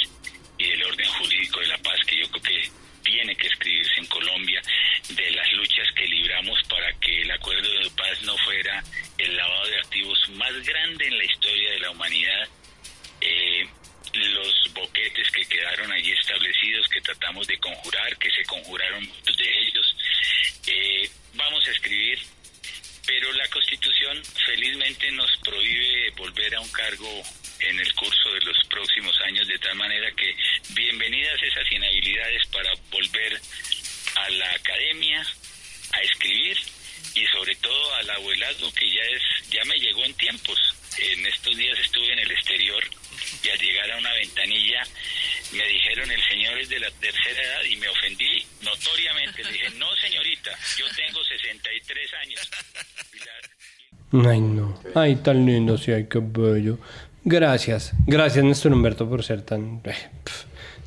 y 0.59 0.65
el 0.65 0.83
orden 0.85 1.09
jurídico 1.09 1.61
de 1.61 1.67
la 1.69 1.79
paz, 1.79 1.99
que 2.07 2.19
yo 2.19 2.29
creo 2.31 2.43
que 2.43 2.71
tiene 3.03 3.35
que 3.35 3.47
escribirse 3.47 3.99
en 3.99 4.07
Colombia, 4.07 4.63
de 5.09 5.31
las 5.33 5.53
luchas 5.53 5.89
que 5.97 6.07
libramos 6.07 6.59
para 6.69 6.93
que 7.01 7.23
el 7.23 7.31
acuerdo 7.31 7.69
de 7.69 7.91
paz 7.91 8.23
no 8.23 8.37
fuera 8.39 8.83
el 9.19 9.37
lavado 9.37 9.67
de 9.67 9.79
activos 9.79 10.29
más 10.31 10.53
grande 10.65 11.07
en 11.07 11.19
la 11.19 11.25
historia 11.25 11.71
de 11.71 11.81
la 11.81 11.91
humanidad. 11.91 12.49
Eh, 13.21 13.67
los 14.15 14.75
boquetes 14.75 15.31
que 15.31 15.45
quedaron 15.47 15.91
allí 15.93 16.13
establecidos, 16.13 16.89
que 16.89 17.01
tratamos 17.01 17.47
de 17.47 17.59
conjurar, 17.59 18.17
que 18.19 18.31
se 18.31 18.45
conjuraron 18.45 19.05
de 19.37 19.59
ellos. 19.63 19.97
Eh, 20.67 21.11
vamos 21.35 21.67
a 21.67 21.71
escribir, 21.71 22.19
pero 23.07 23.33
la 23.33 23.49
Constitución 23.49 24.23
felizmente 24.47 25.11
nos 25.13 25.31
prohíbe 25.39 26.11
volver 26.17 26.55
a 26.55 26.61
un 26.61 26.73
cargo 26.73 27.23
en 27.61 27.79
el 27.79 27.95
curso 27.95 28.33
de 28.33 28.41
los 28.41 28.57
próximos 28.69 29.19
años, 29.27 29.47
de 29.47 29.59
tal 29.59 29.77
manera 29.77 30.11
que 30.13 30.37
bienvenidas 30.71 31.43
esas 31.43 31.71
inhabilidades 31.71 32.47
para 32.49 32.73
volver 32.91 33.41
a 34.17 34.31
la 34.31 34.51
academia, 34.53 35.27
a 35.93 36.01
escribir 36.01 36.59
y 37.15 37.27
sobre 37.27 37.55
todo 37.57 37.95
al 37.97 38.11
abuelazgo 38.11 38.73
que 38.73 38.87
ya 38.89 39.03
es 39.15 39.51
ya 39.51 39.65
me 39.65 39.77
llegó 39.77 40.05
en 40.05 40.15
tiempos. 40.15 40.59
En 40.99 41.27
estos 41.27 41.57
días 41.57 41.79
estuve 41.79 42.13
en 42.13 42.19
el 42.19 42.31
exterior 42.31 42.83
y 43.43 43.49
al 43.49 43.59
llegar 43.59 43.91
a 43.93 43.99
una 43.99 44.13
ventanilla 44.13 44.83
me 45.53 45.67
dijeron 45.67 46.11
el 46.11 46.23
señor 46.29 46.59
es 46.59 46.69
de 46.69 46.81
la 46.81 46.91
tercera 46.93 47.43
edad 47.43 47.65
y 47.65 47.77
me 47.77 47.89
ofendí 47.89 48.45
notoriamente. 48.63 49.43
Le 49.45 49.53
dije, 49.53 49.71
no 49.79 49.87
señorita, 49.97 50.51
yo 50.79 50.87
tengo 50.95 51.25
63 51.25 52.15
años. 52.15 52.51
Ay, 54.31 54.41
no. 54.41 54.79
Ay, 54.95 55.17
tan 55.17 55.47
lindo, 55.47 55.79
sí, 55.79 55.91
ay, 55.91 56.07
qué 56.11 56.19
bello. 56.21 56.79
Gracias. 57.25 57.93
Gracias, 58.07 58.45
Néstor 58.45 58.73
Humberto, 58.73 59.09
por 59.09 59.25
ser 59.25 59.43
tan... 59.43 59.81
eh. 59.85 59.95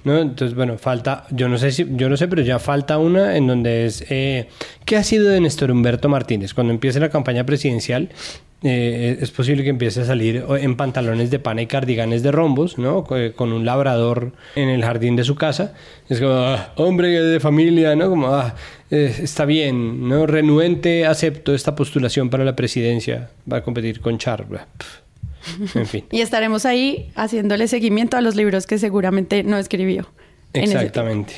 ¿No? 0.06 0.19
Entonces, 0.19 0.56
bueno, 0.56 0.77
falta, 0.77 1.26
yo 1.32 1.49
no 1.49 1.57
sé 1.57 1.72
si, 1.72 1.86
yo 1.90 2.10
no 2.10 2.15
sé, 2.15 2.27
pero 2.27 2.44
ya 2.44 2.60
falta 2.60 2.98
una 2.98 3.36
en 3.36 3.48
donde 3.48 3.88
es, 3.88 4.06
eh, 4.10 4.48
¿qué 4.86 4.98
ha 4.98 5.03
sido 5.03 5.27
de 5.27 5.41
Néstor 5.41 5.72
Humberto 5.72 6.07
Martínez? 6.10 6.53
Cuando 6.53 6.72
empiece 6.72 6.99
la 6.99 7.10
campaña 7.10 7.44
presidencial, 7.44 8.10
eh, 8.64 9.19
es 9.22 9.30
posible 9.30 9.64
que 9.64 9.69
empiece 9.69 10.02
a 10.02 10.06
salir 10.06 10.44
en 10.49 10.76
pantalones 10.76 11.30
de 11.30 11.38
pana 11.38 11.61
y 11.61 11.68
cardiganes 11.68 12.23
de 12.23 12.32
rombos, 12.32 12.80
¿no? 12.80 13.06
Eh, 13.11 13.34
Con 13.36 13.53
un 13.53 13.64
labrador 13.64 14.32
en 14.56 14.69
el 14.69 14.84
jardín 14.84 15.15
de 15.15 15.23
su 15.23 15.36
casa. 15.36 15.76
Es 16.10 16.19
como, 16.19 16.34
ah, 16.34 16.73
hombre 16.76 17.10
de 17.10 17.40
familia, 17.40 17.95
¿no? 17.95 18.10
Como, 18.10 18.27
ah, 18.27 18.56
eh, 18.90 19.14
está 19.22 19.45
bien, 19.45 20.07
¿no? 20.07 20.26
Renuente, 20.26 21.06
acepto 21.06 21.53
esta 21.53 21.76
postulación 21.76 22.30
para 22.30 22.44
la 22.44 22.56
presidencia. 22.56 23.30
Va 23.52 23.57
a 23.57 23.64
competir 23.64 24.02
con 24.02 24.18
Char. 24.18 24.45
Blah, 24.48 24.68
pf. 24.77 25.05
En 25.76 25.86
fin. 25.86 26.06
Y 26.12 26.22
estaremos 26.22 26.66
ahí 26.66 27.12
haciéndole 27.16 27.68
seguimiento 27.68 28.18
a 28.18 28.22
los 28.22 28.36
libros 28.36 28.68
que 28.68 28.78
seguramente 28.78 29.44
no 29.44 29.58
escribió. 29.58 30.08
Exactamente. 30.54 31.34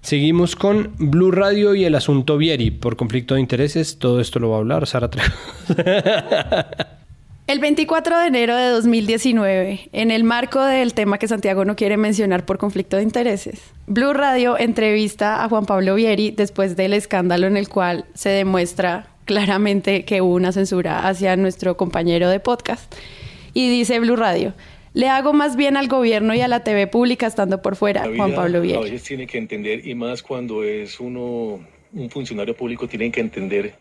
Seguimos 0.00 0.56
con 0.56 0.94
Blue 0.98 1.30
Radio 1.30 1.74
y 1.74 1.84
el 1.84 1.94
asunto 1.94 2.36
Vieri. 2.36 2.70
Por 2.70 2.96
conflicto 2.96 3.34
de 3.34 3.40
intereses, 3.40 3.98
todo 3.98 4.20
esto 4.20 4.40
lo 4.40 4.50
va 4.50 4.56
a 4.56 4.58
hablar 4.58 4.86
Sara 4.86 5.08
Trejo. 5.10 5.36
El 7.48 7.58
24 7.58 8.18
de 8.18 8.26
enero 8.28 8.56
de 8.56 8.68
2019, 8.68 9.90
en 9.92 10.10
el 10.12 10.22
marco 10.22 10.64
del 10.64 10.94
tema 10.94 11.18
que 11.18 11.26
Santiago 11.26 11.64
no 11.64 11.74
quiere 11.74 11.96
mencionar 11.96 12.46
por 12.46 12.56
conflicto 12.56 12.96
de 12.96 13.02
intereses, 13.02 13.60
Blue 13.86 14.12
Radio 14.12 14.56
entrevista 14.56 15.42
a 15.42 15.48
Juan 15.48 15.66
Pablo 15.66 15.96
Vieri 15.96 16.30
después 16.30 16.76
del 16.76 16.92
escándalo 16.92 17.48
en 17.48 17.56
el 17.56 17.68
cual 17.68 18.06
se 18.14 18.28
demuestra 18.28 19.08
claramente 19.24 20.04
que 20.04 20.22
hubo 20.22 20.34
una 20.34 20.52
censura 20.52 21.06
hacia 21.08 21.36
nuestro 21.36 21.76
compañero 21.76 22.30
de 22.30 22.38
podcast. 22.38 22.94
Y 23.54 23.68
dice 23.70 23.98
Blue 24.00 24.16
Radio, 24.16 24.54
le 24.94 25.08
hago 25.08 25.32
más 25.32 25.56
bien 25.56 25.76
al 25.76 25.88
gobierno 25.88 26.34
y 26.34 26.40
a 26.40 26.48
la 26.48 26.64
TV 26.64 26.86
pública 26.86 27.26
estando 27.26 27.60
por 27.62 27.76
fuera, 27.76 28.06
La 28.06 28.16
Juan 28.16 28.30
vida 28.30 28.36
Pablo 28.36 28.58
A 28.58 28.60
Vieri. 28.60 28.82
veces 28.84 29.02
tiene 29.02 29.26
que 29.26 29.38
entender, 29.38 29.86
y 29.86 29.94
más 29.94 30.22
cuando 30.22 30.64
es 30.64 31.00
uno 31.00 31.60
un 31.94 32.10
funcionario 32.10 32.54
público, 32.56 32.88
tienen 32.88 33.12
que 33.12 33.20
entender 33.20 33.74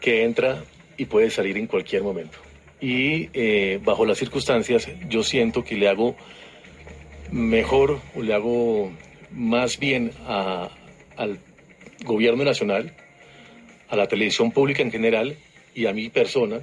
que 0.00 0.24
entra 0.24 0.62
y 0.98 1.06
puede 1.06 1.30
salir 1.30 1.56
en 1.56 1.66
cualquier 1.66 2.02
momento. 2.02 2.38
Y 2.80 3.30
eh, 3.32 3.80
bajo 3.82 4.04
las 4.04 4.18
circunstancias, 4.18 4.86
yo 5.08 5.22
siento 5.22 5.64
que 5.64 5.76
le 5.76 5.88
hago 5.88 6.16
mejor 7.30 8.00
o 8.14 8.22
le 8.22 8.34
hago 8.34 8.92
más 9.32 9.78
bien 9.78 10.10
a- 10.26 10.68
al 11.16 11.38
gobierno 12.04 12.44
nacional, 12.44 12.92
a 13.88 13.96
la 13.96 14.06
televisión 14.06 14.50
pública 14.52 14.82
en 14.82 14.90
general 14.90 15.36
y 15.74 15.86
a 15.86 15.92
mi 15.94 16.10
persona, 16.10 16.60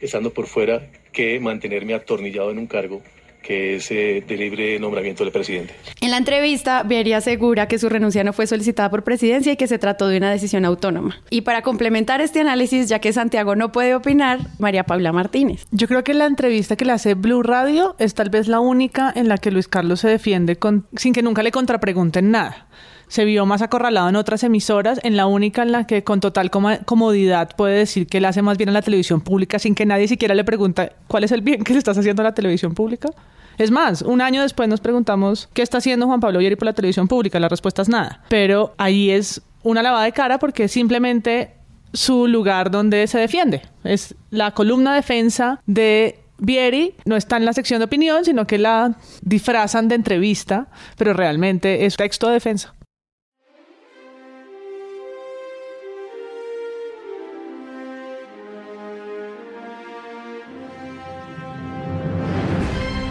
estando 0.00 0.32
por 0.32 0.46
fuera, 0.46 0.86
que 1.12 1.38
mantenerme 1.40 1.94
atornillado 1.94 2.50
en 2.50 2.58
un 2.58 2.66
cargo 2.66 3.02
que 3.44 3.76
es 3.76 3.90
eh, 3.90 4.24
de 4.26 4.36
libre 4.36 4.78
nombramiento 4.80 5.22
del 5.22 5.32
presidente. 5.32 5.74
En 6.00 6.10
la 6.10 6.16
entrevista, 6.16 6.82
Vieri 6.82 7.12
asegura 7.12 7.68
que 7.68 7.78
su 7.78 7.88
renuncia 7.88 8.24
no 8.24 8.32
fue 8.32 8.46
solicitada 8.46 8.90
por 8.90 9.04
presidencia 9.04 9.52
y 9.52 9.56
que 9.56 9.68
se 9.68 9.78
trató 9.78 10.08
de 10.08 10.16
una 10.16 10.30
decisión 10.30 10.64
autónoma. 10.64 11.20
Y 11.30 11.42
para 11.42 11.62
complementar 11.62 12.22
este 12.22 12.40
análisis, 12.40 12.88
ya 12.88 12.98
que 12.98 13.12
Santiago 13.12 13.54
no 13.54 13.70
puede 13.70 13.94
opinar, 13.94 14.40
María 14.58 14.84
Paula 14.84 15.12
Martínez. 15.12 15.66
Yo 15.70 15.86
creo 15.86 16.02
que 16.02 16.14
la 16.14 16.24
entrevista 16.24 16.76
que 16.76 16.86
le 16.86 16.92
hace 16.92 17.14
Blue 17.14 17.42
Radio 17.42 17.94
es 17.98 18.14
tal 18.14 18.30
vez 18.30 18.48
la 18.48 18.60
única 18.60 19.12
en 19.14 19.28
la 19.28 19.36
que 19.36 19.50
Luis 19.50 19.68
Carlos 19.68 20.00
se 20.00 20.08
defiende 20.08 20.56
con, 20.56 20.86
sin 20.96 21.12
que 21.12 21.22
nunca 21.22 21.42
le 21.42 21.52
contrapregunten 21.52 22.30
nada. 22.30 22.68
Se 23.08 23.24
vio 23.24 23.46
más 23.46 23.62
acorralado 23.62 24.08
en 24.08 24.16
otras 24.16 24.42
emisoras, 24.44 25.00
en 25.02 25.16
la 25.16 25.26
única 25.26 25.62
en 25.62 25.72
la 25.72 25.86
que 25.86 26.04
con 26.04 26.20
total 26.20 26.50
comodidad 26.50 27.50
puede 27.56 27.78
decir 27.78 28.06
que 28.06 28.20
le 28.20 28.26
hace 28.26 28.42
más 28.42 28.58
bien 28.58 28.70
a 28.70 28.72
la 28.72 28.82
televisión 28.82 29.20
pública 29.20 29.58
sin 29.58 29.74
que 29.74 29.86
nadie 29.86 30.08
siquiera 30.08 30.34
le 30.34 30.44
pregunte 30.44 30.92
cuál 31.06 31.24
es 31.24 31.32
el 31.32 31.42
bien 31.42 31.64
que 31.64 31.72
le 31.72 31.78
estás 31.78 31.98
haciendo 31.98 32.22
a 32.22 32.24
la 32.24 32.34
televisión 32.34 32.74
pública. 32.74 33.10
Es 33.58 33.70
más, 33.70 34.02
un 34.02 34.20
año 34.20 34.42
después 34.42 34.68
nos 34.68 34.80
preguntamos 34.80 35.48
qué 35.52 35.62
está 35.62 35.78
haciendo 35.78 36.06
Juan 36.06 36.20
Pablo 36.20 36.40
Vieri 36.40 36.56
por 36.56 36.66
la 36.66 36.72
televisión 36.72 37.06
pública. 37.06 37.38
La 37.38 37.48
respuesta 37.48 37.82
es 37.82 37.88
nada. 37.88 38.22
Pero 38.28 38.74
ahí 38.78 39.10
es 39.10 39.42
una 39.62 39.82
lavada 39.82 40.04
de 40.04 40.12
cara 40.12 40.38
porque 40.38 40.66
simplemente 40.68 41.54
su 41.92 42.26
lugar 42.26 42.70
donde 42.70 43.06
se 43.06 43.18
defiende. 43.18 43.62
Es 43.84 44.14
la 44.30 44.50
columna 44.50 44.94
defensa 44.94 45.60
de 45.66 46.18
Vieri, 46.38 46.94
no 47.04 47.16
está 47.16 47.36
en 47.36 47.44
la 47.44 47.52
sección 47.52 47.78
de 47.78 47.84
opinión, 47.84 48.24
sino 48.24 48.46
que 48.46 48.58
la 48.58 48.96
disfrazan 49.22 49.88
de 49.88 49.94
entrevista, 49.94 50.66
pero 50.98 51.14
realmente 51.14 51.86
es 51.86 51.96
texto 51.96 52.26
de 52.26 52.34
defensa. 52.34 52.74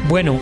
Bueno, 0.09 0.39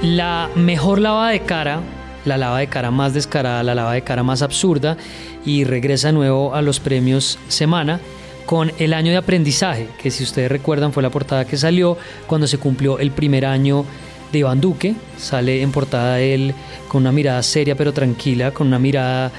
la 0.00 0.48
mejor 0.54 1.00
lava 1.00 1.30
de 1.30 1.40
cara, 1.40 1.80
la 2.24 2.38
lava 2.38 2.60
de 2.60 2.68
cara 2.68 2.90
más 2.92 3.14
descarada, 3.14 3.64
la 3.64 3.74
lava 3.74 3.94
de 3.94 4.02
cara 4.02 4.22
más 4.22 4.42
absurda, 4.42 4.96
y 5.44 5.64
regresa 5.64 6.08
de 6.08 6.12
nuevo 6.12 6.54
a 6.54 6.62
los 6.62 6.78
premios 6.78 7.38
Semana 7.48 8.00
con 8.46 8.72
el 8.78 8.94
año 8.94 9.10
de 9.10 9.16
aprendizaje, 9.16 9.88
que 10.00 10.10
si 10.10 10.24
ustedes 10.24 10.50
recuerdan 10.50 10.92
fue 10.92 11.02
la 11.02 11.10
portada 11.10 11.44
que 11.44 11.56
salió 11.56 11.96
cuando 12.26 12.46
se 12.46 12.58
cumplió 12.58 12.98
el 12.98 13.10
primer 13.10 13.44
año 13.44 13.84
de 14.32 14.38
Iván 14.38 14.60
Duque. 14.60 14.94
Sale 15.18 15.62
en 15.62 15.72
portada 15.72 16.20
él 16.20 16.54
con 16.88 17.02
una 17.02 17.12
mirada 17.12 17.42
seria 17.42 17.76
pero 17.76 17.92
tranquila, 17.92 18.52
con 18.52 18.68
una 18.68 18.78
mirada 18.78 19.32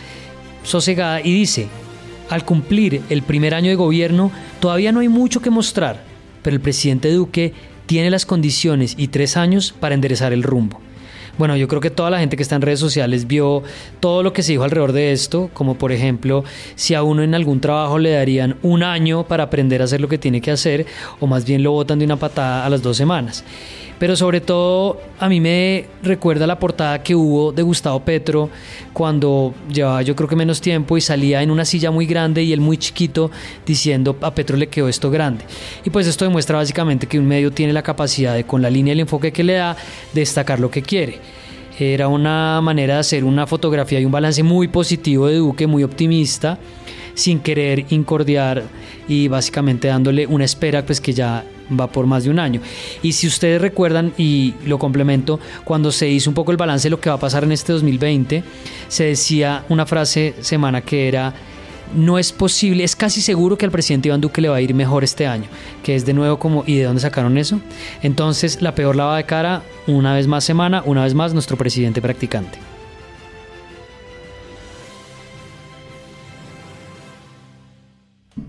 sosegada 0.63 1.21
y 1.21 1.33
dice, 1.33 1.67
al 2.29 2.45
cumplir 2.45 3.01
el 3.09 3.23
primer 3.23 3.53
año 3.53 3.69
de 3.69 3.75
gobierno 3.75 4.31
todavía 4.59 4.91
no 4.91 4.99
hay 4.99 5.09
mucho 5.09 5.41
que 5.41 5.49
mostrar, 5.49 6.03
pero 6.41 6.55
el 6.55 6.61
presidente 6.61 7.11
Duque 7.11 7.53
tiene 7.91 8.09
las 8.09 8.25
condiciones 8.25 8.95
y 8.97 9.09
tres 9.09 9.35
años 9.35 9.73
para 9.77 9.93
enderezar 9.93 10.31
el 10.31 10.43
rumbo. 10.43 10.79
Bueno, 11.37 11.57
yo 11.57 11.67
creo 11.67 11.81
que 11.81 11.89
toda 11.89 12.09
la 12.09 12.19
gente 12.19 12.37
que 12.37 12.43
está 12.43 12.55
en 12.55 12.61
redes 12.61 12.79
sociales 12.79 13.27
vio 13.27 13.63
todo 13.99 14.23
lo 14.23 14.31
que 14.31 14.43
se 14.43 14.53
dijo 14.53 14.63
alrededor 14.63 14.93
de 14.93 15.11
esto, 15.11 15.49
como 15.53 15.75
por 15.75 15.91
ejemplo, 15.91 16.45
si 16.75 16.93
a 16.93 17.03
uno 17.03 17.21
en 17.21 17.35
algún 17.35 17.59
trabajo 17.59 17.99
le 17.99 18.11
darían 18.11 18.55
un 18.61 18.83
año 18.83 19.27
para 19.27 19.43
aprender 19.43 19.81
a 19.81 19.83
hacer 19.83 19.99
lo 19.99 20.07
que 20.07 20.17
tiene 20.17 20.39
que 20.39 20.51
hacer, 20.51 20.85
o 21.19 21.27
más 21.27 21.43
bien 21.43 21.63
lo 21.63 21.73
botan 21.73 21.99
de 21.99 22.05
una 22.05 22.15
patada 22.15 22.65
a 22.65 22.69
las 22.69 22.81
dos 22.81 22.95
semanas. 22.95 23.43
Pero 24.01 24.15
sobre 24.15 24.41
todo 24.41 24.99
a 25.19 25.29
mí 25.29 25.39
me 25.39 25.85
recuerda 26.01 26.47
la 26.47 26.57
portada 26.57 27.03
que 27.03 27.13
hubo 27.13 27.51
de 27.51 27.61
Gustavo 27.61 27.99
Petro 27.99 28.49
cuando 28.93 29.53
llevaba 29.71 30.01
yo 30.01 30.15
creo 30.15 30.27
que 30.27 30.35
menos 30.35 30.59
tiempo 30.59 30.97
y 30.97 31.01
salía 31.01 31.43
en 31.43 31.51
una 31.51 31.65
silla 31.65 31.91
muy 31.91 32.07
grande 32.07 32.41
y 32.41 32.51
él 32.51 32.61
muy 32.61 32.77
chiquito 32.77 33.29
diciendo 33.63 34.17
a 34.21 34.33
Petro 34.33 34.57
le 34.57 34.69
quedó 34.69 34.87
esto 34.87 35.11
grande. 35.11 35.45
Y 35.85 35.91
pues 35.91 36.07
esto 36.07 36.25
demuestra 36.25 36.57
básicamente 36.57 37.05
que 37.05 37.19
un 37.19 37.27
medio 37.27 37.51
tiene 37.51 37.73
la 37.73 37.83
capacidad 37.83 38.33
de 38.33 38.43
con 38.43 38.63
la 38.63 38.71
línea 38.71 38.91
y 38.91 38.95
el 38.95 39.01
enfoque 39.01 39.31
que 39.31 39.43
le 39.43 39.53
da 39.53 39.77
destacar 40.13 40.59
lo 40.59 40.71
que 40.71 40.81
quiere. 40.81 41.19
Era 41.79 42.07
una 42.07 42.59
manera 42.59 42.95
de 42.95 43.01
hacer 43.01 43.23
una 43.23 43.45
fotografía 43.45 43.99
y 43.99 44.05
un 44.05 44.11
balance 44.11 44.41
muy 44.41 44.67
positivo 44.67 45.27
de 45.27 45.35
Duque, 45.35 45.67
muy 45.67 45.83
optimista, 45.83 46.57
sin 47.13 47.39
querer 47.39 47.85
incordiar 47.91 48.63
y 49.07 49.27
básicamente 49.27 49.89
dándole 49.89 50.25
una 50.25 50.45
espera 50.45 50.83
pues 50.83 50.99
que 50.99 51.13
ya 51.13 51.45
va 51.79 51.87
por 51.87 52.05
más 52.05 52.23
de 52.23 52.29
un 52.29 52.39
año. 52.39 52.61
Y 53.01 53.13
si 53.13 53.27
ustedes 53.27 53.61
recuerdan, 53.61 54.13
y 54.17 54.53
lo 54.65 54.77
complemento, 54.79 55.39
cuando 55.63 55.91
se 55.91 56.09
hizo 56.09 56.29
un 56.29 56.33
poco 56.33 56.51
el 56.51 56.57
balance 56.57 56.87
de 56.87 56.91
lo 56.91 56.99
que 56.99 57.09
va 57.09 57.15
a 57.15 57.19
pasar 57.19 57.43
en 57.43 57.51
este 57.51 57.73
2020, 57.73 58.43
se 58.87 59.03
decía 59.05 59.65
una 59.69 59.85
frase 59.85 60.35
semana 60.41 60.81
que 60.81 61.07
era 61.07 61.33
no 61.93 62.17
es 62.17 62.31
posible, 62.31 62.83
es 62.83 62.95
casi 62.95 63.21
seguro 63.21 63.57
que 63.57 63.65
al 63.65 63.71
presidente 63.71 64.07
Iván 64.07 64.21
Duque 64.21 64.41
le 64.41 64.47
va 64.47 64.55
a 64.55 64.61
ir 64.61 64.73
mejor 64.73 65.03
este 65.03 65.27
año, 65.27 65.47
que 65.83 65.95
es 65.95 66.05
de 66.05 66.13
nuevo 66.13 66.39
como, 66.39 66.63
¿y 66.65 66.77
de 66.77 66.85
dónde 66.85 67.01
sacaron 67.01 67.37
eso? 67.37 67.59
Entonces, 68.01 68.61
la 68.61 68.75
peor 68.75 68.95
lava 68.95 69.17
de 69.17 69.25
cara, 69.25 69.63
una 69.87 70.13
vez 70.13 70.27
más 70.27 70.43
semana, 70.43 70.83
una 70.85 71.03
vez 71.03 71.13
más 71.13 71.33
nuestro 71.33 71.57
presidente 71.57 72.01
practicante. 72.01 72.70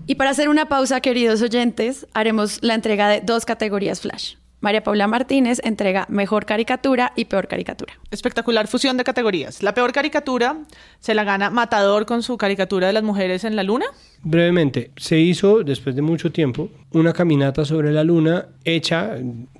Y 0.05 0.15
para 0.15 0.31
hacer 0.31 0.49
una 0.49 0.67
pausa, 0.67 0.99
queridos 0.99 1.41
oyentes, 1.41 2.07
haremos 2.13 2.59
la 2.61 2.73
entrega 2.73 3.07
de 3.07 3.21
dos 3.21 3.45
categorías 3.45 4.01
Flash. 4.01 4.35
María 4.59 4.83
Paula 4.83 5.07
Martínez 5.07 5.61
entrega 5.63 6.05
mejor 6.09 6.45
caricatura 6.45 7.13
y 7.15 7.25
peor 7.25 7.47
caricatura. 7.47 7.93
Espectacular 8.11 8.67
fusión 8.67 8.97
de 8.97 9.05
categorías. 9.05 9.63
La 9.63 9.73
peor 9.73 9.93
caricatura 9.93 10.57
se 10.99 11.13
la 11.13 11.23
gana 11.23 11.49
Matador 11.49 12.05
con 12.05 12.21
su 12.21 12.37
caricatura 12.37 12.87
de 12.87 12.93
las 12.93 13.03
mujeres 13.03 13.45
en 13.45 13.55
la 13.55 13.63
luna. 13.63 13.85
Brevemente, 14.23 14.91
se 14.97 15.19
hizo 15.19 15.63
después 15.63 15.95
de 15.95 16.01
mucho 16.01 16.31
tiempo 16.33 16.69
una 16.91 17.13
caminata 17.13 17.63
sobre 17.63 17.91
la 17.91 18.03
luna 18.03 18.47
hecha, 18.65 19.15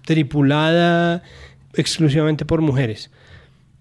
tripulada 0.05 1.23
exclusivamente 1.73 2.45
por 2.45 2.61
mujeres 2.61 3.11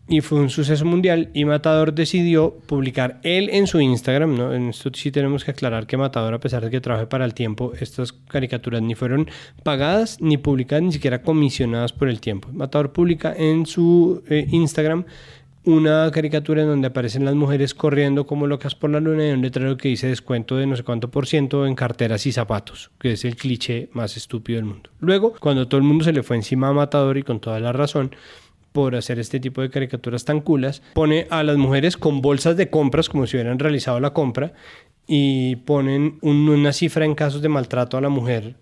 y 0.08 0.20
fue 0.20 0.40
un 0.40 0.50
suceso 0.50 0.84
mundial 0.84 1.30
y 1.32 1.44
Matador 1.44 1.94
decidió 1.94 2.58
publicar 2.66 3.20
él 3.22 3.48
en 3.50 3.66
su 3.66 3.80
Instagram, 3.80 4.36
¿no? 4.36 4.52
En 4.52 4.68
esto 4.68 4.90
sí 4.94 5.10
tenemos 5.10 5.44
que 5.44 5.52
aclarar 5.52 5.86
que 5.86 5.96
Matador, 5.96 6.34
a 6.34 6.40
pesar 6.40 6.64
de 6.64 6.70
que 6.70 6.80
trabaje 6.80 7.06
para 7.06 7.24
el 7.24 7.34
tiempo, 7.34 7.72
estas 7.78 8.12
caricaturas 8.12 8.82
ni 8.82 8.94
fueron 8.94 9.30
pagadas, 9.62 10.20
ni 10.20 10.36
publicadas, 10.36 10.82
ni 10.82 10.92
siquiera 10.92 11.22
comisionadas 11.22 11.92
por 11.92 12.08
el 12.08 12.20
tiempo. 12.20 12.48
Matador 12.52 12.92
publica 12.92 13.32
en 13.36 13.64
su 13.64 14.22
eh, 14.28 14.46
Instagram 14.50 15.04
una 15.64 16.10
caricatura 16.10 16.62
en 16.62 16.68
donde 16.68 16.88
aparecen 16.88 17.24
las 17.24 17.36
mujeres 17.36 17.72
corriendo 17.72 18.26
como 18.26 18.48
locas 18.48 18.74
por 18.74 18.90
la 18.90 18.98
luna 18.98 19.28
y 19.28 19.30
un 19.30 19.42
letrero 19.42 19.76
que 19.76 19.88
dice 19.88 20.08
descuento 20.08 20.56
de 20.56 20.66
no 20.66 20.74
sé 20.74 20.82
cuánto 20.82 21.10
por 21.10 21.26
ciento 21.26 21.66
en 21.66 21.76
carteras 21.76 22.26
y 22.26 22.32
zapatos, 22.32 22.90
que 22.98 23.12
es 23.12 23.24
el 23.24 23.36
cliché 23.36 23.88
más 23.92 24.16
estúpido 24.16 24.56
del 24.56 24.64
mundo. 24.64 24.90
Luego, 24.98 25.34
cuando 25.38 25.68
todo 25.68 25.78
el 25.78 25.86
mundo 25.86 26.04
se 26.04 26.12
le 26.12 26.24
fue 26.24 26.36
encima 26.36 26.68
a 26.68 26.72
Matador 26.72 27.16
y 27.16 27.22
con 27.22 27.38
toda 27.38 27.60
la 27.60 27.72
razón, 27.72 28.12
por 28.72 28.96
hacer 28.96 29.18
este 29.18 29.38
tipo 29.38 29.60
de 29.60 29.70
caricaturas 29.70 30.24
tan 30.24 30.40
culas, 30.40 30.82
pone 30.94 31.26
a 31.30 31.42
las 31.42 31.56
mujeres 31.56 31.96
con 31.96 32.22
bolsas 32.22 32.56
de 32.56 32.70
compras 32.70 33.08
como 33.08 33.26
si 33.26 33.36
hubieran 33.36 33.58
realizado 33.58 34.00
la 34.00 34.12
compra 34.12 34.52
y 35.06 35.56
ponen 35.56 36.18
una 36.22 36.72
cifra 36.72 37.04
en 37.04 37.14
casos 37.14 37.42
de 37.42 37.48
maltrato 37.48 37.96
a 37.96 38.00
la 38.00 38.08
mujer 38.08 38.54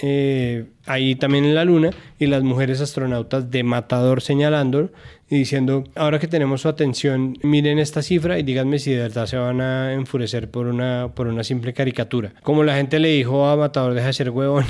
eh, 0.00 0.66
ahí 0.86 1.16
también 1.16 1.44
en 1.44 1.56
la 1.56 1.64
luna 1.64 1.90
y 2.20 2.26
las 2.26 2.44
mujeres 2.44 2.80
astronautas 2.80 3.50
de 3.50 3.64
matador 3.64 4.22
señalando 4.22 4.90
y 5.30 5.36
diciendo, 5.38 5.84
ahora 5.94 6.18
que 6.18 6.26
tenemos 6.26 6.62
su 6.62 6.68
atención, 6.68 7.36
miren 7.42 7.78
esta 7.78 8.02
cifra 8.02 8.38
y 8.38 8.42
díganme 8.42 8.78
si 8.78 8.92
de 8.92 9.02
verdad 9.02 9.26
se 9.26 9.36
van 9.36 9.60
a 9.60 9.92
enfurecer 9.92 10.50
por 10.50 10.66
una, 10.66 11.12
por 11.14 11.26
una 11.26 11.44
simple 11.44 11.74
caricatura. 11.74 12.32
Como 12.42 12.64
la 12.64 12.76
gente 12.76 12.98
le 12.98 13.08
dijo 13.08 13.46
a 13.46 13.56
Matador, 13.56 13.94
deja 13.94 14.06
de 14.06 14.12
ser 14.14 14.30
huevón. 14.30 14.64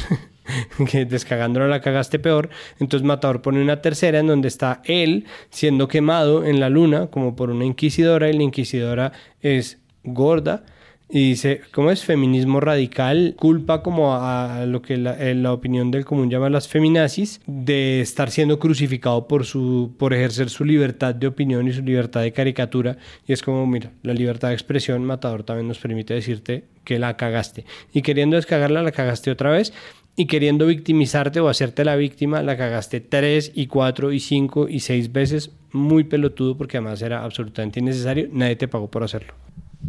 que 0.90 1.04
descagándolo 1.04 1.68
la 1.68 1.80
cagaste 1.80 2.18
peor. 2.18 2.48
Entonces 2.80 3.06
Matador 3.06 3.42
pone 3.42 3.60
una 3.60 3.82
tercera 3.82 4.18
en 4.18 4.26
donde 4.26 4.48
está 4.48 4.80
él 4.84 5.26
siendo 5.50 5.88
quemado 5.88 6.44
en 6.44 6.58
la 6.58 6.70
luna 6.70 7.08
como 7.08 7.36
por 7.36 7.50
una 7.50 7.64
inquisidora 7.64 8.30
y 8.30 8.32
la 8.32 8.42
inquisidora 8.42 9.12
es 9.40 9.78
gorda 10.02 10.64
y 11.10 11.30
dice, 11.30 11.62
¿cómo 11.72 11.90
es? 11.90 12.04
Feminismo 12.04 12.60
radical, 12.60 13.34
culpa 13.38 13.82
como 13.82 14.14
a, 14.14 14.66
lo 14.66 14.82
que 14.82 14.98
la, 14.98 15.16
la, 15.34 15.52
opinión 15.54 15.90
del 15.90 16.04
común 16.04 16.28
llama 16.28 16.50
las 16.50 16.68
feminazis, 16.68 17.40
de 17.46 18.02
estar 18.02 18.30
siendo 18.30 18.58
crucificado 18.58 19.26
por, 19.26 19.46
su, 19.46 19.94
por 19.98 20.12
ejercer 20.12 20.50
su 20.50 20.66
libertad 20.66 21.14
de 21.14 21.26
opinión 21.26 21.66
y 21.66 21.72
su 21.72 21.82
libertad 21.82 22.20
de 22.20 22.32
caricatura. 22.32 22.98
Y 23.26 23.32
es 23.32 23.42
como, 23.42 23.66
mira, 23.66 23.90
la 24.02 24.12
libertad 24.12 24.48
de 24.48 24.54
expresión, 24.54 25.02
Matador 25.04 25.44
también 25.44 25.68
nos 25.68 25.78
permite 25.78 26.12
decirte 26.12 26.64
que 26.84 26.98
la 26.98 27.16
cagaste. 27.16 27.64
Y 27.94 28.02
queriendo 28.02 28.36
descagarla, 28.36 28.82
la 28.82 28.92
cagaste 28.92 29.30
otra 29.30 29.50
vez 29.50 29.72
y 30.14 30.26
queriendo 30.26 30.66
victimizarte 30.66 31.40
o 31.40 31.48
hacerte 31.48 31.84
la 31.84 31.96
víctima, 31.96 32.42
la 32.42 32.58
cagaste 32.58 33.00
tres 33.00 33.52
y 33.54 33.66
cuatro 33.66 34.12
y 34.12 34.20
cinco 34.20 34.68
y 34.68 34.80
seis 34.80 35.10
veces, 35.12 35.52
muy 35.72 36.04
pelotudo 36.04 36.58
porque 36.58 36.76
además 36.76 37.00
era 37.00 37.24
absolutamente 37.24 37.80
innecesario, 37.80 38.28
nadie 38.32 38.56
te 38.56 38.68
pagó 38.68 38.90
por 38.90 39.04
hacerlo. 39.04 39.32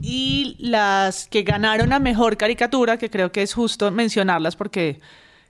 Y 0.02 0.56
las 0.60 1.28
que 1.28 1.44
ganaron 1.44 1.94
a 1.94 2.00
mejor 2.00 2.38
caricatura, 2.38 2.98
que 2.98 3.10
creo 3.10 3.32
que 3.32 3.42
es 3.42 3.54
justo 3.54 3.92
mencionarlas 3.92 4.56
porque 4.56 5.00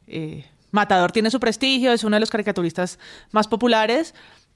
eh, 0.07 0.45
Matador 0.71 1.11
tiene 1.11 1.29
su 1.29 1.39
prestigio, 1.39 1.91
es 1.91 2.03
uno 2.03 2.15
de 2.15 2.21
los 2.21 2.29
caricaturistas 2.29 2.99
más 3.31 3.47
populares. 3.47 4.15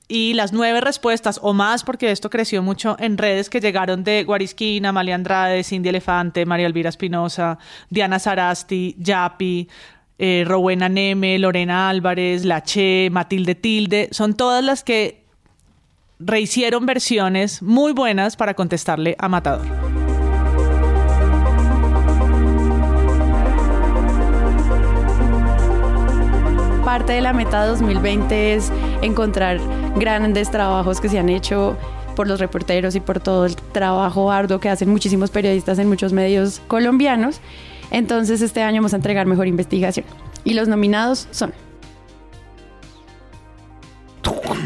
Y 0.10 0.34
las 0.34 0.51
nueve 0.51 0.81
respuestas 0.81 1.39
o 1.41 1.53
más, 1.53 1.84
porque 1.85 2.11
esto 2.11 2.30
creció 2.30 2.61
mucho 2.61 2.97
en 2.99 3.18
redes 3.18 3.49
que 3.49 3.61
llegaron 3.61 4.03
de 4.03 4.26
Guarisquina, 4.26 4.89
Amalia 4.89 5.15
Andrade, 5.15 5.64
Cindy 5.64 5.89
Elefante, 5.89 6.45
María 6.45 6.68
Elvira 6.68 6.89
Espinosa, 6.89 7.57
Diana 7.89 8.19
Sarasti, 8.19 8.97
Yapi, 8.99 9.69
eh, 10.19 10.43
Rowena 10.45 10.89
Neme, 10.89 11.39
Lorena 11.39 11.89
Álvarez, 11.89 12.43
Lache, 12.43 13.10
Matilde 13.11 13.55
Tilde, 13.55 14.10
son 14.11 14.35
todas 14.35 14.64
las 14.64 14.84
que 14.84 15.22
rehicieron 16.25 16.85
versiones 16.85 17.61
muy 17.61 17.91
buenas 17.93 18.35
para 18.35 18.53
contestarle 18.53 19.15
a 19.19 19.29
Matador. 19.29 19.65
Parte 26.85 27.13
de 27.13 27.21
la 27.21 27.33
meta 27.33 27.65
2020 27.65 28.53
es 28.53 28.71
encontrar 29.01 29.59
grandes 29.95 30.51
trabajos 30.51 31.01
que 31.01 31.09
se 31.09 31.17
han 31.17 31.29
hecho 31.29 31.77
por 32.15 32.27
los 32.27 32.39
reporteros 32.39 32.95
y 32.95 32.99
por 32.99 33.19
todo 33.19 33.45
el 33.45 33.55
trabajo 33.55 34.31
arduo 34.31 34.59
que 34.59 34.69
hacen 34.69 34.89
muchísimos 34.89 35.31
periodistas 35.31 35.79
en 35.79 35.89
muchos 35.89 36.13
medios 36.13 36.61
colombianos. 36.67 37.41
Entonces 37.89 38.41
este 38.41 38.61
año 38.61 38.77
vamos 38.81 38.93
a 38.93 38.97
entregar 38.97 39.25
mejor 39.25 39.47
investigación. 39.47 40.05
Y 40.43 40.53
los 40.53 40.67
nominados 40.67 41.27
son... 41.31 41.53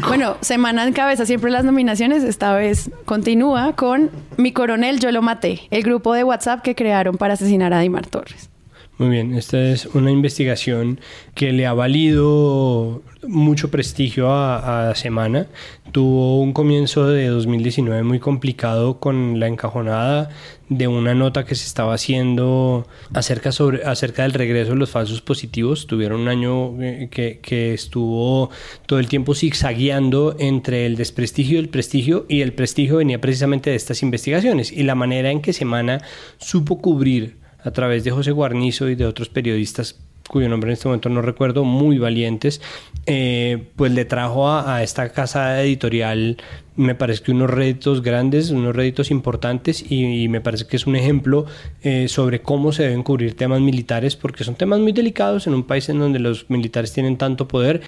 Bueno, 0.06 0.36
semana 0.40 0.86
en 0.86 0.92
cabeza 0.92 1.26
siempre 1.26 1.50
las 1.50 1.64
nominaciones. 1.64 2.22
Esta 2.24 2.54
vez 2.54 2.90
continúa 3.04 3.74
con 3.74 4.10
Mi 4.36 4.52
coronel, 4.52 5.00
yo 5.00 5.12
lo 5.12 5.22
maté, 5.22 5.60
el 5.70 5.82
grupo 5.82 6.14
de 6.14 6.24
WhatsApp 6.24 6.62
que 6.62 6.74
crearon 6.74 7.16
para 7.16 7.34
asesinar 7.34 7.72
a 7.72 7.80
Dimar 7.80 8.06
Torres. 8.06 8.50
Muy 8.98 9.10
bien, 9.10 9.34
esta 9.34 9.62
es 9.62 9.86
una 9.86 10.10
investigación 10.10 10.98
que 11.36 11.52
le 11.52 11.66
ha 11.66 11.72
valido 11.72 13.00
mucho 13.28 13.70
prestigio 13.70 14.32
a, 14.32 14.92
Semana. 14.96 15.46
Tuvo 15.92 16.40
un 16.40 16.52
comienzo 16.52 17.06
de 17.06 17.28
2019 17.28 18.02
muy 18.02 18.18
complicado 18.18 18.98
con 18.98 19.38
la 19.38 19.46
encajonada 19.46 20.30
de 20.68 20.88
una 20.88 21.14
nota 21.14 21.44
que 21.44 21.54
se 21.54 21.64
estaba 21.64 21.94
haciendo 21.94 22.88
acerca, 23.14 23.52
sobre, 23.52 23.84
acerca 23.84 24.24
del 24.24 24.32
regreso 24.32 24.72
de 24.72 24.78
los 24.78 24.90
falsos 24.90 25.22
positivos. 25.22 25.86
Tuvieron 25.86 26.22
un 26.22 26.28
año 26.28 26.82
eh, 26.82 27.06
que, 27.08 27.38
que 27.38 27.74
estuvo 27.74 28.50
todo 28.86 28.98
el 28.98 29.06
tiempo 29.06 29.32
zigzagueando 29.36 30.34
entre 30.40 30.86
el 30.86 30.96
desprestigio 30.96 31.58
y 31.58 31.60
el 31.60 31.68
prestigio, 31.68 32.26
y 32.28 32.40
el 32.40 32.52
prestigio 32.52 32.96
venía 32.96 33.20
precisamente 33.20 33.70
de 33.70 33.76
estas 33.76 34.02
investigaciones. 34.02 34.72
Y 34.72 34.82
la 34.82 34.96
manera 34.96 35.30
en 35.30 35.40
que 35.40 35.52
Semana 35.52 36.02
supo 36.38 36.80
cubrir 36.80 37.47
a 37.62 37.70
través 37.70 38.04
de 38.04 38.10
José 38.10 38.30
Guarnizo 38.30 38.88
y 38.88 38.94
de 38.94 39.06
otros 39.06 39.28
periodistas 39.28 39.96
cuyo 40.28 40.48
nombre 40.48 40.70
en 40.70 40.74
este 40.74 40.86
momento 40.86 41.08
no 41.08 41.22
recuerdo, 41.22 41.64
muy 41.64 41.98
valientes, 41.98 42.60
eh, 43.06 43.64
pues 43.74 43.92
le 43.92 44.04
trajo 44.04 44.50
a, 44.50 44.82
esta 44.82 45.08
casa 45.08 45.60
editorial, 45.62 46.36
me 46.76 46.94
parece 46.94 47.22
que 47.22 47.32
unos 47.32 47.50
réditos 47.50 48.02
grandes, 48.02 48.50
unos 48.50 48.76
réditos 48.76 49.10
importantes 49.10 49.84
y, 49.90 50.28
me 50.28 50.40
parece 50.40 50.66
que 50.66 50.76
es 50.76 50.86
un 50.86 50.94
ejemplo 50.94 51.46
eh, 51.82 52.06
sobre 52.08 52.42
cómo 52.42 52.72
se 52.72 52.84
deben 52.84 53.02
cubrir 53.02 53.34
temas 53.34 53.60
militares, 53.60 54.14
porque 54.14 54.44
son 54.44 54.54
temas 54.54 54.78
muy 54.78 54.92
delicados 54.92 55.46
en 55.46 55.54
un 55.54 55.64
país 55.64 55.88
en 55.88 55.98
donde 55.98 56.18
los 56.18 56.48
militares 56.50 56.92
tienen 56.92 57.16
tanto 57.16 57.48
poder. 57.48 57.82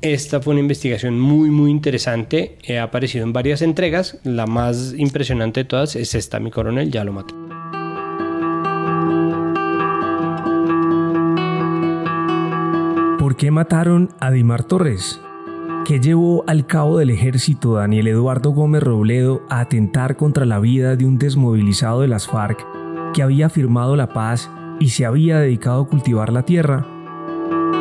Esta 0.00 0.42
fue 0.42 0.52
una 0.52 0.60
investigación 0.60 1.18
muy, 1.20 1.50
muy 1.50 1.70
interesante, 1.70 2.58
ha 2.76 2.82
aparecido 2.82 3.24
en 3.24 3.32
varias 3.32 3.62
entregas, 3.62 4.18
la 4.24 4.46
más 4.46 4.92
impresionante 4.98 5.60
de 5.60 5.64
todas 5.64 5.94
es 5.94 6.16
esta, 6.16 6.40
mi 6.40 6.50
coronel, 6.50 6.90
ya 6.90 7.04
lo 7.04 7.12
maté. 7.12 7.43
Porque 13.34 13.46
qué 13.46 13.50
mataron 13.50 14.10
a 14.20 14.30
Dimar 14.30 14.62
Torres? 14.62 15.20
¿Qué 15.84 15.98
llevó 15.98 16.44
al 16.46 16.68
cabo 16.68 16.98
del 16.98 17.10
ejército 17.10 17.74
Daniel 17.74 18.06
Eduardo 18.06 18.50
Gómez 18.50 18.80
Robledo 18.80 19.42
a 19.50 19.58
atentar 19.58 20.16
contra 20.16 20.46
la 20.46 20.60
vida 20.60 20.94
de 20.94 21.04
un 21.04 21.18
desmovilizado 21.18 22.02
de 22.02 22.06
las 22.06 22.28
FARC 22.28 22.64
que 23.12 23.24
había 23.24 23.48
firmado 23.48 23.96
la 23.96 24.12
paz 24.12 24.48
y 24.78 24.90
se 24.90 25.04
había 25.04 25.40
dedicado 25.40 25.82
a 25.82 25.88
cultivar 25.88 26.32
la 26.32 26.44
tierra? 26.44 26.86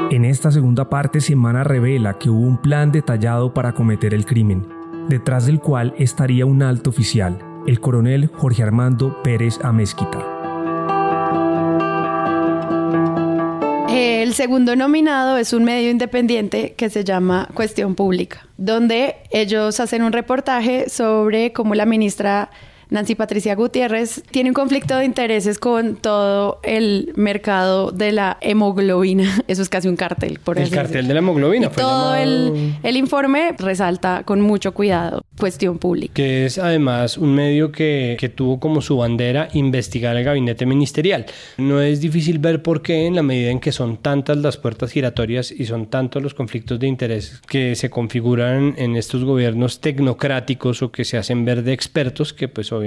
En 0.10 0.26
esta 0.26 0.50
segunda 0.50 0.90
parte, 0.90 1.22
Semana 1.22 1.64
revela 1.64 2.18
que 2.18 2.32
hubo 2.32 2.42
un 2.42 2.58
plan 2.58 2.92
detallado 2.92 3.54
para 3.54 3.74
cometer 3.74 4.16
el 4.16 4.26
crimen, 4.26 4.66
detrás 5.08 5.46
del 5.46 5.60
cual 5.60 5.94
estaría 6.00 6.48
un 6.48 6.64
alto 6.64 6.90
oficial, 6.90 7.38
el 7.68 7.80
coronel 7.80 8.32
Jorge 8.34 8.64
Armando 8.64 9.22
Pérez 9.22 9.60
Amezquita. 9.64 10.33
El 14.34 14.38
segundo 14.38 14.76
nominado 14.76 15.38
es 15.38 15.54
un 15.54 15.64
medio 15.64 15.92
independiente 15.92 16.74
que 16.76 16.90
se 16.90 17.04
llama 17.04 17.48
Cuestión 17.54 17.94
Pública, 17.94 18.48
donde 18.58 19.18
ellos 19.30 19.80
hacen 19.80 20.02
un 20.02 20.12
reportaje 20.12 20.90
sobre 20.90 21.54
cómo 21.54 21.76
la 21.76 21.86
ministra 21.86 22.50
Nancy 22.94 23.16
Patricia 23.16 23.56
Gutiérrez 23.56 24.22
tiene 24.30 24.52
un 24.52 24.54
conflicto 24.54 24.96
de 24.96 25.04
intereses 25.06 25.58
con 25.58 25.96
todo 25.96 26.60
el 26.62 27.12
mercado 27.16 27.92
de 27.92 28.12
la 28.12 28.38
hemoglobina. 28.40 29.42
Eso 29.48 29.64
es 29.64 29.70
casi 29.70 29.88
un 29.88 29.96
cartel, 29.96 30.40
por 30.44 30.58
El 30.58 30.66
así 30.66 30.72
cartel 30.74 30.92
decirlo. 30.92 31.08
de 31.08 31.14
la 31.16 31.20
hemoglobina. 31.20 31.68
Y 31.68 31.70
fue 31.72 31.82
todo 31.82 32.14
llamado- 32.16 32.16
el, 32.56 32.74
el 32.84 32.98
informe 32.98 33.56
resalta 33.58 34.22
con 34.26 34.42
mucho 34.42 34.76
cuidado 34.76 35.24
cuestión 35.40 35.80
pública. 35.80 36.14
que 36.14 36.46
es 36.46 36.60
además 36.60 37.18
un 37.18 37.34
medio 37.34 37.72
que, 37.72 38.16
que 38.20 38.30
tuvo 38.30 38.60
como 38.60 38.80
su 38.80 38.96
bandera 38.98 39.50
investigar 39.54 40.16
el 40.16 40.24
gabinete 40.24 40.68
ministerial. 40.68 41.26
No 41.58 41.82
es 41.82 42.00
difícil 42.00 42.38
ver 42.38 42.62
por 42.62 42.84
qué 42.84 43.08
en 43.08 43.16
la 43.16 43.24
medida 43.24 43.50
en 43.50 43.60
que 43.60 43.72
son 43.72 43.98
tantas 43.98 44.38
las 44.38 44.58
puertas 44.58 44.92
giratorias 44.92 45.52
y 45.52 45.66
son 45.66 45.88
tantos 45.88 46.22
los 46.22 46.36
conflictos 46.36 46.80
de 46.80 46.86
interés 46.86 47.42
que 47.48 47.74
se 47.76 47.90
configuran 47.90 48.76
en 48.78 48.96
estos 48.96 49.24
gobiernos 49.24 49.82
tecnocráticos 49.82 50.84
o 50.84 50.92
que 50.92 51.04
se 51.06 51.18
hacen 51.18 51.44
ver 51.44 51.64
de 51.64 51.74
expertos, 51.74 52.34
que 52.34 52.48
pues 52.48 52.72
obviamente 52.72 52.83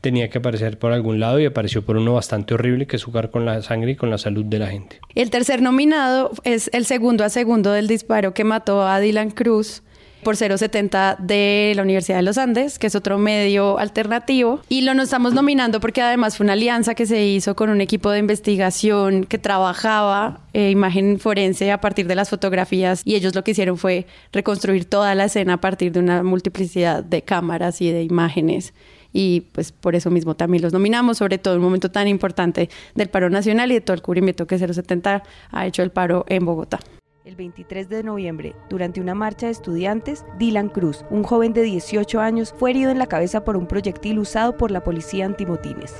tenía 0.00 0.28
que 0.28 0.38
aparecer 0.38 0.78
por 0.78 0.92
algún 0.92 1.20
lado 1.20 1.40
y 1.40 1.46
apareció 1.46 1.82
por 1.82 1.96
uno 1.96 2.14
bastante 2.14 2.54
horrible, 2.54 2.86
que 2.86 2.96
es 2.96 3.04
jugar 3.04 3.30
con 3.30 3.44
la 3.44 3.62
sangre 3.62 3.92
y 3.92 3.96
con 3.96 4.10
la 4.10 4.18
salud 4.18 4.44
de 4.44 4.58
la 4.58 4.66
gente. 4.66 5.00
El 5.14 5.30
tercer 5.30 5.62
nominado 5.62 6.32
es 6.44 6.70
el 6.72 6.84
segundo 6.86 7.24
a 7.24 7.28
segundo 7.28 7.72
del 7.72 7.88
disparo 7.88 8.34
que 8.34 8.44
mató 8.44 8.86
a 8.86 9.00
Dylan 9.00 9.30
Cruz 9.30 9.82
por 10.22 10.36
070 10.36 11.16
de 11.18 11.72
la 11.74 11.82
Universidad 11.82 12.18
de 12.18 12.22
los 12.22 12.38
Andes, 12.38 12.78
que 12.78 12.86
es 12.86 12.94
otro 12.94 13.18
medio 13.18 13.78
alternativo. 13.78 14.60
Y 14.68 14.82
lo 14.82 14.94
nos 14.94 15.04
estamos 15.04 15.34
nominando 15.34 15.80
porque 15.80 16.00
además 16.00 16.36
fue 16.36 16.44
una 16.44 16.52
alianza 16.54 16.94
que 16.94 17.06
se 17.06 17.24
hizo 17.26 17.56
con 17.56 17.70
un 17.70 17.80
equipo 17.80 18.10
de 18.10 18.18
investigación 18.18 19.24
que 19.24 19.38
trabajaba 19.38 20.40
eh, 20.52 20.70
imagen 20.70 21.18
forense 21.18 21.72
a 21.72 21.80
partir 21.80 22.06
de 22.06 22.14
las 22.14 22.30
fotografías 22.30 23.02
y 23.04 23.16
ellos 23.16 23.34
lo 23.34 23.42
que 23.42 23.50
hicieron 23.50 23.78
fue 23.78 24.06
reconstruir 24.32 24.84
toda 24.84 25.14
la 25.14 25.24
escena 25.24 25.54
a 25.54 25.60
partir 25.60 25.92
de 25.92 26.00
una 26.00 26.22
multiplicidad 26.22 27.02
de 27.02 27.22
cámaras 27.22 27.80
y 27.80 27.90
de 27.90 28.02
imágenes. 28.02 28.74
Y 29.12 29.42
pues 29.52 29.72
por 29.72 29.94
eso 29.94 30.10
mismo 30.10 30.34
también 30.34 30.62
los 30.62 30.72
nominamos, 30.72 31.18
sobre 31.18 31.38
todo 31.38 31.54
en 31.54 31.60
un 31.60 31.66
momento 31.66 31.90
tan 31.90 32.08
importante 32.08 32.70
del 32.94 33.08
paro 33.08 33.30
nacional 33.30 33.70
y 33.70 33.74
de 33.74 33.80
todo 33.80 33.94
el 33.94 34.02
cubrimiento 34.02 34.46
que 34.46 34.58
070 34.58 35.22
ha 35.50 35.66
hecho 35.66 35.82
el 35.82 35.90
paro 35.90 36.24
en 36.28 36.44
Bogotá. 36.44 36.80
El 37.24 37.36
23 37.36 37.88
de 37.88 38.02
noviembre, 38.02 38.56
durante 38.68 39.00
una 39.00 39.14
marcha 39.14 39.46
de 39.46 39.52
estudiantes, 39.52 40.24
Dylan 40.38 40.68
Cruz, 40.68 41.04
un 41.08 41.22
joven 41.22 41.52
de 41.52 41.62
18 41.62 42.20
años, 42.20 42.52
fue 42.58 42.70
herido 42.70 42.90
en 42.90 42.98
la 42.98 43.06
cabeza 43.06 43.44
por 43.44 43.56
un 43.56 43.68
proyectil 43.68 44.18
usado 44.18 44.56
por 44.56 44.72
la 44.72 44.82
policía 44.82 45.24
antimotines. 45.24 45.94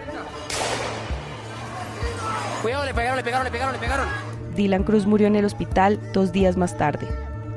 Cuidado, 2.60 2.84
le 2.84 2.92
pegaron, 2.94 3.16
le 3.16 3.22
pegaron, 3.22 3.44
le 3.44 3.50
pegaron, 3.52 3.72
le 3.72 3.78
pegaron. 3.78 4.06
Dylan 4.56 4.82
Cruz 4.82 5.06
murió 5.06 5.28
en 5.28 5.36
el 5.36 5.44
hospital 5.44 6.00
dos 6.12 6.32
días 6.32 6.56
más 6.56 6.76
tarde. 6.76 7.06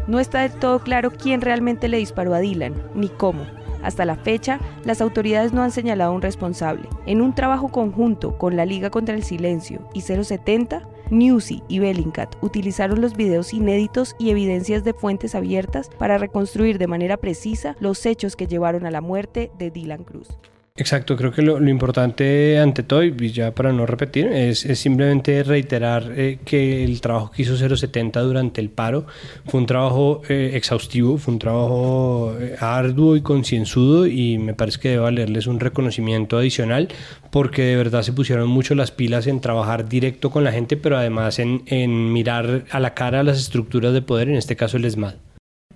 No 0.07 0.19
está 0.19 0.41
del 0.41 0.52
todo 0.52 0.80
claro 0.80 1.10
quién 1.10 1.41
realmente 1.41 1.88
le 1.88 1.98
disparó 1.98 2.36
a 2.36 2.40
Dylan, 2.40 2.76
ni 2.94 3.10
cómo. 3.10 3.45
Hasta 3.85 4.03
la 4.03 4.15
fecha, 4.15 4.59
las 4.83 4.99
autoridades 4.99 5.53
no 5.53 5.61
han 5.61 5.69
señalado 5.69 6.11
a 6.11 6.15
un 6.15 6.23
responsable. 6.23 6.89
En 7.05 7.21
un 7.21 7.35
trabajo 7.35 7.67
conjunto 7.67 8.35
con 8.35 8.55
la 8.55 8.65
Liga 8.65 8.89
contra 8.89 9.13
el 9.13 9.23
Silencio 9.23 9.87
y 9.93 10.01
070, 10.01 10.81
Newsy 11.11 11.61
y 11.67 11.77
Bellingcat 11.77 12.35
utilizaron 12.41 12.99
los 12.99 13.15
videos 13.15 13.53
inéditos 13.53 14.15
y 14.17 14.31
evidencias 14.31 14.83
de 14.83 14.93
fuentes 14.93 15.35
abiertas 15.35 15.91
para 15.99 16.17
reconstruir 16.17 16.79
de 16.79 16.87
manera 16.87 17.17
precisa 17.17 17.75
los 17.79 18.03
hechos 18.07 18.35
que 18.35 18.47
llevaron 18.47 18.87
a 18.87 18.91
la 18.91 19.01
muerte 19.01 19.51
de 19.59 19.69
Dylan 19.69 20.03
Cruz. 20.03 20.35
Exacto, 20.77 21.15
creo 21.15 21.31
que 21.31 21.41
lo, 21.41 21.65
importante 21.69 22.60
ante 22.60 22.84
todo, 22.84 23.02
y 23.02 23.31
ya 23.31 23.56
para 23.56 23.72
no 23.72 23.85
repetir, 23.85 24.27
es, 24.27 24.60
simplemente 24.77 25.41
reiterar 25.41 26.11
eh, 26.18 26.39
que 26.43 26.84
el 26.84 26.99
trabajo 26.99 27.31
que 27.31 27.43
hizo 27.43 27.56
070 27.56 28.19
durante 28.19 28.60
el 28.60 28.69
paro 28.69 29.06
fue 29.45 29.61
un 29.61 29.68
trabajo 29.68 30.22
eh, 30.27 30.52
exhaustivo, 30.56 31.18
fue 31.18 31.35
un 31.35 31.39
trabajo 31.39 32.35
eh, 32.41 32.57
arduo 32.60 33.15
y 33.15 33.22
concienzudo 33.22 34.06
y 34.06 34.38
me 34.38 34.53
parece 34.53 34.81
que 34.81 34.89
debe 34.89 35.03
valerles 35.03 35.47
un 35.47 35.61
reconocimiento 35.61 36.38
adicional 36.38 36.89
porque 37.31 37.61
de 37.61 37.77
verdad 37.77 38.02
se 38.02 38.11
pusieron 38.11 38.49
mucho 38.49 38.76
las 38.76 38.91
pilas 38.91 39.27
en 39.27 39.39
trabajar 39.39 39.88
directo 39.88 40.30
con 40.30 40.43
la 40.43 40.52
gente, 40.52 40.76
pero 40.76 40.97
además 40.97 41.39
en, 41.39 42.11
mirar 42.11 42.65
a 42.69 42.81
la 42.81 42.93
cara 42.93 43.23
las 43.23 43.38
estructuras 43.38 43.93
de 43.93 44.02
poder, 44.02 44.27
en 44.27 44.35
este 44.35 44.57
caso 44.57 44.76
el 44.76 44.84
ESMAD. 44.84 45.15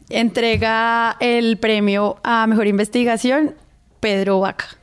Entrega 0.10 1.16
el 1.22 1.56
premio 1.56 2.18
a 2.22 2.46
Mejor 2.48 2.68
Investigación 2.68 3.56
Pedro 4.02 4.42
Vaca. 4.42 4.79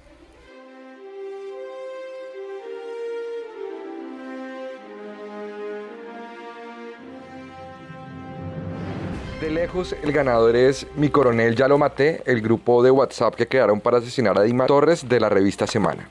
De 9.47 9.53
lejos, 9.53 9.95
el 10.03 10.11
ganador 10.11 10.57
es 10.57 10.89
Mi 10.97 11.09
Coronel 11.09 11.55
Ya 11.55 11.69
Lo 11.69 11.79
Maté, 11.79 12.21
el 12.27 12.41
grupo 12.41 12.83
de 12.83 12.91
WhatsApp 12.91 13.37
que 13.37 13.47
crearon 13.47 13.81
para 13.81 13.99
asesinar 13.99 14.37
a 14.37 14.43
Dima 14.43 14.67
Torres 14.67 15.09
de 15.09 15.21
la 15.21 15.29
revista 15.29 15.69
Semana. 15.69 16.09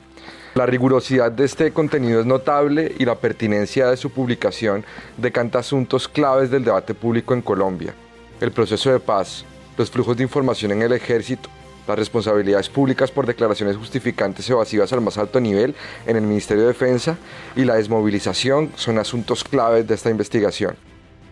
La 0.54 0.64
rigurosidad 0.64 1.30
de 1.32 1.44
este 1.44 1.70
contenido 1.70 2.18
es 2.20 2.24
notable 2.24 2.94
y 2.98 3.04
la 3.04 3.16
pertinencia 3.16 3.90
de 3.90 3.98
su 3.98 4.08
publicación 4.08 4.86
decanta 5.18 5.58
asuntos 5.58 6.08
claves 6.08 6.50
del 6.50 6.64
debate 6.64 6.94
público 6.94 7.34
en 7.34 7.42
Colombia. 7.42 7.92
El 8.40 8.52
proceso 8.52 8.90
de 8.90 9.00
paz, 9.00 9.44
los 9.76 9.90
flujos 9.90 10.16
de 10.16 10.22
información 10.22 10.72
en 10.72 10.80
el 10.80 10.92
ejército, 10.92 11.50
las 11.86 11.98
responsabilidades 11.98 12.70
públicas 12.70 13.10
por 13.10 13.26
declaraciones 13.26 13.76
justificantes 13.76 14.48
evasivas 14.48 14.94
al 14.94 15.02
más 15.02 15.18
alto 15.18 15.40
nivel 15.40 15.74
en 16.06 16.16
el 16.16 16.22
Ministerio 16.22 16.62
de 16.62 16.68
Defensa 16.68 17.18
y 17.54 17.66
la 17.66 17.74
desmovilización 17.74 18.72
son 18.76 18.98
asuntos 18.98 19.44
claves 19.44 19.86
de 19.86 19.94
esta 19.94 20.08
investigación. 20.08 20.78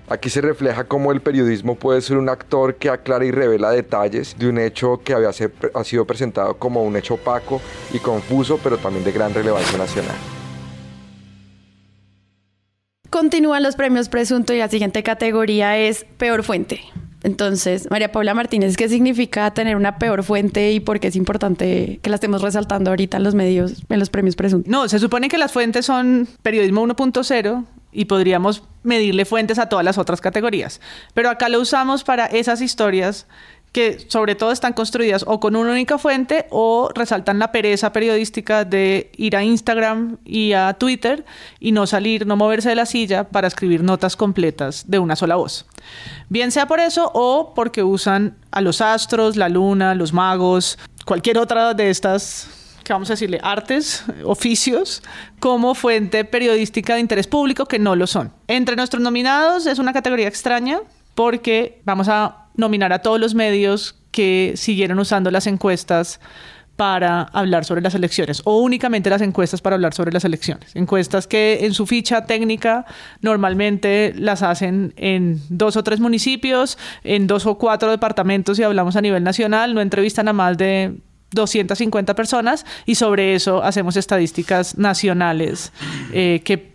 Aquí 0.08 0.28
se 0.28 0.42
refleja 0.42 0.84
cómo 0.84 1.12
el 1.12 1.22
periodismo 1.22 1.76
puede 1.76 2.02
ser 2.02 2.18
un 2.18 2.28
actor 2.28 2.76
que 2.76 2.90
aclara 2.90 3.24
y 3.24 3.30
revela 3.30 3.70
detalles 3.70 4.36
de 4.38 4.48
un 4.48 4.58
hecho 4.58 5.00
que 5.02 5.14
había 5.14 5.30
ha 5.30 5.84
sido 5.84 6.04
presentado 6.04 6.58
como 6.58 6.82
un 6.82 6.96
hecho 6.96 7.14
opaco 7.14 7.60
y 7.92 7.98
confuso, 7.98 8.60
pero 8.62 8.76
también 8.76 9.02
de 9.04 9.12
gran 9.12 9.32
relevancia 9.32 9.78
nacional. 9.78 10.16
Continúan 13.08 13.62
los 13.62 13.76
premios 13.76 14.08
presunto 14.08 14.52
y 14.52 14.58
la 14.58 14.68
siguiente 14.68 15.02
categoría 15.02 15.78
es 15.78 16.04
peor 16.18 16.42
fuente. 16.42 16.80
Entonces, 17.22 17.88
María 17.90 18.12
Paula 18.12 18.34
Martínez, 18.34 18.76
¿qué 18.76 18.86
significa 18.90 19.50
tener 19.54 19.76
una 19.76 19.98
peor 19.98 20.22
fuente 20.22 20.72
y 20.72 20.80
por 20.80 21.00
qué 21.00 21.08
es 21.08 21.16
importante 21.16 21.98
que 22.02 22.10
la 22.10 22.16
estemos 22.16 22.42
resaltando 22.42 22.90
ahorita 22.90 23.16
en 23.16 23.22
los 23.22 23.34
medios, 23.34 23.82
en 23.88 23.98
los 23.98 24.10
premios 24.10 24.36
presuntos? 24.36 24.70
No, 24.70 24.86
se 24.88 24.98
supone 24.98 25.30
que 25.30 25.38
las 25.38 25.50
fuentes 25.50 25.86
son 25.86 26.28
periodismo 26.42 26.86
1.0 26.86 27.64
y 27.94 28.04
podríamos 28.04 28.64
medirle 28.82 29.24
fuentes 29.24 29.58
a 29.58 29.68
todas 29.68 29.84
las 29.84 29.96
otras 29.96 30.20
categorías. 30.20 30.80
Pero 31.14 31.30
acá 31.30 31.48
lo 31.48 31.60
usamos 31.60 32.04
para 32.04 32.26
esas 32.26 32.60
historias 32.60 33.26
que 33.74 34.06
sobre 34.08 34.36
todo 34.36 34.52
están 34.52 34.72
construidas 34.72 35.24
o 35.26 35.40
con 35.40 35.56
una 35.56 35.72
única 35.72 35.98
fuente 35.98 36.46
o 36.50 36.90
resaltan 36.94 37.40
la 37.40 37.50
pereza 37.50 37.92
periodística 37.92 38.64
de 38.64 39.10
ir 39.16 39.34
a 39.34 39.42
Instagram 39.42 40.18
y 40.24 40.52
a 40.52 40.74
Twitter 40.74 41.24
y 41.58 41.72
no 41.72 41.88
salir, 41.88 42.24
no 42.24 42.36
moverse 42.36 42.68
de 42.68 42.76
la 42.76 42.86
silla 42.86 43.24
para 43.24 43.48
escribir 43.48 43.82
notas 43.82 44.14
completas 44.14 44.84
de 44.86 45.00
una 45.00 45.16
sola 45.16 45.34
voz. 45.34 45.66
Bien 46.28 46.52
sea 46.52 46.66
por 46.66 46.78
eso 46.78 47.10
o 47.14 47.52
porque 47.52 47.82
usan 47.82 48.36
a 48.52 48.60
los 48.60 48.80
astros, 48.80 49.36
la 49.36 49.48
luna, 49.48 49.96
los 49.96 50.12
magos, 50.12 50.78
cualquier 51.04 51.38
otra 51.38 51.74
de 51.74 51.90
estas 51.90 52.63
que 52.84 52.92
vamos 52.92 53.10
a 53.10 53.14
decirle, 53.14 53.40
artes, 53.42 54.04
oficios, 54.24 55.02
como 55.40 55.74
fuente 55.74 56.24
periodística 56.24 56.94
de 56.94 57.00
interés 57.00 57.26
público 57.26 57.66
que 57.66 57.78
no 57.78 57.96
lo 57.96 58.06
son. 58.06 58.32
Entre 58.46 58.76
nuestros 58.76 59.02
nominados 59.02 59.66
es 59.66 59.78
una 59.78 59.92
categoría 59.92 60.28
extraña 60.28 60.80
porque 61.14 61.80
vamos 61.84 62.08
a 62.08 62.46
nominar 62.56 62.92
a 62.92 63.00
todos 63.00 63.18
los 63.18 63.34
medios 63.34 63.96
que 64.10 64.52
siguieron 64.56 64.98
usando 64.98 65.30
las 65.30 65.46
encuestas 65.46 66.20
para 66.76 67.22
hablar 67.22 67.64
sobre 67.64 67.82
las 67.82 67.94
elecciones 67.94 68.42
o 68.44 68.60
únicamente 68.60 69.08
las 69.08 69.22
encuestas 69.22 69.60
para 69.60 69.74
hablar 69.74 69.94
sobre 69.94 70.12
las 70.12 70.24
elecciones. 70.24 70.74
Encuestas 70.74 71.26
que 71.26 71.60
en 71.62 71.72
su 71.72 71.86
ficha 71.86 72.26
técnica 72.26 72.84
normalmente 73.20 74.12
las 74.16 74.42
hacen 74.42 74.92
en 74.96 75.40
dos 75.48 75.76
o 75.76 75.84
tres 75.84 76.00
municipios, 76.00 76.78
en 77.04 77.26
dos 77.26 77.46
o 77.46 77.58
cuatro 77.58 77.90
departamentos 77.90 78.58
y 78.58 78.64
hablamos 78.64 78.96
a 78.96 79.00
nivel 79.00 79.22
nacional, 79.22 79.74
no 79.74 79.80
entrevistan 79.80 80.28
a 80.28 80.32
más 80.32 80.58
de 80.58 80.96
250 81.34 82.14
personas 82.14 82.64
y 82.86 82.94
sobre 82.94 83.34
eso 83.34 83.62
hacemos 83.62 83.96
estadísticas 83.96 84.78
nacionales 84.78 85.72
eh, 86.12 86.42
que 86.44 86.74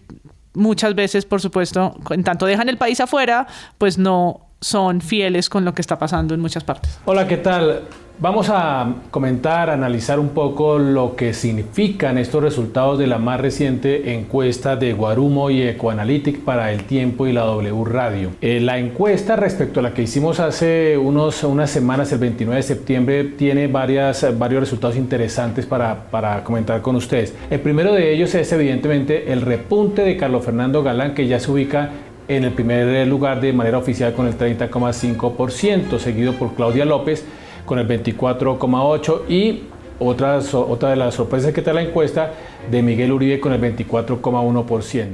muchas 0.53 0.95
veces, 0.95 1.25
por 1.25 1.41
supuesto, 1.41 1.95
en 2.09 2.23
tanto 2.23 2.45
dejan 2.45 2.69
el 2.69 2.77
país 2.77 2.99
afuera, 2.99 3.47
pues 3.77 3.97
no 3.97 4.48
son 4.61 5.01
fieles 5.01 5.49
con 5.49 5.65
lo 5.65 5.73
que 5.73 5.81
está 5.81 5.97
pasando 5.97 6.33
en 6.33 6.41
muchas 6.41 6.63
partes. 6.63 6.99
Hola, 7.05 7.27
¿qué 7.27 7.37
tal? 7.37 7.81
Vamos 8.21 8.49
a 8.49 8.95
comentar, 9.11 9.69
analizar 9.69 10.19
un 10.19 10.31
poco 10.31 10.77
lo 10.77 11.15
que 11.15 11.33
significan 11.33 12.17
estos 12.17 12.43
resultados 12.43 12.99
de 12.99 13.07
la 13.07 13.17
más 13.17 13.39
reciente 13.39 14.13
encuesta 14.13 14.75
de 14.75 14.91
Guarumo 14.91 15.49
y 15.49 15.61
Ecoanalytic 15.61 16.41
para 16.41 16.73
El 16.73 16.83
Tiempo 16.83 17.27
y 17.27 17.31
la 17.31 17.43
W 17.43 17.85
Radio. 17.85 18.31
Eh, 18.41 18.59
la 18.59 18.77
encuesta 18.77 19.37
respecto 19.37 19.79
a 19.79 19.83
la 19.83 19.93
que 19.93 20.01
hicimos 20.01 20.41
hace 20.41 20.97
unos, 20.97 21.45
unas 21.45 21.71
semanas, 21.71 22.11
el 22.11 22.19
29 22.19 22.57
de 22.57 22.63
septiembre, 22.63 23.23
tiene 23.23 23.67
varias, 23.67 24.37
varios 24.37 24.59
resultados 24.59 24.97
interesantes 24.97 25.65
para, 25.65 26.11
para 26.11 26.43
comentar 26.43 26.81
con 26.81 26.97
ustedes. 26.97 27.33
El 27.49 27.61
primero 27.61 27.93
de 27.93 28.13
ellos 28.13 28.35
es 28.35 28.51
evidentemente 28.51 29.31
el 29.31 29.43
repunte 29.43 30.01
de 30.01 30.17
Carlos 30.17 30.43
Fernando 30.43 30.83
Galán, 30.83 31.13
que 31.13 31.25
ya 31.25 31.39
se 31.39 31.49
ubica 31.49 31.91
en 32.29 32.43
el 32.45 32.53
primer 32.53 33.05
lugar 33.07 33.41
de 33.41 33.51
manera 33.51 33.77
oficial 33.77 34.13
con 34.13 34.27
el 34.27 34.37
30,5%, 34.37 35.97
seguido 35.97 36.33
por 36.33 36.53
Claudia 36.53 36.85
López 36.85 37.25
con 37.65 37.79
el 37.79 37.87
24,8% 37.87 39.27
y 39.27 39.63
otra, 39.99 40.39
otra 40.39 40.91
de 40.91 40.95
las 40.95 41.15
sorpresas 41.15 41.51
que 41.51 41.59
está 41.59 41.73
la 41.73 41.81
encuesta 41.81 42.31
de 42.69 42.81
Miguel 42.81 43.11
Uribe 43.11 43.39
con 43.39 43.51
el 43.51 43.59
24,1%. 43.59 45.07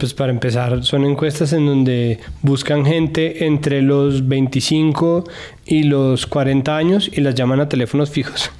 Pues 0.00 0.14
para 0.14 0.32
empezar, 0.32 0.82
son 0.82 1.04
encuestas 1.04 1.52
en 1.52 1.66
donde 1.66 2.18
buscan 2.42 2.84
gente 2.84 3.46
entre 3.46 3.82
los 3.82 4.26
25 4.26 5.22
y 5.64 5.84
los 5.84 6.26
40 6.26 6.76
años 6.76 7.10
y 7.12 7.20
las 7.20 7.36
llaman 7.36 7.60
a 7.60 7.68
teléfonos 7.68 8.10
fijos. 8.10 8.50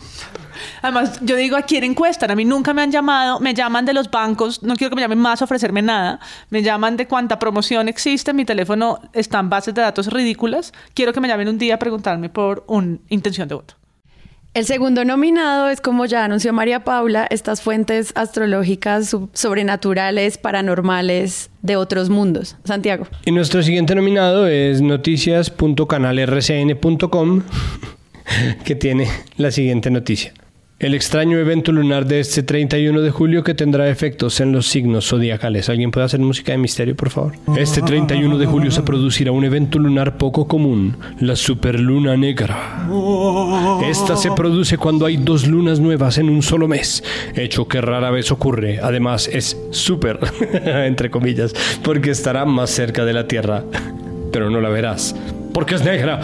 Además, 0.87 1.19
yo 1.21 1.35
digo, 1.35 1.57
¿a 1.57 1.63
quién 1.63 1.83
encuestan? 1.83 2.31
A 2.31 2.37
mí 2.37 2.45
nunca 2.45 2.73
me 2.73 2.81
han 2.81 2.93
llamado, 2.93 3.41
me 3.41 3.55
llaman 3.55 3.85
de 3.85 3.93
los 3.93 4.09
bancos, 4.09 4.63
no 4.63 4.77
quiero 4.77 4.91
que 4.91 4.95
me 4.95 5.03
llamen 5.03 5.19
más 5.19 5.43
a 5.43 5.47
ofrecerme 5.47 5.83
nada, 5.83 6.21
me 6.49 6.63
llaman 6.63 6.97
de 6.97 7.09
cuánta 7.09 7.41
promoción 7.41 7.89
existe, 7.89 8.33
mi 8.33 8.45
teléfono 8.45 9.01
está 9.13 9.41
en 9.41 9.51
bases 9.51 9.75
de 9.75 9.83
datos 9.83 10.13
ridículas, 10.13 10.73
quiero 10.95 11.13
que 11.13 11.19
me 11.19 11.27
llamen 11.27 11.49
un 11.49 11.59
día 11.59 11.75
a 11.75 11.81
preguntarme 11.81 12.29
por 12.29 12.63
una 12.69 12.99
intención 13.09 13.49
de 13.49 13.57
voto. 13.57 13.75
El 14.55 14.65
segundo 14.65 15.05
nominado 15.05 15.69
es, 15.71 15.81
como 15.81 16.07
ya 16.07 16.25
anunció 16.25 16.53
María 16.53 16.85
Paula, 16.85 17.27
estas 17.31 17.63
fuentes 17.63 18.13
astrológicas 18.15 19.17
sobrenaturales, 19.33 20.39
paranormales 20.39 21.51
de 21.63 21.75
otros 21.75 22.11
mundos. 22.11 22.55
Santiago. 22.63 23.09
Y 23.25 23.33
nuestro 23.33 23.61
siguiente 23.65 23.97
nominado 23.97 24.47
es 24.47 24.83
noticias.canalrcn.com, 24.83 27.43
que 28.65 28.77
tiene 28.77 29.09
la 29.37 29.51
siguiente 29.51 29.91
noticia. 29.91 30.33
El 30.79 30.93
extraño 30.93 31.39
evento 31.39 31.73
lunar 31.73 32.05
de 32.05 32.21
este 32.21 32.43
31 32.43 33.01
de 33.01 33.11
julio 33.11 33.43
que 33.43 33.55
tendrá 33.55 33.89
efectos 33.89 34.41
en 34.41 34.53
los 34.53 34.67
signos 34.67 35.09
zodiacales. 35.09 35.71
¿Alguien 35.71 35.91
puede 35.91 36.05
hacer 36.05 36.21
música 36.21 36.53
de 36.53 36.59
misterio, 36.59 36.95
por 36.95 37.09
favor? 37.09 37.33
Este 37.57 37.81
31 37.81 38.37
de 38.37 38.45
julio 38.45 38.71
se 38.71 38.83
producirá 38.83 39.33
un 39.33 39.43
evento 39.47 39.79
lunar 39.79 40.19
poco 40.19 40.47
común, 40.47 40.99
la 41.19 41.35
superluna 41.35 42.19
negra. 42.19 42.87
Esta 43.89 44.19
se 44.19 44.31
produce 44.33 44.77
cuando 44.77 45.07
hay 45.07 45.17
dos 45.17 45.47
lunas 45.47 45.81
nuevas 45.81 46.19
en 46.19 46.29
un 46.29 46.43
solo 46.43 46.69
mes, 46.69 47.03
hecho 47.35 47.67
que 47.67 47.81
rara 47.81 48.11
vez 48.11 48.31
ocurre. 48.31 48.79
Además 48.83 49.31
es 49.33 49.57
súper, 49.71 50.21
entre 50.67 51.11
comillas, 51.11 51.55
porque 51.83 52.11
estará 52.11 52.45
más 52.45 52.69
cerca 52.69 53.07
de 53.07 53.15
la 53.15 53.27
Tierra. 53.27 53.65
Pero 54.31 54.51
no 54.51 54.61
la 54.61 54.69
verás, 54.69 55.15
porque 55.57 55.77
es 55.77 55.83
negra. 55.83 56.21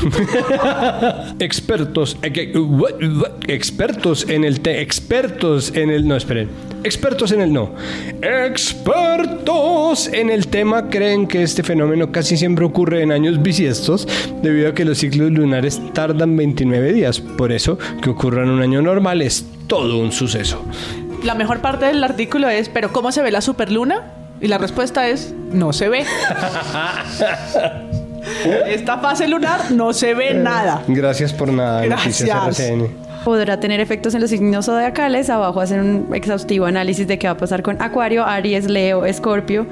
expertos, 1.38 2.16
eh, 2.20 2.52
expertos 3.46 4.28
en 4.28 4.42
el 4.42 4.60
te, 4.60 4.80
expertos 4.80 5.72
en 5.72 5.88
el 5.88 6.08
no, 6.08 6.16
esperen, 6.16 6.50
expertos 6.82 7.30
en 7.30 7.42
el 7.42 7.52
no, 7.52 7.70
expertos 8.20 10.08
en 10.08 10.30
el 10.30 10.48
tema 10.48 10.88
creen 10.88 11.28
que 11.28 11.44
este 11.44 11.62
fenómeno 11.62 12.10
casi 12.10 12.36
siempre 12.36 12.64
ocurre 12.64 13.04
en 13.04 13.12
años 13.12 13.40
bisiestos 13.40 14.08
debido 14.42 14.70
a 14.70 14.74
que 14.74 14.84
los 14.84 14.98
ciclos 14.98 15.30
lunares 15.30 15.80
tardan 15.92 16.36
29 16.36 16.92
días, 16.92 17.20
por 17.20 17.52
eso 17.52 17.78
que 18.02 18.10
ocurra 18.10 18.42
en 18.42 18.50
un 18.50 18.62
año 18.62 18.82
normal 18.82 19.22
es 19.22 19.46
todo 19.68 19.98
un 19.98 20.10
suceso. 20.10 20.64
La 21.22 21.36
mejor 21.36 21.60
parte 21.60 21.86
del 21.86 22.02
artículo 22.02 22.48
es, 22.48 22.68
pero 22.68 22.92
¿cómo 22.92 23.12
se 23.12 23.22
ve 23.22 23.30
la 23.30 23.42
superluna? 23.42 24.12
Y 24.40 24.48
la 24.48 24.58
respuesta 24.58 25.08
es, 25.08 25.32
no 25.52 25.72
se 25.72 25.88
ve. 25.88 26.04
Esta 28.66 28.98
fase 28.98 29.28
lunar 29.28 29.70
no 29.70 29.92
se 29.92 30.14
ve 30.14 30.34
nada. 30.34 30.82
Gracias 30.88 31.32
por 31.32 31.52
nada. 31.52 31.84
Gracias. 31.84 32.28
Podrá 33.24 33.60
tener 33.60 33.80
efectos 33.80 34.14
en 34.14 34.22
los 34.22 34.30
signos 34.30 34.66
zodiacales. 34.66 35.28
Abajo 35.28 35.60
hacen 35.60 35.80
un 35.80 36.14
exhaustivo 36.14 36.64
análisis 36.66 37.06
de 37.06 37.18
qué 37.18 37.26
va 37.26 37.32
a 37.32 37.36
pasar 37.36 37.62
con 37.62 37.80
Acuario, 37.82 38.24
Aries, 38.24 38.68
Leo, 38.68 39.04
Escorpio. 39.04 39.66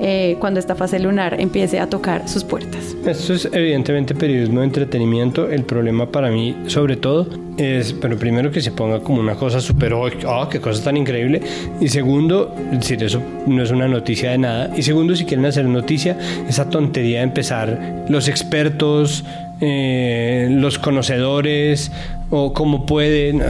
Eh, 0.00 0.36
cuando 0.40 0.58
esta 0.58 0.74
fase 0.74 0.98
lunar 0.98 1.40
empiece 1.40 1.78
a 1.78 1.88
tocar 1.88 2.28
sus 2.28 2.42
puertas. 2.42 2.96
Esto 3.06 3.34
es 3.34 3.48
evidentemente 3.52 4.14
periodismo 4.14 4.60
de 4.60 4.66
entretenimiento. 4.66 5.48
El 5.48 5.64
problema 5.64 6.10
para 6.10 6.30
mí, 6.30 6.56
sobre 6.66 6.96
todo, 6.96 7.28
es, 7.56 7.92
pero 7.92 8.18
primero 8.18 8.50
que 8.50 8.60
se 8.60 8.72
ponga 8.72 9.00
como 9.00 9.20
una 9.20 9.36
cosa 9.36 9.60
súper, 9.60 9.92
oh, 9.94 10.48
qué 10.50 10.60
cosa 10.60 10.82
tan 10.82 10.96
increíble. 10.96 11.40
Y 11.80 11.88
segundo, 11.88 12.54
decir, 12.72 13.02
eso 13.02 13.22
no 13.46 13.62
es 13.62 13.70
una 13.70 13.86
noticia 13.86 14.32
de 14.32 14.38
nada. 14.38 14.72
Y 14.76 14.82
segundo, 14.82 15.14
si 15.14 15.24
quieren 15.24 15.46
hacer 15.46 15.66
noticia, 15.66 16.18
esa 16.48 16.68
tontería 16.68 17.18
de 17.18 17.24
empezar 17.24 18.06
los 18.08 18.26
expertos, 18.28 19.24
eh, 19.60 20.48
los 20.50 20.78
conocedores, 20.78 21.92
o 22.30 22.52
cómo 22.52 22.86
pueden, 22.86 23.42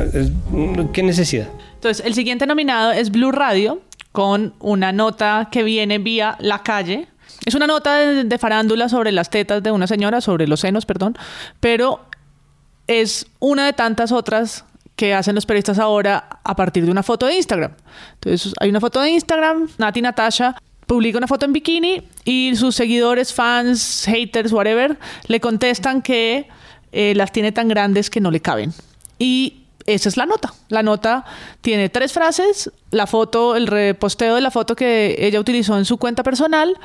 qué 0.93 1.03
necesidad. 1.03 1.49
Entonces, 1.77 2.05
el 2.05 2.15
siguiente 2.15 2.47
nominado 2.47 2.93
es 2.93 3.11
Blue 3.11 3.33
Radio 3.33 3.81
con 4.13 4.55
una 4.61 4.93
nota 4.93 5.49
que 5.51 5.63
viene 5.63 5.99
vía 5.99 6.37
la 6.39 6.63
calle. 6.63 7.09
Es 7.45 7.55
una 7.55 7.67
nota 7.67 7.97
de, 7.97 8.39
farándula 8.39 8.89
sobre 8.89 9.11
las 9.11 9.31
tetas 9.31 9.63
de 9.63 9.73
una 9.73 9.87
señora, 9.87 10.21
sobre 10.21 10.47
los 10.47 10.61
senos, 10.61 10.87
perdón, 10.87 11.17
pero 11.61 12.05
es 12.87 13.27
una 13.41 13.67
de 13.67 13.73
tantas 13.73 14.13
otras 14.13 14.65
que 14.95 15.15
hacen 15.15 15.35
los 15.35 15.47
periodistas 15.47 15.79
ahora 15.79 16.41
a 16.45 16.55
partir 16.55 16.85
de 16.85 16.91
una 16.91 17.03
foto 17.03 17.27
de 17.27 17.35
Instagram. 17.37 17.73
Entonces, 18.15 18.53
hay 18.61 18.69
una 18.71 18.81
foto 18.81 19.01
de 19.01 19.11
Instagram, 19.11 19.69
Nati 19.79 20.03
Natasha 20.03 20.57
publica 20.87 21.17
una 21.17 21.27
foto 21.27 21.47
en 21.47 21.55
bikini 21.55 22.03
y 22.25 22.55
sus 22.55 22.75
seguidores, 22.75 23.33
fans, 23.33 24.05
haters, 24.07 24.53
whatever, 24.53 24.99
le 25.27 25.41
contestan 25.41 26.03
que 26.03 26.49
eh, 26.93 27.15
las 27.17 27.33
tiene 27.33 27.51
tan 27.51 27.69
grandes 27.69 28.11
que 28.11 28.21
no 28.21 28.31
le 28.31 28.41
caben. 28.41 28.73
Y 29.19 29.62
esa 29.87 30.09
es 30.09 30.17
la 30.17 30.27
nota. 30.27 30.53
La 30.69 30.83
nota 30.83 31.25
tiene 31.61 31.89
tres 31.89 32.13
frases, 32.13 32.71
la 32.91 33.07
foto, 33.07 33.57
el 33.57 33.67
reposteo 33.67 34.35
de 34.35 34.41
la 34.41 34.51
foto 34.51 34.77
que 34.77 35.17
ella 35.19 35.41
utilizó 35.41 35.79
en 35.79 35.85
su 35.85 35.97
cuenta 35.97 36.23
personal 36.23 36.79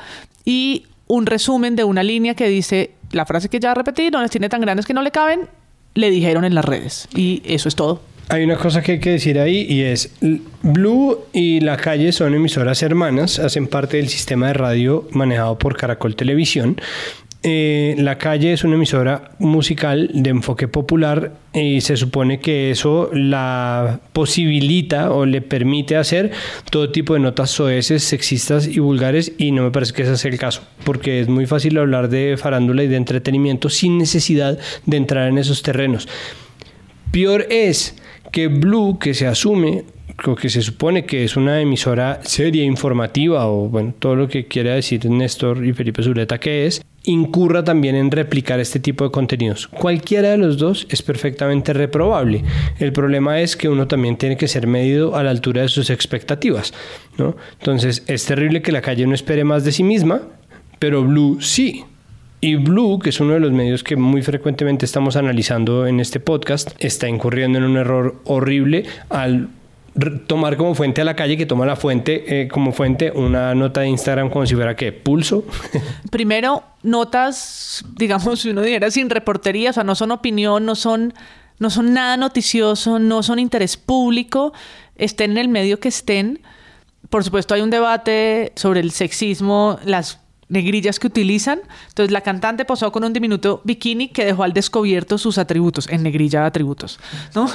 y 0.44 0.86
un 1.06 1.26
resumen 1.26 1.76
de 1.76 1.84
una 1.84 2.02
línea 2.02 2.34
que 2.34 2.48
dice 2.48 2.92
la 3.12 3.24
frase 3.26 3.48
que 3.48 3.60
ya 3.60 3.74
repetí, 3.74 4.10
no 4.10 4.20
les 4.20 4.30
tiene 4.30 4.48
tan 4.48 4.60
grandes 4.60 4.86
que 4.86 4.94
no 4.94 5.02
le 5.02 5.10
caben, 5.10 5.48
le 5.94 6.10
dijeron 6.10 6.44
en 6.44 6.54
las 6.54 6.64
redes. 6.64 7.08
Y 7.14 7.42
eso 7.44 7.68
es 7.68 7.74
todo. 7.74 8.02
Hay 8.30 8.44
una 8.44 8.56
cosa 8.56 8.82
que 8.82 8.92
hay 8.92 9.00
que 9.00 9.10
decir 9.10 9.38
ahí 9.38 9.66
y 9.68 9.82
es, 9.82 10.12
Blue 10.62 11.18
y 11.32 11.60
La 11.60 11.78
Calle 11.78 12.12
son 12.12 12.34
emisoras 12.34 12.82
hermanas, 12.82 13.38
hacen 13.38 13.66
parte 13.66 13.96
del 13.96 14.08
sistema 14.08 14.48
de 14.48 14.52
radio 14.52 15.08
manejado 15.12 15.58
por 15.58 15.78
Caracol 15.78 16.14
Televisión 16.14 16.78
eh, 17.44 17.94
la 17.98 18.18
calle 18.18 18.52
es 18.52 18.64
una 18.64 18.74
emisora 18.74 19.30
musical 19.38 20.10
de 20.12 20.30
enfoque 20.30 20.66
popular 20.66 21.34
y 21.54 21.80
se 21.82 21.96
supone 21.96 22.40
que 22.40 22.72
eso 22.72 23.10
la 23.12 24.00
posibilita 24.12 25.12
o 25.12 25.24
le 25.24 25.40
permite 25.40 25.96
hacer 25.96 26.32
todo 26.68 26.90
tipo 26.90 27.14
de 27.14 27.20
notas 27.20 27.50
soeces, 27.50 28.02
sexistas 28.02 28.66
y 28.66 28.80
vulgares 28.80 29.32
y 29.38 29.52
no 29.52 29.62
me 29.62 29.70
parece 29.70 29.92
que 29.92 30.02
ese 30.02 30.16
sea 30.16 30.32
el 30.32 30.38
caso, 30.38 30.62
porque 30.84 31.20
es 31.20 31.28
muy 31.28 31.46
fácil 31.46 31.78
hablar 31.78 32.08
de 32.08 32.36
farándula 32.36 32.82
y 32.82 32.88
de 32.88 32.96
entretenimiento 32.96 33.68
sin 33.68 33.98
necesidad 33.98 34.58
de 34.86 34.96
entrar 34.96 35.28
en 35.28 35.38
esos 35.38 35.62
terrenos. 35.62 36.08
Peor 37.12 37.46
es 37.50 37.94
que 38.32 38.48
Blue, 38.48 38.98
que 38.98 39.14
se 39.14 39.28
asume 39.28 39.84
lo 40.26 40.34
que 40.34 40.48
se 40.48 40.62
supone 40.62 41.06
que 41.06 41.24
es 41.24 41.36
una 41.36 41.60
emisora 41.60 42.20
seria, 42.24 42.64
informativa 42.64 43.46
o 43.46 43.68
bueno, 43.68 43.94
todo 43.98 44.16
lo 44.16 44.28
que 44.28 44.46
quiera 44.46 44.74
decir 44.74 45.08
Néstor 45.08 45.64
y 45.64 45.72
Felipe 45.72 46.02
Zuleta 46.02 46.38
que 46.38 46.66
es, 46.66 46.82
incurra 47.08 47.64
también 47.64 47.96
en 47.96 48.10
replicar 48.10 48.60
este 48.60 48.80
tipo 48.80 49.04
de 49.04 49.10
contenidos. 49.10 49.66
Cualquiera 49.66 50.30
de 50.30 50.36
los 50.36 50.58
dos 50.58 50.86
es 50.90 51.00
perfectamente 51.00 51.72
reprobable. 51.72 52.44
El 52.78 52.92
problema 52.92 53.40
es 53.40 53.56
que 53.56 53.70
uno 53.70 53.88
también 53.88 54.18
tiene 54.18 54.36
que 54.36 54.46
ser 54.46 54.66
medido 54.66 55.16
a 55.16 55.22
la 55.22 55.30
altura 55.30 55.62
de 55.62 55.68
sus 55.68 55.88
expectativas, 55.88 56.74
¿no? 57.16 57.34
Entonces, 57.58 58.04
es 58.06 58.26
terrible 58.26 58.60
que 58.60 58.72
la 58.72 58.82
calle 58.82 59.06
no 59.06 59.14
espere 59.14 59.42
más 59.42 59.64
de 59.64 59.72
sí 59.72 59.82
misma, 59.82 60.20
pero 60.78 61.02
Blue 61.02 61.38
sí. 61.40 61.84
Y 62.42 62.56
Blue, 62.56 62.98
que 62.98 63.08
es 63.08 63.20
uno 63.20 63.32
de 63.32 63.40
los 63.40 63.52
medios 63.52 63.82
que 63.82 63.96
muy 63.96 64.22
frecuentemente 64.22 64.84
estamos 64.84 65.16
analizando 65.16 65.86
en 65.86 66.00
este 66.00 66.20
podcast, 66.20 66.72
está 66.78 67.08
incurriendo 67.08 67.58
en 67.58 67.64
un 67.64 67.78
error 67.78 68.16
horrible 68.26 68.84
al 69.08 69.48
tomar 70.26 70.56
como 70.56 70.74
fuente 70.74 71.00
a 71.00 71.04
la 71.04 71.16
calle 71.16 71.36
que 71.36 71.46
toma 71.46 71.66
la 71.66 71.76
fuente 71.76 72.42
eh, 72.42 72.48
como 72.48 72.72
fuente 72.72 73.10
una 73.10 73.54
nota 73.54 73.80
de 73.80 73.88
Instagram 73.88 74.30
como 74.30 74.46
si 74.46 74.54
fuera 74.54 74.76
que 74.76 74.92
pulso. 74.92 75.44
Primero, 76.10 76.62
notas, 76.82 77.84
digamos, 77.96 78.40
si 78.40 78.50
uno 78.50 78.62
dijera 78.62 78.90
sin 78.90 79.10
reportería, 79.10 79.70
o 79.70 79.72
sea, 79.72 79.84
no 79.84 79.94
son 79.94 80.12
opinión, 80.12 80.64
no 80.64 80.74
son, 80.74 81.14
no 81.58 81.70
son 81.70 81.92
nada 81.92 82.16
noticioso, 82.16 82.98
no 82.98 83.22
son 83.22 83.38
interés 83.38 83.76
público, 83.76 84.52
estén 84.96 85.32
en 85.32 85.38
el 85.38 85.48
medio 85.48 85.80
que 85.80 85.88
estén. 85.88 86.40
por 87.10 87.24
supuesto, 87.24 87.54
hay 87.54 87.62
un 87.62 87.70
debate 87.70 88.52
sobre 88.56 88.80
el 88.80 88.92
sexismo, 88.92 89.78
las 89.84 90.20
negrillas 90.48 90.98
que 90.98 91.06
utilizan. 91.06 91.60
Entonces, 91.88 92.10
la 92.12 92.22
cantante 92.22 92.64
posó 92.64 92.90
con 92.92 93.04
un 93.04 93.12
diminuto 93.12 93.60
bikini 93.64 94.08
que 94.08 94.24
dejó 94.24 94.44
al 94.44 94.52
descubierto 94.52 95.18
sus 95.18 95.38
atributos, 95.38 95.88
en 95.88 96.02
negrilla 96.02 96.46
atributos, 96.46 96.98
¿no? 97.34 97.48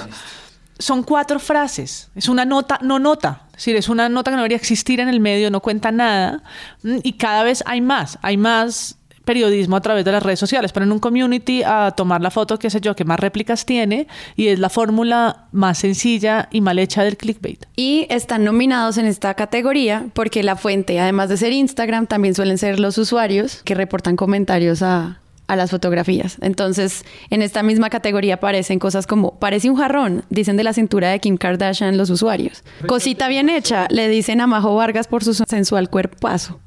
Son 0.83 1.01
cuatro 1.03 1.39
frases. 1.39 2.09
Es 2.13 2.27
una 2.27 2.43
nota, 2.43 2.77
no 2.81 2.99
nota. 2.99 3.43
Es 3.51 3.53
decir, 3.53 3.77
es 3.77 3.87
una 3.87 4.09
nota 4.09 4.31
que 4.31 4.35
no 4.35 4.41
debería 4.41 4.57
existir 4.57 4.99
en 4.99 5.07
el 5.07 5.21
medio, 5.21 5.49
no 5.49 5.61
cuenta 5.61 5.93
nada. 5.93 6.43
Mm, 6.83 6.97
Y 7.03 7.13
cada 7.13 7.43
vez 7.43 7.63
hay 7.65 7.79
más. 7.79 8.19
Hay 8.21 8.35
más 8.35 8.97
periodismo 9.23 9.77
a 9.77 9.81
través 9.81 10.03
de 10.03 10.11
las 10.11 10.21
redes 10.21 10.39
sociales. 10.39 10.73
Ponen 10.73 10.91
un 10.91 10.99
community 10.99 11.63
a 11.63 11.91
tomar 11.95 12.19
la 12.19 12.31
foto, 12.31 12.59
qué 12.59 12.69
sé 12.69 12.81
yo, 12.81 12.97
que 12.97 13.05
más 13.05 13.17
réplicas 13.17 13.65
tiene. 13.65 14.07
Y 14.35 14.47
es 14.49 14.59
la 14.59 14.69
fórmula 14.69 15.45
más 15.53 15.77
sencilla 15.77 16.49
y 16.51 16.59
mal 16.59 16.77
hecha 16.79 17.05
del 17.05 17.15
clickbait. 17.15 17.65
Y 17.77 18.05
están 18.09 18.43
nominados 18.43 18.97
en 18.97 19.05
esta 19.05 19.35
categoría 19.35 20.07
porque 20.13 20.43
la 20.43 20.57
fuente, 20.57 20.99
además 20.99 21.29
de 21.29 21.37
ser 21.37 21.53
Instagram, 21.53 22.07
también 22.07 22.35
suelen 22.35 22.57
ser 22.57 22.81
los 22.81 22.97
usuarios 22.97 23.61
que 23.63 23.73
reportan 23.73 24.17
comentarios 24.17 24.81
a, 24.81 25.21
a 25.47 25.55
las 25.55 25.71
fotografías. 25.71 26.37
Entonces, 26.41 27.05
en 27.29 27.41
esta 27.41 27.63
misma 27.63 27.89
categoría 27.89 28.35
aparecen 28.35 28.79
cosas 28.79 29.07
como, 29.07 29.39
parece 29.39 29.69
un 29.69 29.77
jarrón, 29.77 30.23
dicen 30.29 30.57
de 30.57 30.63
la 30.63 30.73
cintura 30.73 31.09
de 31.09 31.19
Kim 31.19 31.37
Kardashian 31.37 31.97
los 31.97 32.09
usuarios. 32.09 32.63
Cosita 32.87 33.27
bien 33.27 33.49
hecha, 33.49 33.87
le 33.89 34.07
dicen 34.07 34.41
a 34.41 34.47
Majo 34.47 34.75
Vargas 34.75 35.07
por 35.07 35.23
su 35.23 35.33
sensual 35.33 35.89
cuerpazo. 35.89 36.59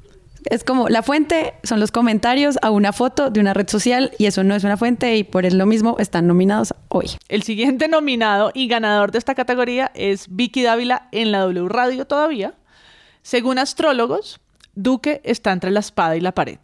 Es 0.49 0.63
como 0.63 0.87
la 0.87 1.03
fuente 1.03 1.55
son 1.63 1.79
los 1.79 1.91
comentarios 1.91 2.57
a 2.61 2.71
una 2.71 2.93
foto 2.93 3.29
de 3.29 3.39
una 3.41 3.53
red 3.53 3.67
social 3.67 4.11
y 4.17 4.27
eso 4.27 4.43
no 4.43 4.55
es 4.55 4.63
una 4.63 4.77
fuente 4.77 5.17
y 5.17 5.23
por 5.23 5.45
eso 5.45 5.57
lo 5.57 5.65
mismo 5.65 5.97
están 5.99 6.25
nominados 6.27 6.73
hoy. 6.87 7.07
El 7.27 7.43
siguiente 7.43 7.89
nominado 7.89 8.51
y 8.53 8.67
ganador 8.67 9.11
de 9.11 9.17
esta 9.17 9.35
categoría 9.35 9.91
es 9.93 10.27
Vicky 10.29 10.63
Dávila 10.63 11.09
en 11.11 11.33
la 11.33 11.39
W 11.39 11.67
Radio 11.67 12.05
todavía. 12.05 12.53
Según 13.23 13.59
astrólogos, 13.59 14.39
Duque 14.73 15.21
está 15.25 15.51
entre 15.51 15.71
la 15.71 15.81
espada 15.81 16.15
y 16.15 16.21
la 16.21 16.33
pared. 16.33 16.59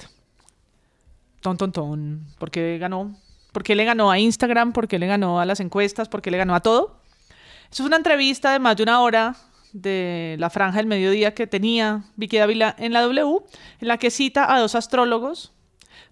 Ton, 1.44 1.57
ton, 1.57 1.74
ton. 1.74 2.26
¿Por 2.40 2.49
qué 2.49 2.78
ganó? 2.78 3.14
¿Por 3.52 3.64
qué 3.64 3.76
le 3.76 3.84
ganó 3.84 4.10
a 4.10 4.18
Instagram? 4.18 4.72
¿Por 4.72 4.88
qué 4.88 4.98
le 4.98 5.07
ganó 5.07 5.41
a 5.41 5.45
las 5.45 5.60
encuestas? 5.60 6.07
¿Por 6.07 6.22
qué 6.22 6.32
le 6.32 6.38
ganó 6.38 6.56
a 6.56 6.61
todo? 6.61 6.95
Es 7.70 7.82
una 7.82 7.98
entrevista 7.98 8.53
de 8.53 8.60
más 8.60 8.78
de 8.78 8.84
una 8.84 9.02
hora 9.02 9.36
de 9.74 10.38
la 10.40 10.49
franja 10.49 10.78
del 10.78 10.88
mediodía 10.88 11.34
que 11.34 11.45
tenía 11.45 12.06
Vicky 12.15 12.38
Dávila 12.38 12.74
en 12.80 12.94
la 12.94 13.02
W, 13.02 13.41
en 13.82 13.88
la 13.90 13.98
que 13.98 14.10
cita 14.10 14.56
a 14.56 14.57
dos 14.57 14.74
astrólogos 14.74 15.52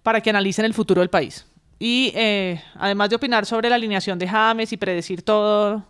para 0.02 0.20
que 0.20 0.28
analicen 0.28 0.66
el 0.66 0.74
futuro 0.74 1.00
del 1.00 1.08
país. 1.08 1.46
Y 1.78 2.12
eh, 2.14 2.62
además 2.74 3.08
de 3.08 3.16
opinar 3.16 3.46
sobre 3.46 3.70
la 3.70 3.76
alineación 3.76 4.18
de 4.18 4.28
James 4.28 4.70
y 4.70 4.76
predecir 4.76 5.22
todo, 5.22 5.82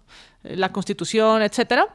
eh, 0.44 0.54
la 0.54 0.70
constitución, 0.70 1.42
etcétera, 1.42 1.88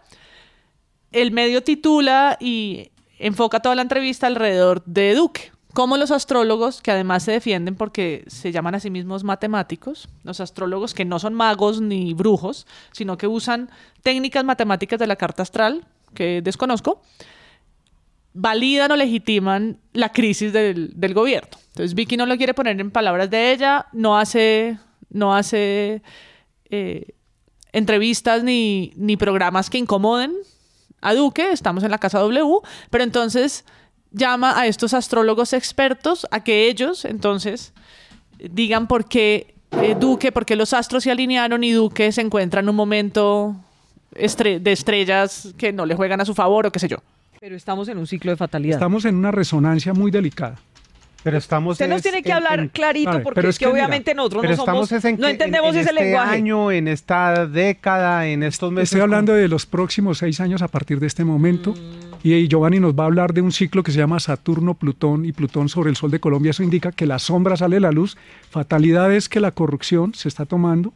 el 1.14 1.32
medio 1.32 1.64
titula 1.64 2.38
y 2.42 2.92
enfoca 3.20 3.62
toda 3.62 3.76
la 3.76 3.84
entrevista 3.84 4.28
alrededor 4.28 4.84
de 4.84 5.16
Duque. 5.16 5.57
Como 5.78 5.96
los 5.98 6.10
astrólogos, 6.10 6.82
que 6.82 6.90
además 6.90 7.22
se 7.22 7.34
defienden 7.34 7.76
porque 7.76 8.24
se 8.26 8.52
llaman 8.52 8.74
a 8.74 8.80
sí 8.80 8.90
mismos 8.90 9.24
matemáticos, 9.24 10.10
los 10.24 10.40
astrólogos 10.40 10.96
que 10.96 11.06
no 11.06 11.20
son 11.20 11.36
magos 11.36 11.82
ni 11.82 12.16
brujos, 12.16 12.66
sino 12.94 13.16
que 13.16 13.28
usan 13.28 13.70
técnicas 14.02 14.44
matemáticas 14.44 14.98
de 14.98 15.06
la 15.06 15.18
carta 15.18 15.44
astral, 15.44 15.86
que 16.16 16.42
desconozco, 16.42 17.04
validan 18.34 18.92
o 18.92 18.96
legitiman 18.96 19.78
la 19.94 20.12
crisis 20.12 20.52
del, 20.52 21.14
gobierno. 21.14 21.52
Entonces 21.68 21.94
Vicky 21.94 22.18
no 22.18 22.26
lo 22.26 22.38
quiere 22.38 22.56
poner 22.56 22.82
en 22.82 22.90
palabras 22.90 23.30
de 23.30 23.52
ella, 23.52 23.86
no 23.92 24.18
hace, 24.18 24.80
no 25.12 25.36
hace 25.36 26.02
eh, 26.72 27.14
entrevistas 27.72 28.44
ni, 28.44 28.94
ni 28.96 29.16
programas 29.16 29.70
que 29.70 29.78
incomoden 29.78 30.34
a 31.02 31.14
Duque, 31.14 31.52
estamos 31.52 31.84
en 31.84 31.92
la 31.92 32.00
Casa 32.00 32.18
W, 32.18 32.62
pero 32.90 33.04
entonces 33.04 33.64
llama 34.12 34.60
a 34.60 34.68
estos 34.68 34.94
astrólogos 34.94 35.54
expertos 35.54 36.28
a 36.32 36.44
que 36.44 36.68
ellos 36.70 37.06
entonces 37.06 37.74
digan 38.40 38.88
por 38.88 39.06
qué 39.08 39.54
eh, 39.82 39.96
Duque, 40.00 40.32
por 40.32 40.46
qué 40.46 40.56
los 40.56 40.74
astros 40.74 41.04
se 41.04 41.12
alinearon 41.12 41.64
y 41.64 41.72
Duque 41.72 42.12
se 42.12 42.22
encuentra 42.22 42.62
en 42.62 42.70
un 42.70 42.76
momento 42.76 43.56
estre- 44.16 44.60
de 44.60 44.72
estrellas 44.72 45.54
que 45.58 45.74
no 45.74 45.86
le 45.86 45.96
juegan 45.96 46.22
a 46.22 46.26
su 46.26 46.34
favor 46.34 46.66
o 46.66 46.72
qué 46.72 46.80
sé 46.80 46.88
yo. 46.88 46.98
Pero 47.40 47.56
estamos 47.56 47.88
en 47.90 47.98
un 47.98 48.08
ciclo 48.08 48.32
de 48.32 48.38
fatalidad. 48.38 48.76
Estamos 48.78 49.06
en 49.06 49.16
una 49.16 49.32
resonancia 49.32 49.94
muy 49.94 50.10
delicada. 50.10 50.56
Pero 51.24 51.38
estamos 51.40 51.74
Usted 51.74 51.90
nos 51.90 51.98
es 51.98 52.04
tiene 52.04 52.24
que 52.24 52.30
en- 52.30 52.36
hablar 52.38 52.60
en- 52.60 52.70
clarito 52.70 53.22
porque 53.24 53.48
es, 53.50 53.60
que, 53.60 53.66
mira, 53.66 53.76
obviamente 53.80 54.14
nosotros 54.16 54.44
no 54.44 54.56
somos, 54.66 54.92
es 54.92 55.04
en 55.04 55.20
no 55.20 55.28
entendemos 55.28 55.72
en, 55.72 55.76
en 55.76 55.82
ese 55.82 55.90
este 55.90 56.04
lenguaje. 56.06 56.36
año, 56.36 56.72
en 56.72 56.88
esta 56.88 57.46
década, 57.46 58.28
en 58.28 58.44
estos 58.44 58.72
meses. 58.72 58.90
Estoy 58.90 59.02
hablando 59.02 59.34
de 59.34 59.48
los 59.50 59.66
próximos 59.66 60.20
seis 60.20 60.40
años 60.40 60.62
a 60.62 60.70
partir 60.70 61.00
de 61.02 61.08
este 61.08 61.26
momento. 61.26 61.74
Y, 61.76 62.07
y 62.24 62.48
Giovanni 62.48 62.80
nos 62.80 62.94
va 62.94 63.04
a 63.04 63.08
hablar 63.08 63.34
de 63.34 63.42
un 63.42 63.52
ciclo 63.52 63.84
que 63.84 63.92
se 63.92 64.00
llama 64.00 64.20
Saturno-Plutón 64.20 65.26
y 65.26 65.32
Plutón 65.32 65.70
sobre 65.70 65.90
el 65.90 65.96
Sol 65.96 66.12
de 66.12 66.20
Colombia. 66.20 66.52
Eso 66.52 66.64
indica 66.64 66.92
que 66.92 67.06
la 67.06 67.20
sombra 67.20 67.58
sale 67.58 67.78
a 67.78 67.82
la 67.82 67.92
luz. 67.92 68.18
Fatalidad 68.50 69.14
es 69.14 69.30
que 69.30 69.40
la 69.40 69.52
corrupción 69.52 70.14
se 70.14 70.28
está 70.28 70.46
tomando, 70.46 70.94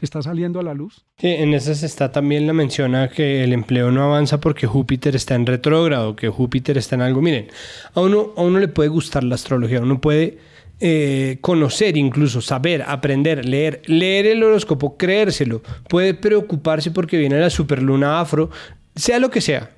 está 0.00 0.22
saliendo 0.22 0.60
a 0.60 0.62
la 0.62 0.74
luz. 0.74 1.04
Sí, 1.18 1.28
en 1.28 1.54
esas 1.54 1.82
está 1.82 2.12
también 2.12 2.46
la 2.46 2.52
menciona 2.52 3.08
que 3.08 3.44
el 3.44 3.52
empleo 3.52 3.90
no 3.90 4.02
avanza 4.02 4.40
porque 4.40 4.66
Júpiter 4.66 5.16
está 5.16 5.34
en 5.34 5.46
retrógrado, 5.46 6.16
que 6.16 6.28
Júpiter 6.28 6.78
está 6.78 6.96
en 6.96 7.02
algo. 7.02 7.22
Miren, 7.22 7.48
a 7.94 8.00
uno, 8.00 8.32
a 8.36 8.42
uno 8.42 8.58
le 8.58 8.68
puede 8.68 8.88
gustar 8.88 9.24
la 9.24 9.34
astrología, 9.34 9.80
uno 9.80 10.00
puede 10.00 10.38
eh, 10.80 11.38
conocer 11.40 11.96
incluso, 11.96 12.40
saber, 12.40 12.82
aprender, 12.82 13.46
leer, 13.46 13.82
leer 13.86 14.26
el 14.26 14.42
horóscopo, 14.42 14.96
creérselo, 14.96 15.62
puede 15.88 16.14
preocuparse 16.14 16.90
porque 16.90 17.16
viene 17.16 17.38
la 17.38 17.50
superluna 17.50 18.20
afro, 18.20 18.50
sea 18.94 19.18
lo 19.18 19.30
que 19.30 19.40
sea, 19.40 19.70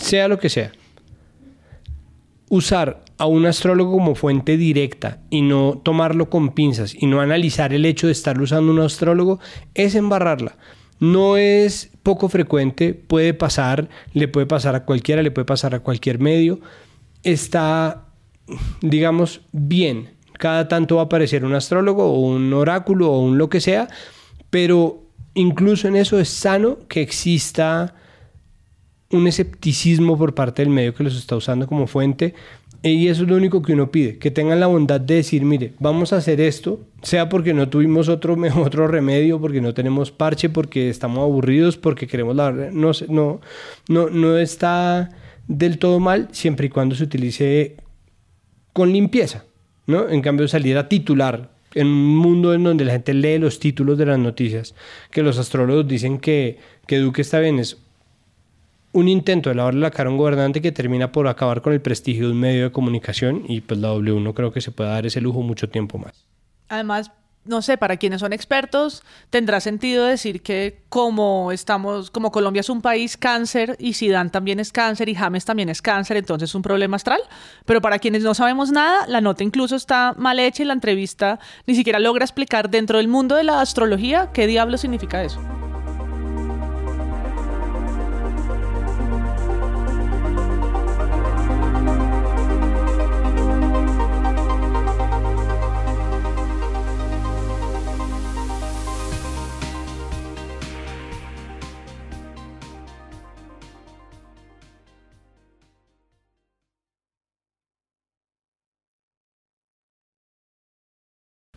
sea 0.00 0.28
lo 0.28 0.38
que 0.38 0.48
sea. 0.48 0.72
Usar 2.48 3.04
a 3.16 3.26
un 3.26 3.46
astrólogo 3.46 3.92
como 3.92 4.14
fuente 4.14 4.56
directa 4.56 5.20
y 5.30 5.42
no 5.42 5.80
tomarlo 5.84 6.30
con 6.30 6.52
pinzas 6.52 6.94
y 6.94 7.06
no 7.06 7.20
analizar 7.20 7.72
el 7.72 7.84
hecho 7.84 8.06
de 8.06 8.12
estar 8.12 8.40
usando 8.40 8.72
un 8.72 8.80
astrólogo 8.80 9.38
es 9.74 9.94
embarrarla. 9.94 10.56
No 10.98 11.36
es 11.36 11.90
poco 12.02 12.28
frecuente, 12.28 12.94
puede 12.94 13.34
pasar, 13.34 13.88
le 14.12 14.26
puede 14.26 14.46
pasar 14.46 14.74
a 14.74 14.84
cualquiera, 14.84 15.22
le 15.22 15.30
puede 15.30 15.44
pasar 15.44 15.74
a 15.74 15.80
cualquier 15.80 16.18
medio. 16.18 16.60
Está, 17.22 18.06
digamos, 18.80 19.42
bien. 19.52 20.10
Cada 20.32 20.68
tanto 20.68 20.96
va 20.96 21.02
a 21.02 21.04
aparecer 21.04 21.44
un 21.44 21.54
astrólogo 21.54 22.04
o 22.04 22.20
un 22.20 22.52
oráculo 22.52 23.12
o 23.12 23.20
un 23.20 23.38
lo 23.38 23.48
que 23.48 23.60
sea, 23.60 23.88
pero 24.50 25.04
incluso 25.34 25.88
en 25.88 25.96
eso 25.96 26.18
es 26.18 26.28
sano 26.28 26.78
que 26.88 27.02
exista 27.02 27.94
un 29.10 29.26
escepticismo 29.26 30.16
por 30.16 30.34
parte 30.34 30.62
del 30.62 30.70
medio 30.70 30.94
que 30.94 31.04
los 31.04 31.16
está 31.16 31.36
usando 31.36 31.66
como 31.66 31.86
fuente. 31.86 32.34
Y 32.82 33.08
eso 33.08 33.24
es 33.24 33.28
lo 33.28 33.36
único 33.36 33.60
que 33.60 33.74
uno 33.74 33.90
pide, 33.90 34.16
que 34.16 34.30
tengan 34.30 34.58
la 34.58 34.66
bondad 34.66 35.00
de 35.02 35.16
decir, 35.16 35.44
mire, 35.44 35.74
vamos 35.80 36.14
a 36.14 36.16
hacer 36.16 36.40
esto, 36.40 36.80
sea 37.02 37.28
porque 37.28 37.52
no 37.52 37.68
tuvimos 37.68 38.08
otro, 38.08 38.36
otro 38.64 38.88
remedio, 38.88 39.38
porque 39.38 39.60
no 39.60 39.74
tenemos 39.74 40.10
parche, 40.10 40.48
porque 40.48 40.88
estamos 40.88 41.18
aburridos, 41.18 41.76
porque 41.76 42.06
queremos 42.06 42.36
la. 42.36 42.52
No, 42.52 42.92
no, 43.08 43.40
no, 43.88 44.08
no 44.08 44.38
está 44.38 45.10
del 45.46 45.78
todo 45.78 46.00
mal 46.00 46.28
siempre 46.32 46.68
y 46.68 46.70
cuando 46.70 46.94
se 46.94 47.04
utilice 47.04 47.76
con 48.72 48.92
limpieza, 48.92 49.44
¿no? 49.86 50.08
En 50.08 50.22
cambio, 50.22 50.48
salir 50.48 50.78
a 50.78 50.88
titular 50.88 51.50
en 51.74 51.86
un 51.86 52.16
mundo 52.16 52.54
en 52.54 52.64
donde 52.64 52.84
la 52.84 52.92
gente 52.92 53.12
lee 53.12 53.38
los 53.38 53.60
títulos 53.60 53.98
de 53.98 54.06
las 54.06 54.18
noticias, 54.18 54.74
que 55.10 55.22
los 55.22 55.38
astrólogos 55.38 55.86
dicen 55.86 56.18
que, 56.18 56.58
que 56.86 56.98
Duque 56.98 57.22
está 57.22 57.40
bien, 57.40 57.58
es 57.58 57.76
un 58.92 59.08
intento 59.08 59.50
de 59.50 59.54
lavarle 59.54 59.80
la 59.80 59.90
cara 59.90 60.08
a 60.08 60.12
un 60.12 60.18
gobernante 60.18 60.60
que 60.60 60.72
termina 60.72 61.12
por 61.12 61.28
acabar 61.28 61.62
con 61.62 61.72
el 61.72 61.80
prestigio 61.80 62.26
de 62.26 62.32
un 62.32 62.40
medio 62.40 62.64
de 62.64 62.72
comunicación 62.72 63.44
y 63.46 63.60
pues 63.60 63.78
la 63.80 63.88
W 63.88 64.20
no 64.20 64.34
creo 64.34 64.52
que 64.52 64.60
se 64.60 64.72
pueda 64.72 64.90
dar 64.90 65.06
ese 65.06 65.20
lujo 65.20 65.42
mucho 65.42 65.68
tiempo 65.68 65.98
más. 65.98 66.26
Además, 66.68 67.10
no 67.44 67.62
sé, 67.62 67.78
para 67.78 67.96
quienes 67.96 68.20
son 68.20 68.32
expertos, 68.32 69.02
tendrá 69.30 69.60
sentido 69.60 70.04
decir 70.04 70.42
que 70.42 70.82
como 70.88 71.52
estamos, 71.52 72.10
como 72.10 72.30
Colombia 72.30 72.60
es 72.60 72.68
un 72.68 72.82
país 72.82 73.16
cáncer 73.16 73.76
y 73.78 73.94
Sidán 73.94 74.30
también 74.30 74.60
es 74.60 74.72
cáncer 74.72 75.08
y 75.08 75.14
James 75.14 75.44
también 75.44 75.68
es 75.68 75.80
cáncer, 75.80 76.18
entonces 76.18 76.50
es 76.50 76.54
un 76.54 76.62
problema 76.62 76.96
astral. 76.96 77.20
Pero 77.64 77.80
para 77.80 77.98
quienes 77.98 78.22
no 78.22 78.34
sabemos 78.34 78.70
nada, 78.70 79.06
la 79.06 79.20
nota 79.20 79.42
incluso 79.42 79.74
está 79.74 80.14
mal 80.18 80.38
hecha 80.38 80.62
y 80.62 80.66
la 80.66 80.74
entrevista 80.74 81.40
ni 81.66 81.74
siquiera 81.74 81.98
logra 81.98 82.24
explicar 82.24 82.68
dentro 82.70 82.98
del 82.98 83.08
mundo 83.08 83.36
de 83.36 83.44
la 83.44 83.60
astrología 83.60 84.30
qué 84.32 84.46
diablo 84.46 84.76
significa 84.76 85.24
eso. 85.24 85.40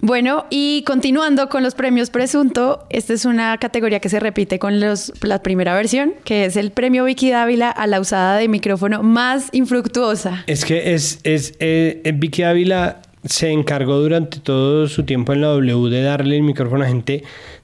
Bueno, 0.06 0.48
y 0.50 0.84
continuando 0.86 1.48
con 1.48 1.64
los 1.64 1.76
premios 1.76 2.10
presunto, 2.10 2.86
esta 2.90 3.14
es 3.14 3.24
una 3.24 3.58
categoría 3.58 4.02
que 4.02 4.10
se 4.10 4.20
repite 4.20 4.60
con 4.60 4.82
los, 4.82 5.14
la 5.22 5.42
primera 5.42 5.74
versión, 5.74 6.16
que 6.26 6.44
es 6.44 6.58
el 6.58 6.72
premio 6.72 7.06
Vicky 7.06 7.30
Dávila 7.30 7.70
a 7.70 7.88
la 7.88 8.02
usada 8.02 8.36
de 8.36 8.50
micrófono 8.50 9.02
más 9.02 9.48
infructuosa. 9.54 10.44
Es 10.46 10.66
que 10.66 10.94
es, 10.94 11.22
es 11.24 11.54
eh, 11.62 12.12
Vicky 12.16 12.44
Ávila 12.44 13.02
se 13.24 13.52
encargó 13.52 13.98
durante 13.98 14.42
todo 14.42 14.90
su 14.90 15.04
tiempo 15.04 15.32
en 15.32 15.40
la 15.40 15.48
W 15.48 15.90
de 15.90 16.04
darle 16.04 16.36
el 16.36 16.44
micrófono 16.44 16.84
a 16.84 16.88
gente 16.88 17.24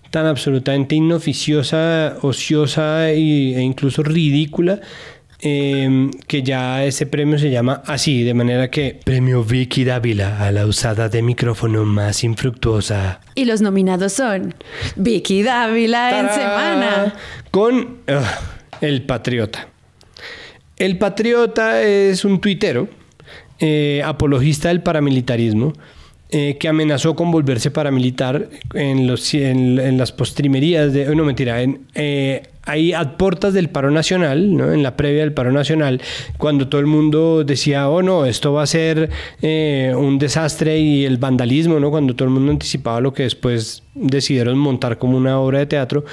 tan 0.09 0.25
absolutamente 0.25 0.95
inoficiosa, 0.95 2.15
ociosa 2.21 3.09
e 3.11 3.17
incluso 3.59 4.01
ridícula 4.01 4.79
eh, 5.41 6.09
que 6.27 6.43
ya 6.43 6.83
ese 6.83 7.05
premio 7.05 7.39
se 7.39 7.49
llama 7.49 7.81
así, 7.85 8.23
de 8.23 8.33
manera 8.33 8.69
que 8.69 8.99
Premio 9.03 9.43
Vicky 9.43 9.85
Dávila 9.85 10.45
a 10.45 10.51
la 10.51 10.65
usada 10.65 11.07
de 11.09 11.21
micrófono 11.21 11.85
más 11.85 12.23
infructuosa. 12.23 13.21
Y 13.35 13.45
los 13.45 13.61
nominados 13.61 14.13
son 14.13 14.53
Vicky 14.95 15.43
Dávila 15.43 16.19
en 16.19 16.29
semana. 16.29 17.15
Con 17.51 17.99
ah, 18.07 18.39
El 18.81 19.03
Patriota. 19.03 19.67
El 20.77 20.97
Patriota 20.97 21.81
es 21.81 22.23
un 22.25 22.39
tuitero, 22.39 22.87
eh, 23.59 24.01
apologista 24.05 24.69
del 24.69 24.81
paramilitarismo, 24.81 25.73
eh, 26.31 26.57
que 26.59 26.67
amenazó 26.67 27.15
con 27.15 27.31
volverse 27.31 27.71
paramilitar 27.71 28.49
en, 28.73 29.07
los, 29.07 29.33
en, 29.33 29.79
en 29.79 29.97
las 29.97 30.11
postrimerías 30.11 30.93
de... 30.93 31.15
No, 31.15 31.25
mentira, 31.25 31.61
en, 31.61 31.87
eh, 31.95 32.43
ahí 32.69 32.93
a 32.93 33.17
puertas 33.17 33.53
del 33.53 33.69
paro 33.69 33.91
nacional, 33.91 34.55
¿no? 34.55 34.71
en 34.71 34.83
la 34.83 34.95
previa 34.95 35.21
del 35.21 35.33
paro 35.33 35.51
nacional, 35.51 36.01
cuando 36.37 36.69
todo 36.69 36.81
el 36.81 36.87
mundo 36.87 37.43
decía, 37.43 37.89
oh 37.89 38.01
no, 38.01 38.25
esto 38.25 38.53
va 38.53 38.63
a 38.63 38.67
ser 38.67 39.09
eh, 39.41 39.93
un 39.95 40.19
desastre 40.19 40.77
y 40.77 41.05
el 41.05 41.17
vandalismo, 41.17 41.79
¿no? 41.79 41.89
cuando 41.91 42.15
todo 42.15 42.27
el 42.27 42.33
mundo 42.33 42.51
anticipaba 42.51 43.01
lo 43.01 43.13
que 43.13 43.23
después 43.23 43.83
decidieron 43.95 44.57
montar 44.57 44.97
como 44.97 45.17
una 45.17 45.39
obra 45.39 45.59
de 45.59 45.65
teatro, 45.65 46.05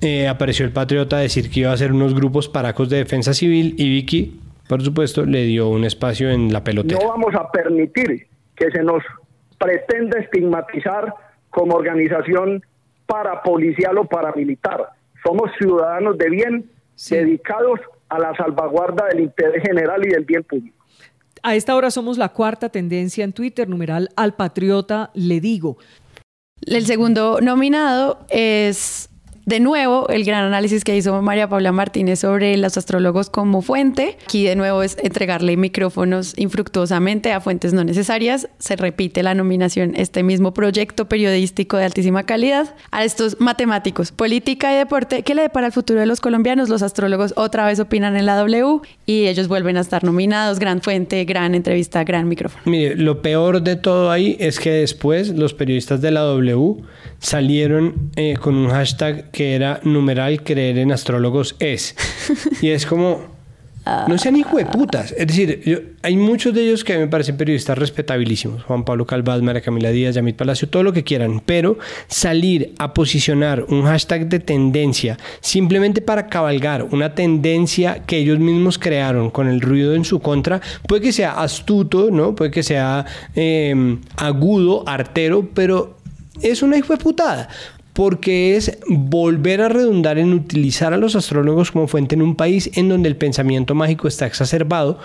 eh, 0.00 0.28
apareció 0.28 0.66
el 0.66 0.72
patriota 0.72 1.16
a 1.16 1.20
decir 1.20 1.50
que 1.50 1.60
iba 1.60 1.72
a 1.72 1.76
ser 1.76 1.92
unos 1.92 2.14
grupos 2.14 2.48
paracos 2.48 2.88
de 2.88 2.98
defensa 2.98 3.34
civil 3.34 3.74
y 3.78 3.88
Vicky, 3.88 4.40
por 4.68 4.82
supuesto, 4.82 5.24
le 5.26 5.44
dio 5.44 5.68
un 5.68 5.84
espacio 5.84 6.30
en 6.30 6.52
la 6.52 6.64
pelotera. 6.64 7.00
No 7.02 7.08
vamos 7.08 7.34
a 7.34 7.50
permitir 7.50 8.26
que 8.56 8.70
se 8.70 8.82
nos 8.82 9.02
pretenda 9.58 10.18
estigmatizar 10.18 11.14
como 11.50 11.74
organización 11.74 12.62
parapolicial 13.06 13.98
o 13.98 14.04
paramilitar. 14.04 14.88
Somos 15.24 15.50
ciudadanos 15.58 16.18
de 16.18 16.30
bien 16.30 16.70
dedicados 17.08 17.80
a 18.08 18.18
la 18.18 18.34
salvaguarda 18.36 19.06
del 19.08 19.20
interés 19.20 19.62
general 19.62 20.04
y 20.04 20.10
del 20.10 20.24
bien 20.24 20.44
público. 20.44 20.76
A 21.42 21.56
esta 21.56 21.74
hora 21.74 21.90
somos 21.90 22.18
la 22.18 22.28
cuarta 22.28 22.68
tendencia 22.68 23.24
en 23.24 23.32
Twitter, 23.32 23.68
numeral 23.68 24.10
al 24.16 24.34
patriota 24.34 25.10
le 25.14 25.40
digo. 25.40 25.78
El 26.60 26.86
segundo 26.86 27.40
nominado 27.40 28.20
es 28.28 29.11
de 29.44 29.58
nuevo, 29.58 30.08
el 30.08 30.24
gran 30.24 30.44
análisis 30.44 30.84
que 30.84 30.96
hizo 30.96 31.20
María 31.20 31.48
Paula 31.48 31.72
Martínez 31.72 32.20
sobre 32.20 32.56
los 32.56 32.76
astrólogos 32.76 33.28
como 33.28 33.60
fuente. 33.60 34.16
Aquí 34.24 34.44
de 34.44 34.54
nuevo 34.54 34.82
es 34.82 34.96
entregarle 35.02 35.56
micrófonos 35.56 36.34
infructuosamente 36.38 37.32
a 37.32 37.40
fuentes 37.40 37.72
no 37.72 37.82
necesarias. 37.82 38.48
Se 38.58 38.76
repite 38.76 39.22
la 39.22 39.34
nominación, 39.34 39.94
este 39.96 40.22
mismo 40.22 40.54
proyecto 40.54 41.08
periodístico 41.08 41.76
de 41.76 41.84
altísima 41.84 42.22
calidad, 42.22 42.74
a 42.92 43.04
estos 43.04 43.40
matemáticos, 43.40 44.12
política 44.12 44.72
y 44.72 44.76
deporte. 44.76 45.22
¿Qué 45.22 45.34
le 45.34 45.42
depara 45.42 45.66
el 45.66 45.72
futuro 45.72 45.98
de 45.98 46.06
los 46.06 46.20
colombianos? 46.20 46.68
Los 46.68 46.82
astrólogos 46.82 47.34
otra 47.36 47.66
vez 47.66 47.80
opinan 47.80 48.16
en 48.16 48.26
la 48.26 48.36
W 48.36 48.80
y 49.06 49.26
ellos 49.26 49.48
vuelven 49.48 49.76
a 49.76 49.80
estar 49.80 50.04
nominados. 50.04 50.60
Gran 50.60 50.82
fuente, 50.82 51.24
gran 51.24 51.56
entrevista, 51.56 52.04
gran 52.04 52.28
micrófono. 52.28 52.62
Mire, 52.66 52.94
lo 52.94 53.22
peor 53.22 53.62
de 53.62 53.74
todo 53.74 54.10
ahí 54.12 54.36
es 54.38 54.60
que 54.60 54.70
después 54.70 55.30
los 55.30 55.52
periodistas 55.52 56.00
de 56.00 56.12
la 56.12 56.20
W 56.20 56.76
salieron 57.22 58.10
eh, 58.16 58.36
con 58.38 58.54
un 58.54 58.68
hashtag 58.68 59.30
que 59.30 59.54
era 59.54 59.80
numeral 59.84 60.42
creer 60.42 60.76
en 60.78 60.92
astrólogos 60.92 61.56
es. 61.60 61.94
Y 62.60 62.68
es 62.68 62.84
como, 62.84 63.32
no 64.08 64.18
sean 64.18 64.36
hijo 64.36 64.56
de 64.56 64.66
putas. 64.66 65.12
Es 65.16 65.26
decir, 65.26 65.96
hay 66.02 66.16
muchos 66.16 66.52
de 66.52 66.64
ellos 66.64 66.84
que 66.84 66.94
a 66.94 66.96
mí 66.96 67.02
me 67.02 67.08
parecen 67.08 67.36
periodistas 67.36 67.78
respetabilísimos. 67.78 68.64
Juan 68.64 68.84
Pablo 68.84 69.06
Calvaz, 69.06 69.40
María 69.40 69.60
Camila 69.60 69.90
Díaz, 69.90 70.16
Yamit 70.16 70.36
Palacio, 70.36 70.68
todo 70.68 70.82
lo 70.82 70.92
que 70.92 71.04
quieran. 71.04 71.40
Pero 71.44 71.78
salir 72.08 72.74
a 72.78 72.92
posicionar 72.92 73.64
un 73.68 73.84
hashtag 73.84 74.28
de 74.28 74.40
tendencia 74.40 75.16
simplemente 75.40 76.02
para 76.02 76.26
cabalgar 76.26 76.84
una 76.84 77.14
tendencia 77.14 78.02
que 78.04 78.18
ellos 78.18 78.40
mismos 78.40 78.78
crearon 78.78 79.30
con 79.30 79.48
el 79.48 79.60
ruido 79.60 79.94
en 79.94 80.04
su 80.04 80.20
contra, 80.20 80.60
puede 80.88 81.02
que 81.02 81.12
sea 81.12 81.40
astuto, 81.40 82.10
¿no? 82.10 82.34
Puede 82.34 82.50
que 82.50 82.62
sea 82.62 83.06
eh, 83.36 83.96
agudo, 84.16 84.84
artero, 84.86 85.48
pero 85.54 86.01
es 86.40 86.62
una 86.62 86.78
hijo 86.78 86.96
putada. 86.96 87.48
Porque 87.92 88.56
es 88.56 88.78
volver 88.88 89.60
a 89.60 89.68
redundar 89.68 90.18
en 90.18 90.32
utilizar 90.32 90.94
a 90.94 90.96
los 90.96 91.14
astrólogos 91.14 91.70
como 91.70 91.88
fuente 91.88 92.14
en 92.14 92.22
un 92.22 92.36
país 92.36 92.70
en 92.74 92.88
donde 92.88 93.10
el 93.10 93.16
pensamiento 93.16 93.74
mágico 93.74 94.08
está 94.08 94.24
exacerbado. 94.24 94.98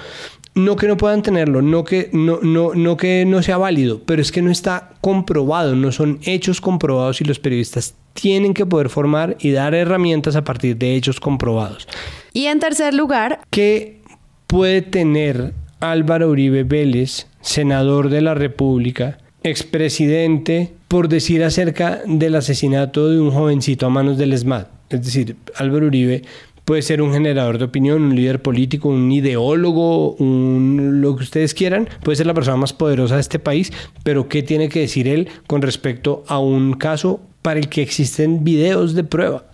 No 0.56 0.78
que 0.78 0.88
no 0.88 0.96
puedan 0.96 1.22
tenerlo, 1.22 1.62
no 1.62 1.84
que 1.84 2.10
no, 2.14 2.40
no, 2.42 2.74
no 2.74 2.96
que 2.96 3.26
no 3.28 3.44
sea 3.44 3.58
válido, 3.58 4.02
pero 4.06 4.22
es 4.22 4.32
que 4.32 4.42
no 4.42 4.50
está 4.50 4.94
comprobado, 5.02 5.76
no 5.76 5.92
son 5.92 6.20
hechos 6.24 6.62
comprobados 6.62 7.20
y 7.20 7.26
los 7.26 7.40
periodistas 7.40 7.94
tienen 8.14 8.54
que 8.54 8.66
poder 8.66 8.90
formar 8.90 9.36
y 9.42 9.52
dar 9.52 9.76
herramientas 9.76 10.38
a 10.38 10.46
partir 10.46 10.78
de 10.78 10.96
hechos 10.96 11.20
comprobados. 11.20 11.88
Y 12.34 12.46
en 12.46 12.60
tercer 12.60 12.94
lugar, 12.94 13.42
¿Qué 13.50 14.02
puede 14.48 14.82
tener 14.82 15.54
Álvaro 15.80 16.30
Uribe 16.30 16.64
Vélez, 16.64 17.28
senador 17.42 18.10
de 18.10 18.22
la 18.22 18.34
República, 18.34 19.20
expresidente, 19.50 20.74
por 20.88 21.10
decir 21.10 21.44
acerca 21.44 22.02
del 22.06 22.36
asesinato 22.36 23.10
de 23.10 23.20
un 23.20 23.32
jovencito 23.32 23.86
a 23.86 23.90
manos 23.90 24.18
del 24.18 24.34
ESMAD? 24.34 24.68
Es 24.90 25.04
decir, 25.04 25.36
Álvaro 25.56 25.88
Uribe 25.88 26.24
puede 26.68 26.82
ser 26.82 27.02
un 27.02 27.14
generador 27.14 27.58
de 27.58 27.64
opinión, 27.64 28.04
un 28.04 28.16
líder 28.16 28.42
político, 28.42 28.90
un 28.90 29.10
ideólogo, 29.10 30.16
un, 30.16 31.00
lo 31.02 31.16
que 31.16 31.24
ustedes 31.24 31.54
quieran, 31.54 31.88
puede 32.04 32.18
ser 32.18 32.26
la 32.28 32.34
persona 32.34 32.58
más 32.58 32.74
poderosa 32.74 33.16
de 33.16 33.22
este 33.22 33.40
país, 33.40 33.72
pero 34.04 34.28
¿qué 34.28 34.44
tiene 34.44 34.68
que 34.68 34.82
decir 34.82 35.08
él 35.08 35.30
con 35.48 35.62
respecto 35.62 36.26
a 36.28 36.40
un 36.40 36.74
caso 36.74 37.22
para 37.42 37.58
el 37.58 37.70
que 37.70 37.82
existen 37.82 38.44
videos 38.44 38.94
de 38.96 39.06
prueba? 39.06 39.46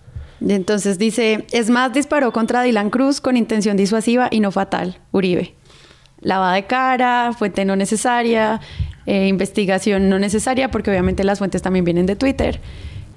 entonces 0.46 0.98
dice, 0.98 1.46
es 1.52 1.70
más, 1.70 1.94
disparó 1.94 2.34
contra 2.34 2.64
Dylan 2.64 2.90
Cruz 2.90 3.22
con 3.22 3.38
intención 3.38 3.78
disuasiva 3.78 4.28
y 4.32 4.40
no 4.40 4.52
fatal, 4.52 4.98
Uribe. 5.12 5.54
Lavada 6.20 6.56
de 6.56 6.66
cara, 6.66 7.32
fuente 7.38 7.64
no 7.64 7.76
necesaria, 7.76 8.60
eh, 9.06 9.28
investigación 9.28 10.10
no 10.10 10.20
necesaria, 10.20 10.72
porque 10.72 10.92
obviamente 10.92 11.24
las 11.24 11.40
fuentes 11.40 11.62
también 11.62 11.86
vienen 11.86 12.06
de 12.06 12.16
Twitter. 12.16 12.60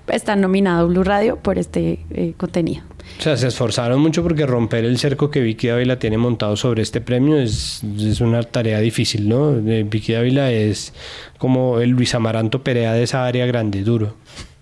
Está 0.09 0.37
nominado 0.37 0.87
Blue 0.87 1.03
Radio 1.03 1.37
por 1.37 1.59
este 1.59 1.99
eh, 2.11 2.35
contenido. 2.37 2.85
O 3.19 3.23
sea, 3.23 3.37
se 3.37 3.49
esforzaron 3.49 4.01
mucho 4.01 4.23
porque 4.23 4.47
romper 4.47 4.85
el 4.85 4.99
cerco 4.99 5.31
que 5.31 5.41
Vicky 5.41 5.69
Dávila 5.69 5.99
tiene 5.99 6.19
montado 6.19 6.57
sobre 6.57 6.83
este 6.83 7.01
premio 7.01 7.39
es, 7.39 7.83
es 7.99 8.21
una 8.21 8.43
tarea 8.43 8.79
difícil, 8.81 9.29
¿no? 9.29 9.57
Eh, 9.57 9.85
Vicky 9.89 10.13
Dávila 10.13 10.53
es 10.53 10.93
como 11.39 11.81
el 11.81 11.91
Luis 11.91 12.15
Amaranto 12.15 12.63
Perea 12.63 12.93
de 12.93 13.03
esa 13.03 13.27
área 13.27 13.47
grande, 13.47 13.83
duro, 13.83 14.17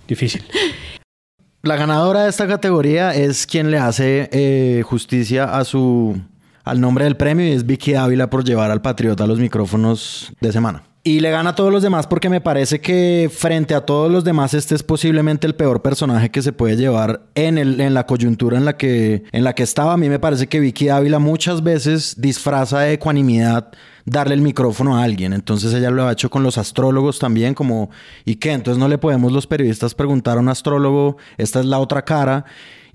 difícil. 0.08 0.42
La 1.62 1.76
ganadora 1.76 2.24
de 2.24 2.30
esta 2.30 2.46
categoría 2.46 3.14
es 3.14 3.46
quien 3.46 3.70
le 3.70 3.78
hace 3.78 4.28
eh, 4.32 4.82
justicia 4.84 5.44
a 5.44 5.64
su 5.64 6.20
al 6.62 6.78
nombre 6.78 7.04
del 7.04 7.16
premio 7.16 7.46
y 7.46 7.52
es 7.52 7.64
Vicky 7.64 7.94
Ávila 7.94 8.28
por 8.28 8.44
llevar 8.44 8.70
al 8.70 8.82
Patriota 8.82 9.26
los 9.26 9.38
micrófonos 9.38 10.32
de 10.42 10.52
semana. 10.52 10.82
Y 11.06 11.20
le 11.20 11.30
gana 11.30 11.50
a 11.50 11.54
todos 11.54 11.70
los 11.70 11.82
demás 11.82 12.06
porque 12.06 12.30
me 12.30 12.40
parece 12.40 12.80
que 12.80 13.30
frente 13.30 13.74
a 13.74 13.82
todos 13.82 14.10
los 14.10 14.24
demás 14.24 14.54
este 14.54 14.74
es 14.74 14.82
posiblemente 14.82 15.46
el 15.46 15.54
peor 15.54 15.82
personaje 15.82 16.30
que 16.30 16.40
se 16.40 16.54
puede 16.54 16.76
llevar 16.76 17.26
en, 17.34 17.58
el, 17.58 17.78
en 17.78 17.92
la 17.92 18.06
coyuntura 18.06 18.56
en 18.56 18.64
la, 18.64 18.78
que, 18.78 19.22
en 19.30 19.44
la 19.44 19.54
que 19.54 19.64
estaba. 19.64 19.92
A 19.92 19.96
mí 19.98 20.08
me 20.08 20.18
parece 20.18 20.46
que 20.46 20.60
Vicky 20.60 20.88
Ávila 20.88 21.18
muchas 21.18 21.62
veces 21.62 22.14
disfraza 22.18 22.80
de 22.80 22.94
ecuanimidad 22.94 23.70
darle 24.06 24.34
el 24.34 24.40
micrófono 24.40 24.96
a 24.96 25.04
alguien. 25.04 25.34
Entonces 25.34 25.74
ella 25.74 25.90
lo 25.90 26.06
ha 26.06 26.12
hecho 26.12 26.30
con 26.30 26.42
los 26.42 26.56
astrólogos 26.56 27.18
también, 27.18 27.52
como, 27.52 27.90
¿y 28.24 28.36
qué? 28.36 28.52
Entonces 28.52 28.78
no 28.78 28.88
le 28.88 28.96
podemos 28.96 29.30
los 29.30 29.46
periodistas 29.46 29.94
preguntar 29.94 30.38
a 30.38 30.40
un 30.40 30.48
astrólogo, 30.48 31.18
esta 31.36 31.60
es 31.60 31.66
la 31.66 31.80
otra 31.80 32.06
cara. 32.06 32.46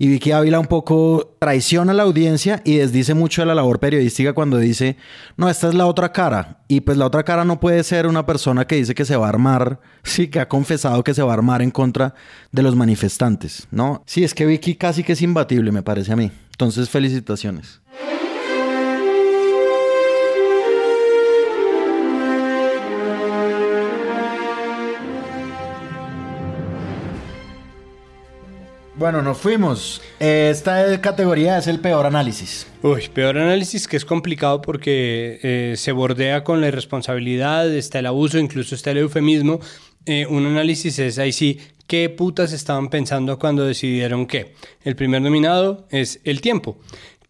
Y 0.02 0.08
Vicky 0.08 0.32
Ávila 0.32 0.58
un 0.58 0.66
poco 0.66 1.36
traiciona 1.38 1.92
a 1.92 1.94
la 1.94 2.04
audiencia 2.04 2.62
y 2.64 2.76
desdice 2.76 3.12
mucho 3.12 3.42
de 3.42 3.46
la 3.46 3.54
labor 3.54 3.80
periodística 3.80 4.32
cuando 4.32 4.56
dice, 4.56 4.96
no, 5.36 5.46
esta 5.50 5.68
es 5.68 5.74
la 5.74 5.84
otra 5.84 6.10
cara. 6.10 6.62
Y 6.68 6.80
pues 6.80 6.96
la 6.96 7.04
otra 7.04 7.22
cara 7.22 7.44
no 7.44 7.60
puede 7.60 7.84
ser 7.84 8.06
una 8.06 8.24
persona 8.24 8.66
que 8.66 8.76
dice 8.76 8.94
que 8.94 9.04
se 9.04 9.14
va 9.14 9.26
a 9.26 9.28
armar, 9.28 9.78
sí, 10.02 10.28
que 10.28 10.40
ha 10.40 10.48
confesado 10.48 11.04
que 11.04 11.12
se 11.12 11.22
va 11.22 11.32
a 11.32 11.34
armar 11.34 11.60
en 11.60 11.70
contra 11.70 12.14
de 12.50 12.62
los 12.62 12.76
manifestantes, 12.76 13.68
¿no? 13.70 14.02
Sí, 14.06 14.24
es 14.24 14.32
que 14.32 14.46
Vicky 14.46 14.76
casi 14.76 15.04
que 15.04 15.12
es 15.12 15.20
imbatible, 15.20 15.70
me 15.70 15.82
parece 15.82 16.14
a 16.14 16.16
mí. 16.16 16.32
Entonces, 16.52 16.88
felicitaciones. 16.88 17.82
Bueno, 29.00 29.22
nos 29.22 29.38
fuimos. 29.38 30.02
Eh, 30.20 30.50
Esta 30.52 31.00
categoría 31.00 31.56
es 31.56 31.66
el 31.68 31.80
peor 31.80 32.04
análisis. 32.04 32.66
Uy, 32.82 33.08
peor 33.08 33.38
análisis 33.38 33.88
que 33.88 33.96
es 33.96 34.04
complicado 34.04 34.60
porque 34.60 35.40
eh, 35.42 35.74
se 35.78 35.92
bordea 35.92 36.44
con 36.44 36.60
la 36.60 36.68
irresponsabilidad, 36.68 37.74
está 37.74 38.00
el 38.00 38.04
abuso, 38.04 38.36
incluso 38.36 38.74
está 38.74 38.90
el 38.90 38.98
eufemismo. 38.98 39.58
Eh, 40.04 40.26
un 40.26 40.44
análisis 40.44 40.98
es 40.98 41.18
ahí 41.18 41.32
sí, 41.32 41.58
¿qué 41.86 42.10
putas 42.10 42.52
estaban 42.52 42.90
pensando 42.90 43.38
cuando 43.38 43.64
decidieron 43.64 44.26
qué? 44.26 44.54
El 44.84 44.96
primer 44.96 45.22
nominado 45.22 45.86
es 45.90 46.20
El 46.24 46.42
Tiempo, 46.42 46.76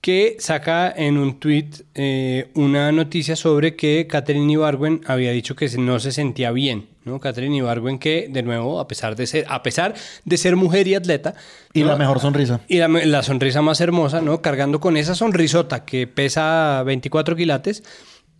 que 0.00 0.36
saca 0.38 0.90
en 0.90 1.18
un 1.18 1.38
tweet 1.38 1.70
eh, 1.94 2.50
una 2.54 2.90
noticia 2.90 3.36
sobre 3.36 3.76
que 3.76 4.06
Catherine 4.08 4.50
Ibargüen 4.50 5.02
había 5.06 5.30
dicho 5.32 5.54
que 5.54 5.68
no 5.76 6.00
se 6.00 6.10
sentía 6.10 6.52
bien, 6.52 6.88
¿no? 7.04 7.20
Catherine 7.20 7.56
Ibargüen 7.56 7.98
que, 7.98 8.28
de 8.30 8.42
nuevo, 8.42 8.80
a 8.80 8.88
pesar 8.88 9.14
de 9.14 9.26
ser, 9.26 9.44
a 9.48 9.62
pesar 9.62 9.94
de 10.24 10.36
ser 10.38 10.56
mujer 10.56 10.88
y 10.88 10.94
atleta... 10.94 11.34
Y 11.74 11.82
¿no? 11.82 11.88
la 11.88 11.96
mejor 11.96 12.18
sonrisa. 12.18 12.60
Y 12.66 12.78
la, 12.78 12.88
la 12.88 13.22
sonrisa 13.22 13.60
más 13.60 13.80
hermosa, 13.82 14.22
¿no? 14.22 14.40
Cargando 14.40 14.80
con 14.80 14.96
esa 14.96 15.14
sonrisota 15.14 15.84
que 15.84 16.06
pesa 16.06 16.82
24 16.84 17.36
quilates, 17.36 17.82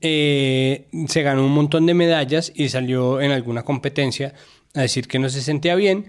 eh, 0.01 0.89
se 1.09 1.23
ganó 1.23 1.45
un 1.45 1.53
montón 1.53 1.85
de 1.85 1.93
medallas 1.93 2.53
y 2.55 2.71
salió 2.71 3.21
en 3.21 3.33
alguna 3.33 3.65
competencia 3.65 4.33
a 4.75 4.81
decir 4.81 5.07
que 5.09 5.19
no 5.19 5.29
se 5.29 5.43
sentía 5.43 5.75
bien, 5.75 6.07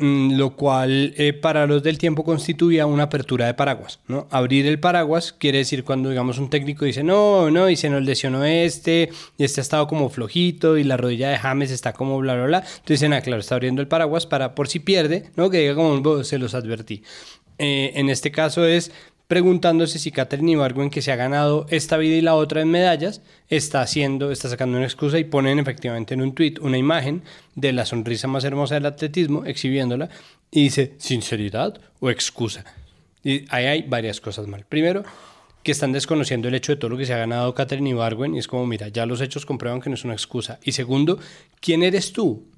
lo 0.00 0.56
cual 0.56 1.12
eh, 1.18 1.34
para 1.34 1.66
los 1.66 1.82
del 1.82 1.98
tiempo 1.98 2.24
constituía 2.24 2.86
una 2.86 3.04
apertura 3.04 3.46
de 3.46 3.54
paraguas. 3.54 4.00
¿no? 4.08 4.26
Abrir 4.30 4.66
el 4.66 4.80
paraguas 4.80 5.32
quiere 5.32 5.58
decir 5.58 5.84
cuando 5.84 6.08
digamos 6.08 6.38
un 6.38 6.48
técnico 6.48 6.86
dice 6.86 7.04
no, 7.04 7.50
no, 7.50 7.68
y 7.68 7.76
se 7.76 7.90
nos 7.90 8.02
lesionó 8.02 8.44
este, 8.44 9.10
y 9.36 9.44
este 9.44 9.60
ha 9.60 9.62
estado 9.62 9.86
como 9.86 10.08
flojito, 10.08 10.78
y 10.78 10.84
la 10.84 10.96
rodilla 10.96 11.30
de 11.30 11.38
James 11.38 11.70
está 11.70 11.92
como 11.92 12.18
bla, 12.18 12.34
bla, 12.34 12.46
bla. 12.46 12.58
Entonces 12.58 13.00
dicen, 13.00 13.12
ah, 13.12 13.20
claro, 13.20 13.40
está 13.40 13.56
abriendo 13.56 13.82
el 13.82 13.88
paraguas 13.88 14.26
para 14.26 14.54
por 14.54 14.68
si 14.68 14.80
pierde, 14.80 15.30
¿no? 15.36 15.50
que 15.50 15.58
diga 15.58 15.74
como 15.74 16.24
se 16.24 16.38
los 16.38 16.54
advertí. 16.54 17.02
Eh, 17.58 17.92
en 17.96 18.08
este 18.08 18.30
caso 18.30 18.64
es 18.64 18.90
preguntándose 19.30 20.00
si 20.00 20.10
Catherine 20.10 20.50
Ibargüen, 20.50 20.90
que 20.90 21.02
se 21.02 21.12
ha 21.12 21.16
ganado 21.16 21.64
esta 21.70 21.96
vida 21.96 22.16
y 22.16 22.20
la 22.20 22.34
otra 22.34 22.62
en 22.62 22.68
medallas, 22.68 23.22
está 23.48 23.80
haciendo, 23.80 24.32
está 24.32 24.48
sacando 24.48 24.76
una 24.76 24.86
excusa 24.86 25.20
y 25.20 25.24
ponen 25.24 25.60
efectivamente 25.60 26.14
en 26.14 26.22
un 26.22 26.34
tweet 26.34 26.54
una 26.60 26.76
imagen 26.78 27.22
de 27.54 27.72
la 27.72 27.86
sonrisa 27.86 28.26
más 28.26 28.42
hermosa 28.42 28.74
del 28.74 28.86
atletismo, 28.86 29.44
exhibiéndola, 29.44 30.08
y 30.50 30.64
dice 30.64 30.94
sinceridad 30.98 31.80
o 32.00 32.10
excusa. 32.10 32.64
Y 33.22 33.44
ahí 33.50 33.66
hay 33.66 33.82
varias 33.82 34.20
cosas 34.20 34.48
mal. 34.48 34.64
Primero, 34.68 35.04
que 35.62 35.70
están 35.70 35.92
desconociendo 35.92 36.48
el 36.48 36.56
hecho 36.56 36.72
de 36.72 36.76
todo 36.76 36.90
lo 36.90 36.96
que 36.98 37.06
se 37.06 37.14
ha 37.14 37.18
ganado 37.18 37.54
Catherine 37.54 37.90
Ibargüen, 37.90 38.34
y 38.34 38.40
es 38.40 38.48
como, 38.48 38.66
mira, 38.66 38.88
ya 38.88 39.06
los 39.06 39.20
hechos 39.20 39.46
comprueban 39.46 39.80
que 39.80 39.90
no 39.90 39.94
es 39.94 40.02
una 40.02 40.14
excusa. 40.14 40.58
Y 40.64 40.72
segundo, 40.72 41.20
¿quién 41.60 41.84
eres 41.84 42.12
tú? 42.12 42.49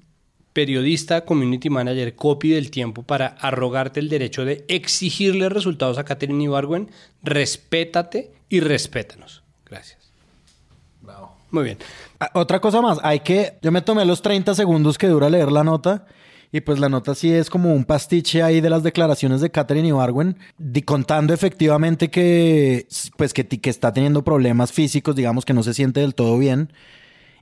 Periodista, 0.53 1.25
community 1.25 1.69
manager, 1.69 2.15
copy 2.15 2.49
del 2.51 2.69
tiempo 2.71 3.03
para 3.03 3.27
arrogarte 3.27 3.99
el 3.99 4.07
derecho 4.09 4.45
de 4.45 4.63
exigirle 4.67 5.49
resultados 5.49 5.97
a 5.97 6.05
Catherine 6.05 6.43
Ibargüen, 6.43 6.89
respétate 7.23 8.31
y 8.49 8.59
respétanos. 8.59 9.43
Gracias. 9.65 10.11
Bravo. 11.01 11.35
Muy 11.51 11.63
bien. 11.65 11.77
Ah, 12.19 12.29
Otra 12.35 12.59
cosa 12.61 12.81
más, 12.81 12.99
hay 13.03 13.19
que, 13.21 13.57
yo 13.61 13.71
me 13.71 13.81
tomé 13.81 14.05
los 14.05 14.21
30 14.21 14.55
segundos 14.55 14.97
que 14.97 15.07
dura 15.07 15.29
leer 15.29 15.51
la 15.51 15.63
nota 15.63 16.05
y 16.51 16.61
pues 16.61 16.79
la 16.79 16.87
nota 16.87 17.15
sí 17.15 17.31
es 17.33 17.49
como 17.49 17.73
un 17.73 17.83
pastiche 17.83 18.43
ahí 18.43 18.61
de 18.61 18.69
las 18.69 18.83
declaraciones 18.83 19.41
de 19.41 19.49
Catherine 19.49 19.87
Ibargüen, 19.87 20.37
di- 20.59 20.83
contando 20.83 21.33
efectivamente 21.33 22.09
que 22.11 22.87
pues 23.17 23.33
que, 23.33 23.47
que 23.47 23.69
está 23.69 23.91
teniendo 23.91 24.23
problemas 24.23 24.71
físicos, 24.71 25.15
digamos 25.15 25.45
que 25.45 25.53
no 25.53 25.63
se 25.63 25.73
siente 25.73 25.99
del 26.01 26.13
todo 26.15 26.37
bien 26.37 26.71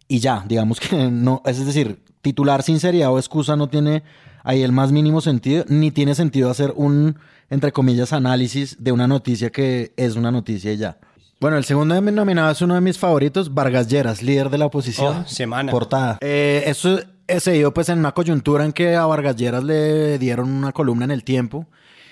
y 0.08 0.20
ya, 0.20 0.46
digamos 0.48 0.80
que 0.80 0.96
no, 1.12 1.42
es 1.46 1.66
decir, 1.66 2.00
titular 2.22 2.64
sinceridad 2.64 3.12
o 3.12 3.20
excusa 3.20 3.56
no 3.56 3.68
tiene 3.68 4.04
ahí 4.44 4.64
el 4.64 4.72
más 4.72 4.92
mínimo 4.92 5.22
sentido, 5.22 5.66
ni 5.68 5.92
tiene 5.92 6.16
sentido 6.16 6.50
hacer 6.50 6.74
un, 6.76 7.18
entre 7.50 7.72
comillas, 7.72 8.14
análisis 8.14 8.78
de 8.80 8.92
una 8.92 9.08
noticia 9.08 9.50
que 9.50 9.94
es 9.98 10.16
una 10.16 10.32
noticia 10.32 10.74
y 10.74 10.78
ya. 10.78 10.98
Bueno, 11.40 11.58
el 11.58 11.66
segundo 11.66 12.00
nominado 12.00 12.52
es 12.52 12.62
uno 12.62 12.76
de 12.76 12.82
mis 12.82 13.00
favoritos, 13.00 13.54
Vargas 13.54 13.88
Lleras, 13.88 14.22
líder 14.22 14.50
de 14.52 14.60
la 14.60 14.68
oposición. 14.68 15.24
Oh, 15.26 15.28
semana. 15.28 15.72
Portada. 15.72 16.20
Eh, 16.22 16.64
eso 16.68 17.00
se 17.40 17.52
dio 17.54 17.74
pues 17.74 17.90
en 17.90 17.98
una 17.98 18.12
coyuntura 18.12 18.64
en 18.64 18.74
que 18.74 18.96
a 18.96 19.06
Vargas 19.08 19.36
Lleras 19.36 19.64
le 19.64 20.20
dieron 20.20 20.52
una 20.52 20.72
columna 20.72 21.06
en 21.06 21.12
el 21.12 21.24
tiempo. 21.24 21.68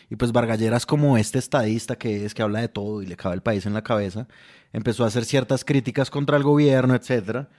Y 0.10 0.16
pues 0.16 0.32
Vargas 0.32 0.58
Lleras, 0.58 0.88
como 0.88 1.16
este 1.18 1.38
estadista 1.38 1.96
que 1.96 2.26
es, 2.26 2.34
que 2.34 2.42
habla 2.42 2.62
de 2.62 2.70
todo 2.70 3.04
y 3.04 3.06
le 3.06 3.16
cabe 3.16 3.36
el 3.36 3.44
país 3.44 3.68
en 3.68 3.74
la 3.76 3.84
cabeza, 3.84 4.28
empezó 4.74 5.04
a 5.04 5.08
hacer 5.08 5.26
ciertas 5.26 5.64
críticas 5.64 6.10
contra 6.10 6.36
el 6.36 6.42
gobierno, 6.42 6.96
etcétera. 6.96 7.50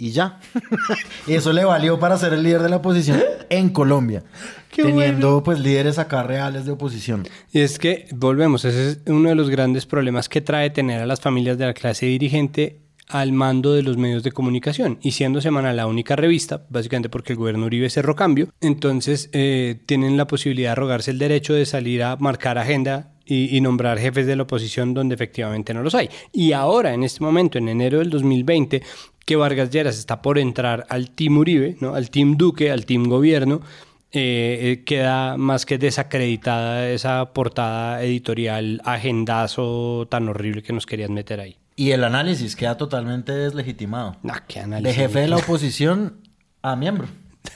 Y 0.00 0.12
ya. 0.12 0.40
eso 1.26 1.52
le 1.52 1.62
valió 1.62 2.00
para 2.00 2.16
ser 2.16 2.32
el 2.32 2.42
líder 2.42 2.62
de 2.62 2.70
la 2.70 2.76
oposición 2.76 3.20
en 3.50 3.68
Colombia. 3.68 4.24
Qué 4.70 4.82
teniendo 4.82 5.42
pues 5.42 5.60
líderes 5.60 5.98
acá 5.98 6.22
reales 6.22 6.64
de 6.64 6.72
oposición. 6.72 7.28
Y 7.52 7.60
es 7.60 7.78
que, 7.78 8.06
volvemos, 8.12 8.64
ese 8.64 8.90
es 8.90 9.00
uno 9.06 9.28
de 9.28 9.34
los 9.34 9.50
grandes 9.50 9.84
problemas 9.84 10.30
que 10.30 10.40
trae 10.40 10.70
tener 10.70 11.02
a 11.02 11.06
las 11.06 11.20
familias 11.20 11.58
de 11.58 11.66
la 11.66 11.74
clase 11.74 12.06
dirigente 12.06 12.80
al 13.08 13.32
mando 13.32 13.74
de 13.74 13.82
los 13.82 13.96
medios 13.98 14.22
de 14.22 14.32
comunicación 14.32 14.98
y 15.02 15.10
siendo 15.10 15.40
Semana 15.40 15.72
la 15.74 15.86
única 15.86 16.16
revista, 16.16 16.64
básicamente 16.70 17.08
porque 17.08 17.32
el 17.32 17.38
gobierno 17.38 17.66
Uribe 17.66 17.90
cerró 17.90 18.14
cambio, 18.14 18.48
entonces 18.60 19.28
eh, 19.32 19.80
tienen 19.84 20.16
la 20.16 20.26
posibilidad 20.26 20.70
de 20.70 20.76
rogarse 20.76 21.10
el 21.10 21.18
derecho 21.18 21.52
de 21.52 21.66
salir 21.66 22.04
a 22.04 22.16
marcar 22.16 22.56
agenda 22.56 23.12
y, 23.24 23.56
y 23.56 23.60
nombrar 23.60 23.98
jefes 23.98 24.26
de 24.26 24.36
la 24.36 24.42
oposición 24.44 24.94
donde 24.94 25.14
efectivamente 25.14 25.72
no 25.74 25.82
los 25.82 25.94
hay. 25.94 26.08
Y 26.32 26.52
ahora, 26.52 26.94
en 26.94 27.02
este 27.02 27.22
momento, 27.22 27.58
en 27.58 27.68
enero 27.68 27.98
del 27.98 28.10
2020, 28.10 28.82
que 29.24 29.36
Vargas 29.36 29.70
Lleras 29.70 29.98
está 29.98 30.22
por 30.22 30.38
entrar 30.38 30.86
al 30.88 31.10
Team 31.10 31.38
Uribe, 31.38 31.76
¿no? 31.80 31.94
al 31.94 32.10
Team 32.10 32.36
Duque, 32.36 32.70
al 32.70 32.84
Team 32.86 33.04
Gobierno, 33.04 33.60
eh, 34.12 34.58
eh, 34.80 34.84
queda 34.84 35.36
más 35.36 35.64
que 35.66 35.78
desacreditada 35.78 36.88
esa 36.90 37.32
portada 37.32 38.02
editorial 38.02 38.80
agendazo 38.84 40.08
tan 40.10 40.28
horrible 40.28 40.62
que 40.62 40.72
nos 40.72 40.84
querían 40.86 41.14
meter 41.14 41.38
ahí. 41.40 41.56
Y 41.76 41.92
el 41.92 42.02
análisis 42.04 42.56
queda 42.56 42.76
totalmente 42.76 43.32
deslegitimado. 43.32 44.16
No, 44.22 44.34
qué 44.48 44.58
De 44.58 44.64
análisis. 44.64 44.96
jefe 44.96 45.20
de 45.20 45.28
la 45.28 45.36
oposición 45.36 46.16
a 46.62 46.74
miembro. 46.76 47.06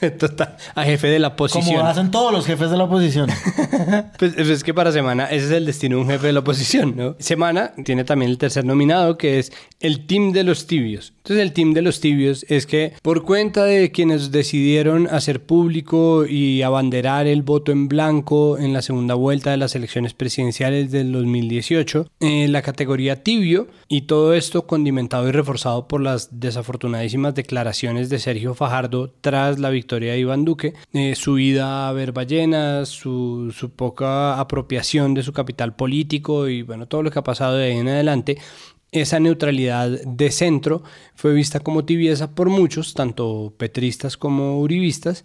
A 0.74 0.84
jefe 0.84 1.08
de 1.08 1.18
la 1.18 1.28
oposición. 1.28 1.76
Como 1.76 1.86
hacen 1.86 2.10
todos 2.10 2.32
los 2.32 2.46
jefes 2.46 2.70
de 2.70 2.76
la 2.76 2.84
oposición. 2.84 3.30
Pues 4.18 4.36
es 4.36 4.64
que 4.64 4.72
para 4.72 4.92
Semana 4.92 5.26
ese 5.26 5.46
es 5.46 5.50
el 5.50 5.66
destino 5.66 5.96
de 5.96 6.02
un 6.02 6.08
jefe 6.08 6.28
de 6.28 6.32
la 6.32 6.40
oposición, 6.40 6.94
¿no? 6.96 7.16
Semana 7.18 7.72
tiene 7.84 8.04
también 8.04 8.30
el 8.30 8.38
tercer 8.38 8.64
nominado 8.64 9.18
que 9.18 9.38
es 9.38 9.52
el 9.80 10.06
Team 10.06 10.32
de 10.32 10.44
los 10.44 10.66
Tibios. 10.66 11.12
Entonces 11.18 11.42
el 11.42 11.52
Team 11.52 11.72
de 11.72 11.82
los 11.82 12.00
Tibios 12.00 12.44
es 12.48 12.66
que 12.66 12.92
por 13.02 13.24
cuenta 13.24 13.64
de 13.64 13.90
quienes 13.90 14.30
decidieron 14.30 15.08
hacer 15.08 15.44
público 15.44 16.26
y 16.26 16.62
abanderar 16.62 17.26
el 17.26 17.42
voto 17.42 17.72
en 17.72 17.88
blanco 17.88 18.58
en 18.58 18.72
la 18.72 18.82
segunda 18.82 19.14
vuelta 19.14 19.50
de 19.50 19.56
las 19.56 19.74
elecciones 19.74 20.14
presidenciales 20.14 20.90
del 20.90 21.12
2018, 21.12 22.08
eh, 22.20 22.48
la 22.48 22.62
categoría 22.62 23.22
tibio 23.22 23.68
y 23.88 24.02
todo 24.02 24.34
esto 24.34 24.66
condimentado 24.66 25.28
y 25.28 25.32
reforzado 25.32 25.88
por 25.88 26.00
las 26.00 26.40
desafortunadísimas 26.40 27.34
declaraciones 27.34 28.08
de 28.08 28.18
Sergio 28.18 28.54
Fajardo 28.54 29.12
tras 29.20 29.58
la 29.58 29.70
victoria 29.74 30.12
de 30.12 30.20
Iván 30.20 30.44
Duque, 30.44 30.72
eh, 30.92 31.14
su 31.14 31.38
ida 31.38 31.88
a 31.88 31.92
ver 31.92 32.12
ballenas, 32.12 32.88
su, 32.88 33.52
su 33.54 33.70
poca 33.70 34.40
apropiación 34.40 35.14
de 35.14 35.22
su 35.22 35.32
capital 35.32 35.76
político 35.76 36.48
y 36.48 36.62
bueno, 36.62 36.86
todo 36.86 37.02
lo 37.02 37.10
que 37.10 37.18
ha 37.18 37.24
pasado 37.24 37.56
de 37.56 37.66
ahí 37.66 37.78
en 37.78 37.88
adelante, 37.88 38.38
esa 38.92 39.20
neutralidad 39.20 39.90
de 39.90 40.30
centro 40.30 40.82
fue 41.14 41.34
vista 41.34 41.60
como 41.60 41.84
tibieza 41.84 42.34
por 42.34 42.48
muchos, 42.48 42.94
tanto 42.94 43.52
petristas 43.58 44.16
como 44.16 44.60
uribistas, 44.60 45.24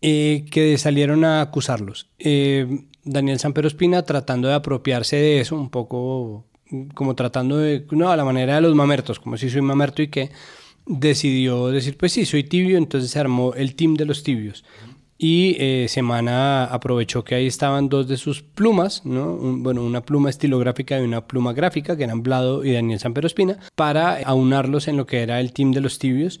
eh, 0.00 0.46
que 0.50 0.78
salieron 0.78 1.24
a 1.24 1.42
acusarlos. 1.42 2.08
Eh, 2.18 2.86
Daniel 3.04 3.38
Sanpero 3.38 3.68
Espina 3.68 4.02
tratando 4.02 4.48
de 4.48 4.54
apropiarse 4.54 5.16
de 5.16 5.40
eso, 5.40 5.56
un 5.56 5.70
poco 5.70 6.46
como 6.94 7.14
tratando 7.14 7.58
de, 7.58 7.86
no, 7.90 8.10
a 8.10 8.16
la 8.16 8.24
manera 8.24 8.54
de 8.54 8.60
los 8.60 8.74
mamertos, 8.74 9.20
como 9.20 9.36
si 9.36 9.50
soy 9.50 9.60
mamerto 9.60 10.02
y 10.02 10.08
que 10.08 10.30
decidió 10.98 11.68
decir, 11.68 11.96
pues 11.96 12.12
sí, 12.12 12.24
soy 12.26 12.44
tibio, 12.44 12.76
entonces 12.76 13.10
se 13.10 13.18
armó 13.18 13.54
el 13.54 13.74
team 13.74 13.94
de 13.94 14.04
los 14.04 14.22
tibios. 14.22 14.64
Y 15.22 15.56
eh, 15.58 15.86
Semana 15.88 16.64
aprovechó 16.64 17.24
que 17.24 17.34
ahí 17.34 17.46
estaban 17.46 17.90
dos 17.90 18.08
de 18.08 18.16
sus 18.16 18.42
plumas, 18.42 19.04
¿no? 19.04 19.34
Un- 19.34 19.62
bueno, 19.62 19.84
una 19.84 20.00
pluma 20.02 20.30
estilográfica 20.30 20.98
y 20.98 21.02
una 21.02 21.26
pluma 21.26 21.52
gráfica, 21.52 21.96
que 21.96 22.04
eran 22.04 22.22
Blado 22.22 22.64
y 22.64 22.72
Daniel 22.72 22.98
Sanpero 23.00 23.26
Espina, 23.26 23.58
para 23.74 24.14
aunarlos 24.24 24.88
en 24.88 24.96
lo 24.96 25.06
que 25.06 25.20
era 25.20 25.38
el 25.40 25.52
team 25.52 25.72
de 25.72 25.82
los 25.82 25.98
tibios 25.98 26.40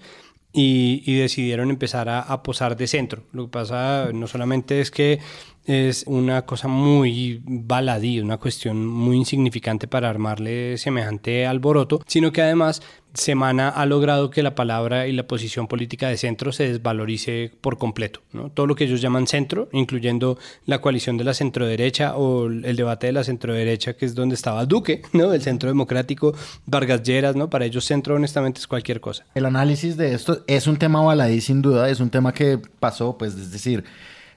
y, 0.52 1.02
y 1.04 1.14
decidieron 1.16 1.68
empezar 1.70 2.08
a, 2.08 2.20
a 2.20 2.42
posar 2.42 2.76
de 2.76 2.86
centro. 2.86 3.22
Lo 3.32 3.44
que 3.44 3.50
pasa 3.50 4.10
no 4.14 4.26
solamente 4.26 4.80
es 4.80 4.90
que 4.90 5.18
es 5.66 6.04
una 6.06 6.42
cosa 6.46 6.68
muy 6.68 7.42
baladí, 7.44 8.20
una 8.20 8.38
cuestión 8.38 8.86
muy 8.86 9.16
insignificante 9.16 9.86
para 9.86 10.08
armarle 10.08 10.78
semejante 10.78 11.46
alboroto, 11.46 12.00
sino 12.06 12.32
que 12.32 12.42
además 12.42 12.82
Semana 13.14 13.70
ha 13.70 13.86
logrado 13.86 14.30
que 14.30 14.42
la 14.42 14.54
palabra 14.54 15.08
y 15.08 15.12
la 15.12 15.26
posición 15.26 15.66
política 15.66 16.08
de 16.08 16.16
centro 16.16 16.52
se 16.52 16.68
desvalorice 16.68 17.50
por 17.60 17.76
completo. 17.76 18.20
¿no? 18.32 18.50
Todo 18.50 18.66
lo 18.66 18.76
que 18.76 18.84
ellos 18.84 19.00
llaman 19.00 19.26
centro, 19.26 19.68
incluyendo 19.72 20.38
la 20.64 20.80
coalición 20.80 21.16
de 21.16 21.24
la 21.24 21.34
centroderecha 21.34 22.16
o 22.16 22.46
el 22.46 22.76
debate 22.76 23.08
de 23.08 23.12
la 23.12 23.24
centroderecha, 23.24 23.94
que 23.94 24.06
es 24.06 24.14
donde 24.14 24.36
estaba 24.36 24.64
Duque, 24.64 25.02
¿no? 25.12 25.32
el 25.32 25.42
centro 25.42 25.68
democrático, 25.68 26.34
Vargas 26.66 27.02
Lleras, 27.02 27.34
¿no? 27.34 27.50
para 27.50 27.64
ellos 27.64 27.84
centro 27.84 28.14
honestamente 28.14 28.60
es 28.60 28.68
cualquier 28.68 29.00
cosa. 29.00 29.26
El 29.34 29.46
análisis 29.46 29.96
de 29.96 30.14
esto 30.14 30.44
es 30.46 30.68
un 30.68 30.76
tema 30.76 31.02
baladí 31.02 31.40
sin 31.40 31.62
duda, 31.62 31.90
es 31.90 31.98
un 31.98 32.10
tema 32.10 32.32
que 32.32 32.58
pasó, 32.78 33.18
pues 33.18 33.34
es 33.34 33.50
decir, 33.50 33.84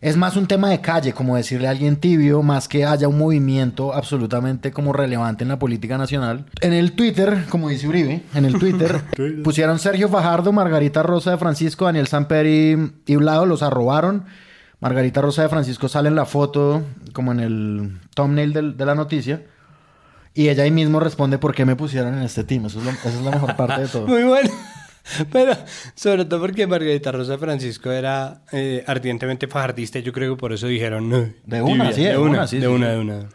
es 0.03 0.17
más 0.17 0.35
un 0.35 0.45
tema 0.47 0.69
de 0.69 0.81
calle, 0.81 1.13
como 1.13 1.35
decirle 1.35 1.67
a 1.67 1.71
alguien 1.71 1.95
tibio, 1.95 2.43
más 2.43 2.67
que 2.67 2.85
haya 2.85 3.07
un 3.07 3.17
movimiento 3.17 3.93
absolutamente 3.93 4.71
como 4.71 4.93
relevante 4.93 5.43
en 5.43 5.47
la 5.47 5.57
política 5.57 5.97
nacional. 5.97 6.45
En 6.61 6.73
el 6.73 6.91
Twitter, 6.91 7.45
como 7.49 7.69
dice 7.69 7.87
Uribe, 7.87 8.21
en 8.35 8.45
el 8.45 8.59
Twitter 8.59 9.01
pusieron 9.43 9.79
Sergio 9.79 10.09
Fajardo, 10.09 10.51
Margarita 10.51 11.01
Rosa 11.03 11.31
de 11.31 11.37
Francisco, 11.37 11.85
Daniel 11.85 12.07
Samperi 12.07 12.91
y 13.07 13.15
Vlado, 13.15 13.45
los 13.45 13.63
arrobaron. 13.63 14.25
Margarita 14.81 15.21
Rosa 15.21 15.43
de 15.43 15.49
Francisco 15.49 15.87
sale 15.87 16.09
en 16.09 16.15
la 16.15 16.25
foto, 16.25 16.83
como 17.13 17.31
en 17.31 17.39
el 17.39 17.99
thumbnail 18.13 18.51
del- 18.51 18.75
de 18.77 18.85
la 18.85 18.95
noticia. 18.95 19.41
Y 20.33 20.49
ella 20.49 20.63
ahí 20.63 20.71
mismo 20.71 20.99
responde 20.99 21.37
por 21.37 21.55
qué 21.55 21.63
me 21.63 21.75
pusieron 21.77 22.15
en 22.17 22.23
este 22.23 22.43
team. 22.43 22.65
Eso 22.65 22.79
es 22.79 22.85
lo- 22.85 22.91
esa 22.91 23.07
es 23.09 23.21
la 23.21 23.31
mejor 23.31 23.55
parte 23.55 23.81
de 23.83 23.87
todo. 23.87 24.07
Muy 24.07 24.23
bueno. 24.23 24.49
Pero 25.31 25.53
sobre 25.95 26.25
todo 26.25 26.39
porque 26.39 26.65
Margarita 26.65 27.11
Rosa 27.11 27.37
Francisco 27.37 27.91
era 27.91 28.43
eh, 28.51 28.83
ardientemente 28.87 29.47
fajardista 29.47 29.99
y 29.99 30.03
yo 30.03 30.13
creo 30.13 30.35
que 30.35 30.39
por 30.39 30.53
eso 30.53 30.67
dijeron 30.67 31.09
no. 31.09 31.29
De 31.45 31.61
una, 31.61 31.91
sí, 31.91 32.03
de 32.03 32.11
de 32.11 32.17
una, 32.17 32.29
una, 32.29 32.47
sí, 32.47 32.57
de 32.57 32.67
sí, 32.67 32.67
una, 32.67 32.87
sí. 32.87 32.91
de 32.93 32.99
una. 32.99 33.29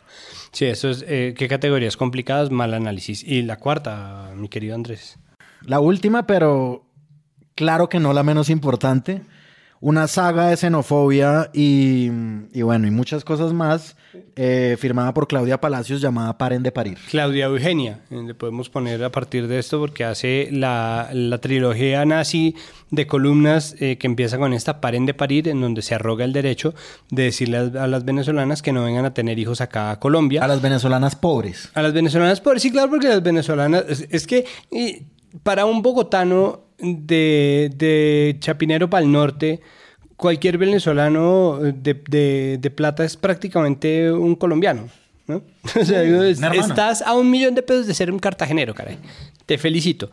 Sí, 0.53 0.65
eso 0.65 0.89
es, 0.91 1.05
eh, 1.07 1.35
qué 1.37 1.47
categorías 1.47 1.97
complicadas, 1.97 2.51
mal 2.51 2.73
análisis. 2.75 3.23
Y 3.23 3.43
la 3.43 3.57
cuarta, 3.57 4.33
mi 4.35 4.49
querido 4.49 4.75
Andrés. 4.75 5.19
La 5.63 5.81
última, 5.81 6.27
pero 6.27 6.87
claro 7.55 7.89
que 7.89 8.01
no 8.01 8.13
la 8.13 8.23
menos 8.23 8.49
importante. 8.49 9.23
Una 9.81 10.09
saga 10.09 10.49
de 10.49 10.57
xenofobia 10.57 11.51
y, 11.53 12.11
y 12.53 12.63
bueno, 12.63 12.87
y 12.87 12.91
muchas 12.91 13.25
cosas 13.25 13.53
más, 13.53 13.97
eh, 14.35 14.77
firmada 14.79 15.13
por 15.15 15.29
Claudia 15.29 15.61
Palacios 15.61 16.01
llamada 16.01 16.39
Paren 16.39 16.63
de 16.63 16.73
Parir. 16.73 16.99
Claudia 17.11 17.47
Eugenia, 17.47 18.01
eh, 18.11 18.23
le 18.27 18.35
podemos 18.35 18.69
poner 18.69 19.03
a 19.05 19.11
partir 19.11 19.47
de 19.47 19.59
esto 19.59 19.79
porque 19.79 20.05
hace 20.05 20.49
la, 20.51 21.11
la 21.13 21.39
trilogía 21.39 22.05
nazi 22.05 22.57
de 22.91 23.07
columnas 23.07 23.77
eh, 23.81 23.99
que 23.99 24.07
empieza 24.07 24.39
con 24.39 24.53
esta 24.53 24.81
Paren 24.81 25.07
de 25.07 25.15
parir, 25.15 25.49
en 25.49 25.61
donde 25.61 25.83
se 25.83 25.95
arroga 25.95 26.25
el 26.25 26.33
derecho 26.33 26.75
de 27.11 27.25
decirle 27.25 27.59
a, 27.59 27.85
a 27.85 27.87
las 27.87 28.05
venezolanas 28.05 28.63
que 28.63 28.73
no 28.73 28.85
vengan 28.85 29.05
a 29.05 29.15
tener 29.15 29.39
hijos 29.39 29.61
acá 29.61 29.91
a 29.91 30.01
Colombia. 30.01 30.43
A 30.43 30.49
las 30.49 30.63
venezolanas 30.63 31.15
pobres. 31.15 31.71
A 31.75 31.83
las 31.83 31.93
venezolanas 31.93 32.41
pobres, 32.41 32.63
sí, 32.63 32.73
claro, 32.73 32.91
porque 32.91 33.09
las 33.09 33.23
venezolanas, 33.23 33.85
es, 33.89 34.09
es 34.11 34.27
que 34.27 34.47
para 35.43 35.67
un 35.67 35.83
bogotano 35.83 36.68
de, 36.79 37.71
de 37.77 38.37
Chapinero 38.41 38.89
para 38.91 39.05
el 39.05 39.11
norte, 39.13 39.61
cualquier 40.17 40.59
venezolano 40.59 41.59
de, 41.61 41.95
de- 42.09 42.59
de 42.61 42.71
plata 42.71 43.05
es 43.05 43.17
prácticamente 43.17 44.11
un 44.13 44.35
colombiano. 44.37 44.89
¿no? 45.27 45.43
O 45.81 45.85
sea, 45.85 46.01
digo, 46.03 46.23
es- 46.23 46.39
Un 46.39 46.45
hermano. 46.45 46.67
estás 46.67 47.03
a 47.03 47.15
un 47.15 47.31
millón 47.31 47.55
de 47.55 47.63
pesos 47.63 47.87
de 47.87 47.95
ser 47.95 48.11
un 48.11 48.19
cartagenero, 48.19 48.75
caray. 48.75 48.99
Te 49.47 49.59
felicito. 49.59 50.11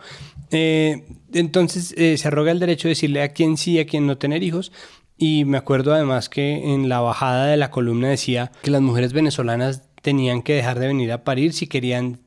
Eh, 0.52 1.04
entonces 1.34 1.94
eh, 1.98 2.18
se 2.18 2.28
arroga 2.28 2.52
el 2.52 2.60
derecho 2.60 2.88
de 2.88 2.92
decirle 2.92 3.22
a 3.22 3.30
quién 3.30 3.58
sí 3.58 3.74
y 3.74 3.80
a 3.80 3.86
quién 3.88 4.08
no 4.08 4.18
tener 4.18 4.44
hijos. 4.44 4.72
Y 5.18 5.46
me 5.46 5.58
acuerdo 5.58 5.94
además 5.94 6.28
que 6.30 6.74
en 6.74 6.90
la 6.90 7.00
bajada 7.00 7.48
de 7.48 7.56
la 7.58 7.72
columna 7.72 8.10
decía 8.10 8.52
que 8.62 8.72
las 8.72 8.82
mujeres 8.82 9.14
venezolanas 9.14 9.84
tenían 10.02 10.42
que 10.44 10.54
dejar 10.54 10.78
de 10.80 10.88
venir 10.88 11.12
a 11.14 11.24
parir 11.24 11.54
si 11.54 11.68
querían 11.68 12.20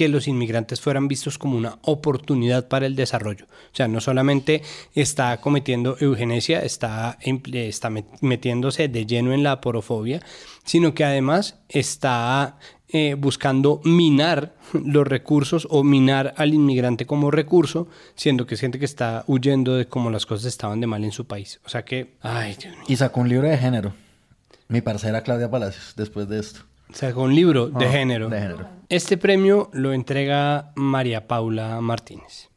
que 0.00 0.08
los 0.08 0.26
inmigrantes 0.28 0.80
fueran 0.80 1.08
vistos 1.08 1.36
como 1.36 1.58
una 1.58 1.76
oportunidad 1.82 2.68
para 2.68 2.86
el 2.86 2.96
desarrollo. 2.96 3.44
O 3.70 3.76
sea, 3.76 3.86
no 3.86 4.00
solamente 4.00 4.62
está 4.94 5.36
cometiendo 5.42 5.98
eugenesia, 6.00 6.60
está, 6.62 7.18
está 7.20 7.90
met- 7.90 8.06
metiéndose 8.22 8.88
de 8.88 9.04
lleno 9.04 9.34
en 9.34 9.42
la 9.42 9.60
porofobia, 9.60 10.22
sino 10.64 10.94
que 10.94 11.04
además 11.04 11.58
está 11.68 12.56
eh, 12.88 13.12
buscando 13.12 13.82
minar 13.84 14.54
los 14.72 15.06
recursos 15.06 15.66
o 15.70 15.84
minar 15.84 16.32
al 16.38 16.54
inmigrante 16.54 17.04
como 17.04 17.30
recurso, 17.30 17.86
siendo 18.14 18.46
que 18.46 18.54
es 18.54 18.60
gente 18.62 18.78
que 18.78 18.86
está 18.86 19.24
huyendo 19.26 19.74
de 19.74 19.86
cómo 19.86 20.08
las 20.10 20.24
cosas 20.24 20.46
estaban 20.46 20.80
de 20.80 20.86
mal 20.86 21.04
en 21.04 21.12
su 21.12 21.26
país. 21.26 21.60
O 21.66 21.68
sea 21.68 21.84
que, 21.84 22.14
ay, 22.22 22.54
Dios 22.58 22.74
mío. 22.74 22.84
Y 22.88 22.96
sacó 22.96 23.20
un 23.20 23.28
libro 23.28 23.48
de 23.50 23.58
género. 23.58 23.92
Mi 24.68 24.80
parcera 24.80 25.20
Claudia 25.22 25.50
Palacios, 25.50 25.92
después 25.94 26.26
de 26.26 26.38
esto. 26.40 26.60
Sacó 26.94 27.20
un 27.24 27.34
libro 27.34 27.68
de 27.68 27.86
género. 27.86 28.30
de 28.30 28.40
género. 28.40 28.79
Este 28.90 29.16
premio 29.16 29.70
lo 29.72 29.92
entrega 29.92 30.72
María 30.74 31.28
Paula 31.28 31.80
Martínez. 31.80 32.49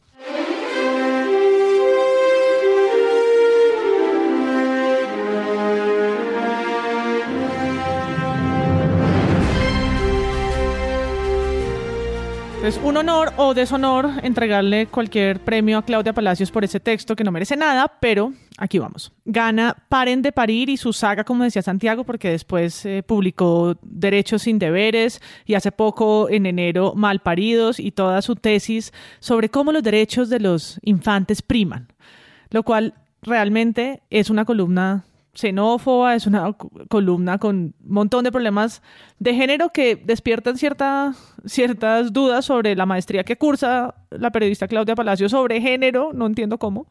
Es 12.63 12.79
un 12.81 12.95
honor 12.95 13.33
o 13.35 13.53
deshonor 13.53 14.09
entregarle 14.23 14.87
cualquier 14.87 15.41
premio 15.41 15.79
a 15.79 15.83
Claudia 15.83 16.13
Palacios 16.13 16.49
por 16.49 16.63
ese 16.63 16.79
texto 16.79 17.13
que 17.13 17.25
no 17.25 17.31
merece 17.33 17.57
nada, 17.57 17.97
pero 17.99 18.31
aquí 18.57 18.79
vamos. 18.79 19.11
Gana 19.25 19.75
Paren 19.89 20.21
de 20.21 20.31
Parir 20.31 20.69
y 20.69 20.77
su 20.77 20.93
saga, 20.93 21.25
como 21.25 21.43
decía 21.43 21.61
Santiago, 21.61 22.05
porque 22.05 22.29
después 22.29 22.85
eh, 22.85 23.03
publicó 23.05 23.77
Derechos 23.81 24.43
sin 24.43 24.59
Deberes 24.59 25.21
y 25.45 25.55
hace 25.55 25.73
poco, 25.73 26.29
en 26.29 26.45
enero, 26.45 26.93
Malparidos 26.95 27.81
y 27.81 27.91
toda 27.91 28.21
su 28.21 28.37
tesis 28.37 28.93
sobre 29.19 29.49
cómo 29.49 29.73
los 29.73 29.83
derechos 29.83 30.29
de 30.29 30.39
los 30.39 30.79
infantes 30.83 31.41
priman, 31.41 31.91
lo 32.49 32.63
cual 32.63 32.93
realmente 33.23 34.03
es 34.09 34.29
una 34.29 34.45
columna 34.45 35.03
xenófoba, 35.33 36.15
es 36.15 36.27
una 36.27 36.53
co- 36.53 36.69
columna 36.89 37.37
con 37.39 37.55
un 37.55 37.75
montón 37.85 38.23
de 38.23 38.31
problemas 38.31 38.81
de 39.19 39.33
género 39.33 39.69
que 39.69 39.95
despiertan 39.95 40.57
cierta, 40.57 41.13
ciertas 41.45 42.13
dudas 42.13 42.45
sobre 42.45 42.75
la 42.75 42.85
maestría 42.85 43.23
que 43.23 43.37
cursa 43.37 43.95
la 44.11 44.31
periodista 44.31 44.67
Claudia 44.67 44.95
Palacio 44.95 45.27
sobre 45.29 45.59
género, 45.61 46.11
no 46.13 46.25
entiendo 46.27 46.57
cómo. 46.59 46.87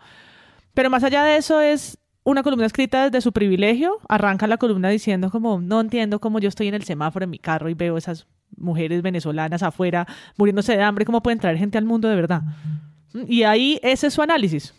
Pero 0.74 0.90
más 0.90 1.04
allá 1.04 1.22
de 1.24 1.36
eso 1.36 1.60
es 1.60 1.98
una 2.24 2.42
columna 2.42 2.66
escrita 2.66 3.04
desde 3.04 3.20
su 3.20 3.32
privilegio. 3.32 3.98
Arranca 4.08 4.46
la 4.46 4.56
columna 4.56 4.88
diciendo 4.88 5.30
como, 5.30 5.60
no 5.60 5.80
entiendo 5.80 6.20
cómo 6.20 6.38
yo 6.38 6.48
estoy 6.48 6.68
en 6.68 6.74
el 6.74 6.84
semáforo 6.84 7.24
en 7.24 7.30
mi 7.30 7.38
carro 7.38 7.68
y 7.68 7.74
veo 7.74 7.96
esas 7.96 8.26
mujeres 8.56 9.02
venezolanas 9.02 9.62
afuera 9.62 10.06
muriéndose 10.36 10.76
de 10.76 10.82
hambre, 10.82 11.04
¿cómo 11.04 11.22
pueden 11.22 11.38
traer 11.40 11.58
gente 11.58 11.78
al 11.78 11.84
mundo 11.84 12.08
de 12.08 12.16
verdad? 12.16 12.42
Y 13.28 13.42
ahí 13.44 13.78
ese 13.82 14.06
es 14.08 14.14
su 14.14 14.22
análisis. 14.22 14.74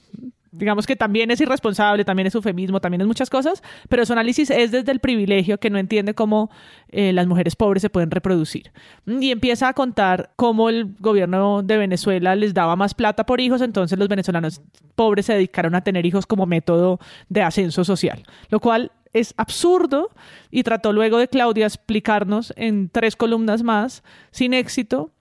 Digamos 0.55 0.85
que 0.85 0.95
también 0.95 1.31
es 1.31 1.41
irresponsable, 1.41 2.05
también 2.05 2.27
es 2.27 2.35
eufemismo, 2.35 2.79
también 2.79 3.01
es 3.01 3.07
muchas 3.07 3.29
cosas, 3.29 3.63
pero 3.89 4.05
su 4.05 4.13
análisis 4.13 4.51
es 4.51 4.71
desde 4.71 4.91
el 4.91 4.99
privilegio 4.99 5.59
que 5.59 5.71
no 5.71 5.79
entiende 5.79 6.13
cómo 6.13 6.51
eh, 6.89 7.11
las 7.11 7.25
mujeres 7.25 7.55
pobres 7.55 7.81
se 7.81 7.89
pueden 7.89 8.11
reproducir. 8.11 8.71
Y 9.07 9.31
empieza 9.31 9.67
a 9.67 9.73
contar 9.73 10.31
cómo 10.35 10.69
el 10.69 10.95
gobierno 10.99 11.63
de 11.63 11.77
Venezuela 11.77 12.35
les 12.35 12.53
daba 12.53 12.75
más 12.75 12.93
plata 12.93 13.25
por 13.25 13.41
hijos, 13.41 13.61
entonces 13.61 13.97
los 13.97 14.07
venezolanos 14.07 14.61
pobres 14.95 15.25
se 15.25 15.33
dedicaron 15.33 15.73
a 15.73 15.81
tener 15.81 16.05
hijos 16.05 16.27
como 16.27 16.45
método 16.45 16.99
de 17.29 17.41
ascenso 17.41 17.83
social, 17.83 18.23
lo 18.49 18.59
cual 18.59 18.91
es 19.13 19.33
absurdo 19.37 20.11
y 20.51 20.63
trató 20.63 20.93
luego 20.93 21.17
de 21.17 21.27
Claudia 21.27 21.65
explicarnos 21.65 22.53
en 22.57 22.89
tres 22.89 23.15
columnas 23.15 23.63
más, 23.63 24.03
sin 24.31 24.53
éxito, 24.53 25.11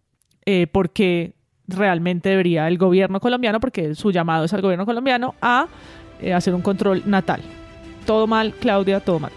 eh, 0.44 0.66
porque 0.66 1.34
realmente 1.72 2.28
debería 2.28 2.68
el 2.68 2.78
gobierno 2.78 3.20
colombiano, 3.20 3.60
porque 3.60 3.94
su 3.94 4.10
llamado 4.10 4.44
es 4.44 4.52
al 4.52 4.62
gobierno 4.62 4.86
colombiano, 4.86 5.34
a 5.40 5.66
eh, 6.20 6.32
hacer 6.32 6.54
un 6.54 6.62
control 6.62 7.02
natal. 7.06 7.42
Todo 8.06 8.26
mal, 8.26 8.54
Claudia, 8.54 9.00
todo 9.00 9.18
mal. 9.18 9.32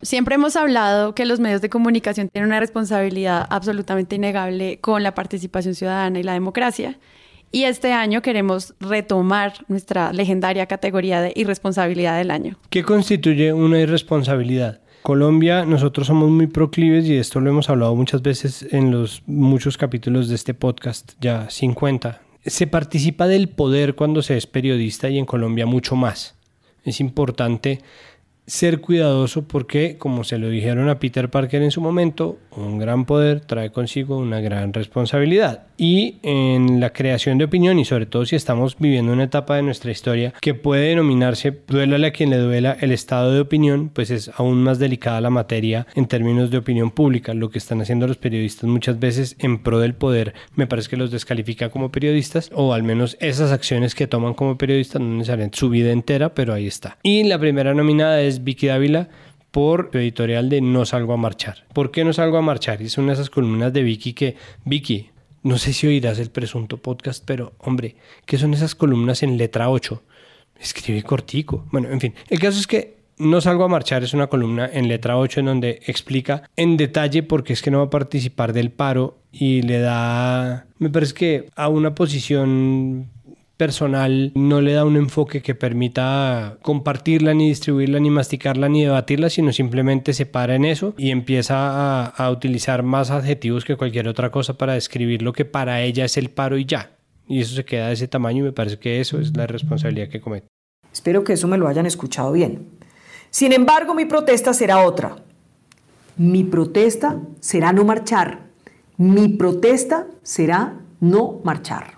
Siempre 0.00 0.36
hemos 0.36 0.56
hablado 0.56 1.14
que 1.14 1.26
los 1.26 1.40
medios 1.40 1.60
de 1.60 1.68
comunicación 1.68 2.28
tienen 2.28 2.48
una 2.48 2.60
responsabilidad 2.60 3.46
absolutamente 3.50 4.16
innegable 4.16 4.80
con 4.80 5.02
la 5.02 5.12
participación 5.14 5.74
ciudadana 5.74 6.18
y 6.18 6.22
la 6.22 6.32
democracia. 6.32 6.98
Y 7.50 7.64
este 7.64 7.92
año 7.92 8.20
queremos 8.20 8.74
retomar 8.78 9.54
nuestra 9.68 10.12
legendaria 10.12 10.66
categoría 10.66 11.22
de 11.22 11.32
irresponsabilidad 11.34 12.18
del 12.18 12.30
año. 12.30 12.56
¿Qué 12.68 12.82
constituye 12.82 13.52
una 13.52 13.80
irresponsabilidad? 13.80 14.80
Colombia, 15.02 15.64
nosotros 15.64 16.06
somos 16.06 16.28
muy 16.28 16.48
proclives 16.48 17.06
y 17.06 17.16
esto 17.16 17.40
lo 17.40 17.48
hemos 17.48 17.70
hablado 17.70 17.94
muchas 17.96 18.20
veces 18.20 18.66
en 18.70 18.90
los 18.90 19.22
muchos 19.26 19.78
capítulos 19.78 20.28
de 20.28 20.34
este 20.34 20.52
podcast, 20.52 21.12
ya 21.20 21.48
50. 21.48 22.20
Se 22.44 22.66
participa 22.66 23.26
del 23.26 23.48
poder 23.48 23.94
cuando 23.94 24.20
se 24.20 24.36
es 24.36 24.46
periodista 24.46 25.08
y 25.08 25.18
en 25.18 25.24
Colombia 25.24 25.64
mucho 25.64 25.96
más. 25.96 26.34
Es 26.84 27.00
importante 27.00 27.80
ser 28.48 28.80
cuidadoso 28.80 29.46
porque, 29.46 29.96
como 29.98 30.24
se 30.24 30.38
lo 30.38 30.48
dijeron 30.48 30.88
a 30.88 30.98
Peter 30.98 31.30
Parker 31.30 31.62
en 31.62 31.70
su 31.70 31.80
momento, 31.80 32.38
un 32.56 32.78
gran 32.78 33.04
poder 33.04 33.40
trae 33.40 33.70
consigo 33.70 34.16
una 34.16 34.40
gran 34.40 34.72
responsabilidad. 34.72 35.66
Y 35.76 36.16
en 36.22 36.80
la 36.80 36.92
creación 36.92 37.38
de 37.38 37.44
opinión, 37.44 37.78
y 37.78 37.84
sobre 37.84 38.06
todo 38.06 38.24
si 38.24 38.34
estamos 38.34 38.76
viviendo 38.78 39.12
una 39.12 39.24
etapa 39.24 39.54
de 39.54 39.62
nuestra 39.62 39.92
historia 39.92 40.32
que 40.40 40.54
puede 40.54 40.88
denominarse, 40.88 41.56
duélale 41.68 42.08
a 42.08 42.12
quien 42.12 42.30
le 42.30 42.38
duela, 42.38 42.76
el 42.80 42.90
estado 42.90 43.32
de 43.32 43.40
opinión, 43.40 43.90
pues 43.90 44.10
es 44.10 44.30
aún 44.34 44.62
más 44.62 44.78
delicada 44.78 45.20
la 45.20 45.30
materia 45.30 45.86
en 45.94 46.06
términos 46.06 46.50
de 46.50 46.58
opinión 46.58 46.90
pública. 46.90 47.34
Lo 47.34 47.50
que 47.50 47.58
están 47.58 47.80
haciendo 47.80 48.08
los 48.08 48.16
periodistas 48.16 48.68
muchas 48.68 48.98
veces 48.98 49.36
en 49.38 49.62
pro 49.62 49.78
del 49.78 49.94
poder, 49.94 50.34
me 50.56 50.66
parece 50.66 50.88
que 50.88 50.96
los 50.96 51.10
descalifica 51.10 51.68
como 51.68 51.92
periodistas, 51.92 52.50
o 52.54 52.72
al 52.72 52.82
menos 52.82 53.16
esas 53.20 53.52
acciones 53.52 53.94
que 53.94 54.06
toman 54.06 54.34
como 54.34 54.58
periodistas, 54.58 55.00
no 55.00 55.18
necesariamente 55.18 55.58
su 55.58 55.68
vida 55.68 55.92
entera, 55.92 56.34
pero 56.34 56.54
ahí 56.54 56.66
está. 56.66 56.98
Y 57.02 57.22
la 57.24 57.38
primera 57.38 57.74
nominada 57.74 58.20
es 58.22 58.37
Vicky 58.40 58.66
Dávila 58.66 59.08
por 59.50 59.90
editorial 59.94 60.48
de 60.48 60.60
No 60.60 60.84
salgo 60.84 61.12
a 61.12 61.16
marchar. 61.16 61.64
¿Por 61.72 61.90
qué 61.90 62.04
no 62.04 62.12
salgo 62.12 62.36
a 62.36 62.42
marchar? 62.42 62.82
Es 62.82 62.98
una 62.98 63.08
de 63.08 63.14
esas 63.14 63.30
columnas 63.30 63.72
de 63.72 63.82
Vicky 63.82 64.12
que, 64.12 64.36
Vicky, 64.64 65.10
no 65.42 65.58
sé 65.58 65.72
si 65.72 65.86
oirás 65.86 66.18
el 66.18 66.30
presunto 66.30 66.78
podcast, 66.78 67.24
pero 67.24 67.54
hombre, 67.58 67.96
¿qué 68.26 68.38
son 68.38 68.54
esas 68.54 68.74
columnas 68.74 69.22
en 69.22 69.38
letra 69.38 69.70
8? 69.70 70.02
Escribe 70.60 71.02
cortico. 71.02 71.66
Bueno, 71.70 71.88
en 71.90 72.00
fin, 72.00 72.14
el 72.28 72.38
caso 72.38 72.58
es 72.58 72.66
que 72.66 72.98
no 73.18 73.40
salgo 73.40 73.64
a 73.64 73.68
marchar 73.68 74.04
es 74.04 74.14
una 74.14 74.28
columna 74.28 74.70
en 74.72 74.88
letra 74.88 75.18
8 75.18 75.40
en 75.40 75.46
donde 75.46 75.80
explica 75.86 76.48
en 76.56 76.76
detalle 76.76 77.22
por 77.22 77.42
qué 77.42 77.52
es 77.52 77.62
que 77.62 77.70
no 77.70 77.78
va 77.78 77.84
a 77.84 77.90
participar 77.90 78.52
del 78.52 78.70
paro 78.70 79.18
y 79.32 79.62
le 79.62 79.80
da, 79.80 80.66
me 80.78 80.90
parece 80.90 81.14
que 81.14 81.46
a 81.56 81.68
una 81.68 81.94
posición 81.94 83.10
personal 83.58 84.32
no 84.34 84.60
le 84.62 84.72
da 84.72 84.84
un 84.84 84.96
enfoque 84.96 85.42
que 85.42 85.54
permita 85.54 86.58
compartirla, 86.62 87.34
ni 87.34 87.48
distribuirla, 87.48 87.98
ni 87.98 88.08
masticarla, 88.08 88.68
ni 88.68 88.84
debatirla, 88.84 89.28
sino 89.28 89.52
simplemente 89.52 90.14
se 90.14 90.24
para 90.24 90.54
en 90.54 90.64
eso 90.64 90.94
y 90.96 91.10
empieza 91.10 92.06
a, 92.06 92.30
utilizar 92.30 92.84
más 92.84 93.10
adjetivos 93.10 93.64
que 93.64 93.76
cualquier 93.76 94.08
otra 94.08 94.30
cosa 94.30 94.56
para 94.56 94.74
describir 94.74 95.22
lo 95.22 95.32
que 95.32 95.44
para 95.44 95.82
ella 95.82 96.04
es 96.04 96.16
el 96.16 96.30
paro 96.30 96.56
y 96.56 96.64
ya. 96.64 96.92
Y 97.26 97.40
eso 97.40 97.54
se 97.54 97.64
queda 97.64 97.88
de 97.88 97.94
ese 97.94 98.08
tamaño 98.08 98.38
y 98.38 98.46
me 98.46 98.52
parece 98.52 98.78
que 98.78 99.00
eso 99.00 99.20
es 99.20 99.36
la 99.36 99.46
responsabilidad 99.46 100.08
que 100.08 100.20
comete. 100.20 100.46
Espero 100.92 101.24
que 101.24 101.34
eso 101.34 101.48
me 101.48 101.58
lo 101.58 101.68
hayan 101.68 101.84
escuchado 101.84 102.32
bien. 102.32 102.68
Sin 103.30 103.52
embargo, 103.52 103.92
mi 103.94 104.04
protesta 104.04 104.54
será 104.54 104.78
otra. 104.84 105.16
Mi 106.16 106.44
protesta 106.44 107.20
será 107.40 107.72
no 107.72 107.84
marchar. 107.84 108.46
Mi 108.96 109.28
protesta 109.28 110.06
será 110.22 110.80
no 111.00 111.40
marchar. 111.44 111.97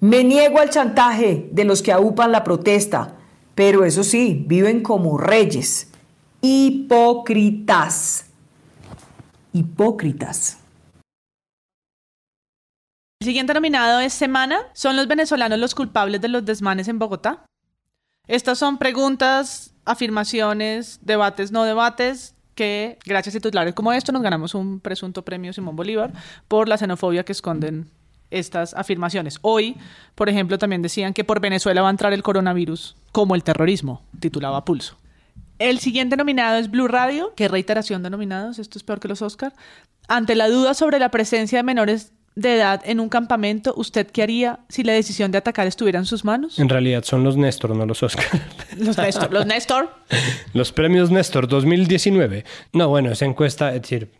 Me 0.00 0.22
niego 0.22 0.60
al 0.60 0.70
chantaje 0.70 1.48
de 1.50 1.64
los 1.64 1.82
que 1.82 1.92
aupan 1.92 2.30
la 2.30 2.44
protesta, 2.44 3.16
pero 3.54 3.84
eso 3.84 4.04
sí, 4.04 4.44
viven 4.46 4.82
como 4.82 5.18
reyes. 5.18 5.90
Hipócritas. 6.40 8.26
Hipócritas. 9.52 10.58
El 13.20 13.26
siguiente 13.26 13.52
nominado 13.52 13.98
es 13.98 14.12
Semana. 14.12 14.60
¿Son 14.72 14.94
los 14.94 15.08
venezolanos 15.08 15.58
los 15.58 15.74
culpables 15.74 16.20
de 16.20 16.28
los 16.28 16.44
desmanes 16.44 16.86
en 16.86 17.00
Bogotá? 17.00 17.44
Estas 18.28 18.58
son 18.58 18.78
preguntas, 18.78 19.74
afirmaciones, 19.84 21.00
debates, 21.02 21.50
no 21.50 21.64
debates, 21.64 22.36
que 22.54 22.98
gracias 23.04 23.34
a 23.34 23.38
titulares 23.40 23.74
como 23.74 23.92
esto 23.92 24.12
nos 24.12 24.22
ganamos 24.22 24.54
un 24.54 24.80
presunto 24.80 25.24
premio 25.24 25.52
Simón 25.52 25.76
Bolívar 25.76 26.12
por 26.46 26.68
la 26.68 26.76
xenofobia 26.76 27.24
que 27.24 27.32
esconden 27.32 27.90
estas 28.30 28.74
afirmaciones. 28.74 29.38
Hoy, 29.42 29.76
por 30.14 30.28
ejemplo, 30.28 30.58
también 30.58 30.82
decían 30.82 31.14
que 31.14 31.24
por 31.24 31.40
Venezuela 31.40 31.82
va 31.82 31.88
a 31.88 31.90
entrar 31.90 32.12
el 32.12 32.22
coronavirus 32.22 32.96
como 33.12 33.34
el 33.34 33.42
terrorismo, 33.42 34.02
titulaba 34.20 34.64
Pulso. 34.64 34.96
El 35.58 35.80
siguiente 35.80 36.16
nominado 36.16 36.58
es 36.58 36.70
Blue 36.70 36.88
Radio, 36.88 37.32
que 37.34 37.48
reiteración 37.48 38.02
de 38.02 38.10
nominados, 38.10 38.58
esto 38.58 38.78
es 38.78 38.84
peor 38.84 39.00
que 39.00 39.08
los 39.08 39.22
Oscar. 39.22 39.52
Ante 40.06 40.34
la 40.34 40.48
duda 40.48 40.74
sobre 40.74 40.98
la 40.98 41.10
presencia 41.10 41.58
de 41.58 41.62
menores 41.64 42.12
de 42.36 42.54
edad 42.54 42.80
en 42.84 43.00
un 43.00 43.08
campamento, 43.08 43.74
¿usted 43.76 44.06
qué 44.06 44.22
haría 44.22 44.60
si 44.68 44.84
la 44.84 44.92
decisión 44.92 45.32
de 45.32 45.38
atacar 45.38 45.66
estuviera 45.66 45.98
en 45.98 46.06
sus 46.06 46.24
manos? 46.24 46.60
En 46.60 46.68
realidad 46.68 47.02
son 47.02 47.24
los 47.24 47.36
Néstor, 47.36 47.74
no 47.74 47.84
los 47.84 48.02
Oscar. 48.04 48.24
Los 48.78 48.96
Néstor. 48.96 49.32
Los 49.32 49.46
Néstor. 49.46 49.90
los 50.52 50.70
premios 50.70 51.10
Néstor 51.10 51.48
2019. 51.48 52.44
No, 52.72 52.88
bueno, 52.88 53.10
esa 53.10 53.24
encuesta, 53.24 53.74
es 53.74 53.82
decir, 53.82 54.12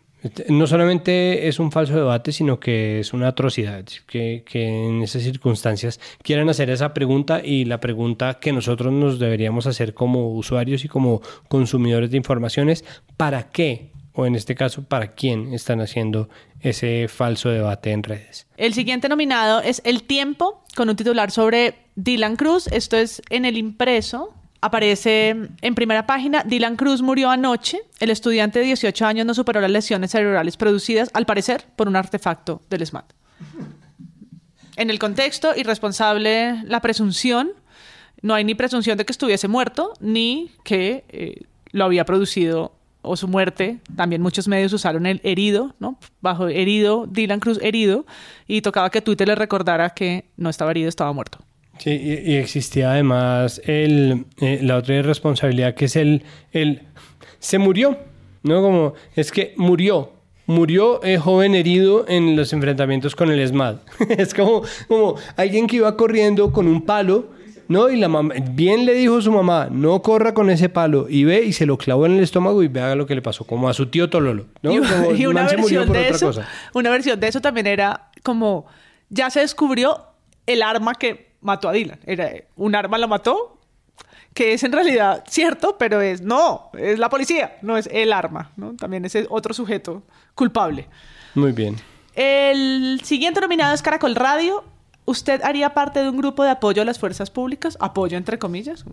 no 0.49 0.67
solamente 0.67 1.47
es 1.47 1.59
un 1.59 1.71
falso 1.71 1.95
debate, 1.95 2.31
sino 2.31 2.59
que 2.59 2.99
es 2.99 3.13
una 3.13 3.29
atrocidad. 3.29 3.85
Que, 4.07 4.43
que, 4.45 4.67
en 4.67 5.01
esas 5.01 5.23
circunstancias 5.23 5.99
quieran 6.21 6.49
hacer 6.49 6.69
esa 6.69 6.93
pregunta 6.93 7.41
y 7.43 7.65
la 7.65 7.79
pregunta 7.79 8.39
que 8.39 8.51
nosotros 8.51 8.91
nos 8.91 9.19
deberíamos 9.19 9.65
hacer 9.67 9.93
como 9.93 10.33
usuarios 10.33 10.83
y 10.83 10.87
como 10.87 11.21
consumidores 11.47 12.11
de 12.11 12.17
informaciones, 12.17 12.83
¿para 13.17 13.49
qué? 13.51 13.91
O 14.13 14.25
en 14.25 14.35
este 14.35 14.55
caso, 14.55 14.83
¿para 14.83 15.13
quién 15.13 15.53
están 15.53 15.79
haciendo 15.79 16.29
ese 16.59 17.07
falso 17.07 17.49
debate 17.49 17.91
en 17.91 18.03
redes? 18.03 18.47
El 18.57 18.73
siguiente 18.73 19.07
nominado 19.07 19.61
es 19.61 19.81
El 19.85 20.03
Tiempo, 20.03 20.63
con 20.75 20.89
un 20.89 20.95
titular 20.95 21.31
sobre 21.31 21.75
Dylan 21.95 22.35
Cruz. 22.35 22.67
Esto 22.67 22.97
es 22.97 23.21
en 23.29 23.45
el 23.45 23.57
impreso 23.57 24.33
Aparece 24.61 25.35
en 25.61 25.75
primera 25.75 26.05
página, 26.05 26.43
Dylan 26.43 26.75
Cruz 26.75 27.01
murió 27.01 27.29
anoche. 27.29 27.79
El 27.99 28.09
estudiante 28.09 28.59
de 28.59 28.65
18 28.65 29.05
años 29.05 29.25
no 29.25 29.33
superó 29.33 29.61
las 29.61 29.71
lesiones 29.71 30.11
cerebrales 30.11 30.57
producidas, 30.57 31.09
al 31.13 31.25
parecer, 31.25 31.65
por 31.77 31.87
un 31.87 31.95
artefacto 31.95 32.61
del 32.69 32.85
SMAT. 32.85 33.05
En 34.75 34.89
el 34.89 34.99
contexto, 34.99 35.53
irresponsable 35.55 36.61
la 36.63 36.81
presunción. 36.81 37.51
No 38.21 38.33
hay 38.33 38.43
ni 38.43 38.53
presunción 38.53 38.97
de 38.97 39.05
que 39.05 39.13
estuviese 39.13 39.47
muerto, 39.47 39.93
ni 40.01 40.51
que 40.65 41.05
eh, 41.07 41.43
lo 41.71 41.85
había 41.85 42.03
producido 42.03 42.73
o 43.01 43.15
su 43.15 43.29
muerte. 43.29 43.79
También 43.95 44.21
muchos 44.21 44.49
medios 44.49 44.73
usaron 44.73 45.05
el 45.05 45.21
herido, 45.23 45.73
¿no? 45.79 45.97
Bajo 46.21 46.49
herido, 46.49 47.07
Dylan 47.07 47.39
Cruz 47.39 47.59
herido, 47.61 48.05
y 48.45 48.61
tocaba 48.61 48.89
que 48.89 49.01
Twitter 49.01 49.27
le 49.27 49.35
recordara 49.35 49.91
que 49.91 50.25
no 50.35 50.49
estaba 50.49 50.71
herido, 50.71 50.89
estaba 50.89 51.13
muerto. 51.13 51.39
Sí, 51.79 51.91
y, 51.91 52.33
y 52.33 52.35
existía 52.35 52.91
además 52.91 53.61
el, 53.65 54.25
eh, 54.41 54.59
la 54.61 54.77
otra 54.77 54.95
irresponsabilidad 54.95 55.75
que 55.75 55.85
es 55.85 55.95
el, 55.95 56.23
el 56.51 56.83
se 57.39 57.57
murió, 57.57 57.97
¿no? 58.43 58.61
Como 58.61 58.93
es 59.15 59.31
que 59.31 59.53
murió, 59.57 60.11
murió 60.45 61.03
eh, 61.03 61.17
joven 61.17 61.55
herido 61.55 62.05
en 62.07 62.35
los 62.35 62.51
enfrentamientos 62.53 63.15
con 63.15 63.31
el 63.31 63.39
ESMAD. 63.39 63.77
es 64.09 64.33
como, 64.33 64.63
como 64.87 65.15
alguien 65.37 65.67
que 65.67 65.77
iba 65.77 65.95
corriendo 65.95 66.51
con 66.51 66.67
un 66.67 66.81
palo, 66.85 67.27
¿no? 67.67 67.89
Y 67.89 67.97
la 67.97 68.09
mamá, 68.09 68.33
bien 68.51 68.85
le 68.85 68.93
dijo 68.93 69.21
su 69.21 69.31
mamá, 69.31 69.69
no 69.71 70.01
corra 70.01 70.33
con 70.33 70.49
ese 70.49 70.67
palo, 70.67 71.07
y 71.09 71.23
ve 71.23 71.45
y 71.45 71.53
se 71.53 71.65
lo 71.65 71.77
clavó 71.77 72.05
en 72.05 72.13
el 72.13 72.23
estómago 72.23 72.61
y 72.63 72.67
vea 72.67 72.95
lo 72.95 73.05
que 73.05 73.15
le 73.15 73.21
pasó, 73.21 73.45
como 73.45 73.69
a 73.69 73.73
su 73.73 73.85
tío 73.85 74.09
Tololo, 74.09 74.47
¿no? 74.61 74.73
Y, 74.73 74.79
Como 74.79 75.11
y 75.15 75.25
una 75.27 75.43
versión 75.43 75.91
de 75.91 76.09
eso, 76.09 76.31
una 76.73 76.89
versión 76.89 77.19
de 77.19 77.27
eso 77.27 77.41
también 77.41 77.67
era 77.67 78.09
como 78.23 78.65
ya 79.09 79.29
se 79.29 79.39
descubrió 79.39 80.05
el 80.45 80.61
arma 80.61 80.95
que 80.95 81.28
mató 81.41 81.69
a 81.69 81.73
Dylan. 81.73 81.99
Era 82.05 82.31
un 82.55 82.75
arma 82.75 82.97
lo 82.97 83.07
mató, 83.07 83.59
que 84.33 84.53
es 84.53 84.63
en 84.63 84.71
realidad 84.71 85.23
cierto, 85.27 85.77
pero 85.77 86.01
es 86.01 86.21
no, 86.21 86.69
es 86.77 86.99
la 86.99 87.09
policía, 87.09 87.57
no 87.61 87.77
es 87.77 87.89
el 87.91 88.13
arma, 88.13 88.51
¿no? 88.57 88.75
También 88.75 89.05
es 89.05 89.17
otro 89.29 89.53
sujeto 89.53 90.03
culpable. 90.35 90.87
Muy 91.35 91.51
bien. 91.51 91.77
El 92.15 93.01
siguiente 93.03 93.41
nominado 93.41 93.73
es 93.73 93.81
Caracol 93.81 94.15
Radio. 94.15 94.63
¿Usted 95.05 95.41
haría 95.43 95.73
parte 95.73 96.01
de 96.01 96.09
un 96.09 96.17
grupo 96.17 96.43
de 96.43 96.51
apoyo 96.51 96.81
a 96.81 96.85
las 96.85 96.99
fuerzas 96.99 97.31
públicas? 97.31 97.77
Apoyo 97.79 98.17
entre 98.17 98.37
comillas. 98.37 98.85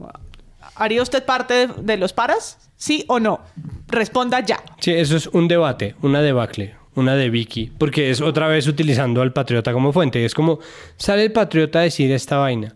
¿Haría 0.74 1.02
usted 1.02 1.24
parte 1.24 1.54
de, 1.54 1.66
de 1.82 1.96
los 1.96 2.12
paras? 2.12 2.70
¿Sí 2.76 3.04
o 3.08 3.20
no? 3.20 3.40
Responda 3.88 4.40
ya. 4.40 4.62
Sí, 4.80 4.92
eso 4.92 5.16
es 5.16 5.26
un 5.28 5.48
debate, 5.48 5.94
una 6.02 6.22
debacle, 6.22 6.76
una 6.96 7.14
de 7.14 7.30
Vicky, 7.30 7.70
porque 7.78 8.10
es 8.10 8.20
otra 8.20 8.48
vez 8.48 8.66
utilizando 8.66 9.22
al 9.22 9.32
patriota 9.32 9.72
como 9.72 9.92
fuente. 9.92 10.24
Es 10.24 10.34
como, 10.34 10.58
sale 10.96 11.24
el 11.24 11.32
patriota 11.32 11.80
a 11.80 11.82
decir 11.82 12.10
esta 12.10 12.38
vaina. 12.38 12.74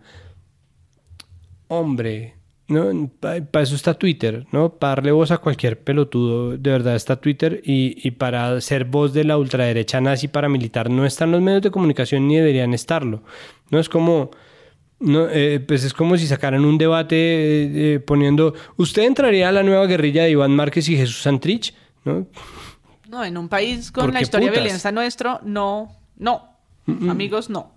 Hombre, 1.69 2.35
¿no? 2.69 3.11
Para 3.19 3.63
eso 3.63 3.75
está 3.75 3.95
Twitter, 3.95 4.47
¿no? 4.53 4.75
Para 4.75 4.97
darle 4.97 5.13
voz 5.13 5.31
a 5.31 5.39
cualquier 5.39 5.81
pelotudo, 5.81 6.57
de 6.57 6.71
verdad 6.71 6.97
está 6.97 7.17
Twitter. 7.17 7.63
Y, 7.65 7.97
y 8.07 8.13
para 8.13 8.61
ser 8.61 8.85
voz 8.85 9.13
de 9.13 9.25
la 9.25 9.39
ultraderecha 9.39 10.01
nazi 10.01 10.29
paramilitar 10.29 10.91
no 10.91 11.07
están 11.07 11.33
los 11.33 11.41
medios 11.41 11.63
de 11.63 11.71
comunicación 11.71 12.29
ni 12.29 12.37
deberían 12.37 12.75
estarlo. 12.75 13.23
No 13.71 13.79
es 13.81 13.89
como... 13.89 14.31
No, 15.03 15.31
eh, 15.31 15.61
pues 15.61 15.83
es 15.83 15.95
como 15.95 16.19
si 16.19 16.27
sacaran 16.27 16.63
un 16.63 16.77
debate 16.77 17.17
eh, 17.17 17.95
eh, 17.95 18.01
poniendo, 18.01 18.53
¿usted 18.77 19.05
entraría 19.05 19.49
a 19.49 19.53
la 19.53 19.63
nueva 19.63 19.87
guerrilla 19.87 20.25
de 20.25 20.33
Iván 20.33 20.51
Márquez 20.51 20.91
y 20.91 20.97
Jesús 20.97 21.23
Santrich? 21.23 21.73
¿No? 22.05 22.27
No, 23.11 23.25
en 23.25 23.37
un 23.37 23.49
país 23.49 23.91
con 23.91 24.05
¿Por 24.05 24.15
la 24.15 24.21
historia 24.23 24.49
putas? 24.49 24.63
violencia 24.63 24.93
nuestro, 24.93 25.41
no, 25.43 25.97
no. 26.17 26.49
Amigos, 27.09 27.51
no. 27.51 27.73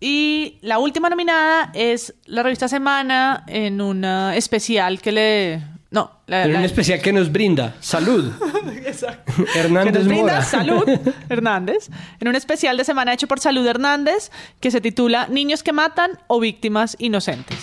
Y 0.00 0.58
la 0.62 0.78
última 0.78 1.08
nominada 1.08 1.70
es 1.74 2.14
la 2.26 2.42
revista 2.42 2.68
Semana 2.68 3.44
en 3.46 3.80
un 3.80 4.04
especial 4.04 5.00
que 5.00 5.12
le... 5.12 5.62
No, 5.90 6.10
la, 6.26 6.42
En 6.44 6.52
la- 6.52 6.58
un 6.58 6.64
especial 6.64 7.00
que 7.00 7.12
nos 7.12 7.30
brinda 7.32 7.74
salud. 7.80 8.30
Exacto. 8.84 9.32
Hernández 9.54 9.92
que 9.92 9.98
nos 10.00 10.08
brinda 10.08 10.22
Mora. 10.34 10.42
Salud 10.44 10.88
Hernández, 11.28 11.88
en 12.20 12.28
un 12.28 12.34
especial 12.36 12.76
de 12.76 12.84
semana 12.84 13.12
hecho 13.14 13.26
por 13.28 13.40
Salud 13.40 13.66
Hernández 13.66 14.30
que 14.60 14.70
se 14.70 14.80
titula 14.80 15.28
Niños 15.28 15.62
que 15.62 15.72
matan 15.72 16.18
o 16.26 16.40
víctimas 16.40 16.96
inocentes. 16.98 17.56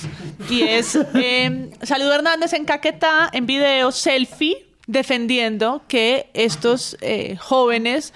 Y 0.49 0.61
es 0.63 0.97
eh, 1.15 1.71
Salud 1.83 2.11
Hernández 2.11 2.53
en 2.53 2.65
Caquetá, 2.65 3.29
en 3.33 3.45
video, 3.45 3.91
selfie, 3.91 4.65
defendiendo 4.87 5.81
que 5.87 6.29
estos 6.33 6.97
eh, 7.01 7.37
jóvenes 7.37 8.13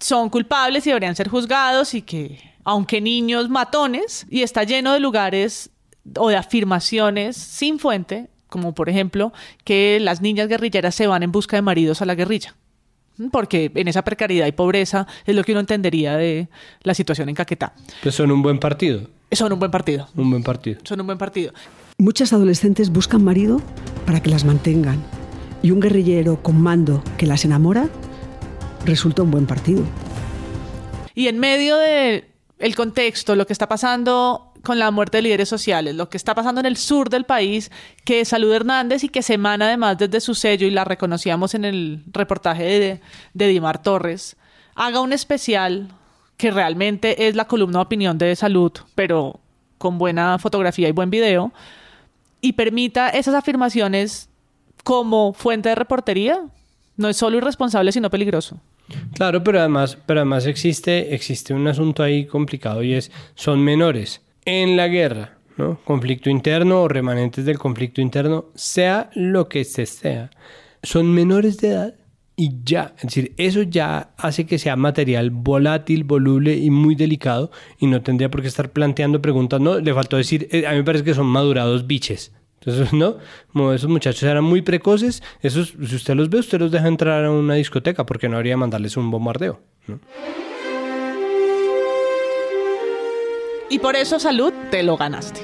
son 0.00 0.30
culpables 0.30 0.86
y 0.86 0.90
deberían 0.90 1.16
ser 1.16 1.28
juzgados 1.28 1.94
y 1.94 2.02
que, 2.02 2.38
aunque 2.64 3.00
niños 3.00 3.48
matones, 3.48 4.26
y 4.30 4.42
está 4.42 4.64
lleno 4.64 4.92
de 4.92 5.00
lugares 5.00 5.70
o 6.16 6.28
de 6.28 6.36
afirmaciones 6.36 7.36
sin 7.36 7.78
fuente, 7.78 8.28
como 8.48 8.74
por 8.74 8.88
ejemplo 8.88 9.32
que 9.64 9.98
las 10.00 10.20
niñas 10.20 10.48
guerrilleras 10.48 10.94
se 10.94 11.06
van 11.06 11.22
en 11.22 11.32
busca 11.32 11.56
de 11.56 11.62
maridos 11.62 12.02
a 12.02 12.06
la 12.06 12.14
guerrilla. 12.14 12.54
Porque 13.32 13.72
en 13.74 13.88
esa 13.88 14.02
precariedad 14.02 14.46
y 14.46 14.52
pobreza 14.52 15.06
es 15.24 15.34
lo 15.34 15.42
que 15.42 15.52
uno 15.52 15.60
entendería 15.60 16.18
de 16.18 16.48
la 16.82 16.92
situación 16.92 17.30
en 17.30 17.34
Caquetá. 17.34 17.72
Pues 18.02 18.14
son 18.14 18.30
un 18.30 18.42
buen 18.42 18.58
partido. 18.58 19.08
Son 19.32 19.50
un 19.52 19.58
buen 19.58 19.70
partido. 19.70 20.06
Un 20.14 20.30
buen 20.30 20.42
partido. 20.42 20.80
Son 20.84 21.00
un 21.00 21.06
buen 21.06 21.18
partido. 21.18 21.54
Muchas 21.96 22.34
adolescentes 22.34 22.90
buscan 22.90 23.24
marido 23.24 23.62
para 24.04 24.20
que 24.20 24.28
las 24.28 24.44
mantengan 24.44 25.02
y 25.66 25.72
un 25.72 25.80
guerrillero 25.80 26.40
con 26.44 26.62
mando 26.62 27.02
que 27.18 27.26
las 27.26 27.44
enamora 27.44 27.88
resulta 28.84 29.22
un 29.22 29.32
buen 29.32 29.46
partido. 29.46 29.82
Y 31.12 31.26
en 31.26 31.40
medio 31.40 31.76
de 31.76 32.30
el 32.60 32.76
contexto, 32.76 33.34
lo 33.34 33.48
que 33.48 33.52
está 33.52 33.68
pasando 33.68 34.52
con 34.62 34.78
la 34.78 34.92
muerte 34.92 35.18
de 35.18 35.22
líderes 35.22 35.48
sociales, 35.48 35.96
lo 35.96 36.08
que 36.08 36.18
está 36.18 36.36
pasando 36.36 36.60
en 36.60 36.66
el 36.66 36.76
sur 36.76 37.10
del 37.10 37.24
país, 37.24 37.72
que 38.04 38.24
Salud 38.24 38.52
Hernández 38.52 39.02
y 39.02 39.08
que 39.08 39.22
se 39.22 39.34
emana 39.34 39.66
además 39.66 39.98
desde 39.98 40.20
su 40.20 40.36
sello, 40.36 40.68
y 40.68 40.70
la 40.70 40.84
reconocíamos 40.84 41.56
en 41.56 41.64
el 41.64 42.04
reportaje 42.12 42.62
de, 42.62 43.00
de 43.34 43.48
Dimar 43.48 43.82
Torres, 43.82 44.36
haga 44.76 45.00
un 45.00 45.12
especial 45.12 45.88
que 46.36 46.52
realmente 46.52 47.26
es 47.26 47.34
la 47.34 47.48
columna 47.48 47.80
de 47.80 47.86
opinión 47.86 48.18
de 48.18 48.36
salud, 48.36 48.70
pero 48.94 49.40
con 49.78 49.98
buena 49.98 50.38
fotografía 50.38 50.88
y 50.88 50.92
buen 50.92 51.10
video, 51.10 51.52
y 52.40 52.52
permita 52.52 53.08
esas 53.08 53.34
afirmaciones 53.34 54.28
como 54.86 55.32
fuente 55.32 55.68
de 55.68 55.74
reportería, 55.74 56.44
no 56.96 57.08
es 57.08 57.16
solo 57.16 57.38
irresponsable, 57.38 57.90
sino 57.90 58.08
peligroso. 58.08 58.60
Claro, 59.14 59.42
pero 59.42 59.58
además, 59.58 59.98
pero 60.06 60.20
además 60.20 60.46
existe, 60.46 61.12
existe 61.12 61.52
un 61.52 61.66
asunto 61.66 62.04
ahí 62.04 62.24
complicado 62.24 62.84
y 62.84 62.94
es, 62.94 63.10
son 63.34 63.64
menores. 63.64 64.22
En 64.44 64.76
la 64.76 64.86
guerra, 64.86 65.38
¿no? 65.56 65.80
Conflicto 65.84 66.30
interno 66.30 66.82
o 66.82 66.88
remanentes 66.88 67.44
del 67.44 67.58
conflicto 67.58 68.00
interno, 68.00 68.44
sea 68.54 69.10
lo 69.16 69.48
que 69.48 69.64
se 69.64 69.86
sea, 69.86 70.30
son 70.84 71.12
menores 71.12 71.58
de 71.58 71.68
edad 71.70 71.94
y 72.36 72.52
ya. 72.62 72.94
Es 72.98 73.06
decir, 73.06 73.34
eso 73.38 73.62
ya 73.62 74.14
hace 74.16 74.46
que 74.46 74.60
sea 74.60 74.76
material 74.76 75.30
volátil, 75.30 76.04
voluble 76.04 76.58
y 76.58 76.70
muy 76.70 76.94
delicado 76.94 77.50
y 77.80 77.88
no 77.88 78.02
tendría 78.02 78.30
por 78.30 78.40
qué 78.40 78.46
estar 78.46 78.70
planteando 78.70 79.20
preguntas. 79.20 79.60
No, 79.60 79.80
le 79.80 79.92
faltó 79.92 80.16
decir, 80.16 80.46
eh, 80.52 80.64
a 80.64 80.70
mí 80.70 80.76
me 80.76 80.84
parece 80.84 81.02
que 81.02 81.14
son 81.14 81.26
madurados 81.26 81.88
biches. 81.88 82.30
Entonces, 82.66 82.92
¿no? 82.92 83.16
Como 83.52 83.72
esos 83.72 83.88
muchachos 83.88 84.24
eran 84.24 84.44
muy 84.44 84.62
precoces, 84.62 85.22
esos, 85.40 85.74
si 85.88 85.94
usted 85.94 86.14
los 86.14 86.28
ve, 86.28 86.40
usted 86.40 86.58
los 86.58 86.70
deja 86.70 86.88
entrar 86.88 87.24
a 87.24 87.30
una 87.30 87.54
discoteca 87.54 88.04
porque 88.04 88.28
no 88.28 88.36
habría 88.36 88.56
mandarles 88.56 88.96
un 88.96 89.10
bombardeo. 89.10 89.60
¿no? 89.86 90.00
Y 93.70 93.78
por 93.78 93.96
eso, 93.96 94.18
salud, 94.18 94.52
te 94.70 94.82
lo 94.82 94.96
ganaste. 94.96 95.40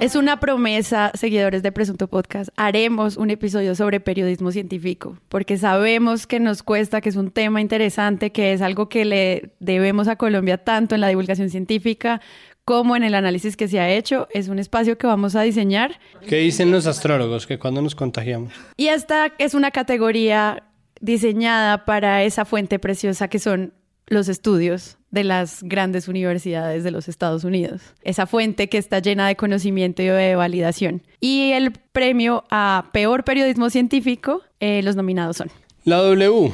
Es 0.00 0.14
una 0.14 0.38
promesa, 0.38 1.10
seguidores 1.14 1.64
de 1.64 1.72
Presunto 1.72 2.06
Podcast. 2.06 2.50
Haremos 2.54 3.16
un 3.16 3.30
episodio 3.30 3.74
sobre 3.74 3.98
periodismo 3.98 4.52
científico, 4.52 5.18
porque 5.28 5.56
sabemos 5.58 6.28
que 6.28 6.38
nos 6.38 6.62
cuesta, 6.62 7.00
que 7.00 7.08
es 7.08 7.16
un 7.16 7.32
tema 7.32 7.60
interesante, 7.60 8.30
que 8.30 8.52
es 8.52 8.62
algo 8.62 8.88
que 8.88 9.04
le 9.04 9.50
debemos 9.58 10.06
a 10.06 10.14
Colombia 10.14 10.56
tanto 10.58 10.94
en 10.94 11.00
la 11.00 11.08
divulgación 11.08 11.50
científica 11.50 12.20
como 12.68 12.96
en 12.96 13.02
el 13.02 13.14
análisis 13.14 13.56
que 13.56 13.66
se 13.66 13.80
ha 13.80 13.90
hecho. 13.90 14.28
Es 14.30 14.48
un 14.48 14.58
espacio 14.58 14.98
que 14.98 15.06
vamos 15.06 15.34
a 15.34 15.40
diseñar. 15.40 15.98
¿Qué 16.28 16.36
dicen 16.36 16.70
los 16.70 16.86
astrólogos? 16.86 17.46
Que 17.46 17.58
cuando 17.58 17.80
nos 17.80 17.94
contagiamos. 17.94 18.52
Y 18.76 18.88
esta 18.88 19.32
es 19.38 19.54
una 19.54 19.70
categoría 19.70 20.64
diseñada 21.00 21.86
para 21.86 22.24
esa 22.24 22.44
fuente 22.44 22.78
preciosa 22.78 23.28
que 23.28 23.38
son 23.38 23.72
los 24.06 24.28
estudios 24.28 24.98
de 25.10 25.24
las 25.24 25.62
grandes 25.62 26.08
universidades 26.08 26.84
de 26.84 26.90
los 26.90 27.08
Estados 27.08 27.42
Unidos. 27.42 27.80
Esa 28.02 28.26
fuente 28.26 28.68
que 28.68 28.76
está 28.76 28.98
llena 28.98 29.28
de 29.28 29.36
conocimiento 29.36 30.02
y 30.02 30.08
de 30.08 30.36
validación. 30.36 31.00
Y 31.22 31.52
el 31.52 31.72
premio 31.72 32.44
a 32.50 32.90
peor 32.92 33.24
periodismo 33.24 33.70
científico, 33.70 34.42
eh, 34.60 34.82
los 34.82 34.94
nominados 34.94 35.38
son. 35.38 35.50
La 35.84 35.96
W, 36.02 36.52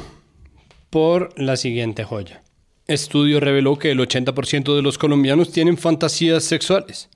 por 0.91 1.37
la 1.37 1.57
siguiente 1.57 2.05
joya. 2.05 2.44
Estudio 2.87 3.41
reveló 3.41 3.79
que 3.79 3.91
el 3.93 3.99
80% 4.01 4.77
de 4.77 4.83
los 4.83 4.99
colombianos 4.99 5.51
tienen 5.53 5.77
fantasías 5.79 6.45
sexuales. 6.45 7.09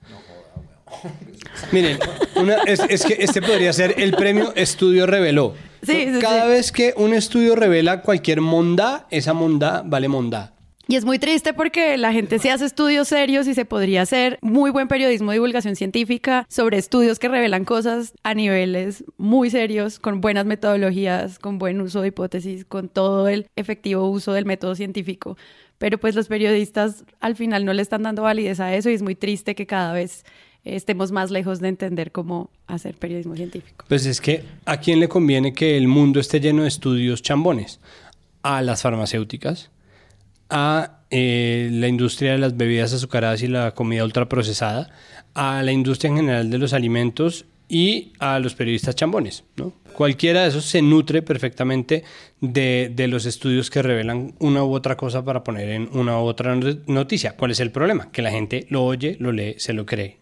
Miren, 1.71 1.99
una- 2.35 2.55
es, 2.65 2.79
es 2.89 3.05
que 3.05 3.17
este 3.19 3.41
podría 3.41 3.71
ser 3.73 3.95
el 3.97 4.11
premio 4.13 4.53
Estudio 4.55 5.05
Reveló. 5.05 5.53
Sí, 5.83 6.07
sí, 6.13 6.19
Cada 6.19 6.43
sí. 6.43 6.49
vez 6.49 6.71
que 6.71 6.93
un 6.97 7.13
estudio 7.13 7.55
revela 7.55 8.01
cualquier 8.01 8.41
mondá, 8.41 9.07
esa 9.11 9.33
mondá 9.33 9.83
vale 9.85 10.07
mondá. 10.07 10.53
Y 10.89 10.95
es 10.95 11.05
muy 11.05 11.19
triste 11.19 11.53
porque 11.53 11.97
la 11.97 12.11
gente 12.11 12.39
se 12.39 12.49
hace 12.49 12.65
estudios 12.65 13.09
serios 13.09 13.47
y 13.47 13.53
se 13.53 13.63
podría 13.63 14.01
hacer 14.01 14.39
muy 14.41 14.71
buen 14.71 14.87
periodismo 14.87 15.29
de 15.29 15.35
divulgación 15.35 15.75
científica 15.75 16.47
sobre 16.49 16.79
estudios 16.79 17.19
que 17.19 17.27
revelan 17.27 17.63
cosas 17.63 18.13
a 18.23 18.33
niveles 18.33 19.03
muy 19.15 19.51
serios, 19.51 19.99
con 19.99 20.19
buenas 20.19 20.47
metodologías, 20.47 21.37
con 21.37 21.59
buen 21.59 21.79
uso 21.79 22.01
de 22.01 22.07
hipótesis, 22.07 22.65
con 22.65 22.89
todo 22.89 23.27
el 23.27 23.45
efectivo 23.55 24.09
uso 24.09 24.33
del 24.33 24.45
método 24.45 24.73
científico. 24.73 25.37
Pero 25.77 25.99
pues 25.99 26.15
los 26.15 26.27
periodistas 26.27 27.03
al 27.19 27.35
final 27.35 27.65
no 27.65 27.73
le 27.73 27.83
están 27.83 28.01
dando 28.01 28.23
validez 28.23 28.59
a 28.59 28.73
eso 28.73 28.89
y 28.89 28.95
es 28.95 29.03
muy 29.03 29.13
triste 29.13 29.53
que 29.53 29.67
cada 29.67 29.93
vez 29.93 30.25
estemos 30.63 31.11
más 31.11 31.29
lejos 31.29 31.59
de 31.59 31.67
entender 31.67 32.11
cómo 32.11 32.49
hacer 32.65 32.95
periodismo 32.95 33.35
científico. 33.35 33.85
Pues 33.87 34.07
es 34.07 34.19
que 34.19 34.43
¿a 34.65 34.77
quién 34.77 34.99
le 34.99 35.07
conviene 35.07 35.53
que 35.53 35.77
el 35.77 35.87
mundo 35.87 36.19
esté 36.19 36.39
lleno 36.39 36.63
de 36.63 36.67
estudios 36.67 37.21
chambones? 37.21 37.79
A 38.41 38.63
las 38.63 38.81
farmacéuticas, 38.81 39.69
a 40.49 40.99
eh, 41.11 41.69
la 41.71 41.87
industria 41.87 42.33
de 42.33 42.37
las 42.37 42.55
bebidas 42.57 42.93
azucaradas 42.93 43.41
y 43.43 43.47
la 43.47 43.71
comida 43.71 44.03
ultraprocesada, 44.03 44.89
a 45.33 45.61
la 45.63 45.71
industria 45.71 46.09
en 46.09 46.17
general 46.17 46.49
de 46.49 46.57
los 46.57 46.73
alimentos 46.73 47.45
y 47.67 48.13
a 48.19 48.39
los 48.39 48.55
periodistas 48.55 48.95
chambones. 48.95 49.43
¿no? 49.55 49.73
Cualquiera 49.93 50.41
de 50.43 50.49
esos 50.49 50.65
se 50.65 50.81
nutre 50.81 51.21
perfectamente 51.21 52.03
de, 52.41 52.91
de 52.95 53.07
los 53.07 53.25
estudios 53.27 53.69
que 53.69 53.81
revelan 53.83 54.33
una 54.39 54.63
u 54.63 54.73
otra 54.73 54.97
cosa 54.97 55.23
para 55.23 55.43
poner 55.43 55.69
en 55.69 55.89
una 55.93 56.19
u 56.19 56.23
otra 56.25 56.55
no- 56.55 56.77
noticia. 56.87 57.35
¿Cuál 57.35 57.51
es 57.51 57.59
el 57.59 57.71
problema? 57.71 58.11
Que 58.11 58.21
la 58.23 58.31
gente 58.31 58.65
lo 58.69 58.83
oye, 58.85 59.17
lo 59.19 59.31
lee, 59.31 59.55
se 59.57 59.73
lo 59.73 59.85
cree. 59.85 60.17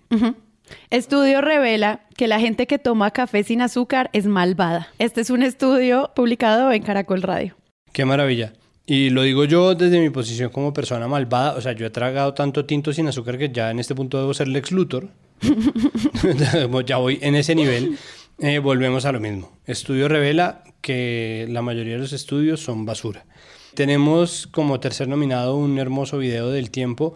Estudio 0.90 1.40
revela 1.42 2.02
que 2.18 2.28
la 2.28 2.40
gente 2.42 2.68
que 2.68 2.80
toma 2.80 3.12
café 3.12 3.44
sin 3.44 3.62
azúcar 3.62 4.10
es 4.14 4.26
malvada. 4.26 4.90
Este 5.00 5.22
es 5.22 5.30
un 5.30 5.42
estudio 5.44 6.12
publicado 6.16 6.72
en 6.74 6.84
Caracol 6.84 7.22
Radio. 7.22 7.56
Qué 7.94 8.04
maravilla. 8.04 8.52
Y 8.90 9.10
lo 9.10 9.24
digo 9.24 9.44
yo 9.44 9.76
desde 9.76 10.00
mi 10.00 10.10
posición 10.10 10.50
como 10.50 10.74
persona 10.74 11.10
malvada. 11.10 11.56
O 11.56 11.62
sea, 11.62 11.74
yo 11.74 11.86
he 11.86 11.90
tragado 11.90 12.34
tanto 12.34 12.64
tinto 12.64 12.94
sin 12.94 13.08
azúcar 13.08 13.38
que 13.38 13.50
ya 13.50 13.70
en 13.70 13.80
este 13.80 13.94
punto 13.94 14.18
debo 14.18 14.34
ser 14.34 14.48
Lex 14.48 14.72
Luthor. 14.72 15.10
ya 16.86 16.98
voy 16.98 17.20
en 17.22 17.36
ese 17.36 17.54
nivel. 17.54 17.98
Eh, 18.40 18.60
volvemos 18.60 19.04
a 19.04 19.12
lo 19.12 19.20
mismo. 19.20 19.52
Estudio 19.66 20.08
revela 20.08 20.64
que 20.80 21.48
la 21.50 21.62
mayoría 21.62 21.96
de 21.96 22.00
los 22.00 22.14
estudios 22.14 22.62
son 22.62 22.86
basura. 22.86 23.26
Tenemos 23.74 24.48
como 24.48 24.80
tercer 24.80 25.10
nominado 25.10 25.58
un 25.58 25.78
hermoso 25.80 26.18
video 26.18 26.50
del 26.50 26.72
tiempo 26.72 27.14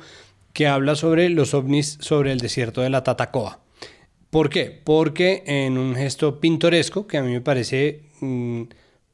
que 0.52 0.68
habla 0.68 0.95
sobre 0.95 1.30
los 1.30 1.53
ovnis 1.53 1.98
sobre 2.02 2.34
el 2.34 2.39
desierto 2.39 2.81
de 2.81 2.89
la 2.89 3.06
Tatacoa. 3.06 3.61
¿Por 4.30 4.49
qué? 4.49 4.81
Porque 4.84 5.43
en 5.45 5.77
un 5.77 5.95
gesto 5.95 6.41
pintoresco 6.41 7.07
que 7.07 7.18
a 7.18 7.23
mí 7.23 7.31
me 7.31 7.41
parece 7.41 8.02
mm, 8.19 8.64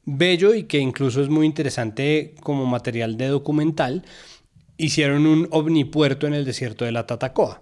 bello 0.08 0.54
y 0.54 0.64
que 0.64 0.78
incluso 0.78 1.22
es 1.22 1.28
muy 1.28 1.44
interesante 1.44 2.34
como 2.42 2.64
material 2.64 3.18
de 3.18 3.28
documental, 3.28 4.04
hicieron 4.78 5.26
un 5.26 5.48
ovnipuerto 5.50 6.26
en 6.26 6.34
el 6.34 6.44
desierto 6.44 6.84
de 6.84 6.92
la 6.92 7.06
Tatacoa. 7.06 7.60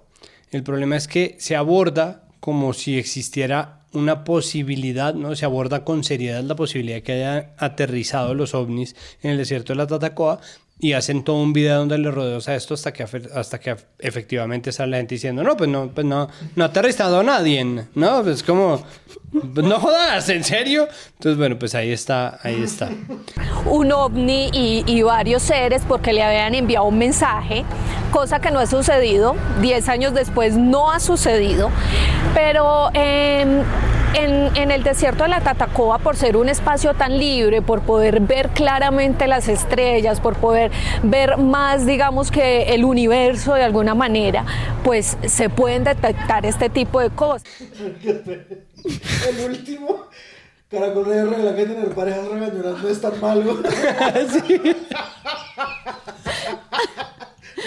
El 0.53 0.63
problema 0.63 0.97
es 0.97 1.09
que 1.09 1.35
se 1.41 1.57
aborda 1.57 2.29
como 2.39 2.73
si 2.73 2.99
existiera 2.99 3.81
una 3.93 4.23
posibilidad, 4.23 5.15
¿no? 5.15 5.35
Se 5.35 5.45
aborda 5.45 5.85
con 5.85 6.05
seriedad 6.05 6.43
la 6.45 6.55
posibilidad 6.55 7.03
que 7.03 7.13
hayan 7.13 7.51
aterrizado 7.59 8.35
los 8.35 8.55
ovnis 8.55 8.95
en 9.23 9.33
el 9.33 9.39
desierto 9.39 9.73
de 9.73 9.79
la 9.79 9.87
Tatacoa 9.87 10.41
y 10.79 10.93
hacen 10.93 11.25
todo 11.25 11.43
un 11.43 11.53
video 11.53 11.79
donde 11.79 11.99
le 11.99 12.11
rodeos 12.11 12.49
a 12.49 12.55
esto 12.55 12.75
hasta 12.75 12.93
que, 12.93 13.05
hasta 13.35 13.59
que 13.59 13.77
efectivamente 13.99 14.71
sale 14.73 14.93
la 14.93 14.97
gente 14.99 15.15
diciendo, 15.15 15.43
no, 15.43 15.57
pues 15.57 15.71
no, 15.71 15.89
pues 15.89 16.07
no, 16.07 16.29
no 16.55 16.65
ha 16.65 16.67
aterrizado 16.67 17.23
nadie, 17.23 17.65
¿no? 17.65 18.23
Pues 18.23 18.43
como, 18.43 18.85
pues 19.06 19.06
no 19.33 19.81
jodas, 19.81 20.29
¿en 20.29 20.45
serio? 20.45 20.89
Entonces, 21.15 21.39
bueno, 21.39 21.59
pues 21.59 21.75
ahí 21.75 21.93
está, 21.93 22.39
ahí 22.43 22.63
está. 22.63 22.91
un 23.67 23.93
ovni 23.93 24.51
y, 24.53 24.85
y 24.87 25.03
varios 25.03 25.43
seres 25.43 25.83
porque 25.87 26.13
le 26.13 26.23
habían 26.23 26.55
enviado 26.55 26.87
un 26.87 26.99
mensaje, 26.99 27.65
cosa 28.11 28.41
que 28.41 28.51
no 28.51 28.59
ha 28.61 28.67
sucedido. 28.67 29.37
Diez 29.61 29.89
años 29.89 30.15
después 30.15 30.57
no 30.57 30.91
ha 30.91 31.01
sucedido. 31.01 31.71
Pero 32.35 32.91
em, 32.95 33.63
en, 34.15 34.57
en 34.57 34.71
el 34.71 34.83
desierto 34.83 35.25
de 35.25 35.31
la 35.31 35.41
Tatacoa, 35.41 35.99
por 35.99 36.17
ser 36.17 36.37
un 36.37 36.49
espacio 36.49 36.95
tan 36.95 37.19
libre, 37.19 37.63
por 37.63 37.83
poder 37.83 38.21
ver 38.21 38.51
claramente 38.51 39.27
las 39.27 39.49
estrellas, 39.49 40.21
por 40.21 40.37
poder 40.37 40.71
ver 41.03 41.37
más, 41.39 41.87
digamos 41.87 42.31
que 42.31 42.75
el 42.75 42.85
universo 42.85 43.55
de 43.55 43.65
alguna 43.65 43.95
manera, 43.95 44.45
pues 44.85 45.17
se 45.27 45.49
pueden 45.49 45.85
detectar 45.85 46.47
este 46.47 46.69
tipo 46.69 47.01
de 47.01 47.11
cosas. 47.11 47.45
El 49.29 49.51
último. 49.51 50.07
Caracol 50.71 51.07
Radio 51.07 51.31
revela 51.31 51.55
que 51.57 51.67
tener 51.67 51.89
parejas 51.91 52.29
regañonas 52.29 52.83
no 52.83 52.89
es 52.89 53.01
tan 53.01 53.21
malo. 53.21 53.63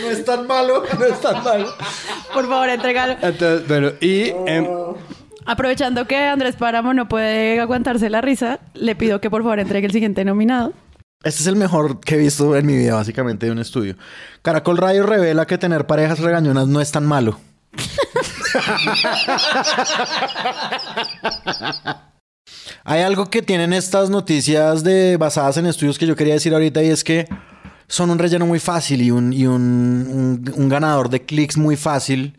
No 0.01 0.09
es 0.11 0.23
tan 0.23 0.47
malo. 0.47 0.83
No 0.97 1.05
es 1.05 1.19
tan 1.19 1.43
malo. 1.43 1.73
Por 2.33 2.47
favor, 2.47 2.69
entregalo. 2.69 3.17
Entonces, 3.21 3.67
bueno, 3.67 3.91
y... 3.99 4.29
em, 4.45 4.65
Aprovechando 5.45 6.05
que 6.05 6.15
Andrés 6.15 6.55
Páramo 6.55 6.93
no 6.93 7.09
puede 7.09 7.59
aguantarse 7.59 8.09
la 8.09 8.21
risa, 8.21 8.59
le 8.75 8.95
pido 8.95 9.19
que 9.19 9.29
por 9.31 9.41
favor 9.41 9.59
entregue 9.59 9.87
el 9.87 9.91
siguiente 9.91 10.23
nominado. 10.23 10.73
Este 11.23 11.41
es 11.41 11.47
el 11.47 11.55
mejor 11.55 11.99
que 11.99 12.15
he 12.15 12.17
visto 12.19 12.55
en 12.55 12.65
mi 12.65 12.77
vida, 12.77 12.93
básicamente, 12.93 13.47
de 13.47 13.51
un 13.51 13.59
estudio. 13.59 13.95
Caracol 14.41 14.77
Radio 14.77 15.05
revela 15.05 15.47
que 15.47 15.57
tener 15.57 15.87
parejas 15.87 16.19
regañonas 16.19 16.67
no 16.67 16.79
es 16.81 16.91
tan 16.91 17.05
malo. 17.05 17.39
Hay 22.83 23.01
algo 23.01 23.29
que 23.29 23.41
tienen 23.41 23.73
estas 23.73 24.09
noticias 24.09 24.83
de, 24.83 25.17
basadas 25.17 25.57
en 25.57 25.65
estudios 25.65 25.99
que 25.99 26.07
yo 26.07 26.15
quería 26.15 26.33
decir 26.33 26.53
ahorita 26.53 26.81
y 26.83 26.89
es 26.89 27.03
que 27.03 27.27
son 27.87 28.09
un 28.09 28.19
relleno 28.19 28.45
muy 28.45 28.59
fácil 28.59 29.01
y 29.01 29.11
un, 29.11 30.41
ganador 30.69 31.09
de 31.09 31.25
clics 31.25 31.57
muy 31.57 31.75
fácil. 31.75 32.37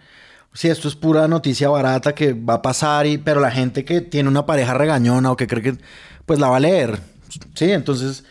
Si 0.53 0.69
esto 0.69 0.89
es 0.89 0.97
pura 0.97 1.29
noticia 1.29 1.69
barata 1.69 2.15
que 2.15 2.33
va 2.33 2.55
a 2.55 2.63
pasar, 2.63 3.07
y, 3.07 3.19
pero 3.19 3.41
la 3.41 3.51
gente 3.51 3.85
que 3.85 4.01
tiene 4.01 4.29
una 4.29 4.47
pareja 4.47 4.75
regañona 4.75 5.31
o 5.31 5.37
que 5.37 5.47
cree 5.47 5.63
que 5.63 5.75
pues 6.27 6.39
la 6.41 6.49
va 6.49 6.57
a 6.57 6.61
leer. 6.61 6.99
Sí, 7.55 7.71
entonces 7.71 8.25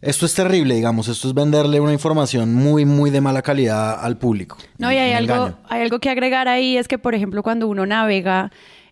esto 0.00 0.26
es 0.26 0.34
terrible, 0.34 0.74
digamos. 0.74 1.08
Esto 1.08 1.28
es 1.28 1.34
venderle 1.34 1.80
una 1.80 1.92
información 1.92 2.54
muy, 2.54 2.84
muy 2.84 3.10
de 3.10 3.20
mala 3.20 3.42
calidad 3.42 4.02
al 4.04 4.18
público. 4.18 4.56
No, 4.78 4.92
y 4.92 4.96
hay 4.96 5.12
algo, 5.12 5.58
hay 5.68 5.82
algo 5.82 5.98
que 5.98 6.10
agregar 6.10 6.48
ahí, 6.48 6.76
es 6.76 6.88
que, 6.88 6.98
por 6.98 7.14
ejemplo, 7.14 7.42
cuando 7.42 7.66
uno 7.68 7.84
navega 7.86 8.50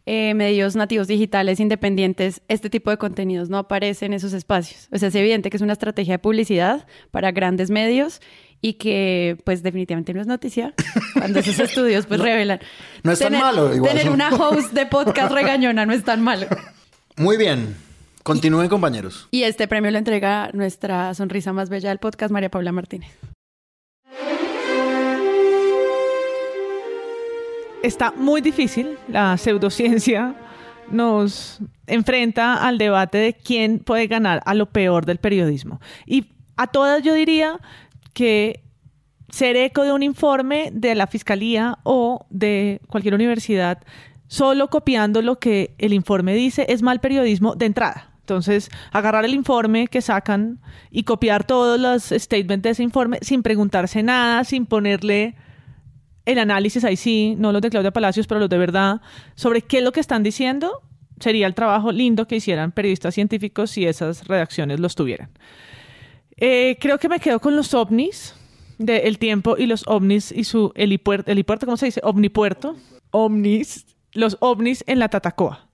eh, 0.09 0.35
medios 0.35 0.77
nativos 0.77 1.09
digitales 1.09 1.59
independientes, 1.61 2.41
este 2.49 2.71
tipo 2.71 2.91
de 2.91 2.97
contenidos 2.97 3.49
no 3.49 3.59
aparece 3.59 4.07
en 4.07 4.13
esos 4.15 4.33
espacios. 4.33 4.89
O 4.93 4.99
sea, 4.99 5.09
es 5.09 5.15
evidente 5.15 5.51
que 5.51 5.57
es 5.57 5.63
una 5.63 5.73
estrategia 5.73 6.15
de 6.15 6.19
publicidad 6.19 6.87
para 7.11 7.33
grandes 7.33 7.71
medios 7.71 8.21
y 8.63 8.75
que, 8.75 9.37
pues, 9.45 9.63
definitivamente 9.63 10.15
no 10.15 10.21
es 10.21 10.27
noticia 10.27 10.75
cuando 11.13 11.41
esos 11.41 11.59
estudios, 11.61 12.07
pues, 12.07 12.21
revelan. 12.21 12.61
no 13.03 13.13
es 13.13 13.19
tan 13.19 13.29
Tener- 13.33 13.41
malo, 13.45 13.75
igual. 13.75 13.93
Tener 13.97 14.11
una 14.13 14.29
host 14.31 14.73
de 14.73 14.87
podcast 14.87 15.33
regañona 15.33 15.87
no 15.87 15.93
es 15.93 16.05
tan 16.05 16.23
malo. 16.23 16.47
Muy 17.17 17.37
bien. 17.37 17.77
Continúen, 18.27 18.69
compañeros. 18.69 19.29
Y 19.31 19.45
este 19.45 19.69
premio 19.69 19.93
lo 19.93 19.99
entrega 19.99 20.51
nuestra 20.53 21.15
sonrisa 21.15 21.53
más 21.53 21.69
bella 21.69 21.91
del 21.91 21.99
podcast, 21.99 22.33
María 22.33 22.51
Paula 22.51 22.73
Martínez. 22.73 23.17
Está 27.85 28.11
muy 28.11 28.41
difícil. 28.41 28.99
La 29.07 29.37
pseudociencia 29.37 30.35
nos 30.91 31.61
enfrenta 31.87 32.67
al 32.67 32.79
debate 32.79 33.19
de 33.19 33.33
quién 33.33 33.79
puede 33.79 34.09
ganar 34.09 34.43
a 34.45 34.55
lo 34.55 34.67
peor 34.71 35.07
del 35.07 35.19
periodismo. 35.19 35.79
Y 36.05 36.27
a 36.57 36.67
todas 36.67 37.05
yo 37.05 37.15
diría 37.15 37.61
que 38.13 38.65
ser 39.29 39.55
eco 39.55 39.85
de 39.85 39.93
un 39.93 40.03
informe 40.03 40.71
de 40.73 40.97
la 40.97 41.07
fiscalía 41.07 41.79
o 41.85 42.27
de 42.31 42.81
cualquier 42.89 43.15
universidad 43.15 43.85
solo 44.27 44.67
copiando 44.67 45.23
lo 45.23 45.39
que 45.39 45.77
el 45.79 45.93
informe 45.93 46.35
dice 46.35 46.67
es 46.69 46.83
mal 46.83 46.99
periodismo 46.99 47.55
de 47.55 47.67
entrada. 47.67 48.16
Entonces, 48.27 48.71
agarrar 48.91 49.25
el 49.25 49.35
informe 49.35 49.87
que 49.87 50.03
sacan 50.03 50.59
y 50.91 51.05
copiar 51.05 51.45
todos 51.45 51.79
los 51.79 52.03
statements 52.21 52.65
de 52.65 52.71
ese 52.71 52.83
informe 52.83 53.19
sin 53.23 53.45
preguntarse 53.45 54.03
nada, 54.03 54.43
sin 54.43 54.67
ponerle 54.67 55.37
el 56.25 56.41
análisis 56.41 56.83
ahí 56.85 56.97
sí, 56.97 57.37
no 57.39 57.53
los 57.53 57.63
de 57.63 57.71
Claudia 57.71 57.93
Palacios, 57.93 58.27
pero 58.27 58.41
los 58.41 58.49
de 58.49 58.59
verdad, 58.59 59.01
sobre 59.37 59.63
qué 59.63 59.79
es 59.79 59.85
lo 59.85 59.93
que 59.93 60.01
están 60.01 60.25
diciendo, 60.25 60.83
sería 61.21 61.47
el 61.47 61.55
trabajo 61.55 61.93
lindo 61.93 62.27
que 62.27 62.35
hicieran 62.35 62.73
periodistas 62.73 63.15
científicos 63.15 63.71
si 63.71 63.87
esas 63.87 64.27
redacciones 64.27 64.81
los 64.81 64.97
tuvieran. 64.97 65.31
Eh, 66.37 66.77
creo 66.81 66.99
que 66.99 67.09
me 67.09 67.21
quedo 67.21 67.39
con 67.39 67.55
los 67.55 67.75
ovnis 67.75 68.35
de 68.79 69.07
El 69.07 69.19
Tiempo 69.19 69.57
y 69.57 69.67
los 69.67 69.87
ovnis 69.87 70.33
y 70.33 70.43
su 70.43 70.73
helipuerto, 70.75 71.31
helipuerto 71.31 71.65
¿cómo 71.65 71.77
se 71.77 71.87
dice? 71.87 72.01
Omnipuerto. 72.03 72.75
Ovnis, 73.13 73.87
los 74.15 74.37
ovnis 74.41 74.83
en 74.89 74.99
la 74.99 75.09
Tatacoa. 75.09 75.66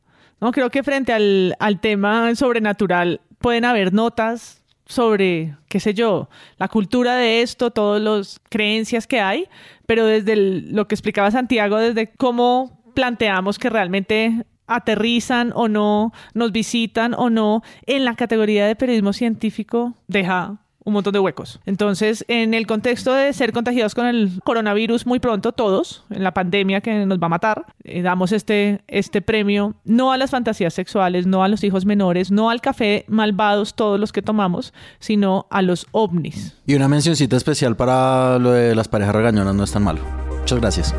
¿No? 0.43 0.51
Creo 0.51 0.71
que 0.71 0.83
frente 0.83 1.13
al, 1.13 1.57
al 1.61 1.81
tema 1.81 2.35
sobrenatural 2.35 3.21
pueden 3.39 3.65
haber 3.65 3.95
notas 3.95 4.63
sobre, 4.85 5.57
qué 5.69 5.79
sé 5.79 5.95
yo, 5.95 6.29
la 6.59 6.67
cultura 6.67 7.15
de 7.17 7.43
esto, 7.43 7.71
todas 7.71 8.03
las 8.03 8.41
creencias 8.51 9.07
que 9.07 9.21
hay, 9.21 9.47
pero 9.87 10.05
desde 10.05 10.35
lo 10.37 10.89
que 10.89 10.97
explicaba 10.97 11.31
Santiago, 11.31 11.79
desde 11.79 12.13
cómo 12.13 12.83
planteamos 12.93 13.59
que 13.59 13.71
realmente 13.71 14.45
aterrizan 14.67 15.53
o 15.55 15.69
no, 15.69 16.13
nos 16.35 16.51
visitan 16.51 17.15
o 17.15 17.31
no, 17.31 17.63
en 17.87 18.05
la 18.05 18.17
categoría 18.17 18.67
de 18.67 18.75
periodismo 18.75 19.13
científico 19.13 19.95
deja 20.09 20.59
un 20.85 20.93
montón 20.93 21.13
de 21.13 21.19
huecos. 21.19 21.61
Entonces, 21.67 22.25
en 22.29 22.55
el 22.55 22.67
contexto 22.67 23.15
de 23.15 23.33
ser 23.33 23.53
contagiados 23.53 23.95
con 23.95 24.07
el 24.07 24.41
coronavirus 24.45 25.07
muy 25.07 25.21
pronto, 25.21 25.53
todos, 25.53 26.05
en 26.11 26.25
la 26.25 26.35
pandemia 26.35 26.81
que 26.81 27.07
nos 27.07 27.19
va 27.19 27.27
a 27.27 27.31
matar, 27.31 27.67
eh, 27.85 28.03
damos 28.03 28.33
este, 28.33 28.83
este 28.89 29.23
premio 29.23 29.75
no 29.85 30.13
a 30.13 30.19
las 30.19 30.31
fantasías 30.31 30.75
sexuales, 30.75 31.27
no 31.27 31.45
a 31.45 31.49
los 31.49 31.65
hijos 31.65 31.87
menores, 31.87 32.31
no 32.31 32.51
al 32.51 32.61
café 32.61 33.05
malvados 33.09 33.75
todos 33.75 33.99
los 33.99 34.13
que 34.13 34.23
tomamos, 34.23 34.73
sino 34.99 35.47
a 35.51 35.63
los 35.63 35.87
ovnis. 35.93 36.57
Y 36.67 36.75
una 36.75 36.89
mencioncita 36.89 37.37
especial 37.37 37.77
para 37.77 38.39
lo 38.39 38.53
de 38.53 38.75
las 38.75 38.89
parejas 38.89 39.15
regañonas 39.15 39.55
no 39.55 39.65
es 39.65 39.73
tan 39.73 39.85
malo. 39.85 40.01
Muchas 40.41 40.61
gracias. 40.61 40.95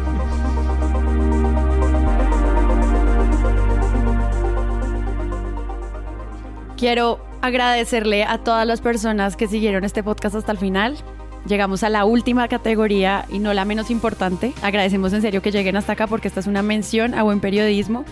Quiero 6.77 7.32
agradecerle 7.43 8.23
a 8.23 8.37
todas 8.37 8.65
las 8.65 8.79
personas 8.79 9.35
que 9.35 9.49
siguieron 9.49 9.83
este 9.83 10.01
podcast 10.01 10.33
hasta 10.33 10.53
el 10.53 10.57
final. 10.57 10.95
Llegamos 11.45 11.83
a 11.83 11.89
la 11.89 12.05
última 12.05 12.47
categoría 12.47 13.25
y 13.29 13.39
no 13.39 13.53
la 13.53 13.65
menos 13.65 13.91
importante. 13.91 14.53
Agradecemos 14.61 15.11
en 15.11 15.21
serio 15.21 15.41
que 15.41 15.51
lleguen 15.51 15.75
hasta 15.75 15.91
acá 15.91 16.07
porque 16.07 16.29
esta 16.29 16.39
es 16.39 16.47
una 16.47 16.63
mención 16.63 17.13
a 17.13 17.23
buen 17.23 17.41
periodismo 17.41 18.05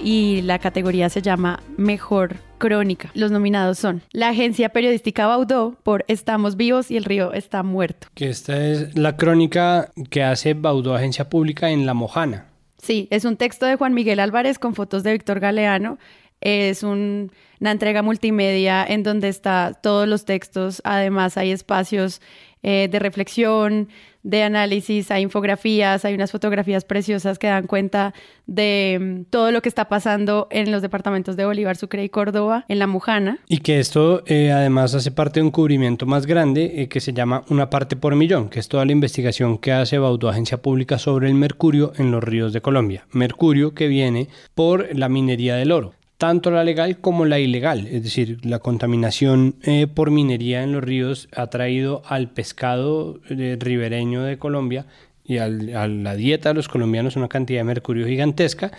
y 0.00 0.40
la 0.40 0.58
categoría 0.58 1.10
se 1.10 1.20
llama 1.20 1.62
Mejor 1.76 2.36
Crónica. 2.56 3.10
Los 3.12 3.30
nominados 3.30 3.78
son 3.78 4.00
la 4.10 4.30
agencia 4.30 4.70
periodística 4.70 5.26
Baudó 5.26 5.76
por 5.82 6.06
Estamos 6.08 6.56
vivos 6.56 6.90
y 6.90 6.96
el 6.96 7.04
río 7.04 7.34
está 7.34 7.62
muerto. 7.62 8.08
Que 8.14 8.30
esta 8.30 8.56
es 8.66 8.96
la 8.96 9.18
crónica 9.18 9.90
que 10.08 10.22
hace 10.22 10.54
Baudó 10.54 10.94
Agencia 10.94 11.28
Pública 11.28 11.68
en 11.68 11.84
La 11.84 11.92
Mojana. 11.92 12.46
Sí, 12.78 13.06
es 13.10 13.24
un 13.26 13.36
texto 13.36 13.66
de 13.66 13.76
Juan 13.76 13.94
Miguel 13.94 14.18
Álvarez 14.18 14.58
con 14.58 14.74
fotos 14.74 15.04
de 15.04 15.12
Víctor 15.12 15.40
Galeano. 15.40 15.98
Es 16.42 16.82
un- 16.82 17.32
una 17.60 17.70
entrega 17.70 18.02
multimedia 18.02 18.84
en 18.84 19.02
donde 19.04 19.28
está 19.28 19.72
todos 19.82 20.06
los 20.08 20.24
textos. 20.24 20.80
Además, 20.84 21.36
hay 21.38 21.52
espacios 21.52 22.20
eh, 22.64 22.88
de 22.92 23.00
reflexión, 23.00 23.88
de 24.22 24.44
análisis, 24.44 25.10
hay 25.10 25.22
infografías, 25.24 26.04
hay 26.04 26.14
unas 26.14 26.30
fotografías 26.30 26.84
preciosas 26.84 27.40
que 27.40 27.48
dan 27.48 27.66
cuenta 27.66 28.14
de 28.46 28.98
mm, 29.00 29.30
todo 29.30 29.50
lo 29.50 29.62
que 29.62 29.68
está 29.68 29.88
pasando 29.88 30.46
en 30.52 30.70
los 30.70 30.80
departamentos 30.80 31.34
de 31.36 31.44
Bolívar, 31.44 31.76
Sucre 31.76 32.04
y 32.04 32.08
Córdoba, 32.08 32.64
en 32.68 32.78
la 32.78 32.86
Mujana. 32.86 33.38
Y 33.48 33.58
que 33.58 33.80
esto 33.80 34.22
eh, 34.26 34.52
además 34.52 34.94
hace 34.94 35.10
parte 35.10 35.40
de 35.40 35.44
un 35.46 35.50
cubrimiento 35.50 36.06
más 36.06 36.24
grande 36.26 36.82
eh, 36.82 36.88
que 36.88 37.00
se 37.00 37.12
llama 37.12 37.42
Una 37.48 37.68
parte 37.68 37.96
por 37.96 38.14
millón, 38.14 38.48
que 38.48 38.60
es 38.60 38.68
toda 38.68 38.84
la 38.84 38.92
investigación 38.92 39.58
que 39.58 39.72
hace 39.72 39.98
Baudó 39.98 40.28
Agencia 40.28 40.62
Pública 40.62 40.98
sobre 40.98 41.26
el 41.28 41.34
mercurio 41.34 41.92
en 41.98 42.12
los 42.12 42.22
ríos 42.22 42.52
de 42.52 42.60
Colombia. 42.60 43.06
Mercurio 43.10 43.74
que 43.74 43.88
viene 43.88 44.28
por 44.54 44.96
la 44.96 45.08
minería 45.08 45.56
del 45.56 45.72
oro. 45.72 45.94
Tanto 46.22 46.52
la 46.52 46.62
legal 46.62 46.98
como 47.00 47.24
la 47.24 47.40
ilegal, 47.40 47.88
es 47.88 48.04
decir, 48.04 48.46
la 48.46 48.60
contaminación 48.60 49.56
eh, 49.64 49.88
por 49.88 50.12
minería 50.12 50.62
en 50.62 50.70
los 50.70 50.84
ríos 50.84 51.28
ha 51.34 51.48
traído 51.48 52.02
al 52.06 52.30
pescado 52.30 53.18
eh, 53.28 53.56
ribereño 53.58 54.22
de 54.22 54.38
Colombia 54.38 54.86
y 55.24 55.38
a 55.38 55.48
la 55.48 56.14
dieta 56.14 56.50
de 56.50 56.54
los 56.54 56.68
colombianos 56.68 57.16
una 57.16 57.26
cantidad 57.26 57.58
de 57.58 57.64
mercurio 57.64 58.06
gigantesca 58.06 58.70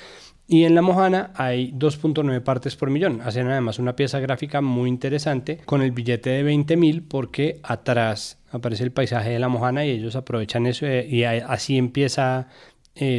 y 0.48 0.64
en 0.64 0.74
la 0.74 0.82
Mojana 0.82 1.32
hay 1.36 1.74
2.9 1.74 2.42
partes 2.44 2.78
por 2.78 2.90
millón. 2.90 3.20
Hacen 3.20 3.50
además 3.50 3.78
una 3.78 3.98
pieza 3.98 4.22
gráfica 4.22 4.62
muy 4.62 4.88
interesante 4.88 5.60
con 5.66 5.82
el 5.82 5.92
billete 5.92 6.30
de 6.30 6.44
20 6.44 6.78
mil 6.78 7.04
porque 7.04 7.60
atrás 7.62 8.40
aparece 8.52 8.86
el 8.86 8.94
paisaje 8.94 9.32
de 9.32 9.40
la 9.40 9.50
Mojana 9.50 9.86
y 9.86 9.90
ellos 9.90 10.16
aprovechan 10.16 10.66
eso 10.66 10.86
eh, 10.86 11.06
y 11.10 11.26
así 11.26 11.78
empieza 11.78 12.48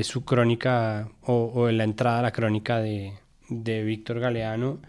su 0.03 0.25
crónica 0.25 1.11
o, 1.21 1.53
o 1.55 1.71
la 1.71 1.85
entrada 1.85 2.21
a 2.21 2.23
la 2.23 2.31
crónica 2.31 2.79
de, 2.79 3.13
de 3.49 3.83
Víctor 3.83 4.21
Galeano 4.21 4.81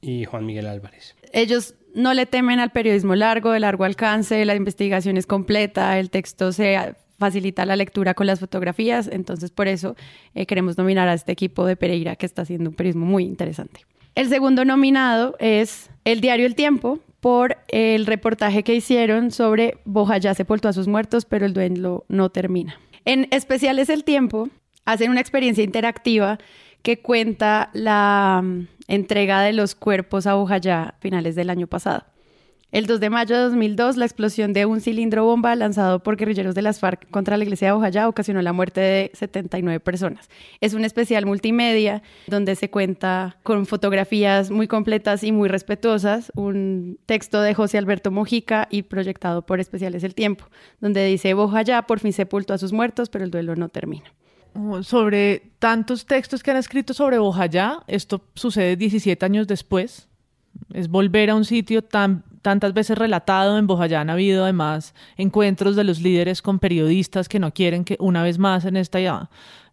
y 0.00 0.24
Juan 0.24 0.46
Miguel 0.46 0.66
Álvarez. 0.66 1.14
Ellos 1.32 1.74
no 1.94 2.12
le 2.12 2.26
temen 2.26 2.60
al 2.60 2.70
periodismo 2.70 3.14
largo, 3.14 3.52
de 3.52 3.60
largo 3.60 3.84
alcance, 3.84 4.44
la 4.44 4.54
investigación 4.54 5.16
es 5.16 5.26
completa, 5.26 5.98
el 5.98 6.10
texto 6.10 6.52
se 6.52 6.94
facilita 7.18 7.64
la 7.64 7.76
lectura 7.76 8.14
con 8.14 8.26
las 8.26 8.40
fotografías, 8.40 9.08
entonces 9.10 9.50
por 9.50 9.68
eso 9.68 9.96
eh, 10.34 10.46
queremos 10.46 10.76
nominar 10.76 11.08
a 11.08 11.14
este 11.14 11.32
equipo 11.32 11.64
de 11.64 11.76
Pereira 11.76 12.16
que 12.16 12.26
está 12.26 12.42
haciendo 12.42 12.70
un 12.70 12.76
periodismo 12.76 13.06
muy 13.06 13.24
interesante. 13.24 13.86
El 14.14 14.28
segundo 14.28 14.64
nominado 14.64 15.36
es 15.38 15.90
el 16.04 16.20
diario 16.20 16.46
El 16.46 16.54
Tiempo 16.54 17.00
por 17.20 17.56
el 17.68 18.06
reportaje 18.06 18.62
que 18.62 18.74
hicieron 18.74 19.30
sobre 19.30 19.78
Bojayá 19.84 20.34
sepultó 20.34 20.68
a 20.68 20.72
sus 20.72 20.88
muertos, 20.88 21.24
pero 21.24 21.46
el 21.46 21.54
duelo 21.54 22.04
no 22.08 22.30
termina. 22.30 22.78
En 23.04 23.28
especiales 23.30 23.88
El 23.88 24.04
Tiempo 24.04 24.50
hacen 24.84 25.10
una 25.10 25.20
experiencia 25.20 25.64
interactiva 25.64 26.38
que 26.84 27.00
cuenta 27.00 27.70
la 27.72 28.42
mm, 28.44 28.66
entrega 28.88 29.40
de 29.40 29.54
los 29.54 29.74
cuerpos 29.74 30.26
a 30.26 30.34
Bojayá 30.34 30.82
a 30.82 30.94
finales 31.00 31.34
del 31.34 31.48
año 31.48 31.66
pasado. 31.66 32.04
El 32.72 32.86
2 32.86 33.00
de 33.00 33.08
mayo 33.08 33.36
de 33.36 33.42
2002, 33.44 33.96
la 33.96 34.04
explosión 34.04 34.52
de 34.52 34.66
un 34.66 34.82
cilindro 34.82 35.24
bomba 35.24 35.54
lanzado 35.54 36.02
por 36.02 36.16
guerrilleros 36.16 36.54
de 36.54 36.60
las 36.60 36.80
FARC 36.80 37.08
contra 37.08 37.38
la 37.38 37.44
iglesia 37.44 37.68
de 37.68 37.72
Bojayá 37.72 38.06
ocasionó 38.06 38.42
la 38.42 38.52
muerte 38.52 38.80
de 38.82 39.10
79 39.14 39.80
personas. 39.80 40.28
Es 40.60 40.74
un 40.74 40.84
especial 40.84 41.24
multimedia 41.24 42.02
donde 42.26 42.54
se 42.54 42.68
cuenta 42.68 43.38
con 43.44 43.64
fotografías 43.64 44.50
muy 44.50 44.68
completas 44.68 45.24
y 45.24 45.32
muy 45.32 45.48
respetuosas, 45.48 46.32
un 46.34 46.98
texto 47.06 47.40
de 47.40 47.54
José 47.54 47.78
Alberto 47.78 48.10
Mojica 48.10 48.68
y 48.70 48.82
proyectado 48.82 49.46
por 49.46 49.58
Especiales 49.58 50.04
El 50.04 50.14
Tiempo, 50.14 50.44
donde 50.80 51.06
dice 51.06 51.32
Bojayá 51.32 51.82
por 51.82 52.00
fin 52.00 52.12
sepultó 52.12 52.52
a 52.52 52.58
sus 52.58 52.74
muertos, 52.74 53.08
pero 53.08 53.24
el 53.24 53.30
duelo 53.30 53.56
no 53.56 53.70
termina. 53.70 54.12
Sobre 54.82 55.50
tantos 55.58 56.06
textos 56.06 56.42
que 56.42 56.50
han 56.50 56.56
escrito 56.56 56.94
sobre 56.94 57.18
Bojayá, 57.18 57.80
esto 57.86 58.22
sucede 58.34 58.76
17 58.76 59.24
años 59.24 59.46
después. 59.46 60.08
Es 60.72 60.88
volver 60.88 61.30
a 61.30 61.34
un 61.34 61.44
sitio 61.44 61.82
tan 61.82 62.24
tantas 62.44 62.74
veces 62.74 62.98
relatado, 62.98 63.56
en 63.56 63.66
Bojayá 63.66 64.02
han 64.02 64.10
habido 64.10 64.44
además 64.44 64.94
encuentros 65.16 65.76
de 65.76 65.84
los 65.84 66.00
líderes 66.00 66.42
con 66.42 66.58
periodistas 66.58 67.26
que 67.26 67.38
no 67.38 67.54
quieren 67.54 67.84
que 67.84 67.96
una 67.98 68.22
vez 68.22 68.38
más 68.38 68.66
en 68.66 68.76
este 68.76 69.08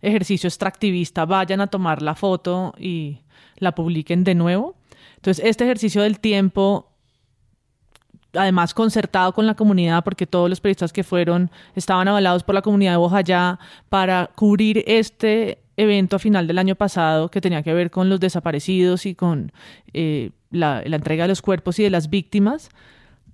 ejercicio 0.01 0.47
extractivista 0.47 1.25
vayan 1.25 1.59
a 1.59 1.67
tomar 1.67 2.01
la 2.01 2.15
foto 2.15 2.73
y 2.79 3.19
la 3.57 3.75
publiquen 3.75 4.23
de 4.23 4.35
nuevo. 4.35 4.77
Entonces, 5.17 5.43
este 5.45 5.65
ejercicio 5.65 6.01
del 6.01 6.21
tiempo 6.21 6.90
además 8.33 8.73
concertado 8.73 9.33
con 9.33 9.45
la 9.45 9.55
comunidad, 9.55 10.03
porque 10.03 10.27
todos 10.27 10.49
los 10.49 10.61
periodistas 10.61 10.93
que 10.93 11.03
fueron 11.03 11.51
estaban 11.75 12.07
avalados 12.07 12.43
por 12.43 12.55
la 12.55 12.61
comunidad 12.61 12.91
de 12.91 12.97
Bojayá 12.97 13.59
para 13.89 14.29
cubrir 14.35 14.83
este 14.87 15.59
evento 15.77 16.15
a 16.15 16.19
final 16.19 16.47
del 16.47 16.57
año 16.57 16.75
pasado 16.75 17.29
que 17.29 17.41
tenía 17.41 17.63
que 17.63 17.73
ver 17.73 17.91
con 17.91 18.09
los 18.09 18.19
desaparecidos 18.19 19.05
y 19.05 19.15
con 19.15 19.51
eh, 19.93 20.31
la, 20.51 20.83
la 20.85 20.95
entrega 20.97 21.23
de 21.23 21.29
los 21.29 21.41
cuerpos 21.41 21.79
y 21.79 21.83
de 21.83 21.89
las 21.89 22.09
víctimas. 22.09 22.69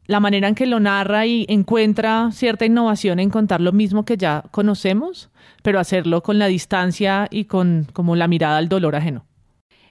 La 0.06 0.22
manera 0.22 0.48
en 0.48 0.56
que 0.56 0.66
lo 0.66 0.80
narra 0.80 1.26
y 1.26 1.46
encuentra 1.50 2.30
cierta 2.32 2.66
innovación 2.66 3.20
en 3.20 3.30
contar 3.30 3.60
lo 3.60 3.74
mismo 3.74 4.06
que 4.06 4.16
ya 4.16 4.44
conocemos, 4.52 5.30
pero 5.64 5.82
hacerlo 5.82 6.24
con 6.24 6.40
la 6.40 6.48
distancia 6.48 7.28
y 7.30 7.46
con 7.46 7.88
como 7.92 8.16
la 8.16 8.30
mirada 8.30 8.58
al 8.58 8.70
dolor 8.70 8.96
ajeno. 8.96 9.27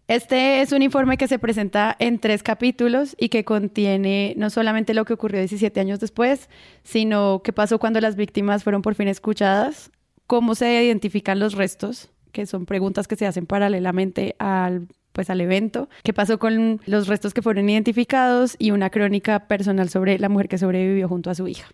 Este 0.08 0.60
es 0.60 0.70
un 0.70 0.82
informe 0.82 1.16
que 1.16 1.26
se 1.26 1.40
presenta 1.40 1.96
en 1.98 2.20
tres 2.20 2.44
capítulos 2.44 3.16
y 3.18 3.28
que 3.28 3.44
contiene 3.44 4.34
no 4.36 4.50
solamente 4.50 4.94
lo 4.94 5.04
que 5.04 5.14
ocurrió 5.14 5.40
17 5.40 5.80
años 5.80 5.98
después, 5.98 6.48
sino 6.84 7.42
qué 7.42 7.52
pasó 7.52 7.80
cuando 7.80 8.00
las 8.00 8.14
víctimas 8.14 8.62
fueron 8.62 8.82
por 8.82 8.94
fin 8.94 9.08
escuchadas, 9.08 9.90
cómo 10.28 10.54
se 10.54 10.84
identifican 10.84 11.40
los 11.40 11.54
restos, 11.54 12.10
que 12.30 12.46
son 12.46 12.66
preguntas 12.66 13.08
que 13.08 13.16
se 13.16 13.26
hacen 13.26 13.46
paralelamente 13.46 14.36
al 14.38 14.86
pues 15.10 15.30
al 15.30 15.40
evento, 15.40 15.88
qué 16.04 16.12
pasó 16.12 16.38
con 16.38 16.78
los 16.84 17.08
restos 17.08 17.32
que 17.32 17.40
fueron 17.40 17.70
identificados 17.70 18.54
y 18.58 18.70
una 18.70 18.90
crónica 18.90 19.48
personal 19.48 19.88
sobre 19.88 20.18
la 20.18 20.28
mujer 20.28 20.46
que 20.46 20.58
sobrevivió 20.58 21.08
junto 21.08 21.30
a 21.30 21.34
su 21.34 21.48
hija. 21.48 21.66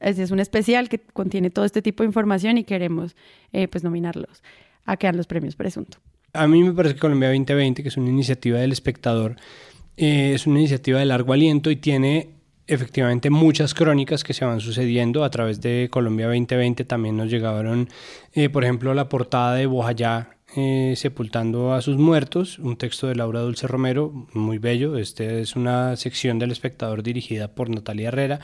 Este 0.00 0.22
es 0.22 0.30
un 0.30 0.38
especial 0.38 0.90
que 0.90 0.98
contiene 0.98 1.48
todo 1.48 1.64
este 1.64 1.80
tipo 1.80 2.02
de 2.02 2.08
información 2.08 2.58
y 2.58 2.64
queremos 2.64 3.16
eh, 3.54 3.68
pues 3.68 3.84
nominarlos 3.84 4.42
a 4.84 4.98
que 4.98 5.06
dan 5.06 5.16
los 5.16 5.26
premios 5.26 5.56
presunto. 5.56 5.96
A 6.32 6.46
mí 6.46 6.62
me 6.62 6.72
parece 6.72 6.94
que 6.94 7.00
Colombia 7.00 7.28
2020, 7.28 7.82
que 7.82 7.88
es 7.88 7.96
una 7.96 8.08
iniciativa 8.08 8.58
del 8.58 8.72
espectador, 8.72 9.36
eh, 9.96 10.32
es 10.34 10.46
una 10.46 10.60
iniciativa 10.60 10.98
de 10.98 11.06
largo 11.06 11.32
aliento 11.32 11.70
y 11.70 11.76
tiene 11.76 12.30
efectivamente 12.66 13.30
muchas 13.30 13.74
crónicas 13.74 14.22
que 14.22 14.32
se 14.32 14.44
van 14.44 14.60
sucediendo 14.60 15.24
a 15.24 15.30
través 15.30 15.60
de 15.60 15.88
Colombia 15.90 16.26
2020. 16.26 16.84
También 16.84 17.16
nos 17.16 17.30
llegaron, 17.30 17.88
eh, 18.32 18.48
por 18.48 18.62
ejemplo, 18.62 18.94
la 18.94 19.08
portada 19.08 19.54
de 19.54 19.66
Bojayá 19.66 20.30
eh, 20.56 20.94
sepultando 20.96 21.72
a 21.72 21.80
sus 21.80 21.96
muertos, 21.96 22.58
un 22.58 22.76
texto 22.76 23.06
de 23.06 23.14
Laura 23.14 23.40
Dulce 23.40 23.68
Romero, 23.68 24.26
muy 24.32 24.58
bello. 24.58 24.96
Este 24.96 25.40
es 25.40 25.54
una 25.54 25.94
sección 25.94 26.38
del 26.40 26.50
espectador 26.50 27.02
dirigida 27.04 27.48
por 27.48 27.70
Natalia 27.70 28.08
Herrera, 28.08 28.40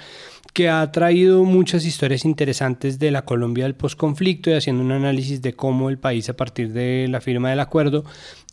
que 0.52 0.68
ha 0.68 0.92
traído 0.92 1.42
muchas 1.42 1.84
historias 1.84 2.24
interesantes 2.24 2.98
de 2.98 3.10
la 3.10 3.24
Colombia 3.24 3.64
del 3.64 3.74
posconflicto 3.74 4.50
y 4.50 4.54
haciendo 4.54 4.84
un 4.84 4.92
análisis 4.92 5.42
de 5.42 5.54
cómo 5.54 5.90
el 5.90 5.98
país 5.98 6.28
a 6.28 6.36
partir 6.36 6.72
de 6.72 7.08
la 7.08 7.20
firma 7.20 7.50
del 7.50 7.60
acuerdo 7.60 8.04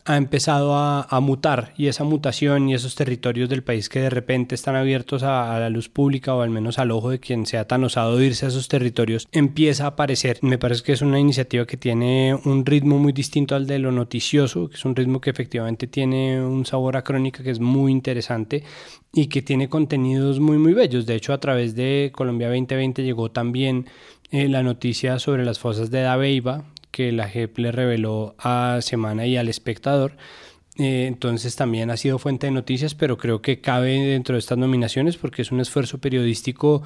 ha 0.06 0.18
empezado 0.18 0.76
a, 0.76 1.20
mutar 1.22 1.74
y 1.78 1.88
esa 1.88 2.04
mutación 2.04 2.68
y 2.68 2.74
esos 2.74 2.96
territorios 2.96 3.48
del 3.50 3.64
país 3.64 3.88
que 3.88 4.02
de 4.02 4.10
repente 4.10 4.56
están 4.56 4.76
abiertos 4.76 5.24
a, 5.24 5.58
la 5.60 5.70
luz 5.70 5.88
pública 5.88 6.36
o 6.36 6.42
al 6.42 6.50
menos 6.50 6.80
al 6.80 6.92
ojo 6.92 7.10
de 7.10 7.20
quien 7.20 7.46
sea 7.46 7.66
tan 7.68 7.84
osado 7.84 8.22
irse 8.22 8.46
a 8.46 8.50
esos 8.50 8.68
territorios 8.68 9.28
empieza 9.32 9.86
a 9.86 9.88
aparecer. 9.88 10.40
Me 10.42 10.58
parece 10.58 10.84
que 10.84 10.92
es 10.92 11.02
una 11.02 11.20
iniciativa 11.20 11.66
que 11.66 11.78
tiene 11.78 12.38
un 12.44 12.66
ritmo 12.66 12.98
muy 12.98 13.14
distinto 13.14 13.56
al 13.56 13.66
de 13.66 13.80
lo 13.80 13.92
noticioso, 13.92 14.70
que 14.70 14.76
es 14.76 14.86
un 14.86 14.96
ritmo 14.96 15.22
que 15.22 15.30
efectivamente 15.30 15.88
tiene 15.88 16.44
un 16.44 16.66
sabor 16.66 16.98
a 16.98 17.04
crónica 17.04 17.42
que 17.42 17.52
es 17.52 17.60
muy 17.60 17.92
interesante 17.92 18.64
y 19.14 19.28
que 19.28 19.42
tiene 19.42 19.70
contenidos 19.70 20.40
muy 20.40 20.58
muy 20.58 20.74
bellos. 20.74 21.06
De 21.06 21.16
hecho, 21.16 21.32
a 21.32 21.40
través 21.40 21.76
de 21.76 22.12
Colombia 22.14 22.50
2020 22.50 23.04
llegó 23.04 23.32
también 23.32 23.86
eh, 24.32 24.50
la 24.50 24.64
noticia 24.64 25.20
sobre 25.20 25.46
las 25.46 25.60
fosas 25.60 25.92
de 25.92 26.02
Dabeiba, 26.02 26.66
que 26.94 27.12
la 27.12 27.28
JEP 27.28 27.58
le 27.58 27.72
reveló 27.72 28.36
a 28.38 28.78
Semana 28.82 29.26
y 29.26 29.36
al 29.36 29.50
espectador. 29.50 30.16
Eh, 30.78 31.06
entonces 31.08 31.56
también 31.56 31.90
ha 31.90 31.98
sido 31.98 32.20
fuente 32.20 32.48
de 32.48 32.52
noticias, 32.52 32.94
pero 32.94 33.18
creo 33.18 33.42
que 33.42 33.62
cabe 33.62 34.00
dentro 34.00 34.36
de 34.36 34.40
estas 34.40 34.60
nominaciones 34.60 35.18
porque 35.18 35.42
es 35.42 35.52
un 35.52 35.60
esfuerzo 35.60 35.98
periodístico 35.98 36.84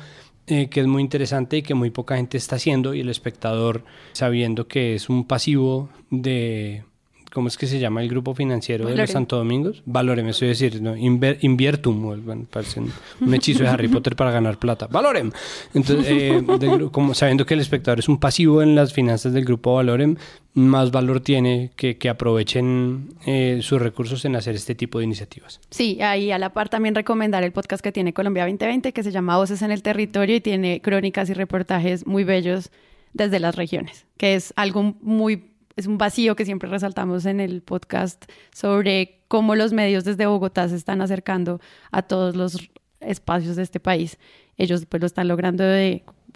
eh, 0.48 0.70
que 0.70 0.80
es 0.80 0.88
muy 0.88 1.02
interesante 1.02 1.58
y 1.58 1.62
que 1.62 1.74
muy 1.74 1.90
poca 1.90 2.16
gente 2.16 2.38
está 2.38 2.56
haciendo 2.56 2.94
y 2.94 3.02
el 3.02 3.10
espectador 3.10 3.84
sabiendo 4.14 4.70
que 4.70 4.96
es 4.96 5.10
un 5.10 5.26
pasivo 5.28 5.90
de 6.10 6.86
¿cómo 7.32 7.48
es 7.48 7.58
que 7.58 7.68
se 7.68 7.80
llama 7.80 8.02
el 8.02 8.10
grupo 8.10 8.34
financiero 8.34 8.88
de 8.88 8.96
los 8.96 9.10
Santo 9.10 9.38
Domingos? 9.38 9.84
Valorem, 9.86 10.28
eso 10.30 10.46
es 10.46 10.60
decir, 10.60 10.82
¿no? 10.82 10.96
Inviertum, 10.96 12.48
parece 12.50 12.80
un, 12.80 13.34
hechizo 13.34 13.64
de 13.64 13.70
Harry 13.70 13.88
Potter 13.88 14.16
para 14.16 14.32
ganar 14.32 14.58
plata. 14.58 14.88
Valorem. 14.88 15.32
Entonces, 15.74 16.06
eh, 16.10 16.44
como 16.92 17.14
sabiendo 17.14 17.46
que 17.46 17.54
el 17.54 17.60
espectador 17.60 18.00
es 18.00 18.10
un 18.10 18.20
pasivo 18.20 18.62
en 18.62 18.76
las 18.76 18.94
finanzas 18.94 19.34
del 19.34 19.46
grupo 19.46 19.76
Valorem, 19.76 20.16
más 20.54 20.90
valor 20.90 21.20
tiene 21.20 21.72
que, 21.76 21.98
que 21.98 22.10
aprovechen 22.10 23.14
eh, 23.26 23.60
sus 23.62 23.80
recursos 23.80 24.26
en 24.26 24.36
hacer 24.36 24.56
este 24.56 24.74
tipo 24.74 24.98
de 24.98 25.06
iniciativas. 25.06 25.60
Sí, 25.70 26.02
ahí 26.02 26.32
a 26.32 26.40
la 26.40 26.54
par 26.54 26.70
también 26.70 26.96
recomendar 26.96 27.44
el 27.44 27.52
podcast 27.52 27.84
que 27.84 27.92
tiene 27.92 28.14
Colombia 28.14 28.44
2020, 28.44 28.92
que 28.92 29.04
se 29.04 29.12
llama 29.12 29.38
Voces 29.38 29.62
en 29.62 29.72
el 29.72 29.84
Territorio 29.84 30.36
y 30.36 30.42
tiene 30.42 30.82
crónicas 30.82 31.30
y 31.30 31.34
reportajes 31.34 32.08
muy 32.08 32.24
bellos 32.24 32.72
desde 33.14 33.40
las 33.40 33.56
regiones, 33.56 34.06
que 34.18 34.36
es 34.36 34.54
algo 34.56 34.96
muy 35.02 35.44
es 35.78 35.86
un 35.86 35.98
vacío 35.98 36.36
que 36.36 36.44
siempre 36.44 36.70
resaltamos 36.70 37.26
en 37.26 37.40
el 37.40 37.62
podcast 37.62 38.26
sobre 38.54 39.22
cómo 39.28 39.56
los 39.56 39.74
medios 39.74 40.04
desde 40.04 40.26
Bogotá 40.26 40.68
se 40.68 40.76
están 40.76 41.02
acercando 41.02 41.62
a 41.92 42.02
todos 42.02 42.36
los 42.36 42.70
espacios 43.00 43.56
de 43.56 43.64
este 43.64 43.80
país. 43.80 44.18
Ellos 44.58 44.86
pues 44.88 45.00
lo 45.00 45.06
están 45.06 45.28
logrando 45.28 45.64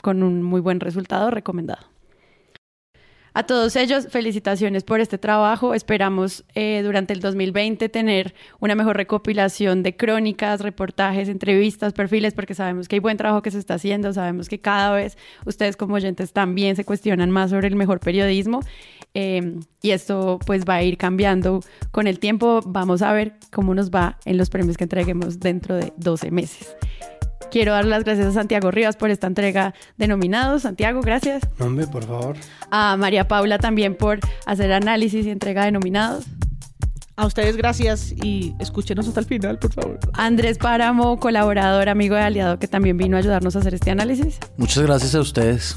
con 0.03 0.21
un 0.21 0.43
muy 0.43 0.61
buen 0.61 0.79
resultado 0.79 1.31
recomendado. 1.31 1.91
A 3.33 3.43
todos 3.43 3.77
ellos, 3.77 4.09
felicitaciones 4.09 4.83
por 4.83 4.99
este 4.99 5.17
trabajo. 5.17 5.73
Esperamos 5.73 6.43
eh, 6.53 6.81
durante 6.83 7.13
el 7.13 7.21
2020 7.21 7.87
tener 7.87 8.35
una 8.59 8.75
mejor 8.75 8.97
recopilación 8.97 9.83
de 9.83 9.95
crónicas, 9.95 10.59
reportajes, 10.59 11.29
entrevistas, 11.29 11.93
perfiles, 11.93 12.33
porque 12.33 12.53
sabemos 12.53 12.89
que 12.89 12.97
hay 12.97 12.99
buen 12.99 13.15
trabajo 13.15 13.41
que 13.41 13.49
se 13.49 13.57
está 13.57 13.75
haciendo, 13.75 14.11
sabemos 14.11 14.49
que 14.49 14.59
cada 14.59 14.93
vez 14.93 15.17
ustedes 15.45 15.77
como 15.77 15.95
oyentes 15.95 16.33
también 16.33 16.75
se 16.75 16.83
cuestionan 16.83 17.31
más 17.31 17.51
sobre 17.51 17.69
el 17.69 17.77
mejor 17.77 18.01
periodismo 18.01 18.59
em, 19.13 19.61
y 19.81 19.91
esto 19.91 20.39
pues 20.45 20.63
va 20.65 20.75
a 20.75 20.83
ir 20.83 20.97
cambiando 20.97 21.61
con 21.91 22.07
el 22.07 22.19
tiempo. 22.19 22.61
Vamos 22.65 23.01
a 23.01 23.11
ver 23.13 23.33
cómo 23.51 23.73
nos 23.75 23.91
va 23.91 24.17
en 24.25 24.37
los 24.37 24.49
premios 24.49 24.77
que 24.77 24.85
entreguemos 24.85 25.39
dentro 25.39 25.75
de 25.75 25.93
12 25.97 26.31
meses. 26.31 26.75
Quiero 27.51 27.73
dar 27.73 27.85
las 27.85 28.05
gracias 28.05 28.27
a 28.27 28.31
Santiago 28.31 28.71
Rivas 28.71 28.95
por 28.95 29.09
esta 29.09 29.27
entrega 29.27 29.73
de 29.97 30.07
nominados. 30.07 30.61
Santiago, 30.61 31.01
gracias. 31.01 31.43
Hombre, 31.59 31.85
por 31.85 32.05
favor. 32.05 32.37
A 32.71 32.95
María 32.95 33.27
Paula 33.27 33.57
también 33.59 33.95
por 33.95 34.19
hacer 34.45 34.71
análisis 34.71 35.25
y 35.25 35.29
entrega 35.29 35.65
de 35.65 35.73
nominados. 35.73 36.25
A 37.17 37.25
ustedes 37.25 37.57
gracias 37.57 38.13
y 38.13 38.55
escúchenos 38.59 39.07
hasta 39.07 39.19
el 39.19 39.25
final, 39.25 39.59
por 39.59 39.73
favor. 39.73 39.99
Andrés 40.13 40.57
Páramo, 40.57 41.19
colaborador, 41.19 41.89
amigo 41.89 42.15
de 42.15 42.21
Aliado, 42.21 42.57
que 42.57 42.67
también 42.67 42.97
vino 42.97 43.17
a 43.17 43.19
ayudarnos 43.19 43.55
a 43.55 43.59
hacer 43.59 43.73
este 43.73 43.91
análisis. 43.91 44.39
Muchas 44.57 44.83
gracias 44.83 45.13
a 45.13 45.19
ustedes. 45.19 45.75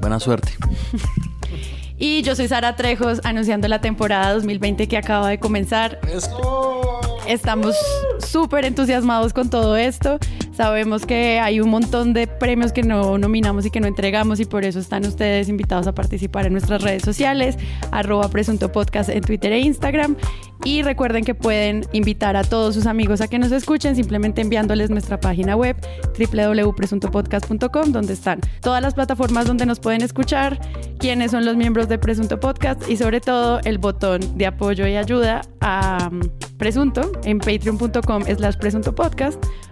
Buena 0.00 0.18
suerte. 0.18 0.52
y 2.02 2.22
yo 2.22 2.34
soy 2.34 2.48
Sara 2.48 2.74
Trejos, 2.74 3.20
anunciando 3.22 3.68
la 3.68 3.80
temporada 3.80 4.34
2020 4.34 4.88
que 4.88 4.96
acaba 4.96 5.28
de 5.28 5.38
comenzar. 5.38 6.00
Estamos 7.28 7.76
súper 8.18 8.64
entusiasmados 8.64 9.32
con 9.32 9.48
todo 9.50 9.76
esto. 9.76 10.18
Sabemos 10.52 11.06
que 11.06 11.40
hay 11.40 11.60
un 11.60 11.70
montón 11.70 12.12
de 12.12 12.26
premios 12.26 12.72
que 12.72 12.82
no 12.82 13.16
nominamos 13.16 13.64
y 13.64 13.70
que 13.70 13.80
no 13.80 13.86
entregamos 13.86 14.38
y 14.38 14.44
por 14.44 14.64
eso 14.64 14.78
están 14.78 15.06
ustedes 15.06 15.48
invitados 15.48 15.86
a 15.86 15.94
participar 15.94 16.46
en 16.46 16.52
nuestras 16.52 16.82
redes 16.82 17.02
sociales, 17.02 17.56
arroba 17.90 18.28
presunto 18.28 18.70
podcast 18.70 19.08
en 19.08 19.22
Twitter 19.22 19.52
e 19.52 19.60
Instagram. 19.60 20.16
Y 20.64 20.82
recuerden 20.82 21.24
que 21.24 21.34
pueden 21.34 21.86
invitar 21.92 22.36
a 22.36 22.44
todos 22.44 22.74
sus 22.74 22.86
amigos 22.86 23.20
a 23.20 23.26
que 23.26 23.38
nos 23.38 23.50
escuchen 23.50 23.96
simplemente 23.96 24.42
enviándoles 24.42 24.90
nuestra 24.90 25.18
página 25.18 25.56
web 25.56 25.76
www.presuntopodcast.com 26.16 27.90
donde 27.90 28.12
están 28.12 28.40
todas 28.60 28.80
las 28.80 28.94
plataformas 28.94 29.46
donde 29.46 29.66
nos 29.66 29.80
pueden 29.80 30.02
escuchar, 30.02 30.60
quiénes 31.00 31.32
son 31.32 31.44
los 31.44 31.56
miembros 31.56 31.88
de 31.88 31.98
Presunto 31.98 32.38
Podcast 32.38 32.88
y 32.88 32.96
sobre 32.96 33.20
todo 33.20 33.58
el 33.64 33.78
botón 33.78 34.20
de 34.38 34.46
apoyo 34.46 34.86
y 34.86 34.94
ayuda 34.94 35.40
a 35.60 36.08
um, 36.12 36.20
Presunto 36.62 37.10
en 37.24 37.40
patreon.com 37.40 38.22
slash 38.22 38.56
presunto 38.56 38.94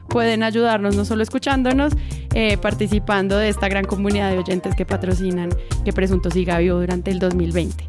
pueden 0.09 0.43
no 0.81 1.05
solo 1.05 1.23
escuchándonos, 1.23 1.93
eh, 2.35 2.57
participando 2.59 3.37
de 3.37 3.49
esta 3.49 3.69
gran 3.69 3.85
comunidad 3.85 4.31
de 4.31 4.39
oyentes 4.39 4.75
que 4.75 4.87
patrocinan 4.87 5.51
que 5.85 5.93
Presunto 5.93 6.31
siga 6.31 6.59
vivo 6.59 6.79
durante 6.81 7.11
el 7.11 7.19
2020. 7.19 7.85